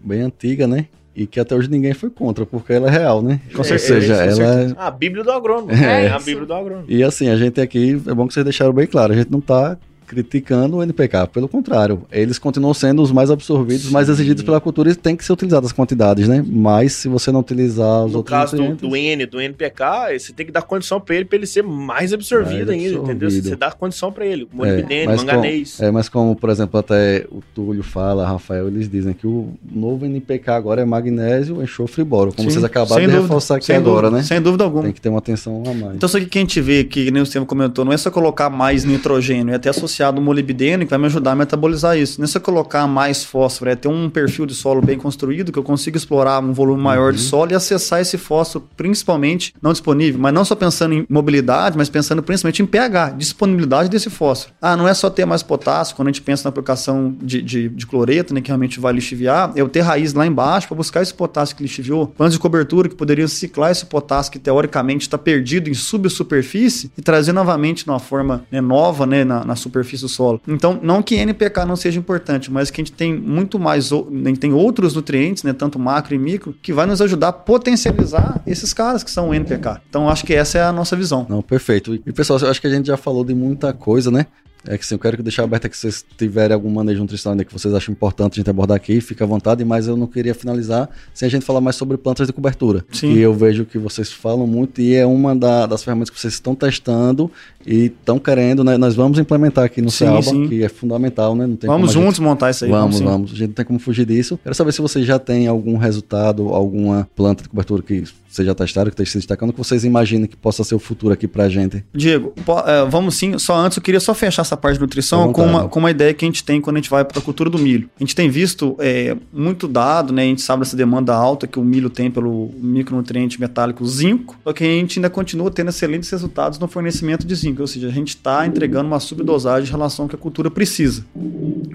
bem 0.00 0.22
antiga, 0.22 0.66
né? 0.66 0.86
E 1.14 1.26
que 1.26 1.38
até 1.40 1.54
hoje 1.54 1.68
ninguém 1.68 1.92
foi 1.92 2.08
contra, 2.08 2.46
porque 2.46 2.72
ela 2.72 2.88
é 2.88 2.90
real, 2.90 3.20
né? 3.20 3.40
Com 3.54 3.62
certeza. 3.62 4.14
É, 4.14 4.30
ela... 4.30 4.62
É 4.62 4.74
a 4.76 4.90
Bíblia 4.90 5.22
do 5.22 5.32
agrônomo. 5.32 5.72
É, 5.72 6.06
é 6.06 6.10
a 6.10 6.18
Bíblia 6.18 6.46
do 6.46 6.54
agrônomo. 6.54 6.86
E 6.88 7.02
assim, 7.02 7.28
a 7.28 7.36
gente 7.36 7.60
aqui, 7.60 8.00
é 8.06 8.14
bom 8.14 8.26
que 8.26 8.32
vocês 8.32 8.44
deixaram 8.44 8.72
bem 8.72 8.86
claro, 8.86 9.12
a 9.12 9.16
gente 9.16 9.30
não 9.30 9.40
está 9.40 9.76
criticando 10.10 10.78
o 10.78 10.82
NPK. 10.82 11.28
Pelo 11.32 11.46
contrário, 11.46 12.02
eles 12.10 12.36
continuam 12.36 12.74
sendo 12.74 13.00
os 13.00 13.12
mais 13.12 13.30
absorvidos, 13.30 13.84
Sim. 13.84 13.92
mais 13.92 14.08
exigidos 14.08 14.42
pela 14.42 14.60
cultura 14.60 14.90
e 14.90 14.94
tem 14.96 15.14
que 15.14 15.24
ser 15.24 15.32
utilizadas 15.32 15.70
as 15.70 15.72
quantidades, 15.72 16.26
né? 16.26 16.44
Mas 16.44 16.94
se 16.94 17.08
você 17.08 17.30
não 17.30 17.38
utilizar 17.38 18.04
os 18.04 18.10
no 18.10 18.18
outros 18.18 18.36
caso 18.36 18.56
do, 18.56 18.74
do, 18.74 18.96
N, 18.96 19.24
do 19.24 19.40
NPK, 19.40 20.18
você 20.18 20.32
tem 20.32 20.44
que 20.44 20.50
dar 20.50 20.62
condição 20.62 21.00
para 21.00 21.14
ele, 21.14 21.24
para 21.24 21.36
ele 21.36 21.46
ser 21.46 21.62
mais 21.62 22.12
absorvido 22.12 22.66
mais 22.66 22.70
ainda, 22.70 22.98
absorvido. 22.98 23.04
entendeu? 23.04 23.30
Você 23.30 23.54
dá 23.54 23.70
condição 23.70 24.10
para 24.10 24.26
ele, 24.26 24.48
molibdênio, 24.52 25.12
é, 25.12 25.16
manganês. 25.16 25.76
Com, 25.76 25.84
é, 25.84 25.90
mas 25.92 26.08
como, 26.08 26.34
por 26.34 26.50
exemplo, 26.50 26.80
até 26.80 27.24
o 27.30 27.40
Túlio 27.54 27.84
fala, 27.84 28.26
Rafael, 28.26 28.66
eles 28.66 28.90
dizem 28.90 29.14
que 29.14 29.28
o 29.28 29.52
novo 29.70 30.04
NPK 30.04 30.50
agora 30.50 30.82
é 30.82 30.84
magnésio, 30.84 31.62
enxofre 31.62 32.02
e 32.02 32.04
boro, 32.04 32.32
como 32.32 32.48
Sim, 32.48 32.54
vocês 32.54 32.64
acabaram 32.64 33.00
de 33.00 33.06
dúvida, 33.06 33.22
reforçar 33.22 33.56
aqui 33.56 33.72
agora, 33.72 34.08
dúvida, 34.08 34.16
né? 34.16 34.22
Sem 34.24 34.42
dúvida 34.42 34.64
alguma. 34.64 34.82
Tem 34.82 34.92
que 34.92 35.00
ter 35.00 35.08
uma 35.08 35.18
atenção 35.18 35.62
a 35.64 35.72
mais. 35.72 35.94
Então, 35.94 36.08
aqui 36.08 36.26
que 36.26 36.38
a 36.38 36.40
gente 36.40 36.60
vê, 36.60 36.82
que 36.82 37.12
nem 37.12 37.22
o 37.22 37.24
Estevam 37.24 37.46
comentou, 37.46 37.84
não 37.84 37.92
é 37.92 37.96
só 37.96 38.10
colocar 38.10 38.50
mais 38.50 38.84
nitrogênio, 38.84 39.52
é 39.52 39.56
até 39.56 39.72
associado 40.00 40.20
o 40.20 40.24
molibdênio, 40.24 40.86
que 40.86 40.90
vai 40.90 40.98
me 40.98 41.06
ajudar 41.06 41.32
a 41.32 41.36
metabolizar 41.36 41.96
isso. 41.98 42.20
Nem 42.20 42.26
se 42.26 42.36
eu 42.36 42.40
colocar 42.40 42.86
mais 42.86 43.22
fósforo, 43.24 43.70
é 43.70 43.76
ter 43.76 43.88
um 43.88 44.08
perfil 44.08 44.46
de 44.46 44.54
solo 44.54 44.80
bem 44.80 44.98
construído, 44.98 45.52
que 45.52 45.58
eu 45.58 45.62
consiga 45.62 45.96
explorar 45.96 46.42
um 46.42 46.52
volume 46.52 46.82
maior 46.82 47.10
uhum. 47.10 47.16
de 47.16 47.20
solo 47.20 47.52
e 47.52 47.54
acessar 47.54 48.00
esse 48.00 48.16
fósforo, 48.16 48.66
principalmente 48.76 49.54
não 49.60 49.72
disponível, 49.72 50.20
mas 50.20 50.32
não 50.32 50.44
só 50.44 50.54
pensando 50.54 50.94
em 50.94 51.06
mobilidade, 51.08 51.76
mas 51.76 51.88
pensando 51.88 52.22
principalmente 52.22 52.62
em 52.62 52.66
pH, 52.66 53.10
disponibilidade 53.10 53.88
desse 53.88 54.08
fósforo. 54.08 54.54
Ah, 54.60 54.76
não 54.76 54.88
é 54.88 54.94
só 54.94 55.10
ter 55.10 55.24
mais 55.26 55.42
potássio, 55.42 55.94
quando 55.94 56.08
a 56.08 56.10
gente 56.10 56.22
pensa 56.22 56.44
na 56.44 56.48
aplicação 56.48 57.14
de, 57.20 57.42
de, 57.42 57.68
de 57.68 57.86
cloreto, 57.86 58.32
né, 58.32 58.40
que 58.40 58.48
realmente 58.48 58.80
vai 58.80 58.92
lixiviar, 58.92 59.52
é 59.54 59.60
eu 59.60 59.68
ter 59.68 59.80
raiz 59.80 60.14
lá 60.14 60.26
embaixo 60.26 60.68
para 60.68 60.76
buscar 60.76 61.02
esse 61.02 61.12
potássio 61.12 61.56
que 61.56 61.62
lixiviou, 61.62 62.06
planos 62.06 62.34
de 62.34 62.40
cobertura 62.40 62.88
que 62.88 62.94
poderiam 62.94 63.28
ciclar 63.28 63.70
esse 63.70 63.84
potássio 63.86 64.32
que 64.32 64.38
teoricamente 64.38 65.02
está 65.02 65.18
perdido 65.18 65.68
em 65.68 65.74
subsuperfície 65.74 66.90
e 66.96 67.02
trazer 67.02 67.32
novamente 67.32 67.86
numa 67.86 67.98
forma 67.98 68.44
né, 68.50 68.60
nova 68.60 69.06
né, 69.06 69.24
na, 69.24 69.44
na 69.44 69.56
superfície 69.56 69.89
do 69.98 70.08
solo. 70.08 70.40
Então, 70.46 70.78
não 70.82 71.02
que 71.02 71.16
NPK 71.16 71.64
não 71.64 71.76
seja 71.76 71.98
importante, 71.98 72.50
mas 72.50 72.70
que 72.70 72.80
a 72.80 72.84
gente 72.84 72.92
tem 72.92 73.14
muito 73.14 73.58
mais, 73.58 73.92
a 73.92 74.28
gente 74.28 74.38
tem 74.38 74.52
outros 74.52 74.94
nutrientes, 74.94 75.42
né, 75.42 75.52
tanto 75.52 75.78
macro 75.78 76.14
e 76.14 76.18
micro, 76.18 76.54
que 76.62 76.72
vai 76.72 76.86
nos 76.86 77.00
ajudar 77.00 77.28
a 77.28 77.32
potencializar 77.32 78.42
esses 78.46 78.72
caras 78.72 79.02
que 79.02 79.10
são 79.10 79.30
o 79.30 79.34
NPK. 79.34 79.80
Então 79.88 80.08
acho 80.08 80.24
que 80.24 80.34
essa 80.34 80.58
é 80.58 80.62
a 80.62 80.72
nossa 80.72 80.94
visão. 80.94 81.26
Não, 81.28 81.42
perfeito. 81.42 81.94
E 81.94 82.12
pessoal, 82.12 82.38
eu 82.38 82.50
acho 82.50 82.60
que 82.60 82.66
a 82.66 82.70
gente 82.70 82.86
já 82.86 82.96
falou 82.96 83.24
de 83.24 83.34
muita 83.34 83.72
coisa, 83.72 84.10
né? 84.10 84.26
É 84.66 84.76
que 84.76 84.84
sim, 84.84 84.94
eu 84.94 84.98
quero 84.98 85.22
deixar 85.22 85.44
aberto 85.44 85.68
que 85.68 85.76
vocês 85.76 86.04
tiverem 86.18 86.54
algum 86.54 86.70
manejo 86.70 87.00
nutricional 87.00 87.32
ainda 87.32 87.44
que 87.44 87.52
vocês 87.52 87.72
acham 87.72 87.92
importante 87.92 88.34
a 88.34 88.36
gente 88.36 88.50
abordar 88.50 88.76
aqui, 88.76 89.00
fica 89.00 89.24
à 89.24 89.26
vontade, 89.26 89.64
mas 89.64 89.86
eu 89.86 89.96
não 89.96 90.06
queria 90.06 90.34
finalizar 90.34 90.88
sem 91.14 91.26
a 91.26 91.30
gente 91.30 91.44
falar 91.44 91.60
mais 91.60 91.76
sobre 91.76 91.96
plantas 91.96 92.26
de 92.26 92.32
cobertura. 92.32 92.84
Sim. 92.92 93.12
E 93.12 93.20
eu 93.20 93.32
vejo 93.32 93.64
que 93.64 93.78
vocês 93.78 94.12
falam 94.12 94.46
muito 94.46 94.80
e 94.80 94.94
é 94.94 95.06
uma 95.06 95.34
da, 95.34 95.66
das 95.66 95.82
ferramentas 95.82 96.10
que 96.10 96.20
vocês 96.20 96.34
estão 96.34 96.54
testando 96.54 97.30
e 97.66 97.86
estão 97.86 98.18
querendo, 98.18 98.64
né? 98.64 98.76
Nós 98.76 98.94
vamos 98.94 99.18
implementar 99.18 99.64
aqui 99.64 99.82
no 99.82 99.90
Ceaba, 99.90 100.22
que 100.48 100.62
é 100.62 100.68
fundamental, 100.68 101.34
né? 101.34 101.48
vamos 101.62 101.92
juntos 101.92 102.16
gente... 102.16 102.22
montar 102.22 102.50
isso 102.50 102.64
aí. 102.64 102.70
Vamos, 102.70 102.96
vamos, 102.98 103.12
vamos. 103.12 103.32
A 103.32 103.34
gente 103.34 103.48
não 103.48 103.54
tem 103.54 103.64
como 103.64 103.78
fugir 103.78 104.06
disso. 104.06 104.38
Quero 104.42 104.54
saber 104.54 104.72
se 104.72 104.80
vocês 104.80 105.06
já 105.06 105.18
têm 105.18 105.46
algum 105.46 105.76
resultado, 105.76 106.48
alguma 106.48 107.08
planta 107.14 107.42
de 107.42 107.48
cobertura 107.48 107.82
que 107.82 108.04
vocês 108.30 108.46
já 108.46 108.54
testaram, 108.54 108.90
que 108.90 108.94
está 109.02 109.10
se 109.10 109.18
destacando, 109.18 109.52
que 109.52 109.58
vocês 109.58 109.84
imaginam 109.84 110.28
que 110.28 110.36
possa 110.36 110.62
ser 110.62 110.76
o 110.76 110.78
futuro 110.78 111.12
aqui 111.12 111.26
pra 111.26 111.48
gente? 111.48 111.84
Diego, 111.92 112.32
é, 112.64 112.84
vamos 112.88 113.16
sim. 113.16 113.36
Só 113.38 113.56
antes, 113.56 113.76
eu 113.76 113.82
queria 113.82 113.98
só 113.98 114.14
fechar 114.14 114.42
essa 114.42 114.56
parte 114.56 114.76
de 114.76 114.80
nutrição 114.80 115.32
com 115.32 115.44
uma, 115.44 115.68
com 115.68 115.80
uma 115.80 115.90
ideia 115.90 116.14
que 116.14 116.24
a 116.24 116.28
gente 116.28 116.44
tem 116.44 116.60
quando 116.60 116.76
a 116.76 116.78
gente 116.78 116.90
vai 116.90 117.04
para 117.04 117.18
a 117.18 117.22
cultura 117.22 117.50
do 117.50 117.58
milho. 117.58 117.90
A 117.98 118.02
gente 118.02 118.14
tem 118.14 118.30
visto 118.30 118.76
é, 118.78 119.16
muito 119.32 119.66
dado, 119.66 120.12
né? 120.12 120.22
A 120.22 120.26
gente 120.26 120.42
sabe 120.42 120.60
dessa 120.60 120.76
demanda 120.76 121.12
alta 121.12 121.48
que 121.48 121.58
o 121.58 121.64
milho 121.64 121.90
tem 121.90 122.08
pelo 122.08 122.50
micronutriente 122.56 123.40
metálico 123.40 123.84
zinco, 123.84 124.36
só 124.44 124.52
que 124.52 124.62
a 124.62 124.66
gente 124.66 125.00
ainda 125.00 125.10
continua 125.10 125.50
tendo 125.50 125.70
excelentes 125.70 126.08
resultados 126.08 126.58
no 126.60 126.68
fornecimento 126.68 127.26
de 127.26 127.34
zinco, 127.34 127.49
ou 127.58 127.66
seja, 127.66 127.88
a 127.88 127.90
gente 127.90 128.08
está 128.08 128.46
entregando 128.46 128.86
uma 128.86 129.00
subdosagem 129.00 129.68
em 129.68 129.72
relação 129.72 130.04
ao 130.04 130.08
que 130.08 130.14
a 130.14 130.18
cultura 130.18 130.50
precisa. 130.50 131.04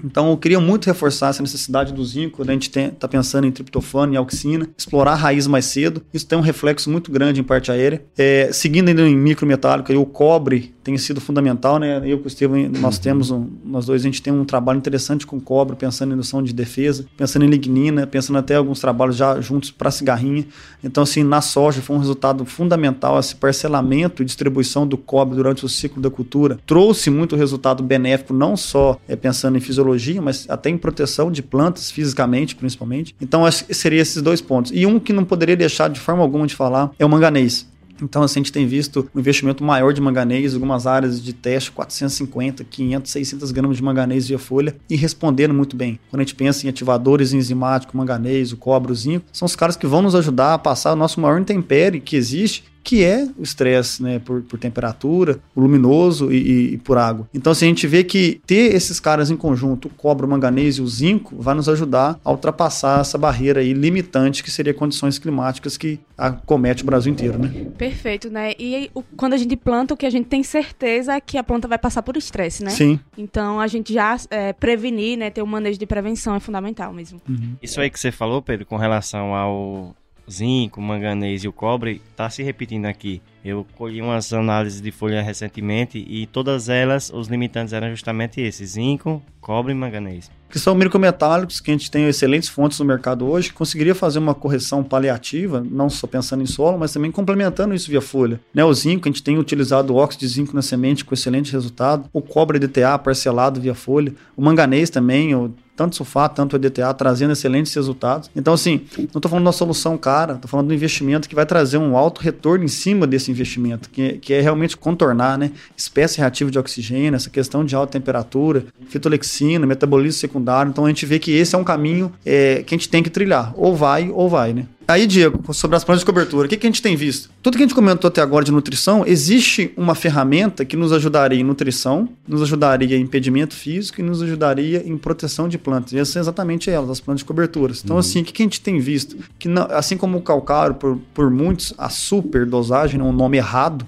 Então, 0.04 0.30
eu 0.30 0.36
queria 0.36 0.60
muito 0.60 0.86
reforçar 0.86 1.30
essa 1.30 1.42
necessidade 1.42 1.92
do 1.92 2.04
zinco, 2.04 2.44
né? 2.44 2.50
a 2.50 2.52
gente 2.52 2.70
está 2.78 3.08
pensando 3.08 3.46
em 3.46 3.50
triptofano 3.50 4.14
e 4.14 4.16
auxina, 4.16 4.68
explorar 4.76 5.12
a 5.12 5.16
raiz 5.16 5.46
mais 5.46 5.64
cedo. 5.64 6.02
Isso 6.14 6.26
tem 6.26 6.38
um 6.38 6.42
reflexo 6.42 6.88
muito 6.90 7.10
grande 7.10 7.40
em 7.40 7.44
parte 7.44 7.72
aérea. 7.72 8.04
É, 8.16 8.50
seguindo 8.52 8.88
ainda 8.88 9.02
em 9.02 9.16
micrometálico, 9.16 9.92
o 9.92 10.06
cobre 10.06 10.75
tem 10.86 10.96
sido 10.96 11.20
fundamental, 11.20 11.80
né? 11.80 12.00
Eu 12.04 12.18
com 12.20 12.26
o 12.26 12.28
Estevam, 12.28 12.70
nós 12.78 12.94
uhum. 12.94 13.02
temos, 13.02 13.30
um, 13.32 13.48
nós 13.64 13.86
dois, 13.86 14.02
a 14.02 14.04
gente 14.04 14.22
tem 14.22 14.32
um 14.32 14.44
trabalho 14.44 14.78
interessante 14.78 15.26
com 15.26 15.40
cobre, 15.40 15.74
pensando 15.74 16.12
em 16.12 16.16
noção 16.16 16.40
de 16.40 16.52
defesa, 16.52 17.04
pensando 17.16 17.44
em 17.44 17.48
lignina, 17.48 18.06
pensando 18.06 18.38
até 18.38 18.54
alguns 18.54 18.78
trabalhos 18.78 19.16
já 19.16 19.40
juntos 19.40 19.72
para 19.72 19.90
cigarrinha. 19.90 20.46
Então, 20.84 21.02
assim, 21.02 21.24
na 21.24 21.40
soja 21.40 21.82
foi 21.82 21.96
um 21.96 21.98
resultado 21.98 22.44
fundamental 22.44 23.18
esse 23.18 23.34
parcelamento 23.34 24.22
e 24.22 24.24
distribuição 24.24 24.86
do 24.86 24.96
cobre 24.96 25.34
durante 25.34 25.64
o 25.64 25.68
ciclo 25.68 26.00
da 26.00 26.08
cultura. 26.08 26.56
Trouxe 26.64 27.10
muito 27.10 27.34
resultado 27.34 27.82
benéfico, 27.82 28.32
não 28.32 28.56
só 28.56 28.96
é, 29.08 29.16
pensando 29.16 29.58
em 29.58 29.60
fisiologia, 29.60 30.22
mas 30.22 30.46
até 30.48 30.70
em 30.70 30.78
proteção 30.78 31.32
de 31.32 31.42
plantas, 31.42 31.90
fisicamente, 31.90 32.54
principalmente. 32.54 33.12
Então, 33.20 33.44
acho 33.44 33.64
que 33.64 33.74
seria 33.74 34.00
esses 34.00 34.22
dois 34.22 34.40
pontos. 34.40 34.70
E 34.72 34.86
um 34.86 35.00
que 35.00 35.12
não 35.12 35.24
poderia 35.24 35.56
deixar 35.56 35.90
de 35.90 35.98
forma 35.98 36.22
alguma 36.22 36.46
de 36.46 36.54
falar 36.54 36.92
é 36.96 37.04
o 37.04 37.08
manganês. 37.08 37.66
Então, 38.02 38.22
assim, 38.22 38.40
a 38.40 38.42
gente 38.42 38.52
tem 38.52 38.66
visto 38.66 39.08
um 39.14 39.18
investimento 39.18 39.64
maior 39.64 39.92
de 39.92 40.00
manganês, 40.00 40.54
algumas 40.54 40.86
áreas 40.86 41.22
de 41.22 41.32
teste, 41.32 41.72
450, 41.72 42.64
500, 42.64 43.10
600 43.10 43.50
gramas 43.52 43.76
de 43.76 43.82
manganês 43.82 44.28
via 44.28 44.38
folha 44.38 44.76
e 44.88 44.96
respondendo 44.96 45.54
muito 45.54 45.76
bem. 45.76 45.98
Quando 46.10 46.20
a 46.20 46.24
gente 46.24 46.34
pensa 46.34 46.66
em 46.66 46.70
ativadores 46.70 47.32
enzimáticos, 47.32 47.94
manganês, 47.94 48.52
o 48.52 48.56
cobre, 48.56 48.92
o 48.92 48.94
zinco, 48.94 49.26
são 49.32 49.46
os 49.46 49.56
caras 49.56 49.76
que 49.76 49.86
vão 49.86 50.02
nos 50.02 50.14
ajudar 50.14 50.54
a 50.54 50.58
passar 50.58 50.92
o 50.92 50.96
nosso 50.96 51.20
maior 51.20 51.40
intempérie 51.40 52.00
que 52.00 52.16
existe 52.16 52.64
que 52.86 53.02
é 53.02 53.28
o 53.36 53.42
estresse 53.42 54.00
né, 54.00 54.20
por, 54.20 54.42
por, 54.42 54.60
temperatura, 54.60 55.40
o 55.56 55.60
luminoso 55.60 56.32
e, 56.32 56.74
e, 56.74 56.78
por 56.78 56.96
água. 56.96 57.28
Então, 57.34 57.52
se 57.52 57.58
assim, 57.58 57.66
a 57.66 57.68
gente 57.70 57.86
vê 57.88 58.04
que 58.04 58.40
ter 58.46 58.76
esses 58.76 59.00
caras 59.00 59.28
em 59.28 59.36
conjunto, 59.36 59.88
o 59.88 59.90
cobre, 59.90 60.24
o 60.24 60.28
manganês 60.28 60.76
e 60.76 60.82
o 60.82 60.86
zinco, 60.86 61.34
vai 61.36 61.56
nos 61.56 61.68
ajudar 61.68 62.16
a 62.24 62.30
ultrapassar 62.30 63.00
essa 63.00 63.18
barreira 63.18 63.58
aí 63.58 63.72
limitante 63.72 64.40
que 64.40 64.52
seria 64.52 64.72
condições 64.72 65.18
climáticas 65.18 65.76
que 65.76 65.98
acomete 66.16 66.84
o 66.84 66.86
Brasil 66.86 67.12
inteiro, 67.12 67.40
né? 67.40 67.66
Perfeito, 67.76 68.30
né? 68.30 68.52
E 68.56 68.88
o, 68.94 69.02
quando 69.16 69.32
a 69.32 69.36
gente 69.36 69.56
planta, 69.56 69.92
o 69.92 69.96
que 69.96 70.06
a 70.06 70.10
gente 70.10 70.28
tem 70.28 70.44
certeza 70.44 71.14
é 71.14 71.20
que 71.20 71.36
a 71.36 71.42
planta 71.42 71.66
vai 71.66 71.78
passar 71.78 72.02
por 72.02 72.16
estresse, 72.16 72.62
né? 72.62 72.70
Sim. 72.70 73.00
Então, 73.18 73.58
a 73.58 73.66
gente 73.66 73.92
já 73.92 74.16
é, 74.30 74.52
prevenir, 74.52 75.18
né, 75.18 75.28
ter 75.28 75.42
um 75.42 75.46
manejo 75.46 75.76
de 75.76 75.86
prevenção 75.86 76.36
é 76.36 76.40
fundamental 76.40 76.92
mesmo. 76.92 77.20
Uhum. 77.28 77.56
Isso 77.60 77.80
aí 77.80 77.90
que 77.90 77.98
você 77.98 78.12
falou, 78.12 78.40
Pedro, 78.40 78.64
com 78.64 78.76
relação 78.76 79.34
ao 79.34 79.96
zinco, 80.30 80.80
manganês 80.80 81.44
e 81.44 81.48
o 81.48 81.52
cobre, 81.52 82.02
está 82.10 82.28
se 82.28 82.42
repetindo 82.42 82.86
aqui. 82.86 83.22
Eu 83.44 83.64
colhi 83.76 84.02
umas 84.02 84.32
análises 84.32 84.80
de 84.80 84.90
folha 84.90 85.22
recentemente 85.22 85.98
e 85.98 86.26
todas 86.26 86.68
elas, 86.68 87.10
os 87.14 87.28
limitantes 87.28 87.72
eram 87.72 87.90
justamente 87.90 88.40
esses: 88.40 88.70
zinco, 88.70 89.22
cobre 89.40 89.72
e 89.72 89.74
manganês. 89.76 90.30
Que 90.48 90.58
são 90.58 90.74
micrometálicos 90.74 91.60
que 91.60 91.70
a 91.70 91.74
gente 91.74 91.90
tem 91.90 92.08
excelentes 92.08 92.48
fontes 92.48 92.78
no 92.78 92.84
mercado 92.84 93.26
hoje, 93.26 93.48
que 93.48 93.54
conseguiria 93.54 93.94
fazer 93.94 94.18
uma 94.18 94.34
correção 94.34 94.82
paliativa, 94.82 95.64
não 95.68 95.90
só 95.90 96.06
pensando 96.06 96.42
em 96.42 96.46
solo, 96.46 96.78
mas 96.78 96.92
também 96.92 97.10
complementando 97.10 97.74
isso 97.74 97.90
via 97.90 98.00
folha. 98.00 98.40
Né, 98.54 98.64
o 98.64 98.72
zinco, 98.72 99.08
a 99.08 99.10
gente 99.10 99.22
tem 99.22 99.38
utilizado 99.38 99.92
o 99.92 99.96
óxido 99.96 100.20
de 100.20 100.28
zinco 100.28 100.54
na 100.54 100.62
semente 100.62 101.04
com 101.04 101.14
excelente 101.14 101.52
resultado, 101.52 102.08
o 102.12 102.22
cobre 102.22 102.58
DTA 102.58 102.98
parcelado 102.98 103.60
via 103.60 103.74
folha, 103.74 104.14
o 104.36 104.42
manganês 104.42 104.88
também, 104.88 105.34
o 105.34 105.52
tanto 105.76 105.94
sulfato, 105.94 106.34
tanto 106.34 106.56
EDTA, 106.56 106.92
trazendo 106.94 107.32
excelentes 107.32 107.72
resultados. 107.74 108.30
Então, 108.34 108.54
assim, 108.54 108.82
não 108.96 109.04
estou 109.04 109.28
falando 109.28 109.46
uma 109.46 109.52
solução 109.52 109.96
cara, 109.98 110.34
estou 110.34 110.48
falando 110.48 110.68
de 110.68 110.72
um 110.72 110.76
investimento 110.76 111.28
que 111.28 111.34
vai 111.34 111.44
trazer 111.44 111.78
um 111.78 111.96
alto 111.96 112.20
retorno 112.20 112.64
em 112.64 112.68
cima 112.68 113.06
desse 113.06 113.30
investimento, 113.30 113.90
que, 113.90 114.14
que 114.14 114.32
é 114.32 114.40
realmente 114.40 114.76
contornar, 114.76 115.36
né? 115.36 115.52
Espécie 115.76 116.18
reativa 116.18 116.50
de 116.50 116.58
oxigênio, 116.58 117.14
essa 117.14 117.30
questão 117.30 117.64
de 117.64 117.76
alta 117.76 117.92
temperatura, 117.92 118.64
fitolexina, 118.88 119.66
metabolismo 119.66 120.18
secundário. 120.18 120.70
Então, 120.70 120.86
a 120.86 120.88
gente 120.88 121.04
vê 121.04 121.18
que 121.18 121.32
esse 121.32 121.54
é 121.54 121.58
um 121.58 121.64
caminho 121.64 122.12
é, 122.24 122.62
que 122.66 122.74
a 122.74 122.78
gente 122.78 122.88
tem 122.88 123.02
que 123.02 123.10
trilhar. 123.10 123.52
Ou 123.56 123.76
vai, 123.76 124.10
ou 124.10 124.28
vai, 124.28 124.52
né? 124.52 124.66
Aí, 124.88 125.04
Diego, 125.04 125.52
sobre 125.52 125.76
as 125.76 125.82
plantas 125.82 126.00
de 126.00 126.06
cobertura, 126.06 126.46
o 126.46 126.48
que, 126.48 126.56
que 126.56 126.64
a 126.64 126.70
gente 126.70 126.80
tem 126.80 126.94
visto? 126.94 127.28
Tudo 127.42 127.56
que 127.56 127.62
a 127.64 127.66
gente 127.66 127.74
comentou 127.74 128.06
até 128.06 128.20
agora 128.20 128.44
de 128.44 128.52
nutrição, 128.52 129.04
existe 129.04 129.72
uma 129.76 129.96
ferramenta 129.96 130.64
que 130.64 130.76
nos 130.76 130.92
ajudaria 130.92 131.40
em 131.40 131.42
nutrição, 131.42 132.08
nos 132.26 132.40
ajudaria 132.40 132.96
em 132.96 133.00
impedimento 133.00 133.52
físico 133.52 134.00
e 134.00 134.04
nos 134.04 134.22
ajudaria 134.22 134.84
em 134.86 134.96
proteção 134.96 135.48
de 135.48 135.58
plantas. 135.58 135.92
E 135.92 135.98
essas 135.98 136.12
são 136.12 136.22
exatamente 136.22 136.70
elas, 136.70 136.88
as 136.88 137.00
plantas 137.00 137.20
de 137.20 137.24
coberturas. 137.24 137.82
Então, 137.82 137.96
uhum. 137.96 138.00
assim, 138.00 138.20
o 138.20 138.24
que, 138.24 138.32
que, 138.32 138.42
a 138.42 138.46
gente 138.46 138.60
tem 138.60 138.78
visto? 138.78 139.16
Que 139.40 139.48
não, 139.48 139.64
assim 139.70 139.96
como 139.96 140.18
o 140.18 140.22
calcário, 140.22 140.76
por, 140.76 140.96
por 141.12 141.30
muitos, 141.32 141.74
a 141.76 141.88
super 141.88 142.46
dosagem, 142.46 143.00
é 143.00 143.02
um 143.02 143.12
nome 143.12 143.38
errado, 143.38 143.84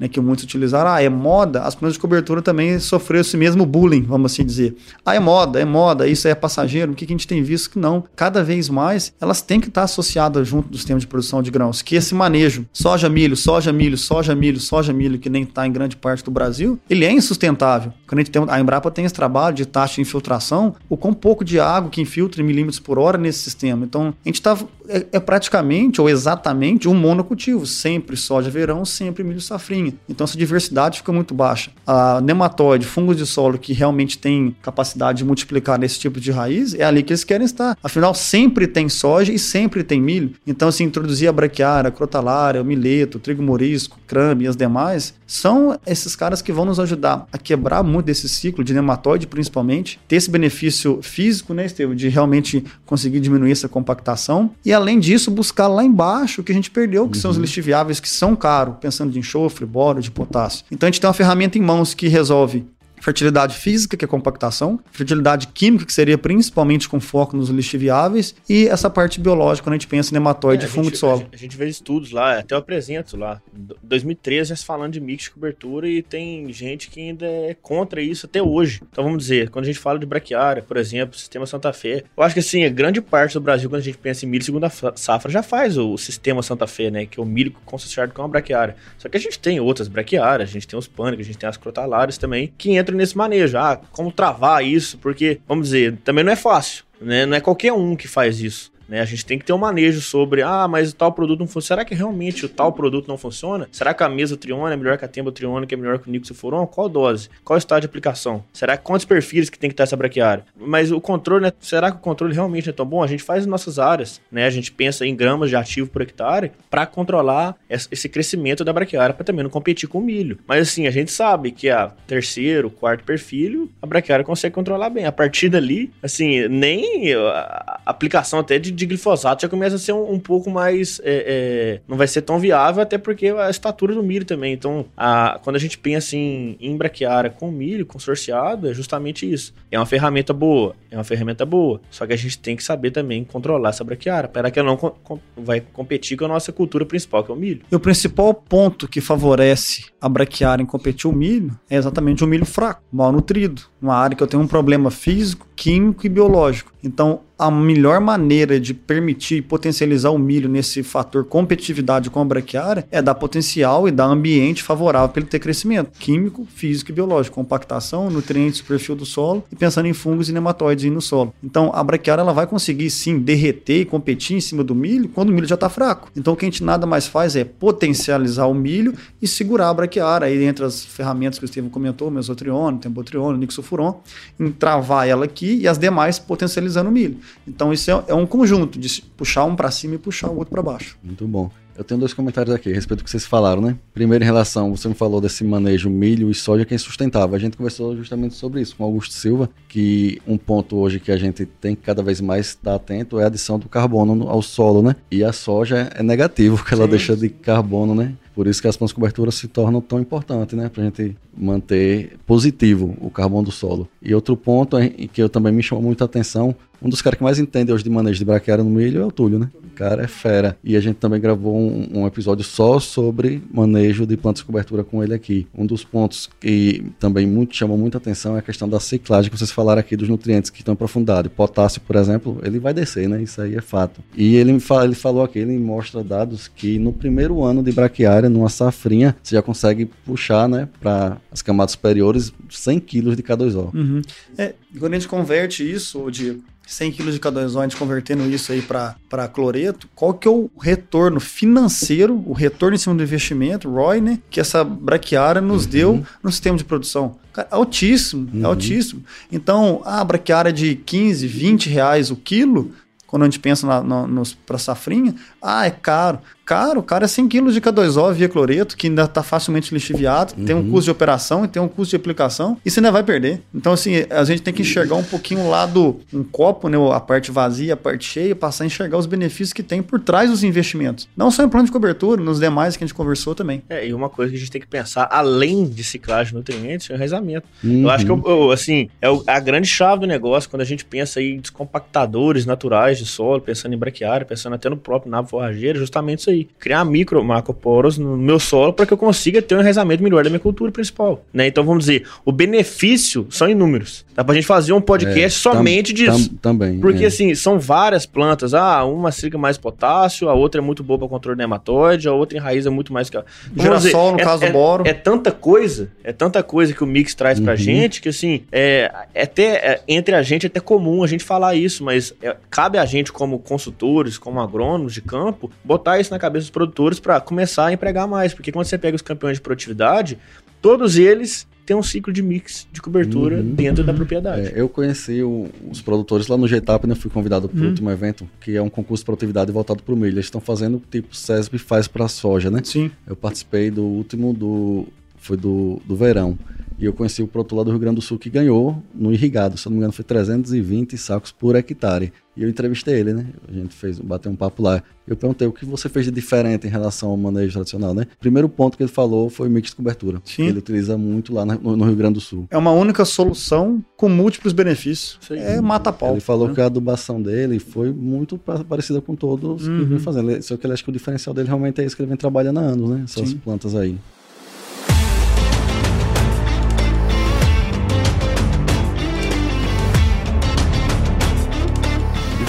né, 0.00 0.08
que 0.08 0.18
muitos 0.18 0.44
utilizaram, 0.44 0.90
ah, 0.90 1.02
é 1.02 1.08
moda, 1.08 1.62
as 1.62 1.74
plantas 1.74 1.94
de 1.94 2.00
cobertura 2.00 2.40
também 2.40 2.78
sofreram 2.78 3.20
esse 3.20 3.36
mesmo 3.36 3.66
bullying, 3.66 4.02
vamos 4.02 4.32
assim 4.32 4.44
dizer. 4.44 4.74
Ah, 5.04 5.14
é 5.14 5.20
moda, 5.20 5.60
é 5.60 5.64
moda, 5.64 6.08
isso 6.08 6.26
é 6.26 6.34
passageiro. 6.34 6.92
O 6.92 6.94
que 6.94 7.04
a 7.04 7.08
gente 7.08 7.28
tem 7.28 7.42
visto 7.42 7.70
que 7.70 7.78
não. 7.78 8.02
Cada 8.16 8.42
vez 8.42 8.70
mais 8.70 9.12
elas 9.20 9.42
têm 9.42 9.60
que 9.60 9.68
estar 9.68 9.82
associadas 9.82 10.48
junto 10.48 10.70
do 10.70 10.78
sistema 10.78 10.98
de 10.98 11.06
produção 11.06 11.42
de 11.42 11.50
grãos, 11.50 11.82
que 11.82 11.94
esse 11.94 12.14
manejo, 12.14 12.66
soja, 12.72 13.08
milho, 13.08 13.36
soja, 13.36 13.72
milho, 13.72 13.98
soja, 13.98 14.34
milho, 14.34 14.58
soja, 14.58 14.92
milho, 14.92 15.18
que 15.18 15.28
nem 15.28 15.42
está 15.42 15.66
em 15.66 15.72
grande 15.72 15.96
parte 15.96 16.24
do 16.24 16.30
Brasil, 16.30 16.78
ele 16.88 17.04
é 17.04 17.12
insustentável. 17.12 17.92
Quando 18.06 18.20
a 18.20 18.22
gente 18.22 18.30
tem, 18.30 18.42
a 18.48 18.58
Embrapa 18.58 18.90
tem 18.90 19.04
esse 19.04 19.14
trabalho 19.14 19.54
de 19.54 19.66
taxa 19.66 19.96
de 19.96 20.00
infiltração, 20.00 20.74
o 20.88 20.96
quão 20.96 21.12
pouco 21.12 21.44
de 21.44 21.60
água 21.60 21.90
que 21.90 22.00
infiltra 22.00 22.40
em 22.40 22.44
milímetros 22.44 22.80
por 22.80 22.98
hora 22.98 23.18
nesse 23.18 23.40
sistema. 23.40 23.84
Então, 23.84 24.14
a 24.24 24.28
gente 24.28 24.36
está 24.36 24.56
é, 24.88 25.06
é 25.12 25.20
praticamente 25.20 26.00
ou 26.00 26.08
exatamente 26.08 26.88
um 26.88 26.94
monocultivo, 26.94 27.66
sempre 27.66 28.16
soja 28.16 28.50
verão, 28.50 28.84
sempre 28.84 29.22
milho 29.22 29.40
safrinha. 29.40 29.89
Então 30.08 30.24
essa 30.24 30.36
diversidade 30.36 30.98
fica 30.98 31.12
muito 31.12 31.34
baixa. 31.34 31.70
A 31.86 32.20
nematóide, 32.20 32.86
fungos 32.86 33.16
de 33.16 33.26
solo 33.26 33.58
que 33.58 33.72
realmente 33.72 34.18
tem 34.18 34.54
capacidade 34.62 35.18
de 35.18 35.24
multiplicar 35.24 35.78
nesse 35.78 35.98
tipo 35.98 36.20
de 36.20 36.30
raiz, 36.30 36.74
é 36.74 36.84
ali 36.84 37.02
que 37.02 37.12
eles 37.12 37.24
querem 37.24 37.44
estar. 37.44 37.76
Afinal, 37.82 38.14
sempre 38.14 38.66
tem 38.66 38.88
soja 38.88 39.32
e 39.32 39.38
sempre 39.38 39.82
tem 39.82 40.00
milho. 40.00 40.32
Então, 40.46 40.70
se 40.70 40.82
introduzir 40.82 41.28
a 41.28 41.32
braquiária, 41.32 41.88
a 41.88 41.92
crotalária, 41.92 42.62
o 42.62 42.64
mileto, 42.64 43.18
o 43.18 43.20
trigo 43.20 43.42
morisco, 43.42 43.98
crame 44.06 44.44
e 44.44 44.48
as 44.48 44.56
demais, 44.56 45.14
são 45.26 45.78
esses 45.86 46.16
caras 46.16 46.42
que 46.42 46.52
vão 46.52 46.64
nos 46.64 46.80
ajudar 46.80 47.26
a 47.32 47.38
quebrar 47.38 47.82
muito 47.82 48.06
desse 48.06 48.28
ciclo 48.28 48.64
de 48.64 48.74
nematóide, 48.74 49.26
principalmente, 49.26 50.00
ter 50.08 50.16
esse 50.16 50.30
benefício 50.30 51.00
físico, 51.02 51.54
né, 51.54 51.66
Estevam, 51.66 51.94
de 51.94 52.08
realmente 52.08 52.64
conseguir 52.84 53.20
diminuir 53.20 53.52
essa 53.52 53.68
compactação. 53.68 54.50
E 54.64 54.72
além 54.72 54.98
disso, 54.98 55.30
buscar 55.30 55.68
lá 55.68 55.84
embaixo 55.84 56.40
o 56.40 56.44
que 56.44 56.52
a 56.52 56.54
gente 56.54 56.70
perdeu, 56.70 57.08
que 57.08 57.16
uhum. 57.16 57.22
são 57.22 57.30
os 57.30 57.36
uhum. 57.36 57.42
lixiviáveis 57.42 58.00
que 58.00 58.08
são 58.08 58.34
caros, 58.34 58.74
pensando 58.80 59.12
de 59.12 59.18
enxofre, 59.18 59.64
boro, 59.80 60.02
de 60.02 60.10
potássio. 60.10 60.66
Então 60.70 60.86
a 60.86 60.90
gente 60.90 61.00
tem 61.00 61.08
uma 61.08 61.14
ferramenta 61.14 61.56
em 61.56 61.62
mãos 61.62 61.94
que 61.94 62.06
resolve 62.06 62.66
fertilidade 63.00 63.56
física, 63.56 63.96
que 63.96 64.04
é 64.04 64.08
compactação, 64.08 64.78
fertilidade 64.92 65.48
química, 65.48 65.84
que 65.84 65.92
seria 65.92 66.18
principalmente 66.18 66.88
com 66.88 67.00
foco 67.00 67.36
nos 67.36 67.48
lixiviáveis, 67.48 68.34
e 68.48 68.68
essa 68.68 68.88
parte 68.88 69.20
biológica, 69.20 69.64
quando 69.64 69.74
a 69.74 69.76
gente 69.76 69.88
pensa 69.88 70.10
em 70.10 70.14
nematóide, 70.14 70.64
é, 70.64 70.68
fungo 70.68 70.84
gente, 70.84 70.92
de 70.94 70.98
solo. 70.98 71.26
A 71.32 71.36
gente 71.36 71.56
vê 71.56 71.68
estudos 71.68 72.10
lá, 72.12 72.38
até 72.38 72.54
eu 72.54 72.58
apresento 72.58 73.16
lá, 73.16 73.40
2013 73.82 74.50
já 74.50 74.56
se 74.56 74.64
falando 74.64 74.92
de 74.92 75.00
mix 75.00 75.24
de 75.24 75.30
cobertura 75.30 75.88
e 75.88 76.02
tem 76.02 76.52
gente 76.52 76.90
que 76.90 77.00
ainda 77.00 77.26
é 77.26 77.54
contra 77.54 78.00
isso 78.00 78.26
até 78.26 78.42
hoje. 78.42 78.82
Então 78.90 79.04
vamos 79.04 79.18
dizer, 79.18 79.50
quando 79.50 79.64
a 79.64 79.66
gente 79.66 79.78
fala 79.78 79.98
de 79.98 80.06
braquiária, 80.06 80.62
por 80.62 80.76
exemplo, 80.76 81.18
sistema 81.18 81.46
Santa 81.46 81.72
Fé, 81.72 82.04
eu 82.16 82.22
acho 82.22 82.34
que 82.34 82.40
assim, 82.40 82.64
a 82.64 82.68
grande 82.68 83.00
parte 83.00 83.34
do 83.34 83.40
Brasil, 83.40 83.68
quando 83.68 83.80
a 83.80 83.84
gente 83.84 83.98
pensa 83.98 84.24
em 84.24 84.28
milho 84.28 84.44
segunda 84.44 84.70
safra, 84.70 85.30
já 85.30 85.42
faz 85.42 85.78
o, 85.78 85.96
sistema 85.96 86.42
Santa 86.42 86.66
Fé, 86.66 86.90
né, 86.90 87.06
que 87.06 87.20
é 87.20 87.22
o 87.22 87.26
milho 87.26 87.52
consociado 87.64 88.12
com 88.12 88.22
a 88.22 88.28
braquiária. 88.28 88.76
Só 88.98 89.08
que 89.08 89.16
a 89.16 89.20
gente 89.20 89.38
tem 89.38 89.60
outras 89.60 89.88
braquiárias, 89.88 90.50
a 90.50 90.52
gente 90.52 90.66
tem 90.66 90.78
os 90.78 90.86
pânicos, 90.86 91.24
a 91.24 91.26
gente 91.26 91.38
tem 91.38 91.48
as 91.48 91.56
crotalárias 91.56 92.18
também, 92.18 92.52
que 92.56 92.76
entram 92.76 92.89
nesse 92.96 93.16
manejo. 93.16 93.56
Ah, 93.58 93.80
como 93.92 94.12
travar 94.12 94.64
isso? 94.64 94.98
Porque, 94.98 95.40
vamos 95.46 95.66
dizer, 95.66 95.98
também 96.04 96.24
não 96.24 96.32
é 96.32 96.36
fácil, 96.36 96.84
né? 97.00 97.26
Não 97.26 97.36
é 97.36 97.40
qualquer 97.40 97.72
um 97.72 97.96
que 97.96 98.08
faz 98.08 98.40
isso. 98.40 98.72
Né? 98.90 99.00
A 99.00 99.04
gente 99.04 99.24
tem 99.24 99.38
que 99.38 99.44
ter 99.44 99.52
um 99.52 99.58
manejo 99.58 100.00
sobre, 100.00 100.42
ah, 100.42 100.66
mas 100.66 100.92
tal 100.92 101.12
produto 101.12 101.38
não 101.38 101.46
funciona. 101.46 101.60
Será 101.70 101.84
que 101.84 101.94
realmente 101.94 102.44
o 102.44 102.48
tal 102.48 102.72
produto 102.72 103.06
não 103.06 103.16
funciona? 103.16 103.68
Será 103.70 103.94
que 103.94 104.02
a 104.02 104.08
mesa 104.08 104.36
triona 104.36 104.74
é 104.74 104.76
melhor 104.76 104.98
que 104.98 105.04
a 105.04 105.08
temba 105.08 105.30
triona, 105.30 105.64
que 105.64 105.74
é 105.74 105.78
melhor 105.78 106.00
que 106.00 106.08
o 106.08 106.10
nicosilfuron? 106.10 106.66
Qual 106.66 106.88
dose? 106.88 107.28
Qual 107.44 107.56
estado 107.56 107.82
de 107.82 107.86
aplicação? 107.86 108.42
Será 108.52 108.76
que 108.76 108.82
quantos 108.82 109.04
perfis 109.04 109.48
que 109.48 109.56
tem 109.56 109.70
que 109.70 109.74
estar 109.74 109.84
essa 109.84 109.96
braquiária? 109.96 110.44
Mas 110.58 110.90
o 110.90 111.00
controle, 111.00 111.44
né? 111.44 111.52
será 111.60 111.92
que 111.92 111.98
o 111.98 112.00
controle 112.00 112.34
realmente 112.34 112.68
é 112.68 112.72
tão 112.72 112.84
bom? 112.84 113.00
A 113.00 113.06
gente 113.06 113.22
faz 113.22 113.42
as 113.42 113.46
nossas 113.46 113.78
áreas, 113.78 114.20
né? 114.32 114.44
A 114.44 114.50
gente 114.50 114.72
pensa 114.72 115.06
em 115.06 115.14
gramas 115.14 115.48
de 115.50 115.54
ativo 115.54 115.88
por 115.88 116.02
hectare 116.02 116.50
para 116.68 116.84
controlar 116.84 117.54
esse 117.68 118.08
crescimento 118.08 118.64
da 118.64 118.72
braquiária, 118.72 119.14
para 119.14 119.24
também 119.24 119.44
não 119.44 119.50
competir 119.50 119.88
com 119.88 119.98
o 119.98 120.02
milho. 120.02 120.38
Mas 120.48 120.68
assim, 120.68 120.88
a 120.88 120.90
gente 120.90 121.12
sabe 121.12 121.52
que 121.52 121.70
a 121.70 121.92
terceiro, 122.08 122.68
quarto 122.70 123.04
perfil, 123.04 123.70
a 123.80 123.86
braquiária 123.86 124.24
consegue 124.24 124.54
controlar 124.54 124.90
bem. 124.90 125.04
A 125.04 125.12
partir 125.12 125.48
dali, 125.48 125.92
assim, 126.02 126.48
nem 126.48 127.14
a 127.14 127.80
aplicação 127.86 128.40
até 128.40 128.58
de 128.58 128.79
de 128.80 128.86
glifosato 128.86 129.42
já 129.42 129.48
começa 129.48 129.76
a 129.76 129.78
ser 129.78 129.92
um, 129.92 130.12
um 130.12 130.18
pouco 130.18 130.50
mais. 130.50 131.00
É, 131.04 131.24
é, 131.26 131.80
não 131.86 131.96
vai 131.96 132.08
ser 132.08 132.22
tão 132.22 132.38
viável, 132.38 132.82
até 132.82 132.98
porque 132.98 133.28
a 133.28 133.50
estatura 133.50 133.94
do 133.94 134.02
milho 134.02 134.24
também. 134.24 134.52
Então, 134.52 134.86
a, 134.96 135.38
quando 135.42 135.56
a 135.56 135.58
gente 135.58 135.78
pensa 135.78 136.16
em, 136.16 136.56
em 136.60 136.76
braquiária 136.76 137.30
com 137.30 137.50
milho, 137.50 137.86
consorciado, 137.86 138.68
é 138.68 138.74
justamente 138.74 139.30
isso. 139.30 139.54
É 139.70 139.78
uma 139.78 139.86
ferramenta 139.86 140.32
boa, 140.32 140.74
é 140.90 140.96
uma 140.96 141.04
ferramenta 141.04 141.44
boa. 141.44 141.80
Só 141.90 142.06
que 142.06 142.12
a 142.12 142.16
gente 142.16 142.38
tem 142.38 142.56
que 142.56 142.64
saber 142.64 142.90
também 142.90 143.22
controlar 143.24 143.70
essa 143.70 143.84
braquiária, 143.84 144.28
para 144.28 144.50
que 144.50 144.58
ela 144.58 144.68
não 144.68 144.76
com, 144.76 145.18
vai 145.36 145.60
competir 145.60 146.16
com 146.16 146.24
a 146.24 146.28
nossa 146.28 146.50
cultura 146.52 146.84
principal, 146.84 147.22
que 147.22 147.30
é 147.30 147.34
o 147.34 147.38
milho. 147.38 147.62
E 147.70 147.76
o 147.76 147.80
principal 147.80 148.32
ponto 148.34 148.88
que 148.88 149.00
favorece 149.00 149.84
a 150.00 150.08
braquiária 150.08 150.62
em 150.62 150.66
competir 150.66 151.08
o 151.08 151.12
milho 151.12 151.58
é 151.68 151.76
exatamente 151.76 152.24
o 152.24 152.26
milho 152.26 152.46
fraco, 152.46 152.82
mal 152.90 153.12
nutrido. 153.12 153.62
Uma 153.80 153.96
área 153.96 154.16
que 154.16 154.22
eu 154.22 154.26
tenho 154.26 154.42
um 154.42 154.46
problema 154.46 154.90
físico, 154.90 155.46
químico 155.56 156.06
e 156.06 156.08
biológico. 156.08 156.72
Então, 156.82 157.20
a 157.38 157.50
melhor 157.50 158.00
maneira 158.00 158.60
de 158.60 158.74
permitir 158.74 159.36
e 159.36 159.42
potencializar 159.42 160.10
o 160.10 160.18
milho 160.18 160.48
nesse 160.48 160.82
fator 160.82 161.24
competitividade 161.24 162.10
com 162.10 162.20
a 162.20 162.24
braquiária 162.24 162.86
é 162.90 163.00
dar 163.00 163.14
potencial 163.14 163.88
e 163.88 163.90
dar 163.90 164.04
ambiente 164.04 164.62
favorável 164.62 165.08
para 165.08 165.20
ele 165.20 165.30
ter 165.30 165.38
crescimento 165.38 165.90
químico, 165.98 166.46
físico 166.54 166.90
e 166.90 166.94
biológico, 166.94 167.36
compactação, 167.36 168.10
nutrientes, 168.10 168.60
perfil 168.60 168.94
do 168.94 169.06
solo 169.06 169.44
e 169.50 169.56
pensando 169.56 169.86
em 169.86 169.94
fungos 169.94 170.28
e 170.28 170.32
nematóides 170.32 170.90
no 170.90 171.00
solo. 171.00 171.32
Então, 171.42 171.70
a 171.74 171.82
braquiária 171.82 172.20
ela 172.20 172.32
vai 172.34 172.46
conseguir 172.46 172.90
sim 172.90 173.18
derreter 173.18 173.80
e 173.80 173.84
competir 173.86 174.36
em 174.36 174.40
cima 174.40 174.62
do 174.62 174.74
milho 174.74 175.08
quando 175.08 175.30
o 175.30 175.32
milho 175.32 175.46
já 175.46 175.54
está 175.54 175.70
fraco. 175.70 176.10
Então, 176.14 176.34
o 176.34 176.36
que 176.36 176.44
a 176.44 176.48
gente 176.48 176.62
nada 176.62 176.86
mais 176.86 177.06
faz 177.06 177.36
é 177.36 177.44
potencializar 177.44 178.46
o 178.46 178.54
milho 178.54 178.94
e 179.20 179.26
segurar 179.26 179.70
a 179.70 179.74
braquiária. 179.74 180.26
Aí, 180.26 180.44
entre 180.44 180.64
as 180.64 180.84
ferramentas 180.84 181.38
que 181.38 181.44
o 181.44 181.46
Estevam 181.46 181.70
comentou, 181.70 182.10
mesotrione, 182.10 182.78
tembotrione, 182.78 183.38
nixofuron, 183.70 184.00
entravar 184.38 185.08
ela 185.08 185.24
aqui 185.24 185.60
e 185.60 185.68
as 185.68 185.78
demais 185.78 186.18
potencializando 186.18 186.90
o 186.90 186.92
milho. 186.92 187.18
Então 187.46 187.72
isso 187.72 187.90
é, 187.90 188.04
é 188.08 188.14
um 188.14 188.26
conjunto 188.26 188.78
de 188.78 189.02
puxar 189.16 189.44
um 189.44 189.54
para 189.54 189.70
cima 189.70 189.94
e 189.94 189.98
puxar 189.98 190.28
o 190.28 190.36
outro 190.36 190.50
para 190.50 190.62
baixo. 190.62 190.98
Muito 191.02 191.26
bom. 191.26 191.50
Eu 191.76 191.84
tenho 191.84 191.98
dois 191.98 192.12
comentários 192.12 192.54
aqui 192.54 192.70
a 192.70 192.74
respeito 192.74 192.98
do 192.98 193.04
que 193.04 193.10
vocês 193.10 193.24
falaram, 193.24 193.62
né? 193.62 193.74
Primeiro, 193.94 194.22
em 194.22 194.26
relação, 194.26 194.76
você 194.76 194.86
me 194.86 194.92
falou 194.92 195.18
desse 195.18 195.42
manejo 195.42 195.88
milho 195.88 196.30
e 196.30 196.34
soja 196.34 196.62
que 196.66 196.74
é 196.74 196.76
insustentável. 196.76 197.34
A 197.34 197.38
gente 197.38 197.56
conversou 197.56 197.96
justamente 197.96 198.34
sobre 198.34 198.60
isso 198.60 198.76
com 198.76 198.84
Augusto 198.84 199.14
Silva, 199.14 199.48
que 199.66 200.20
um 200.26 200.36
ponto 200.36 200.76
hoje 200.76 201.00
que 201.00 201.10
a 201.10 201.16
gente 201.16 201.46
tem 201.46 201.74
que 201.74 201.80
cada 201.80 202.02
vez 202.02 202.20
mais 202.20 202.48
estar 202.48 202.74
atento 202.74 203.18
é 203.18 203.24
a 203.24 203.28
adição 203.28 203.58
do 203.58 203.66
carbono 203.66 204.28
ao 204.28 204.42
solo, 204.42 204.82
né? 204.82 204.94
E 205.10 205.24
a 205.24 205.32
soja 205.32 205.90
é 205.94 206.02
negativo, 206.02 206.62
que 206.62 206.74
ela 206.74 206.84
Sim. 206.84 206.90
deixa 206.90 207.16
de 207.16 207.30
carbono, 207.30 207.94
né? 207.94 208.12
Por 208.34 208.46
isso 208.46 208.60
que 208.60 208.68
as 208.68 208.76
plantas 208.76 208.92
coberturas 208.92 209.36
se 209.36 209.48
tornam 209.48 209.80
tão 209.80 209.98
importantes, 210.00 210.56
né? 210.56 210.68
Para 210.68 210.82
a 210.82 210.84
gente 210.84 211.16
manter 211.36 212.16
positivo 212.26 212.96
o 213.00 213.10
carbono 213.10 213.44
do 213.44 213.52
solo. 213.52 213.88
E 214.02 214.14
outro 214.14 214.36
ponto 214.36 214.76
é, 214.76 214.88
que 214.88 215.22
eu 215.22 215.28
também 215.28 215.52
me 215.52 215.62
chamou 215.62 215.84
muita 215.84 216.04
atenção, 216.04 216.54
um 216.82 216.88
dos 216.88 217.02
caras 217.02 217.18
que 217.18 217.24
mais 217.24 217.38
entende 217.38 217.72
hoje 217.72 217.84
de 217.84 217.90
manejo 217.90 218.18
de 218.18 218.24
braquiária 218.24 218.64
no 218.64 218.70
milho 218.70 219.02
é 219.02 219.04
o 219.04 219.10
Túlio, 219.10 219.38
né? 219.38 219.50
cara 219.80 220.02
é 220.02 220.06
fera. 220.06 220.58
E 220.62 220.76
a 220.76 220.80
gente 220.80 220.96
também 220.96 221.18
gravou 221.18 221.56
um, 221.56 222.00
um 222.00 222.06
episódio 222.06 222.44
só 222.44 222.78
sobre 222.78 223.42
manejo 223.50 224.04
de 224.06 224.14
plantas 224.14 224.40
de 224.40 224.44
cobertura 224.44 224.84
com 224.84 225.02
ele 225.02 225.14
aqui. 225.14 225.46
Um 225.56 225.64
dos 225.64 225.82
pontos 225.82 226.28
que 226.38 226.84
também 226.98 227.26
muito, 227.26 227.56
chamou 227.56 227.78
muita 227.78 227.96
atenção 227.96 228.36
é 228.36 228.40
a 228.40 228.42
questão 228.42 228.68
da 228.68 228.78
ciclagem, 228.78 229.30
que 229.30 229.38
vocês 229.38 229.50
falaram 229.50 229.80
aqui 229.80 229.96
dos 229.96 230.06
nutrientes 230.06 230.50
que 230.50 230.58
estão 230.58 230.74
aprofundados. 230.74 231.32
Potássio, 231.32 231.80
por 231.80 231.96
exemplo, 231.96 232.38
ele 232.44 232.58
vai 232.58 232.74
descer, 232.74 233.08
né? 233.08 233.22
Isso 233.22 233.40
aí 233.40 233.56
é 233.56 233.62
fato. 233.62 234.02
E 234.14 234.36
ele, 234.36 234.50
ele 234.52 234.94
falou 234.94 235.22
aqui, 235.22 235.38
ele 235.38 235.58
mostra 235.58 236.04
dados 236.04 236.46
que 236.46 236.78
no 236.78 236.92
primeiro 236.92 237.42
ano 237.42 237.62
de 237.62 237.72
braquiária, 237.72 238.28
numa 238.28 238.50
safrinha, 238.50 239.16
você 239.22 239.36
já 239.36 239.42
consegue 239.42 239.86
puxar, 240.04 240.46
né, 240.46 240.68
para 240.78 241.16
as 241.30 241.42
camadas 241.42 241.72
superiores 241.72 242.32
100 242.48 242.80
quilos 242.80 243.16
de 243.16 243.22
K2O. 243.22 243.74
Uhum. 243.74 244.02
É, 244.36 244.54
quando 244.78 244.94
a 244.94 244.98
gente 244.98 245.08
converte 245.08 245.68
isso, 245.68 246.10
Diego, 246.10 246.42
100 246.70 246.92
kg 246.92 247.10
de 247.10 247.18
K2O, 247.18 247.58
a 247.58 247.62
gente 247.62 247.76
convertendo 247.76 248.22
isso 248.30 248.52
aí 248.52 248.62
para 248.62 249.28
cloreto, 249.28 249.88
qual 249.94 250.14
que 250.14 250.28
é 250.28 250.30
o 250.30 250.48
retorno 250.60 251.18
financeiro, 251.18 252.22
o 252.24 252.32
retorno 252.32 252.76
em 252.76 252.78
cima 252.78 252.94
do 252.94 253.02
investimento, 253.02 253.68
ROI, 253.68 254.00
né, 254.00 254.18
que 254.30 254.38
essa 254.38 254.62
braquiária 254.62 255.40
nos 255.40 255.64
uhum. 255.64 255.70
deu 255.70 256.06
no 256.22 256.30
sistema 256.30 256.56
de 256.56 256.64
produção? 256.64 257.16
Cara, 257.32 257.48
altíssimo, 257.50 258.28
uhum. 258.32 258.46
altíssimo. 258.46 259.02
Então, 259.32 259.82
a 259.84 260.02
braquiária 260.04 260.52
de 260.52 260.76
15, 260.76 261.26
20 261.26 261.68
reais 261.68 262.10
o 262.10 262.16
quilo, 262.16 262.72
quando 263.04 263.22
a 263.22 263.24
gente 263.24 263.40
pensa 263.40 263.66
na, 263.66 263.82
na, 263.82 264.22
para 264.46 264.56
safrinha, 264.56 265.16
ah, 265.42 265.66
é 265.66 265.70
caro 265.70 266.20
caro, 266.50 266.82
cara, 266.82 267.04
é 267.04 267.08
100 267.08 267.28
kg 267.28 267.52
de 267.52 267.60
K2O 267.60 268.12
via 268.12 268.28
cloreto, 268.28 268.76
que 268.76 268.88
ainda 268.88 269.04
está 269.04 269.22
facilmente 269.22 269.72
lixiviado, 269.72 270.34
uhum. 270.36 270.44
tem 270.44 270.56
um 270.56 270.68
custo 270.68 270.86
de 270.86 270.90
operação 270.90 271.44
e 271.44 271.48
tem 271.48 271.62
um 271.62 271.68
custo 271.68 271.90
de 271.90 271.96
aplicação, 271.96 272.58
e 272.66 272.68
você 272.68 272.80
ainda 272.80 272.90
vai 272.90 273.04
perder. 273.04 273.40
Então, 273.54 273.72
assim, 273.72 274.04
a 274.10 274.24
gente 274.24 274.42
tem 274.42 274.52
que 274.52 274.62
enxergar 274.62 274.96
um 274.96 275.04
pouquinho 275.04 275.48
lá 275.48 275.64
do 275.64 276.00
um 276.12 276.24
copo, 276.24 276.68
né, 276.68 276.76
a 276.92 276.98
parte 276.98 277.30
vazia, 277.30 277.74
a 277.74 277.76
parte 277.76 278.04
cheia, 278.04 278.34
passar 278.34 278.64
a 278.64 278.66
enxergar 278.66 278.98
os 278.98 279.06
benefícios 279.06 279.52
que 279.52 279.62
tem 279.62 279.80
por 279.80 280.00
trás 280.00 280.28
dos 280.28 280.42
investimentos. 280.42 281.08
Não 281.16 281.30
só 281.30 281.44
em 281.44 281.48
plano 281.48 281.66
de 281.66 281.72
cobertura, 281.72 282.20
nos 282.20 282.40
demais 282.40 282.76
que 282.76 282.82
a 282.82 282.86
gente 282.88 282.96
conversou 282.96 283.32
também. 283.32 283.62
É, 283.68 283.86
e 283.86 283.94
uma 283.94 284.08
coisa 284.08 284.32
que 284.32 284.36
a 284.36 284.40
gente 284.40 284.50
tem 284.50 284.60
que 284.60 284.66
pensar, 284.66 285.08
além 285.08 285.68
de 285.68 285.84
ciclagem 285.84 286.32
de 286.32 286.34
nutrientes, 286.34 286.90
é 286.90 286.94
o 286.94 286.96
enraizamento. 286.96 287.46
Uhum. 287.62 287.82
Eu 287.82 287.90
acho 287.90 288.04
que, 288.04 288.10
eu, 288.10 288.50
assim, 288.50 288.88
é 289.00 289.06
a 289.28 289.38
grande 289.38 289.68
chave 289.68 290.00
do 290.00 290.06
negócio 290.08 290.50
quando 290.50 290.62
a 290.62 290.66
gente 290.66 290.84
pensa 290.84 291.22
em 291.22 291.38
descompactadores 291.38 292.44
naturais 292.44 292.98
de 292.98 293.06
solo, 293.06 293.40
pensando 293.40 293.72
em 293.72 293.78
braquiária, 293.78 294.26
pensando 294.26 294.54
até 294.54 294.68
no 294.68 294.76
próprio 294.76 295.12
nabo 295.12 295.28
forrageiro, 295.28 295.78
justamente 295.78 296.18
isso 296.18 296.30
aí 296.30 296.39
criar 296.58 296.84
micro 296.84 297.22
macroporos 297.22 297.98
no 297.98 298.16
meu 298.16 298.38
solo 298.38 298.72
para 298.72 298.86
que 298.86 298.92
eu 298.92 298.98
consiga 298.98 299.40
ter 299.40 299.54
um 299.54 299.60
enraizamento 299.60 300.02
melhor 300.02 300.24
da 300.24 300.30
minha 300.30 300.40
cultura 300.40 300.70
principal. 300.70 301.24
Né? 301.32 301.46
Então 301.46 301.64
vamos 301.64 301.84
dizer, 301.84 302.06
o 302.24 302.32
benefício 302.32 303.26
são 303.30 303.48
inúmeros. 303.48 304.04
Dá 304.14 304.24
pra 304.24 304.34
gente 304.34 304.46
fazer 304.46 304.72
um 304.72 304.80
podcast 304.80 305.38
é, 305.38 305.52
somente 305.52 305.94
tam, 305.94 306.14
disso. 306.14 306.28
Tam, 306.40 306.52
também. 306.52 306.78
Porque 306.80 307.04
é. 307.04 307.06
assim, 307.06 307.34
são 307.34 307.58
várias 307.58 308.04
plantas. 308.04 308.52
Ah, 308.52 308.84
uma 308.84 309.10
circa 309.12 309.38
mais 309.38 309.56
potássio, 309.56 310.28
a 310.28 310.34
outra 310.34 310.60
é 310.60 310.64
muito 310.64 310.82
boa 310.82 310.98
para 310.98 311.08
controle 311.08 311.36
do 311.36 311.38
nematóide, 311.38 312.08
a 312.08 312.12
outra 312.12 312.36
enraiza 312.36 312.70
muito 312.70 312.92
mais 312.92 313.08
que 313.08 313.16
a. 313.16 313.24
Girassol, 313.56 314.12
no 314.12 314.20
é, 314.20 314.24
caso 314.24 314.44
é, 314.44 314.52
boro. 314.52 314.84
É 314.86 314.92
tanta 314.92 315.30
coisa, 315.30 315.90
é 316.04 316.12
tanta 316.12 316.42
coisa 316.42 316.74
que 316.74 316.84
o 316.84 316.86
mix 316.86 317.14
traz 317.14 317.38
uhum. 317.38 317.44
pra 317.44 317.56
gente 317.56 318.00
que 318.00 318.08
assim, 318.08 318.42
é, 318.52 318.92
é 319.14 319.22
até 319.22 319.42
é, 319.42 319.82
entre 319.88 320.14
a 320.14 320.22
gente 320.22 320.46
é 320.46 320.48
até 320.48 320.60
comum 320.60 321.02
a 321.02 321.06
gente 321.06 321.24
falar 321.24 321.54
isso, 321.54 321.82
mas 321.84 322.14
é, 322.22 322.36
cabe 322.50 322.78
a 322.78 322.84
gente 322.84 323.12
como 323.12 323.38
consultores, 323.38 324.18
como 324.18 324.40
agrônomos 324.40 324.92
de 324.94 325.00
campo, 325.00 325.50
botar 325.64 325.98
isso 326.00 326.10
na 326.10 326.18
cabeça 326.20 326.44
dos 326.44 326.50
produtores 326.50 327.00
para 327.00 327.20
começar 327.20 327.66
a 327.66 327.72
empregar 327.72 328.06
mais. 328.06 328.32
Porque 328.32 328.52
quando 328.52 328.66
você 328.66 328.78
pega 328.78 328.94
os 328.94 329.02
campeões 329.02 329.38
de 329.38 329.40
produtividade, 329.40 330.18
todos 330.60 330.96
eles 330.96 331.46
têm 331.66 331.76
um 331.76 331.82
ciclo 331.82 332.12
de 332.12 332.22
mix 332.22 332.66
de 332.72 332.82
cobertura 332.82 333.36
uhum, 333.36 333.54
dentro 333.54 333.84
da 333.84 333.94
propriedade. 333.94 334.48
É, 334.48 334.52
eu 334.56 334.68
conheci 334.68 335.22
o, 335.22 335.48
os 335.70 335.80
produtores 335.80 336.26
lá 336.26 336.36
no 336.36 336.48
GTAP, 336.48 336.86
né? 336.86 336.94
Fui 336.94 337.10
convidado 337.10 337.48
para 337.48 337.58
o 337.58 337.62
uhum. 337.62 337.68
último 337.68 337.90
evento, 337.90 338.28
que 338.40 338.56
é 338.56 338.62
um 338.62 338.68
concurso 338.68 339.02
de 339.02 339.06
produtividade 339.06 339.52
voltado 339.52 339.82
para 339.82 339.94
o 339.94 339.96
milho. 339.96 340.14
Eles 340.14 340.26
estão 340.26 340.40
fazendo 340.40 340.82
tipo 340.90 341.14
SESB 341.14 341.58
faz 341.58 341.86
para 341.86 342.08
soja, 342.08 342.50
né? 342.50 342.60
Sim. 342.64 342.90
Eu 343.06 343.14
participei 343.14 343.70
do 343.70 343.84
último 343.84 344.32
do. 344.32 344.88
Foi 345.16 345.36
do, 345.36 345.80
do 345.86 345.94
verão. 345.94 346.38
E 346.80 346.86
eu 346.86 346.94
conheci 346.94 347.22
o 347.22 347.28
produtor 347.28 347.58
lá 347.58 347.64
do 347.64 347.70
Rio 347.70 347.78
Grande 347.78 347.96
do 347.96 348.02
Sul 348.02 348.18
que 348.18 348.30
ganhou 348.30 348.82
no 348.94 349.12
irrigado, 349.12 349.58
se 349.58 349.68
eu 349.68 349.70
não 349.70 349.74
me 349.76 349.80
engano, 349.80 349.92
foi 349.92 350.04
320 350.04 350.96
sacos 350.96 351.30
por 351.30 351.54
hectare. 351.54 352.10
E 352.34 352.42
eu 352.42 352.48
entrevistei 352.48 352.98
ele, 352.98 353.12
né? 353.12 353.26
A 353.46 353.52
gente 353.52 353.74
fez, 353.74 353.98
bateu 353.98 354.32
um 354.32 354.36
papo 354.36 354.62
lá. 354.62 354.82
Eu 355.06 355.14
perguntei 355.14 355.46
o 355.46 355.52
que 355.52 355.66
você 355.66 355.90
fez 355.90 356.06
de 356.06 356.12
diferente 356.12 356.66
em 356.66 356.70
relação 356.70 357.10
ao 357.10 357.16
manejo 357.18 357.52
tradicional, 357.52 357.92
né? 357.92 358.06
Primeiro 358.18 358.48
ponto 358.48 358.78
que 358.78 358.82
ele 358.82 358.90
falou 358.90 359.28
foi 359.28 359.48
o 359.48 359.50
mix 359.50 359.70
de 359.70 359.76
cobertura. 359.76 360.22
Sim. 360.24 360.44
Que 360.44 360.48
ele 360.48 360.58
utiliza 360.58 360.96
muito 360.96 361.34
lá 361.34 361.44
no, 361.44 361.76
no, 361.76 361.84
Rio 361.84 361.96
Grande 361.96 362.14
do 362.14 362.20
Sul. 362.20 362.46
É 362.50 362.56
uma 362.56 362.70
única 362.70 363.04
solução 363.04 363.84
com 363.94 364.08
múltiplos 364.08 364.54
benefícios. 364.54 365.18
É 365.30 365.60
mata-pau. 365.60 366.12
Ele 366.12 366.20
falou 366.20 366.48
né? 366.48 366.54
que 366.54 366.60
a 366.62 366.66
adubação 366.66 367.20
dele 367.20 367.58
foi 367.58 367.92
muito 367.92 368.38
parecida 368.38 369.02
com 369.02 369.14
todos 369.14 369.66
uhum. 369.66 369.76
que 369.76 369.82
ele 369.82 369.90
vem 369.90 369.98
fazendo. 369.98 370.42
Só 370.42 370.56
que 370.56 370.66
ele 370.66 370.72
acha 370.72 370.82
que 370.82 370.88
o 370.88 370.92
diferencial 370.92 371.34
dele 371.34 371.48
realmente 371.48 371.82
é 371.82 371.84
isso 371.84 371.94
que 371.94 372.00
ele 372.00 372.08
vem 372.08 372.16
trabalhando 372.16 372.58
há 372.58 372.62
anos, 372.62 372.88
né? 372.88 373.02
Essas 373.04 373.28
Sim. 373.28 373.36
plantas 373.36 373.74
aí. 373.74 373.98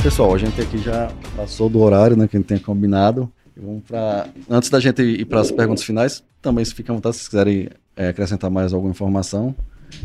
Pessoal, 0.01 0.33
a 0.33 0.37
gente 0.37 0.59
aqui 0.59 0.79
já 0.79 1.11
passou 1.35 1.69
do 1.69 1.79
horário, 1.79 2.17
né, 2.17 2.27
que 2.27 2.35
a 2.35 2.39
gente 2.39 2.47
tem 2.47 2.57
combinado. 2.57 3.31
Vamos 3.55 3.83
pra... 3.83 4.27
Antes 4.49 4.69
da 4.69 4.79
gente 4.79 4.99
ir 5.03 5.25
para 5.25 5.41
as 5.41 5.51
perguntas 5.51 5.83
finais, 5.83 6.23
também 6.41 6.65
se 6.65 6.73
fica 6.73 6.91
à 6.91 6.95
vontade, 6.95 7.17
se 7.17 7.29
quiserem 7.29 7.69
é, 7.95 8.07
acrescentar 8.07 8.49
mais 8.49 8.73
alguma 8.73 8.89
informação. 8.89 9.55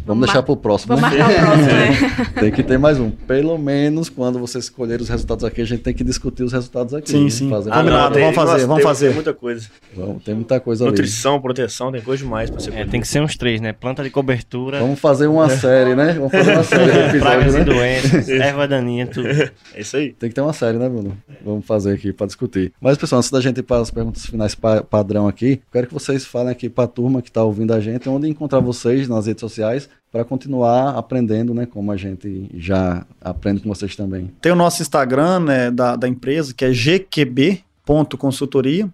Vamos, 0.06 0.26
deixar 0.26 0.42
para 0.42 0.52
o 0.52 0.56
próximo, 0.56 0.96
Vamos 0.96 1.10
né? 1.10 1.18
Marcar 1.18 1.42
o 1.42 1.46
próximo, 1.46 1.66
né? 1.66 2.26
tem 2.40 2.52
que 2.52 2.62
ter 2.62 2.78
mais 2.78 2.98
um. 2.98 3.10
Pelo 3.10 3.58
menos 3.58 4.08
quando 4.08 4.38
você 4.38 4.58
escolher 4.58 5.00
os 5.00 5.08
resultados 5.08 5.44
aqui, 5.44 5.60
a 5.60 5.64
gente 5.64 5.82
tem 5.82 5.94
que 5.94 6.04
discutir 6.04 6.42
os 6.42 6.52
resultados 6.52 6.94
aqui. 6.94 7.10
Sim, 7.10 7.24
né? 7.24 7.30
sim. 7.30 7.50
Fazer 7.50 7.72
ah, 7.72 7.82
não, 7.82 8.12
tem, 8.12 8.22
vamos 8.22 8.36
fazer, 8.36 8.52
nossa, 8.52 8.66
vamos 8.66 8.76
tem, 8.76 8.84
fazer. 8.84 9.06
Tem 9.06 9.14
muita 9.14 9.34
coisa. 9.34 9.68
Vamos, 9.94 10.22
tem 10.22 10.34
muita 10.34 10.60
coisa 10.60 10.84
Nutrição, 10.84 11.34
ali. 11.34 11.42
proteção, 11.42 11.92
tem 11.92 12.00
coisa 12.00 12.22
demais 12.22 12.50
para 12.50 12.60
ser 12.60 12.74
é, 12.74 12.84
Tem 12.84 13.00
que 13.00 13.08
ser 13.08 13.20
uns 13.20 13.36
três, 13.36 13.60
né? 13.60 13.72
Planta 13.72 14.02
de 14.02 14.10
cobertura. 14.10 14.78
Vamos 14.78 15.00
fazer 15.00 15.26
uma 15.26 15.48
série, 15.48 15.94
né? 15.94 16.12
Vamos 16.12 16.32
fazer 16.32 16.52
uma 16.52 16.64
série 16.64 16.92
de 16.92 16.98
episódios, 16.98 17.22
Pragas 17.22 17.54
né? 17.54 17.60
e 17.60 17.64
doenças, 17.64 18.28
erva 18.28 18.68
daninha, 18.68 19.06
tudo. 19.06 19.28
É 19.28 19.50
isso 19.76 19.96
aí. 19.96 20.12
Tem 20.12 20.28
que 20.28 20.34
ter 20.34 20.40
uma 20.40 20.52
série, 20.52 20.78
né, 20.78 20.88
Bruno? 20.88 21.16
Vamos 21.44 21.66
fazer 21.66 21.94
aqui 21.94 22.12
para 22.12 22.26
discutir. 22.26 22.72
Mas, 22.80 22.96
pessoal, 22.96 23.18
antes 23.18 23.30
da 23.30 23.40
gente 23.40 23.58
ir 23.58 23.62
para 23.62 23.82
as 23.82 23.90
perguntas 23.90 24.24
finais 24.26 24.54
pa 24.54 24.82
padrão 24.82 25.26
aqui, 25.26 25.60
quero 25.72 25.86
que 25.86 25.94
vocês 25.94 26.24
falem 26.24 26.50
aqui 26.50 26.68
para 26.68 26.84
a 26.84 26.88
turma 26.88 27.20
que 27.20 27.28
está 27.28 27.42
ouvindo 27.42 27.72
a 27.72 27.80
gente, 27.80 28.08
onde 28.08 28.28
encontrar 28.28 28.60
vocês 28.60 29.08
nas 29.08 29.26
redes 29.26 29.40
sociais 29.40 29.75
para 30.10 30.24
continuar 30.24 30.96
aprendendo, 30.96 31.52
né? 31.52 31.66
Como 31.66 31.92
a 31.92 31.96
gente 31.96 32.48
já 32.54 33.04
aprende 33.20 33.60
com 33.60 33.68
vocês 33.68 33.94
também. 33.96 34.30
Tem 34.40 34.52
o 34.52 34.56
nosso 34.56 34.80
Instagram 34.82 35.40
né, 35.40 35.70
da, 35.70 35.96
da 35.96 36.08
empresa, 36.08 36.54
que 36.54 36.64
é 36.64 36.70
gqb.consultoria. 36.70 38.88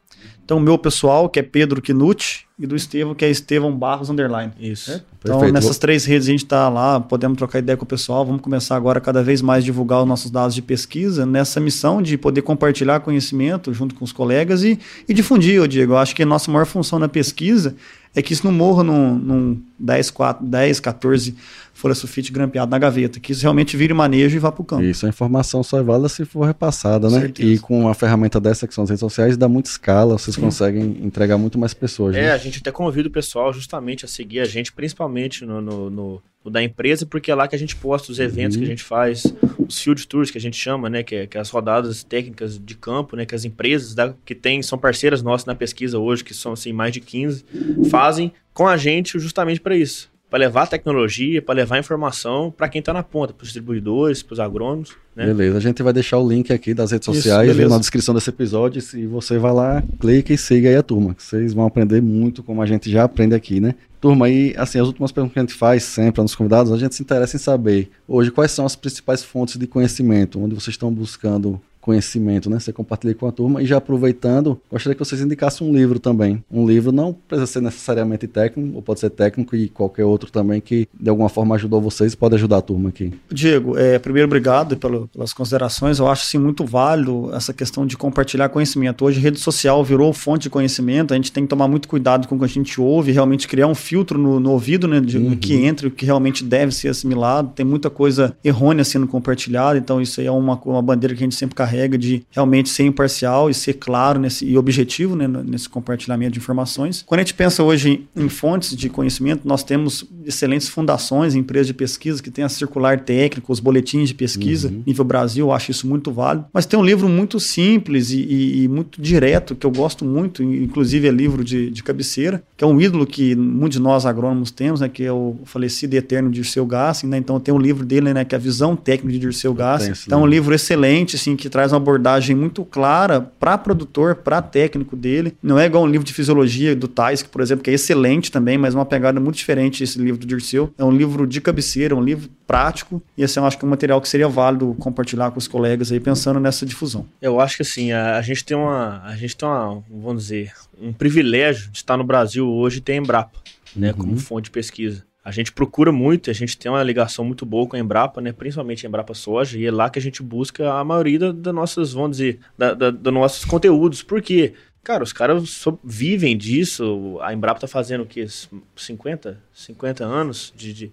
Então, 0.44 0.59
o 0.59 0.60
meu 0.60 0.76
pessoal, 0.76 1.28
que 1.28 1.38
é 1.38 1.42
Pedro 1.42 1.80
Kinucci, 1.80 2.46
e 2.62 2.66
do 2.66 2.76
Estevão, 2.76 3.12
que 3.12 3.24
é 3.24 3.30
Estevão 3.30 3.76
Barros 3.76 4.09
Underline. 4.09 4.52
Isso. 4.59 4.92
É? 4.92 5.02
Então, 5.18 5.34
Perfeito. 5.34 5.52
nessas 5.52 5.78
três 5.78 6.04
redes 6.04 6.28
a 6.28 6.30
gente 6.30 6.44
está 6.44 6.68
lá, 6.68 7.00
podemos 7.00 7.36
trocar 7.36 7.59
ideia 7.59 7.76
com 7.76 7.84
o 7.84 7.88
pessoal. 7.88 8.24
Vamos 8.24 8.40
começar 8.40 8.76
agora 8.76 9.00
cada 9.00 9.20
vez 9.20 9.42
mais 9.42 9.64
divulgar 9.64 10.00
os 10.00 10.06
nossos 10.06 10.30
dados 10.30 10.54
de 10.54 10.62
pesquisa 10.62 11.26
nessa 11.26 11.59
missão 11.59 12.00
de 12.00 12.16
poder 12.16 12.42
compartilhar 12.42 13.00
conhecimento 13.00 13.74
junto 13.74 13.96
com 13.96 14.04
os 14.04 14.12
colegas 14.12 14.62
e, 14.62 14.78
e 15.09 15.12
difundir, 15.12 15.56
eu 15.56 15.66
digo. 15.66 15.94
Eu 15.94 15.98
acho 15.98 16.14
que 16.14 16.22
a 16.22 16.26
nossa 16.26 16.52
maior 16.52 16.64
função 16.64 17.00
na 17.00 17.09
pesquisa 17.09 17.74
é 18.14 18.22
que 18.22 18.32
isso 18.32 18.44
não 18.44 18.52
morra 18.52 18.82
num, 18.84 19.14
num 19.14 19.62
10, 19.78 20.10
4, 20.10 20.47
10, 20.47 20.80
14 20.80 21.36
folha 21.73 21.94
sulfite 21.94 22.31
grampeado 22.31 22.70
na 22.70 22.78
gaveta, 22.78 23.19
que 23.19 23.32
isso 23.32 23.43
realmente 23.43 23.77
vire 23.77 23.94
manejo 23.94 24.36
e 24.36 24.39
vá 24.39 24.53
para 24.53 24.62
o 24.62 24.65
campo. 24.65 24.82
Isso, 24.82 25.07
a 25.07 25.09
informação 25.09 25.62
só 25.62 25.78
é 25.78 25.82
válida 25.82 26.09
se 26.09 26.24
for 26.24 26.44
repassada, 26.44 27.09
né? 27.09 27.20
Certeza. 27.20 27.49
E 27.49 27.59
com 27.59 27.81
uma 27.81 27.94
ferramenta 27.94 28.40
dessa, 28.40 28.69
que 28.69 28.74
são 28.74 28.85
as 28.85 28.90
redes 28.90 29.01
sociais, 29.01 29.36
dá 29.36 29.49
muita 29.49 29.70
escala, 29.70 30.19
vocês 30.19 30.36
Sim. 30.36 30.43
conseguem 30.43 30.99
entregar 31.03 31.39
muito 31.39 31.59
mais 31.59 31.74
pessoas. 31.74 32.15
É, 32.15 32.23
né? 32.23 32.32
a 32.32 32.39
gente 32.39 32.59
até 32.59 32.70
convida 32.70 33.09
o 33.09 33.12
pessoal 33.12 33.53
justamente 33.53 34.05
a 34.05 34.09
seguir 34.09 34.40
a 34.40 34.44
gente, 34.44 34.73
principalmente 34.73 35.44
no, 35.44 35.61
no, 35.61 35.90
no, 35.90 36.23
no 36.44 36.51
da 36.51 36.62
empresa, 36.62 37.07
porque 37.07 37.31
é 37.31 37.35
lá 37.35 37.49
que 37.49 37.57
a 37.57 37.59
gente 37.59 37.74
posta 37.74 38.12
os 38.12 38.19
eventos 38.19 38.57
uhum. 38.57 38.62
que 38.62 38.66
a 38.66 38.70
gente 38.70 38.85
faz, 38.85 39.35
os 39.59 39.81
field 39.81 40.07
tours 40.07 40.31
que 40.31 40.39
a 40.39 40.40
gente 40.40 40.57
chama, 40.57 40.90
né? 40.90 41.03
Que 41.03 41.15
é, 41.16 41.27
que 41.27 41.39
é 41.39 41.40
as 41.40 41.51
rodadas 41.51 42.05
técnicas 42.05 42.59
de 42.59 42.74
campo, 42.74 43.16
né? 43.16 43.24
Que 43.24 43.35
as 43.35 43.44
empresas 43.44 43.94
da, 43.94 44.15
que 44.24 44.35
tem, 44.35 44.62
são 44.62 44.78
parceiras 44.78 45.23
nossas 45.23 45.47
na 45.47 45.55
pesquisa 45.55 45.99
hoje, 45.99 46.23
que 46.23 46.35
são 46.35 46.53
assim, 46.53 46.73
mais 46.73 46.93
de 46.93 47.01
15, 47.01 47.44
fazem 47.90 48.32
com 48.53 48.69
a 48.69 48.77
gente 48.77 49.19
justamente 49.19 49.61
para 49.61 49.74
isso 49.74 50.11
para 50.32 50.38
levar 50.38 50.66
tecnologia, 50.66 51.42
para 51.42 51.56
levar 51.56 51.78
informação 51.78 52.50
para 52.50 52.66
quem 52.66 52.78
está 52.78 52.90
na 52.90 53.02
ponta, 53.02 53.34
para 53.34 53.42
os 53.42 53.48
distribuidores, 53.48 54.22
para 54.22 54.32
os 54.32 54.40
agrônomos. 54.40 54.96
Né? 55.14 55.26
Beleza, 55.26 55.59
a 55.59 55.60
gente 55.60 55.82
vai 55.82 55.92
deixar 55.92 56.16
o 56.16 56.26
link 56.26 56.50
aqui 56.50 56.72
das 56.72 56.90
redes 56.90 57.04
sociais 57.04 57.54
na 57.68 57.76
descrição 57.76 58.14
desse 58.14 58.30
episódio 58.30 58.82
e 58.94 59.06
você 59.06 59.36
vai 59.36 59.52
lá, 59.52 59.84
clica 60.00 60.32
e 60.32 60.38
siga 60.38 60.70
aí 60.70 60.76
a 60.76 60.82
turma, 60.82 61.14
que 61.14 61.22
vocês 61.22 61.52
vão 61.52 61.66
aprender 61.66 62.00
muito 62.00 62.42
como 62.42 62.62
a 62.62 62.66
gente 62.66 62.90
já 62.90 63.04
aprende 63.04 63.34
aqui, 63.34 63.60
né? 63.60 63.74
Turma, 64.00 64.30
e 64.30 64.54
assim, 64.56 64.80
as 64.80 64.86
últimas 64.86 65.12
perguntas 65.12 65.34
que 65.34 65.38
a 65.38 65.42
gente 65.42 65.54
faz 65.54 65.82
sempre 65.82 66.22
nos 66.22 66.34
convidados, 66.34 66.72
a 66.72 66.78
gente 66.78 66.94
se 66.94 67.02
interessa 67.02 67.36
em 67.36 67.38
saber 67.38 67.90
hoje 68.09 68.30
quais 68.30 68.52
são 68.52 68.64
as 68.64 68.74
principais 68.74 69.22
fontes 69.22 69.59
de 69.59 69.66
conhecimento, 69.66 70.42
onde 70.42 70.54
vocês 70.54 70.72
estão 70.72 70.90
buscando 70.90 71.60
conhecimento, 71.82 72.48
né? 72.48 72.59
Você 72.59 72.72
compartilha 72.72 73.14
com 73.14 73.26
a 73.26 73.32
turma. 73.32 73.60
E 73.60 73.66
já 73.66 73.76
aproveitando, 73.76 74.59
gostaria 74.70 74.94
que 74.94 75.04
vocês 75.04 75.20
indicassem 75.20 75.68
um 75.68 75.74
livro 75.74 75.98
também. 75.98 76.42
Um 76.50 76.66
livro 76.66 76.92
não 76.92 77.12
precisa 77.12 77.46
ser 77.46 77.60
necessariamente 77.60 78.26
técnico, 78.28 78.76
ou 78.76 78.80
pode 78.80 79.00
ser 79.00 79.10
técnico 79.10 79.54
e 79.56 79.68
qualquer 79.68 80.04
outro 80.04 80.30
também 80.30 80.60
que 80.60 80.88
de 80.98 81.10
alguma 81.10 81.28
forma 81.28 81.56
ajudou 81.56 81.80
vocês 81.80 82.12
e 82.12 82.16
pode 82.16 82.36
ajudar 82.36 82.59
a 82.59 82.62
turma 82.62 82.88
aqui. 82.88 83.12
Diego, 83.30 83.76
é, 83.76 83.98
primeiro 83.98 84.28
obrigado 84.28 84.76
pelo, 84.76 85.09
pelas 85.09 85.32
considerações. 85.32 85.98
Eu 85.98 86.06
acho 86.06 86.24
sim 86.26 86.38
muito 86.38 86.64
válido 86.64 87.30
essa 87.34 87.52
questão 87.52 87.84
de 87.84 87.96
compartilhar 87.96 88.48
conhecimento. 88.48 89.04
Hoje 89.04 89.18
rede 89.18 89.40
social 89.40 89.82
virou 89.84 90.12
fonte 90.12 90.44
de 90.44 90.50
conhecimento. 90.50 91.12
A 91.12 91.16
gente 91.16 91.32
tem 91.32 91.42
que 91.42 91.48
tomar 91.48 91.66
muito 91.66 91.88
cuidado 91.88 92.28
com 92.28 92.36
o 92.36 92.38
que 92.38 92.44
a 92.44 92.48
gente 92.48 92.80
ouve, 92.80 93.10
realmente 93.10 93.48
criar 93.48 93.66
um 93.66 93.74
filtro 93.74 94.16
no, 94.16 94.38
no 94.38 94.52
ouvido, 94.52 94.86
né, 94.86 95.00
de, 95.00 95.18
uhum. 95.18 95.36
que 95.36 95.54
entra, 95.54 95.88
o 95.88 95.90
que 95.90 96.06
realmente 96.06 96.44
deve 96.44 96.72
ser 96.72 96.88
assimilado. 96.88 97.50
Tem 97.56 97.66
muita 97.66 97.90
coisa 97.90 98.36
errônea 98.44 98.84
sendo 98.84 99.09
compartilhada. 99.09 99.76
Então 99.76 100.00
isso 100.00 100.20
aí 100.20 100.28
é 100.28 100.30
uma, 100.30 100.54
uma 100.64 100.82
bandeira 100.82 101.12
que 101.16 101.22
a 101.22 101.26
gente 101.26 101.34
sempre 101.34 101.56
carrega 101.56 101.72
de 101.99 102.23
realmente 102.31 102.69
ser 102.69 102.85
imparcial 102.85 103.51
e 103.51 103.55
ser 103.55 103.74
claro 103.74 104.19
nesse, 104.19 104.44
e 104.44 104.57
objetivo 104.57 105.16
né, 105.16 105.27
nesse 105.27 105.69
compartilhamento 105.69 106.32
de 106.32 106.39
informações. 106.39 107.03
Quando 107.07 107.20
a 107.20 107.23
gente 107.23 107.35
pensa 107.35 107.62
hoje 107.62 108.07
em 108.15 108.28
fontes 108.28 108.77
de 108.77 108.89
conhecimento, 108.89 109.47
nós 109.47 109.62
temos 109.62 110.05
excelentes 110.24 110.69
fundações, 110.69 111.35
empresas 111.35 111.66
de 111.66 111.74
pesquisa 111.74 112.23
que 112.23 112.31
têm 112.31 112.44
a 112.44 112.49
circular 112.49 113.01
técnico, 113.01 113.53
os 113.53 113.61
boletins 113.61 114.09
de 114.09 114.15
pesquisa, 114.15 114.69
uhum. 114.69 114.82
nível 114.86 115.05
Brasil, 115.05 115.47
eu 115.47 115.53
acho 115.53 115.70
isso 115.70 115.86
muito 115.86 116.11
válido. 116.11 116.47
Mas 116.53 116.66
tem 116.66 116.78
um 116.78 116.85
livro 116.85 117.09
muito 117.09 117.39
simples 117.39 118.11
e, 118.11 118.20
e, 118.20 118.62
e 118.65 118.69
muito 118.69 119.01
direto, 119.01 119.55
que 119.55 119.66
eu 119.66 119.70
gosto 119.70 120.05
muito, 120.05 120.43
inclusive 120.43 121.07
é 121.07 121.11
livro 121.11 121.44
de, 121.44 121.70
de 121.70 121.82
cabeceira, 121.82 122.43
que 122.57 122.65
é 122.65 122.66
um 122.66 122.81
ídolo 122.81 123.07
que 123.07 123.35
muitos 123.35 123.78
de 123.78 123.82
nós 123.82 124.05
agrônomos 124.05 124.51
temos, 124.51 124.81
né, 124.81 124.89
que 124.89 125.05
é 125.05 125.12
o 125.12 125.36
falecido 125.44 125.94
e 125.94 125.99
eterno 125.99 126.31
Dirceu 126.31 126.66
Gassin, 126.66 127.07
né, 127.07 127.19
então 127.19 127.39
tem 127.39 127.55
um 127.55 127.59
livro 127.59 127.85
dele, 127.85 128.12
né, 128.12 128.24
que 128.24 128.35
é 128.35 128.39
a 128.39 128.40
visão 128.40 128.74
técnica 128.74 129.12
de 129.12 129.19
Dirceu 129.19 129.55
Gassin. 129.55 129.93
Então 130.07 130.20
é 130.20 130.23
um 130.23 130.27
livro 130.27 130.55
excelente, 130.55 131.16
assim, 131.16 131.36
que 131.36 131.49
traz 131.49 131.61
uma 131.70 131.76
abordagem 131.76 132.34
muito 132.34 132.64
clara 132.64 133.20
para 133.20 133.56
produtor, 133.56 134.16
para 134.16 134.43
técnico 134.43 134.97
dele. 134.97 135.36
Não 135.40 135.59
é 135.59 135.66
igual 135.66 135.84
um 135.84 135.86
livro 135.86 136.05
de 136.05 136.12
fisiologia 136.12 136.74
do 136.74 136.89
Tais, 136.89 137.22
que, 137.22 137.28
por 137.28 137.40
exemplo, 137.40 137.62
que 137.62 137.70
é 137.70 137.74
excelente 137.74 138.32
também, 138.32 138.59
mas 138.59 138.74
uma 138.74 138.84
pegada 138.84 139.20
muito 139.20 139.36
diferente 139.36 139.84
esse 139.84 139.98
livro 139.98 140.20
do 140.20 140.26
Dirceu. 140.26 140.72
É 140.76 140.84
um 140.84 140.90
livro 140.90 141.26
de 141.26 141.40
cabeceira, 141.40 141.94
um 141.94 142.02
livro 142.02 142.28
prático, 142.47 143.01
e 143.16 143.22
esse 143.22 143.39
eu 143.39 143.44
acho 143.44 143.56
que 143.59 143.64
é 143.64 143.66
um 143.66 143.70
material 143.70 144.01
que 144.01 144.09
seria 144.09 144.28
válido 144.28 144.74
compartilhar 144.78 145.30
com 145.30 145.39
os 145.39 145.47
colegas 145.47 145.93
aí, 145.93 146.01
pensando 146.01 146.40
nessa 146.40 146.66
difusão. 146.66 147.06
Eu 147.20 147.40
acho 147.40 147.56
que 147.56 147.62
assim, 147.62 147.93
a, 147.93 148.16
a 148.16 148.22
gente 148.22 148.44
tem 148.44 148.56
uma, 148.56 149.02
a 149.05 149.14
gente 149.14 149.36
tem 149.36 149.48
uma, 149.48 149.82
vamos 149.89 150.24
dizer, 150.24 150.52
um 150.80 150.93
privilégio 150.93 151.70
de 151.70 151.78
estar 151.78 151.97
no 151.97 152.05
Brasil 152.05 152.48
hoje 152.48 152.78
e 152.78 152.80
ter 152.80 152.93
a 152.93 152.97
Embrapa, 152.97 153.39
né, 153.74 153.90
uhum. 153.93 153.97
como 153.97 154.16
fonte 154.16 154.44
de 154.44 154.51
pesquisa. 154.51 155.05
A 155.24 155.31
gente 155.31 155.53
procura 155.53 155.93
muito, 155.93 156.31
a 156.31 156.32
gente 156.32 156.59
tem 156.59 156.70
uma 156.70 156.82
ligação 156.82 157.24
muito 157.24 157.47
boa 157.47 157.66
com 157.66 157.77
a 157.77 157.78
Embrapa, 157.78 158.20
né? 158.20 158.32
Principalmente 158.32 158.85
a 158.85 158.89
Embrapa 158.89 159.15
Soja, 159.15 159.57
e 159.57 159.65
é 159.66 159.70
lá 159.70 159.89
que 159.89 159.99
a 159.99 160.03
gente 160.03 160.23
busca 160.23 160.73
a 160.73 160.85
maioria 160.85 161.19
das 161.19 161.35
da 161.35 161.53
nossas, 161.53 161.93
vamos 161.93 162.16
dizer, 162.16 162.40
da, 162.59 162.74
dos 162.90 163.12
nossos 163.12 163.44
conteúdos. 163.44 164.03
Por 164.03 164.20
quê? 164.20 164.55
Cara, 164.82 165.05
os 165.05 165.12
caras 165.12 165.65
vivem 165.85 166.36
disso. 166.36 167.19
A 167.23 167.32
Embrapa 167.32 167.61
tá 167.61 167.69
fazendo 167.69 168.03
o 168.03 168.07
quê? 168.07 168.27
50? 168.74 169.40
50 169.53 170.05
anos 170.05 170.53
de, 170.57 170.73
de, 170.73 170.93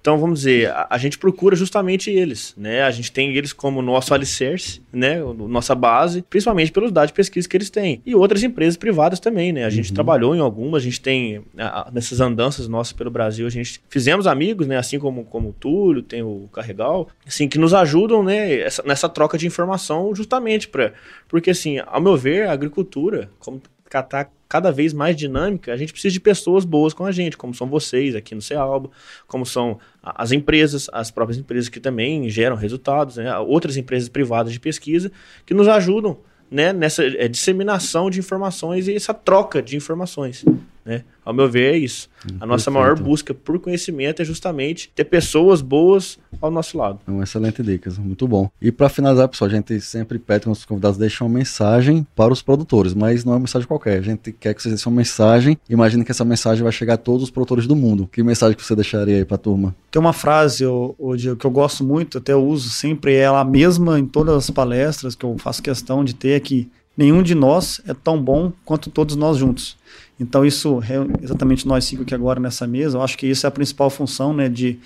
então, 0.00 0.16
vamos 0.18 0.40
dizer, 0.40 0.70
a, 0.70 0.86
a, 0.90 0.98
gente 0.98 1.18
procura 1.18 1.54
justamente 1.54 2.10
eles, 2.10 2.54
né? 2.56 2.82
A 2.82 2.90
gente 2.90 3.12
tem 3.12 3.36
eles 3.36 3.52
como 3.52 3.82
nosso 3.82 4.14
alicerce, 4.14 4.80
né? 4.90 5.20
Nossa 5.20 5.74
base, 5.74 6.22
principalmente 6.22 6.72
pelos 6.72 6.90
dados 6.90 7.08
de 7.08 7.14
pesquisa 7.14 7.46
que 7.46 7.56
eles 7.56 7.68
têm. 7.68 8.00
E 8.06 8.14
outras 8.14 8.42
empresas 8.42 8.76
privadas 8.76 9.20
também, 9.20 9.52
né? 9.52 9.64
A 9.64 9.70
gente 9.70 9.90
uhum. 9.90 9.94
trabalhou 9.94 10.34
em 10.34 10.40
algumas, 10.40 10.82
a 10.82 10.84
gente 10.84 11.00
tem, 11.00 11.42
a, 11.58 11.90
nessas 11.92 12.20
andanças 12.20 12.66
nossas 12.66 12.94
pelo 12.94 13.10
Brasil, 13.10 13.46
a 13.46 13.50
gente 13.50 13.80
fizemos 13.90 14.26
amigos, 14.26 14.66
né? 14.66 14.78
Assim 14.78 14.98
como, 14.98 15.24
como 15.24 15.50
o 15.50 15.52
Túlio, 15.52 16.02
tem 16.02 16.22
o 16.22 16.48
Carregal, 16.52 17.08
assim, 17.26 17.46
que 17.46 17.58
nos 17.58 17.74
ajudam, 17.74 18.22
né? 18.22 18.58
Essa, 18.60 18.82
nessa 18.82 19.08
troca 19.08 19.36
de 19.36 19.46
informação 19.46 20.14
justamente 20.14 20.66
para... 20.66 20.94
Porque, 21.28 21.50
assim, 21.50 21.78
ao 21.86 22.00
meu 22.00 22.16
ver, 22.16 22.48
a 22.48 22.52
agricultura, 22.52 23.30
como 23.38 23.60
catar 23.90 24.30
cada 24.48 24.72
vez 24.72 24.92
mais 24.92 25.16
dinâmica, 25.16 25.72
a 25.72 25.76
gente 25.76 25.92
precisa 25.92 26.12
de 26.12 26.20
pessoas 26.20 26.64
boas 26.64 26.94
com 26.94 27.04
a 27.04 27.12
gente, 27.12 27.36
como 27.36 27.54
são 27.54 27.68
vocês 27.68 28.16
aqui 28.16 28.34
no 28.34 28.40
Cealba, 28.40 28.90
como 29.26 29.44
são 29.44 29.78
as 30.02 30.32
empresas, 30.32 30.88
as 30.92 31.10
próprias 31.10 31.38
empresas 31.38 31.68
que 31.68 31.78
também 31.78 32.28
geram 32.30 32.56
resultados, 32.56 33.16
né? 33.16 33.36
outras 33.38 33.76
empresas 33.76 34.08
privadas 34.08 34.52
de 34.52 34.58
pesquisa 34.58 35.12
que 35.44 35.52
nos 35.52 35.68
ajudam 35.68 36.18
né, 36.50 36.72
nessa 36.72 37.04
é, 37.04 37.28
disseminação 37.28 38.10
de 38.10 38.18
informações 38.18 38.88
e 38.88 38.94
essa 38.94 39.14
troca 39.14 39.62
de 39.62 39.76
informações. 39.76 40.44
Né? 40.84 41.04
Ao 41.24 41.34
meu 41.34 41.48
ver, 41.48 41.74
é 41.74 41.78
isso. 41.78 42.08
Hum, 42.26 42.36
a 42.40 42.46
nossa 42.46 42.70
maior 42.70 42.98
busca 42.98 43.34
por 43.34 43.58
conhecimento 43.58 44.22
é 44.22 44.24
justamente 44.24 44.90
ter 44.94 45.04
pessoas 45.04 45.60
boas 45.60 46.18
ao 46.40 46.50
nosso 46.50 46.78
lado. 46.78 47.00
É 47.06 47.10
uma 47.10 47.24
excelente 47.24 47.62
dica, 47.62 47.90
muito 47.98 48.26
bom. 48.26 48.50
E 48.60 48.72
para 48.72 48.88
finalizar, 48.88 49.28
pessoal, 49.28 49.50
a 49.50 49.54
gente 49.54 49.80
sempre 49.80 50.18
pede 50.18 50.40
que 50.40 50.48
nossos 50.48 50.64
convidados 50.64 50.98
deixem 50.98 51.26
uma 51.26 51.38
mensagem 51.38 52.06
para 52.16 52.32
os 52.32 52.42
produtores, 52.42 52.94
mas 52.94 53.24
não 53.24 53.32
é 53.32 53.36
uma 53.36 53.40
mensagem 53.40 53.68
qualquer. 53.68 53.98
A 53.98 54.02
gente 54.02 54.32
quer 54.32 54.54
que 54.54 54.62
vocês 54.62 54.74
deixem 54.74 54.90
uma 54.90 54.96
mensagem. 54.96 55.58
Imagine 55.68 56.04
que 56.04 56.10
essa 56.10 56.24
mensagem 56.24 56.62
vai 56.62 56.72
chegar 56.72 56.94
a 56.94 56.98
todos 56.98 57.24
os 57.24 57.30
produtores 57.30 57.66
do 57.66 57.76
mundo. 57.76 58.08
Que 58.10 58.22
mensagem 58.22 58.56
que 58.56 58.64
você 58.64 58.74
deixaria 58.74 59.16
aí 59.16 59.24
para 59.24 59.36
a 59.36 59.38
turma? 59.38 59.74
Tem 59.90 60.00
uma 60.00 60.12
frase 60.12 60.64
hoje 60.66 61.36
que 61.36 61.44
eu 61.44 61.50
gosto 61.50 61.84
muito, 61.84 62.18
até 62.18 62.32
eu 62.32 62.44
uso 62.44 62.70
sempre 62.70 63.14
ela 63.14 63.44
mesma 63.44 63.98
em 63.98 64.06
todas 64.06 64.34
as 64.34 64.50
palestras 64.50 65.14
que 65.14 65.24
eu 65.24 65.36
faço 65.38 65.62
questão 65.62 66.04
de 66.04 66.14
ter 66.14 66.34
aqui. 66.34 66.70
Nenhum 66.96 67.22
de 67.22 67.34
nós 67.34 67.80
é 67.86 67.94
tão 67.94 68.22
bom 68.22 68.52
quanto 68.64 68.90
todos 68.90 69.16
nós 69.16 69.38
juntos. 69.38 69.78
Então, 70.20 70.44
isso, 70.44 70.80
exatamente 71.22 71.66
nós 71.66 71.84
cinco 71.86 72.02
aqui 72.02 72.14
agora 72.14 72.38
nessa 72.38 72.66
mesa, 72.66 72.98
eu 72.98 73.02
acho 73.02 73.16
que 73.16 73.26
isso 73.26 73.46
é 73.46 73.48
a 73.48 73.50
principal 73.50 73.88
função, 73.88 74.34
né, 74.34 74.50
de 74.50 74.78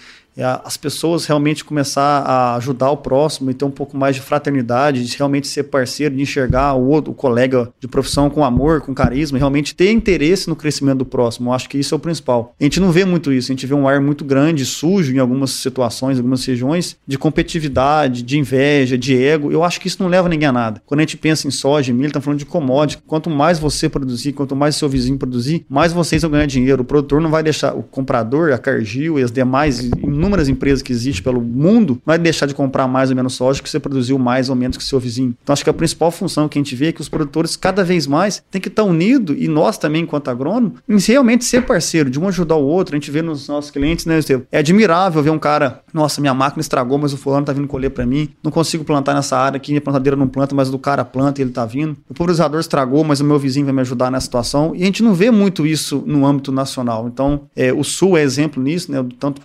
as 0.42 0.76
pessoas 0.76 1.26
realmente 1.26 1.64
começar 1.64 2.22
a 2.22 2.56
ajudar 2.56 2.90
o 2.90 2.96
próximo 2.96 3.50
e 3.50 3.54
ter 3.54 3.64
um 3.64 3.70
pouco 3.70 3.96
mais 3.96 4.16
de 4.16 4.22
fraternidade, 4.22 5.04
de 5.04 5.16
realmente 5.16 5.46
ser 5.46 5.64
parceiro, 5.64 6.16
de 6.16 6.22
enxergar 6.22 6.74
o 6.74 6.88
outro, 6.88 7.12
o 7.12 7.14
colega 7.14 7.72
de 7.78 7.86
profissão 7.86 8.28
com 8.28 8.44
amor, 8.44 8.80
com 8.80 8.94
carisma, 8.94 9.38
realmente 9.38 9.74
ter 9.74 9.90
interesse 9.90 10.48
no 10.48 10.56
crescimento 10.56 10.98
do 10.98 11.04
próximo. 11.04 11.50
Eu 11.50 11.54
acho 11.54 11.68
que 11.68 11.78
isso 11.78 11.94
é 11.94 11.96
o 11.96 12.00
principal. 12.00 12.54
A 12.58 12.64
gente 12.64 12.80
não 12.80 12.90
vê 12.90 13.04
muito 13.04 13.32
isso, 13.32 13.50
a 13.50 13.54
gente 13.54 13.66
vê 13.66 13.74
um 13.74 13.86
ar 13.86 14.00
muito 14.00 14.24
grande, 14.24 14.64
sujo 14.64 15.14
em 15.14 15.18
algumas 15.18 15.50
situações, 15.50 16.16
em 16.16 16.20
algumas 16.20 16.44
regiões, 16.44 16.96
de 17.06 17.18
competitividade, 17.18 18.22
de 18.22 18.38
inveja, 18.38 18.98
de 18.98 19.16
ego. 19.16 19.52
Eu 19.52 19.62
acho 19.62 19.80
que 19.80 19.88
isso 19.88 20.02
não 20.02 20.08
leva 20.08 20.28
ninguém 20.28 20.48
a 20.48 20.52
nada. 20.52 20.82
Quando 20.86 21.00
a 21.00 21.02
gente 21.02 21.16
pensa 21.16 21.46
em 21.46 21.50
soja, 21.50 21.92
milho, 21.92 22.12
tá 22.12 22.20
falando 22.20 22.38
de 22.38 22.46
commodity. 22.46 23.02
Quanto 23.06 23.30
mais 23.30 23.58
você 23.58 23.88
produzir, 23.88 24.32
quanto 24.32 24.56
mais 24.56 24.76
seu 24.76 24.88
vizinho 24.88 25.18
produzir, 25.18 25.64
mais 25.68 25.92
vocês 25.92 26.22
vão 26.22 26.30
ganhar 26.30 26.46
dinheiro. 26.46 26.82
O 26.82 26.84
produtor 26.84 27.20
não 27.20 27.30
vai 27.30 27.42
deixar, 27.42 27.74
o 27.74 27.82
comprador, 27.82 28.52
a 28.52 28.58
Cargill 28.58 29.18
e 29.18 29.22
as 29.22 29.30
demais 29.30 29.90
inúmeras 30.24 30.48
empresas 30.48 30.82
que 30.82 30.90
existem 30.90 31.22
pelo 31.22 31.40
mundo, 31.40 32.00
vai 32.04 32.18
deixar 32.18 32.46
de 32.46 32.54
comprar 32.54 32.88
mais 32.88 33.10
ou 33.10 33.16
menos 33.16 33.34
soja 33.34 33.62
que 33.62 33.68
você 33.68 33.78
produziu 33.78 34.18
mais 34.18 34.48
ou 34.48 34.56
menos 34.56 34.76
que 34.76 34.84
seu 34.84 34.98
vizinho. 34.98 35.36
Então 35.42 35.52
acho 35.52 35.62
que 35.62 35.70
a 35.70 35.74
principal 35.74 36.10
função 36.10 36.48
que 36.48 36.58
a 36.58 36.62
gente 36.62 36.74
vê 36.74 36.88
é 36.88 36.92
que 36.92 37.00
os 37.00 37.08
produtores 37.08 37.56
cada 37.56 37.84
vez 37.84 38.06
mais 38.06 38.42
têm 38.50 38.60
que 38.60 38.68
estar 38.68 38.84
unidos 38.84 39.36
e 39.38 39.46
nós 39.48 39.76
também, 39.76 40.02
enquanto 40.02 40.28
agrônomo, 40.28 40.76
em 40.88 40.98
realmente 40.98 41.44
ser 41.44 41.66
parceiro, 41.66 42.08
de 42.08 42.18
um 42.18 42.26
ajudar 42.28 42.56
o 42.56 42.64
outro. 42.64 42.94
A 42.94 42.98
gente 42.98 43.10
vê 43.10 43.20
nos 43.20 43.48
nossos 43.48 43.70
clientes, 43.70 44.06
né, 44.06 44.18
Estevam? 44.18 44.46
É 44.50 44.58
admirável 44.58 45.22
ver 45.22 45.30
um 45.30 45.38
cara, 45.38 45.82
nossa, 45.92 46.20
minha 46.20 46.34
máquina 46.34 46.60
estragou, 46.60 46.96
mas 46.96 47.12
o 47.12 47.16
fulano 47.16 47.44
tá 47.44 47.52
vindo 47.52 47.68
colher 47.68 47.90
para 47.90 48.06
mim. 48.06 48.30
Não 48.42 48.50
consigo 48.50 48.84
plantar 48.84 49.14
nessa 49.14 49.36
área 49.36 49.56
aqui, 49.56 49.72
minha 49.72 49.80
plantadeira 49.80 50.16
não 50.16 50.26
planta, 50.26 50.54
mas 50.54 50.68
o 50.68 50.72
do 50.72 50.78
cara 50.78 51.04
planta 51.04 51.40
e 51.40 51.44
ele 51.44 51.50
tá 51.50 51.66
vindo. 51.66 51.96
O 52.08 52.14
pulverizador 52.14 52.60
estragou, 52.60 53.04
mas 53.04 53.20
o 53.20 53.24
meu 53.24 53.38
vizinho 53.38 53.66
vai 53.66 53.74
me 53.74 53.80
ajudar 53.82 54.10
nessa 54.10 54.24
situação. 54.24 54.74
E 54.74 54.82
a 54.82 54.86
gente 54.86 55.02
não 55.02 55.14
vê 55.14 55.30
muito 55.30 55.66
isso 55.66 56.02
no 56.06 56.26
âmbito 56.26 56.50
nacional. 56.50 57.06
Então, 57.06 57.42
é, 57.54 57.72
o 57.72 57.84
Sul 57.84 58.16
é 58.16 58.22
exemplo 58.22 58.62
nisso, 58.62 58.90
né? 58.90 59.04
Tanto 59.18 59.42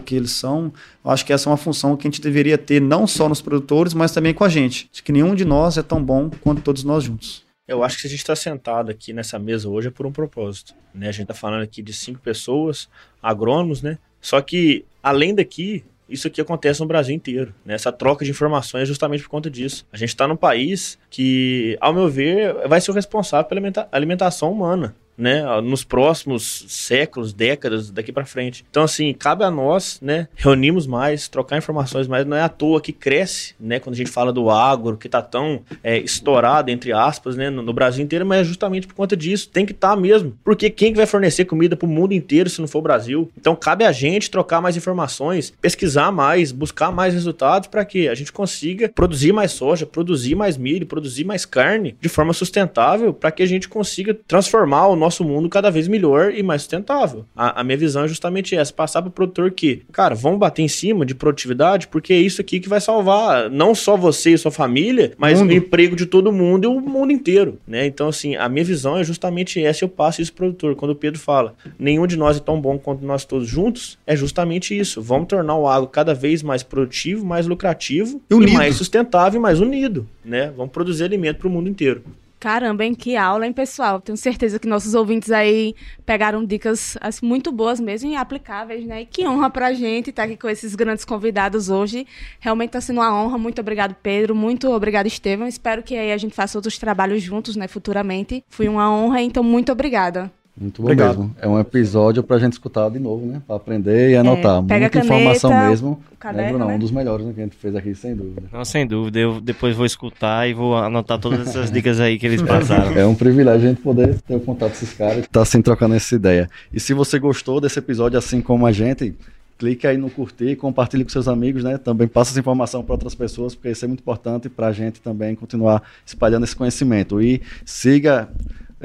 que 0.00 0.14
eles 0.14 0.32
são. 0.32 0.72
Eu 1.04 1.10
acho 1.10 1.24
que 1.24 1.32
essa 1.32 1.48
é 1.48 1.50
uma 1.50 1.56
função 1.56 1.96
que 1.96 2.06
a 2.06 2.10
gente 2.10 2.20
deveria 2.20 2.56
ter 2.56 2.80
não 2.80 3.06
só 3.06 3.28
nos 3.28 3.42
produtores, 3.42 3.94
mas 3.94 4.12
também 4.12 4.34
com 4.34 4.44
a 4.44 4.48
gente. 4.48 4.88
De 4.92 5.02
que 5.02 5.12
nenhum 5.12 5.34
de 5.34 5.44
nós 5.44 5.76
é 5.76 5.82
tão 5.82 6.02
bom 6.02 6.30
quanto 6.40 6.62
todos 6.62 6.84
nós 6.84 7.04
juntos. 7.04 7.44
Eu 7.66 7.82
acho 7.82 7.96
que 7.96 8.02
se 8.02 8.06
a 8.08 8.10
gente 8.10 8.20
está 8.20 8.36
sentado 8.36 8.90
aqui 8.90 9.12
nessa 9.12 9.38
mesa 9.38 9.68
hoje 9.68 9.88
é 9.88 9.90
por 9.90 10.06
um 10.06 10.12
propósito. 10.12 10.74
Né? 10.94 11.08
A 11.08 11.12
gente 11.12 11.22
está 11.22 11.34
falando 11.34 11.62
aqui 11.62 11.82
de 11.82 11.92
cinco 11.92 12.20
pessoas, 12.20 12.88
agrônomos, 13.22 13.80
né? 13.80 13.98
Só 14.20 14.40
que, 14.40 14.84
além 15.02 15.34
daqui, 15.34 15.82
isso 16.08 16.26
aqui 16.26 16.40
acontece 16.40 16.80
no 16.80 16.86
Brasil 16.86 17.14
inteiro. 17.14 17.54
Né? 17.64 17.74
Essa 17.74 17.90
troca 17.90 18.24
de 18.24 18.30
informações 18.30 18.82
é 18.82 18.86
justamente 18.86 19.22
por 19.22 19.30
conta 19.30 19.50
disso. 19.50 19.86
A 19.92 19.96
gente 19.96 20.10
está 20.10 20.28
num 20.28 20.36
país 20.36 20.98
que, 21.08 21.76
ao 21.80 21.92
meu 21.92 22.08
ver, 22.08 22.68
vai 22.68 22.80
ser 22.80 22.90
o 22.90 22.94
responsável 22.94 23.48
pela 23.48 23.88
alimentação 23.90 24.52
humana 24.52 24.94
né, 25.16 25.42
nos 25.60 25.84
próximos 25.84 26.64
séculos, 26.68 27.32
décadas 27.32 27.90
daqui 27.90 28.12
para 28.12 28.24
frente. 28.24 28.64
Então 28.70 28.82
assim, 28.82 29.12
cabe 29.12 29.44
a 29.44 29.50
nós, 29.50 29.98
né, 30.00 30.28
reunirmos 30.36 30.86
mais, 30.86 31.28
trocar 31.28 31.58
informações 31.58 32.06
mais, 32.06 32.26
não 32.26 32.36
é 32.36 32.42
à 32.42 32.48
toa 32.48 32.80
que 32.80 32.92
cresce, 32.92 33.54
né, 33.58 33.78
quando 33.78 33.94
a 33.94 33.96
gente 33.96 34.10
fala 34.10 34.32
do 34.32 34.50
agro, 34.50 34.96
que 34.96 35.08
tá 35.08 35.22
tão 35.22 35.62
é, 35.82 35.98
estourado 35.98 36.70
entre 36.70 36.92
aspas, 36.92 37.36
né, 37.36 37.50
no, 37.50 37.62
no, 37.62 37.72
Brasil 37.72 38.04
inteiro, 38.04 38.24
mas 38.24 38.40
é 38.40 38.44
justamente 38.44 38.86
por 38.86 38.94
conta 38.94 39.16
disso, 39.16 39.48
tem 39.48 39.66
que 39.66 39.72
estar 39.72 39.90
tá 39.90 39.96
mesmo, 39.96 40.36
porque 40.44 40.70
quem 40.70 40.92
que 40.92 40.96
vai 40.96 41.06
fornecer 41.06 41.44
comida 41.44 41.76
para 41.76 41.86
o 41.86 41.90
mundo 41.90 42.12
inteiro 42.12 42.48
se 42.48 42.60
não 42.60 42.68
for 42.68 42.78
o 42.78 42.82
Brasil? 42.82 43.30
Então 43.38 43.54
cabe 43.54 43.84
a 43.84 43.92
gente 43.92 44.30
trocar 44.30 44.60
mais 44.60 44.76
informações, 44.76 45.52
pesquisar 45.60 46.10
mais, 46.10 46.52
buscar 46.52 46.90
mais 46.90 47.14
resultados 47.14 47.68
para 47.68 47.84
que 47.84 48.08
a 48.08 48.14
gente 48.14 48.32
consiga 48.32 48.88
produzir 48.88 49.32
mais 49.32 49.52
soja, 49.52 49.86
produzir 49.86 50.34
mais 50.34 50.56
milho, 50.56 50.86
produzir 50.86 51.24
mais 51.24 51.44
carne 51.44 51.96
de 52.00 52.08
forma 52.08 52.32
sustentável, 52.32 53.12
para 53.12 53.30
que 53.30 53.42
a 53.42 53.46
gente 53.46 53.68
consiga 53.68 54.14
transformar 54.26 54.88
o 54.88 54.96
nosso 55.04 55.24
mundo 55.24 55.48
cada 55.48 55.70
vez 55.70 55.86
melhor 55.86 56.32
e 56.32 56.42
mais 56.42 56.62
sustentável. 56.62 57.24
A, 57.36 57.60
a 57.60 57.64
minha 57.64 57.76
visão 57.76 58.04
é 58.04 58.08
justamente 58.08 58.56
essa: 58.56 58.72
passar 58.72 59.02
para 59.02 59.08
o 59.08 59.12
produtor 59.12 59.50
que, 59.50 59.82
cara, 59.92 60.14
vamos 60.14 60.38
bater 60.38 60.62
em 60.62 60.68
cima 60.68 61.04
de 61.04 61.14
produtividade, 61.14 61.88
porque 61.88 62.12
é 62.12 62.18
isso 62.18 62.40
aqui 62.40 62.60
que 62.60 62.68
vai 62.68 62.80
salvar 62.80 63.50
não 63.50 63.74
só 63.74 63.96
você 63.96 64.32
e 64.32 64.38
sua 64.38 64.50
família, 64.50 65.12
mas 65.18 65.40
mundo. 65.40 65.50
o 65.50 65.52
emprego 65.52 65.94
de 65.96 66.06
todo 66.06 66.32
mundo 66.32 66.64
e 66.64 66.66
o 66.66 66.80
mundo 66.80 67.12
inteiro. 67.12 67.58
Né? 67.66 67.86
Então, 67.86 68.08
assim, 68.08 68.36
a 68.36 68.48
minha 68.48 68.64
visão 68.64 68.96
é 68.96 69.04
justamente 69.04 69.62
essa. 69.62 69.84
Eu 69.84 69.88
passo 69.88 70.22
isso 70.22 70.32
pro 70.32 70.44
produtor. 70.44 70.74
Quando 70.74 70.92
o 70.92 70.96
Pedro 70.96 71.20
fala, 71.20 71.54
nenhum 71.78 72.06
de 72.06 72.16
nós 72.16 72.36
é 72.36 72.40
tão 72.40 72.60
bom 72.60 72.78
quanto 72.78 73.04
nós 73.04 73.24
todos 73.24 73.48
juntos, 73.48 73.98
é 74.06 74.16
justamente 74.16 74.76
isso. 74.76 75.02
Vamos 75.02 75.28
tornar 75.28 75.56
o 75.56 75.68
agro 75.68 75.88
cada 75.88 76.14
vez 76.14 76.42
mais 76.42 76.62
produtivo, 76.62 77.24
mais 77.24 77.46
lucrativo 77.46 78.20
e 78.30 78.50
mais 78.52 78.76
sustentável 78.76 79.38
e 79.38 79.42
mais 79.42 79.60
unido. 79.60 80.06
Né? 80.24 80.52
Vamos 80.56 80.72
produzir 80.72 81.04
alimento 81.04 81.38
para 81.38 81.48
o 81.48 81.50
mundo 81.50 81.68
inteiro. 81.68 82.02
Caramba, 82.44 82.84
hein? 82.84 82.94
Que 82.94 83.16
aula, 83.16 83.46
hein, 83.46 83.54
pessoal? 83.54 84.02
Tenho 84.02 84.18
certeza 84.18 84.58
que 84.58 84.68
nossos 84.68 84.94
ouvintes 84.94 85.30
aí 85.30 85.74
pegaram 86.04 86.44
dicas 86.44 86.94
assim, 87.00 87.24
muito 87.24 87.50
boas 87.50 87.80
mesmo 87.80 88.10
e 88.10 88.16
aplicáveis, 88.16 88.84
né? 88.84 89.00
E 89.00 89.06
que 89.06 89.26
honra 89.26 89.48
pra 89.48 89.72
gente 89.72 90.10
estar 90.10 90.24
aqui 90.24 90.36
com 90.36 90.50
esses 90.50 90.74
grandes 90.74 91.06
convidados 91.06 91.70
hoje. 91.70 92.06
Realmente 92.38 92.68
está 92.68 92.82
sendo 92.82 93.00
uma 93.00 93.18
honra. 93.18 93.38
Muito 93.38 93.62
obrigado, 93.62 93.94
Pedro. 93.94 94.34
Muito 94.34 94.70
obrigado, 94.70 95.06
Estevam. 95.06 95.48
Espero 95.48 95.82
que 95.82 95.96
aí 95.96 96.12
a 96.12 96.18
gente 96.18 96.34
faça 96.34 96.58
outros 96.58 96.76
trabalhos 96.76 97.22
juntos, 97.22 97.56
né, 97.56 97.66
futuramente. 97.66 98.44
Foi 98.50 98.68
uma 98.68 98.94
honra, 98.94 99.22
então 99.22 99.42
muito 99.42 99.72
obrigada. 99.72 100.30
Muito 100.56 100.80
bom 100.80 100.86
Obrigado. 100.86 101.18
mesmo. 101.18 101.36
É 101.40 101.48
um 101.48 101.58
episódio 101.58 102.22
para 102.22 102.36
a 102.36 102.38
gente 102.38 102.52
escutar 102.52 102.88
de 102.88 103.00
novo, 103.00 103.26
né? 103.26 103.42
Para 103.44 103.56
aprender 103.56 104.10
e 104.10 104.16
anotar. 104.16 104.58
É, 104.58 104.60
Muita 104.60 104.74
caneta, 104.74 104.98
informação 105.00 105.68
mesmo. 105.68 106.00
Caderno, 106.18 106.42
Lembro 106.44 106.58
não, 106.60 106.68
né? 106.68 106.74
um 106.76 106.78
dos 106.78 106.92
melhores 106.92 107.26
né, 107.26 107.32
que 107.32 107.40
a 107.40 107.44
gente 107.44 107.56
fez 107.56 107.74
aqui, 107.74 107.92
sem 107.94 108.14
dúvida. 108.14 108.42
Não, 108.52 108.64
sem 108.64 108.86
dúvida. 108.86 109.18
Eu 109.18 109.40
depois 109.40 109.74
vou 109.74 109.84
escutar 109.84 110.48
e 110.48 110.54
vou 110.54 110.76
anotar 110.76 111.18
todas 111.18 111.40
essas 111.48 111.72
dicas 111.72 111.98
aí 111.98 112.18
que 112.18 112.26
eles 112.26 112.40
passaram. 112.40 112.92
É 112.96 113.04
um 113.04 113.16
privilégio 113.16 113.66
a 113.66 113.70
gente 113.70 113.82
poder 113.82 114.20
ter 114.22 114.36
o 114.36 114.40
contato 114.40 114.70
com 114.70 114.76
esses 114.76 114.92
caras 114.92 115.16
e 115.16 115.20
estar 115.20 115.30
tá, 115.32 115.42
assim 115.42 115.60
trocando 115.60 115.96
essa 115.96 116.14
ideia. 116.14 116.48
E 116.72 116.78
se 116.78 116.94
você 116.94 117.18
gostou 117.18 117.60
desse 117.60 117.80
episódio 117.80 118.16
assim 118.16 118.40
como 118.40 118.64
a 118.64 118.70
gente, 118.70 119.12
clique 119.58 119.86
aí 119.88 119.96
no 119.96 120.08
curtir, 120.08 120.54
compartilhe 120.56 121.02
com 121.02 121.10
seus 121.10 121.26
amigos, 121.26 121.64
né? 121.64 121.78
Também 121.78 122.06
passa 122.06 122.30
essa 122.30 122.40
informação 122.40 122.84
para 122.84 122.94
outras 122.94 123.14
pessoas, 123.14 123.56
porque 123.56 123.70
isso 123.70 123.84
é 123.84 123.88
muito 123.88 124.00
importante 124.00 124.48
para 124.48 124.68
a 124.68 124.72
gente 124.72 125.00
também 125.00 125.34
continuar 125.34 125.82
espalhando 126.06 126.44
esse 126.44 126.54
conhecimento. 126.54 127.20
E 127.20 127.42
siga 127.64 128.28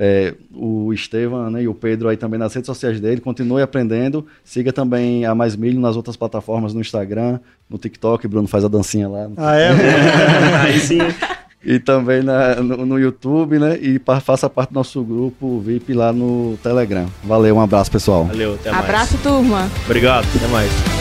é, 0.01 0.33
o 0.55 0.93
Estevam 0.93 1.51
né, 1.51 1.63
e 1.63 1.67
o 1.67 1.73
Pedro 1.73 2.07
aí 2.07 2.15
também 2.15 2.39
nas 2.39 2.53
redes 2.53 2.67
sociais 2.67 3.01
dele. 3.01 3.19
Continue 3.19 3.61
aprendendo. 3.61 4.25
Siga 4.45 4.71
também 4.71 5.25
a 5.25 5.35
Mais 5.35 5.57
Milho 5.57 5.77
nas 5.77 5.97
outras 5.97 6.15
plataformas, 6.15 6.73
no 6.73 6.79
Instagram, 6.79 7.41
no 7.69 7.77
TikTok. 7.77 8.25
Bruno 8.25 8.47
faz 8.47 8.63
a 8.63 8.69
dancinha 8.69 9.09
lá. 9.09 9.29
Ah, 9.35 9.57
é? 9.57 9.71
aí 10.63 10.79
sim. 10.79 10.99
E 11.61 11.77
também 11.77 12.23
na, 12.23 12.55
no, 12.55 12.85
no, 12.85 12.97
YouTube, 12.97 13.59
né? 13.59 13.77
E 13.77 13.99
faça 14.21 14.49
parte 14.49 14.69
do 14.69 14.75
nosso 14.75 15.03
grupo 15.03 15.59
VIP 15.59 15.93
lá 15.93 16.13
no 16.13 16.57
Telegram. 16.63 17.05
Valeu, 17.21 17.57
um 17.57 17.61
abraço, 17.61 17.91
pessoal. 17.91 18.23
Valeu, 18.23 18.53
até 18.53 18.71
mais. 18.71 18.85
Abraço, 18.85 19.17
turma. 19.17 19.69
Obrigado, 19.85 20.25
até 20.33 20.47
mais. 20.47 20.98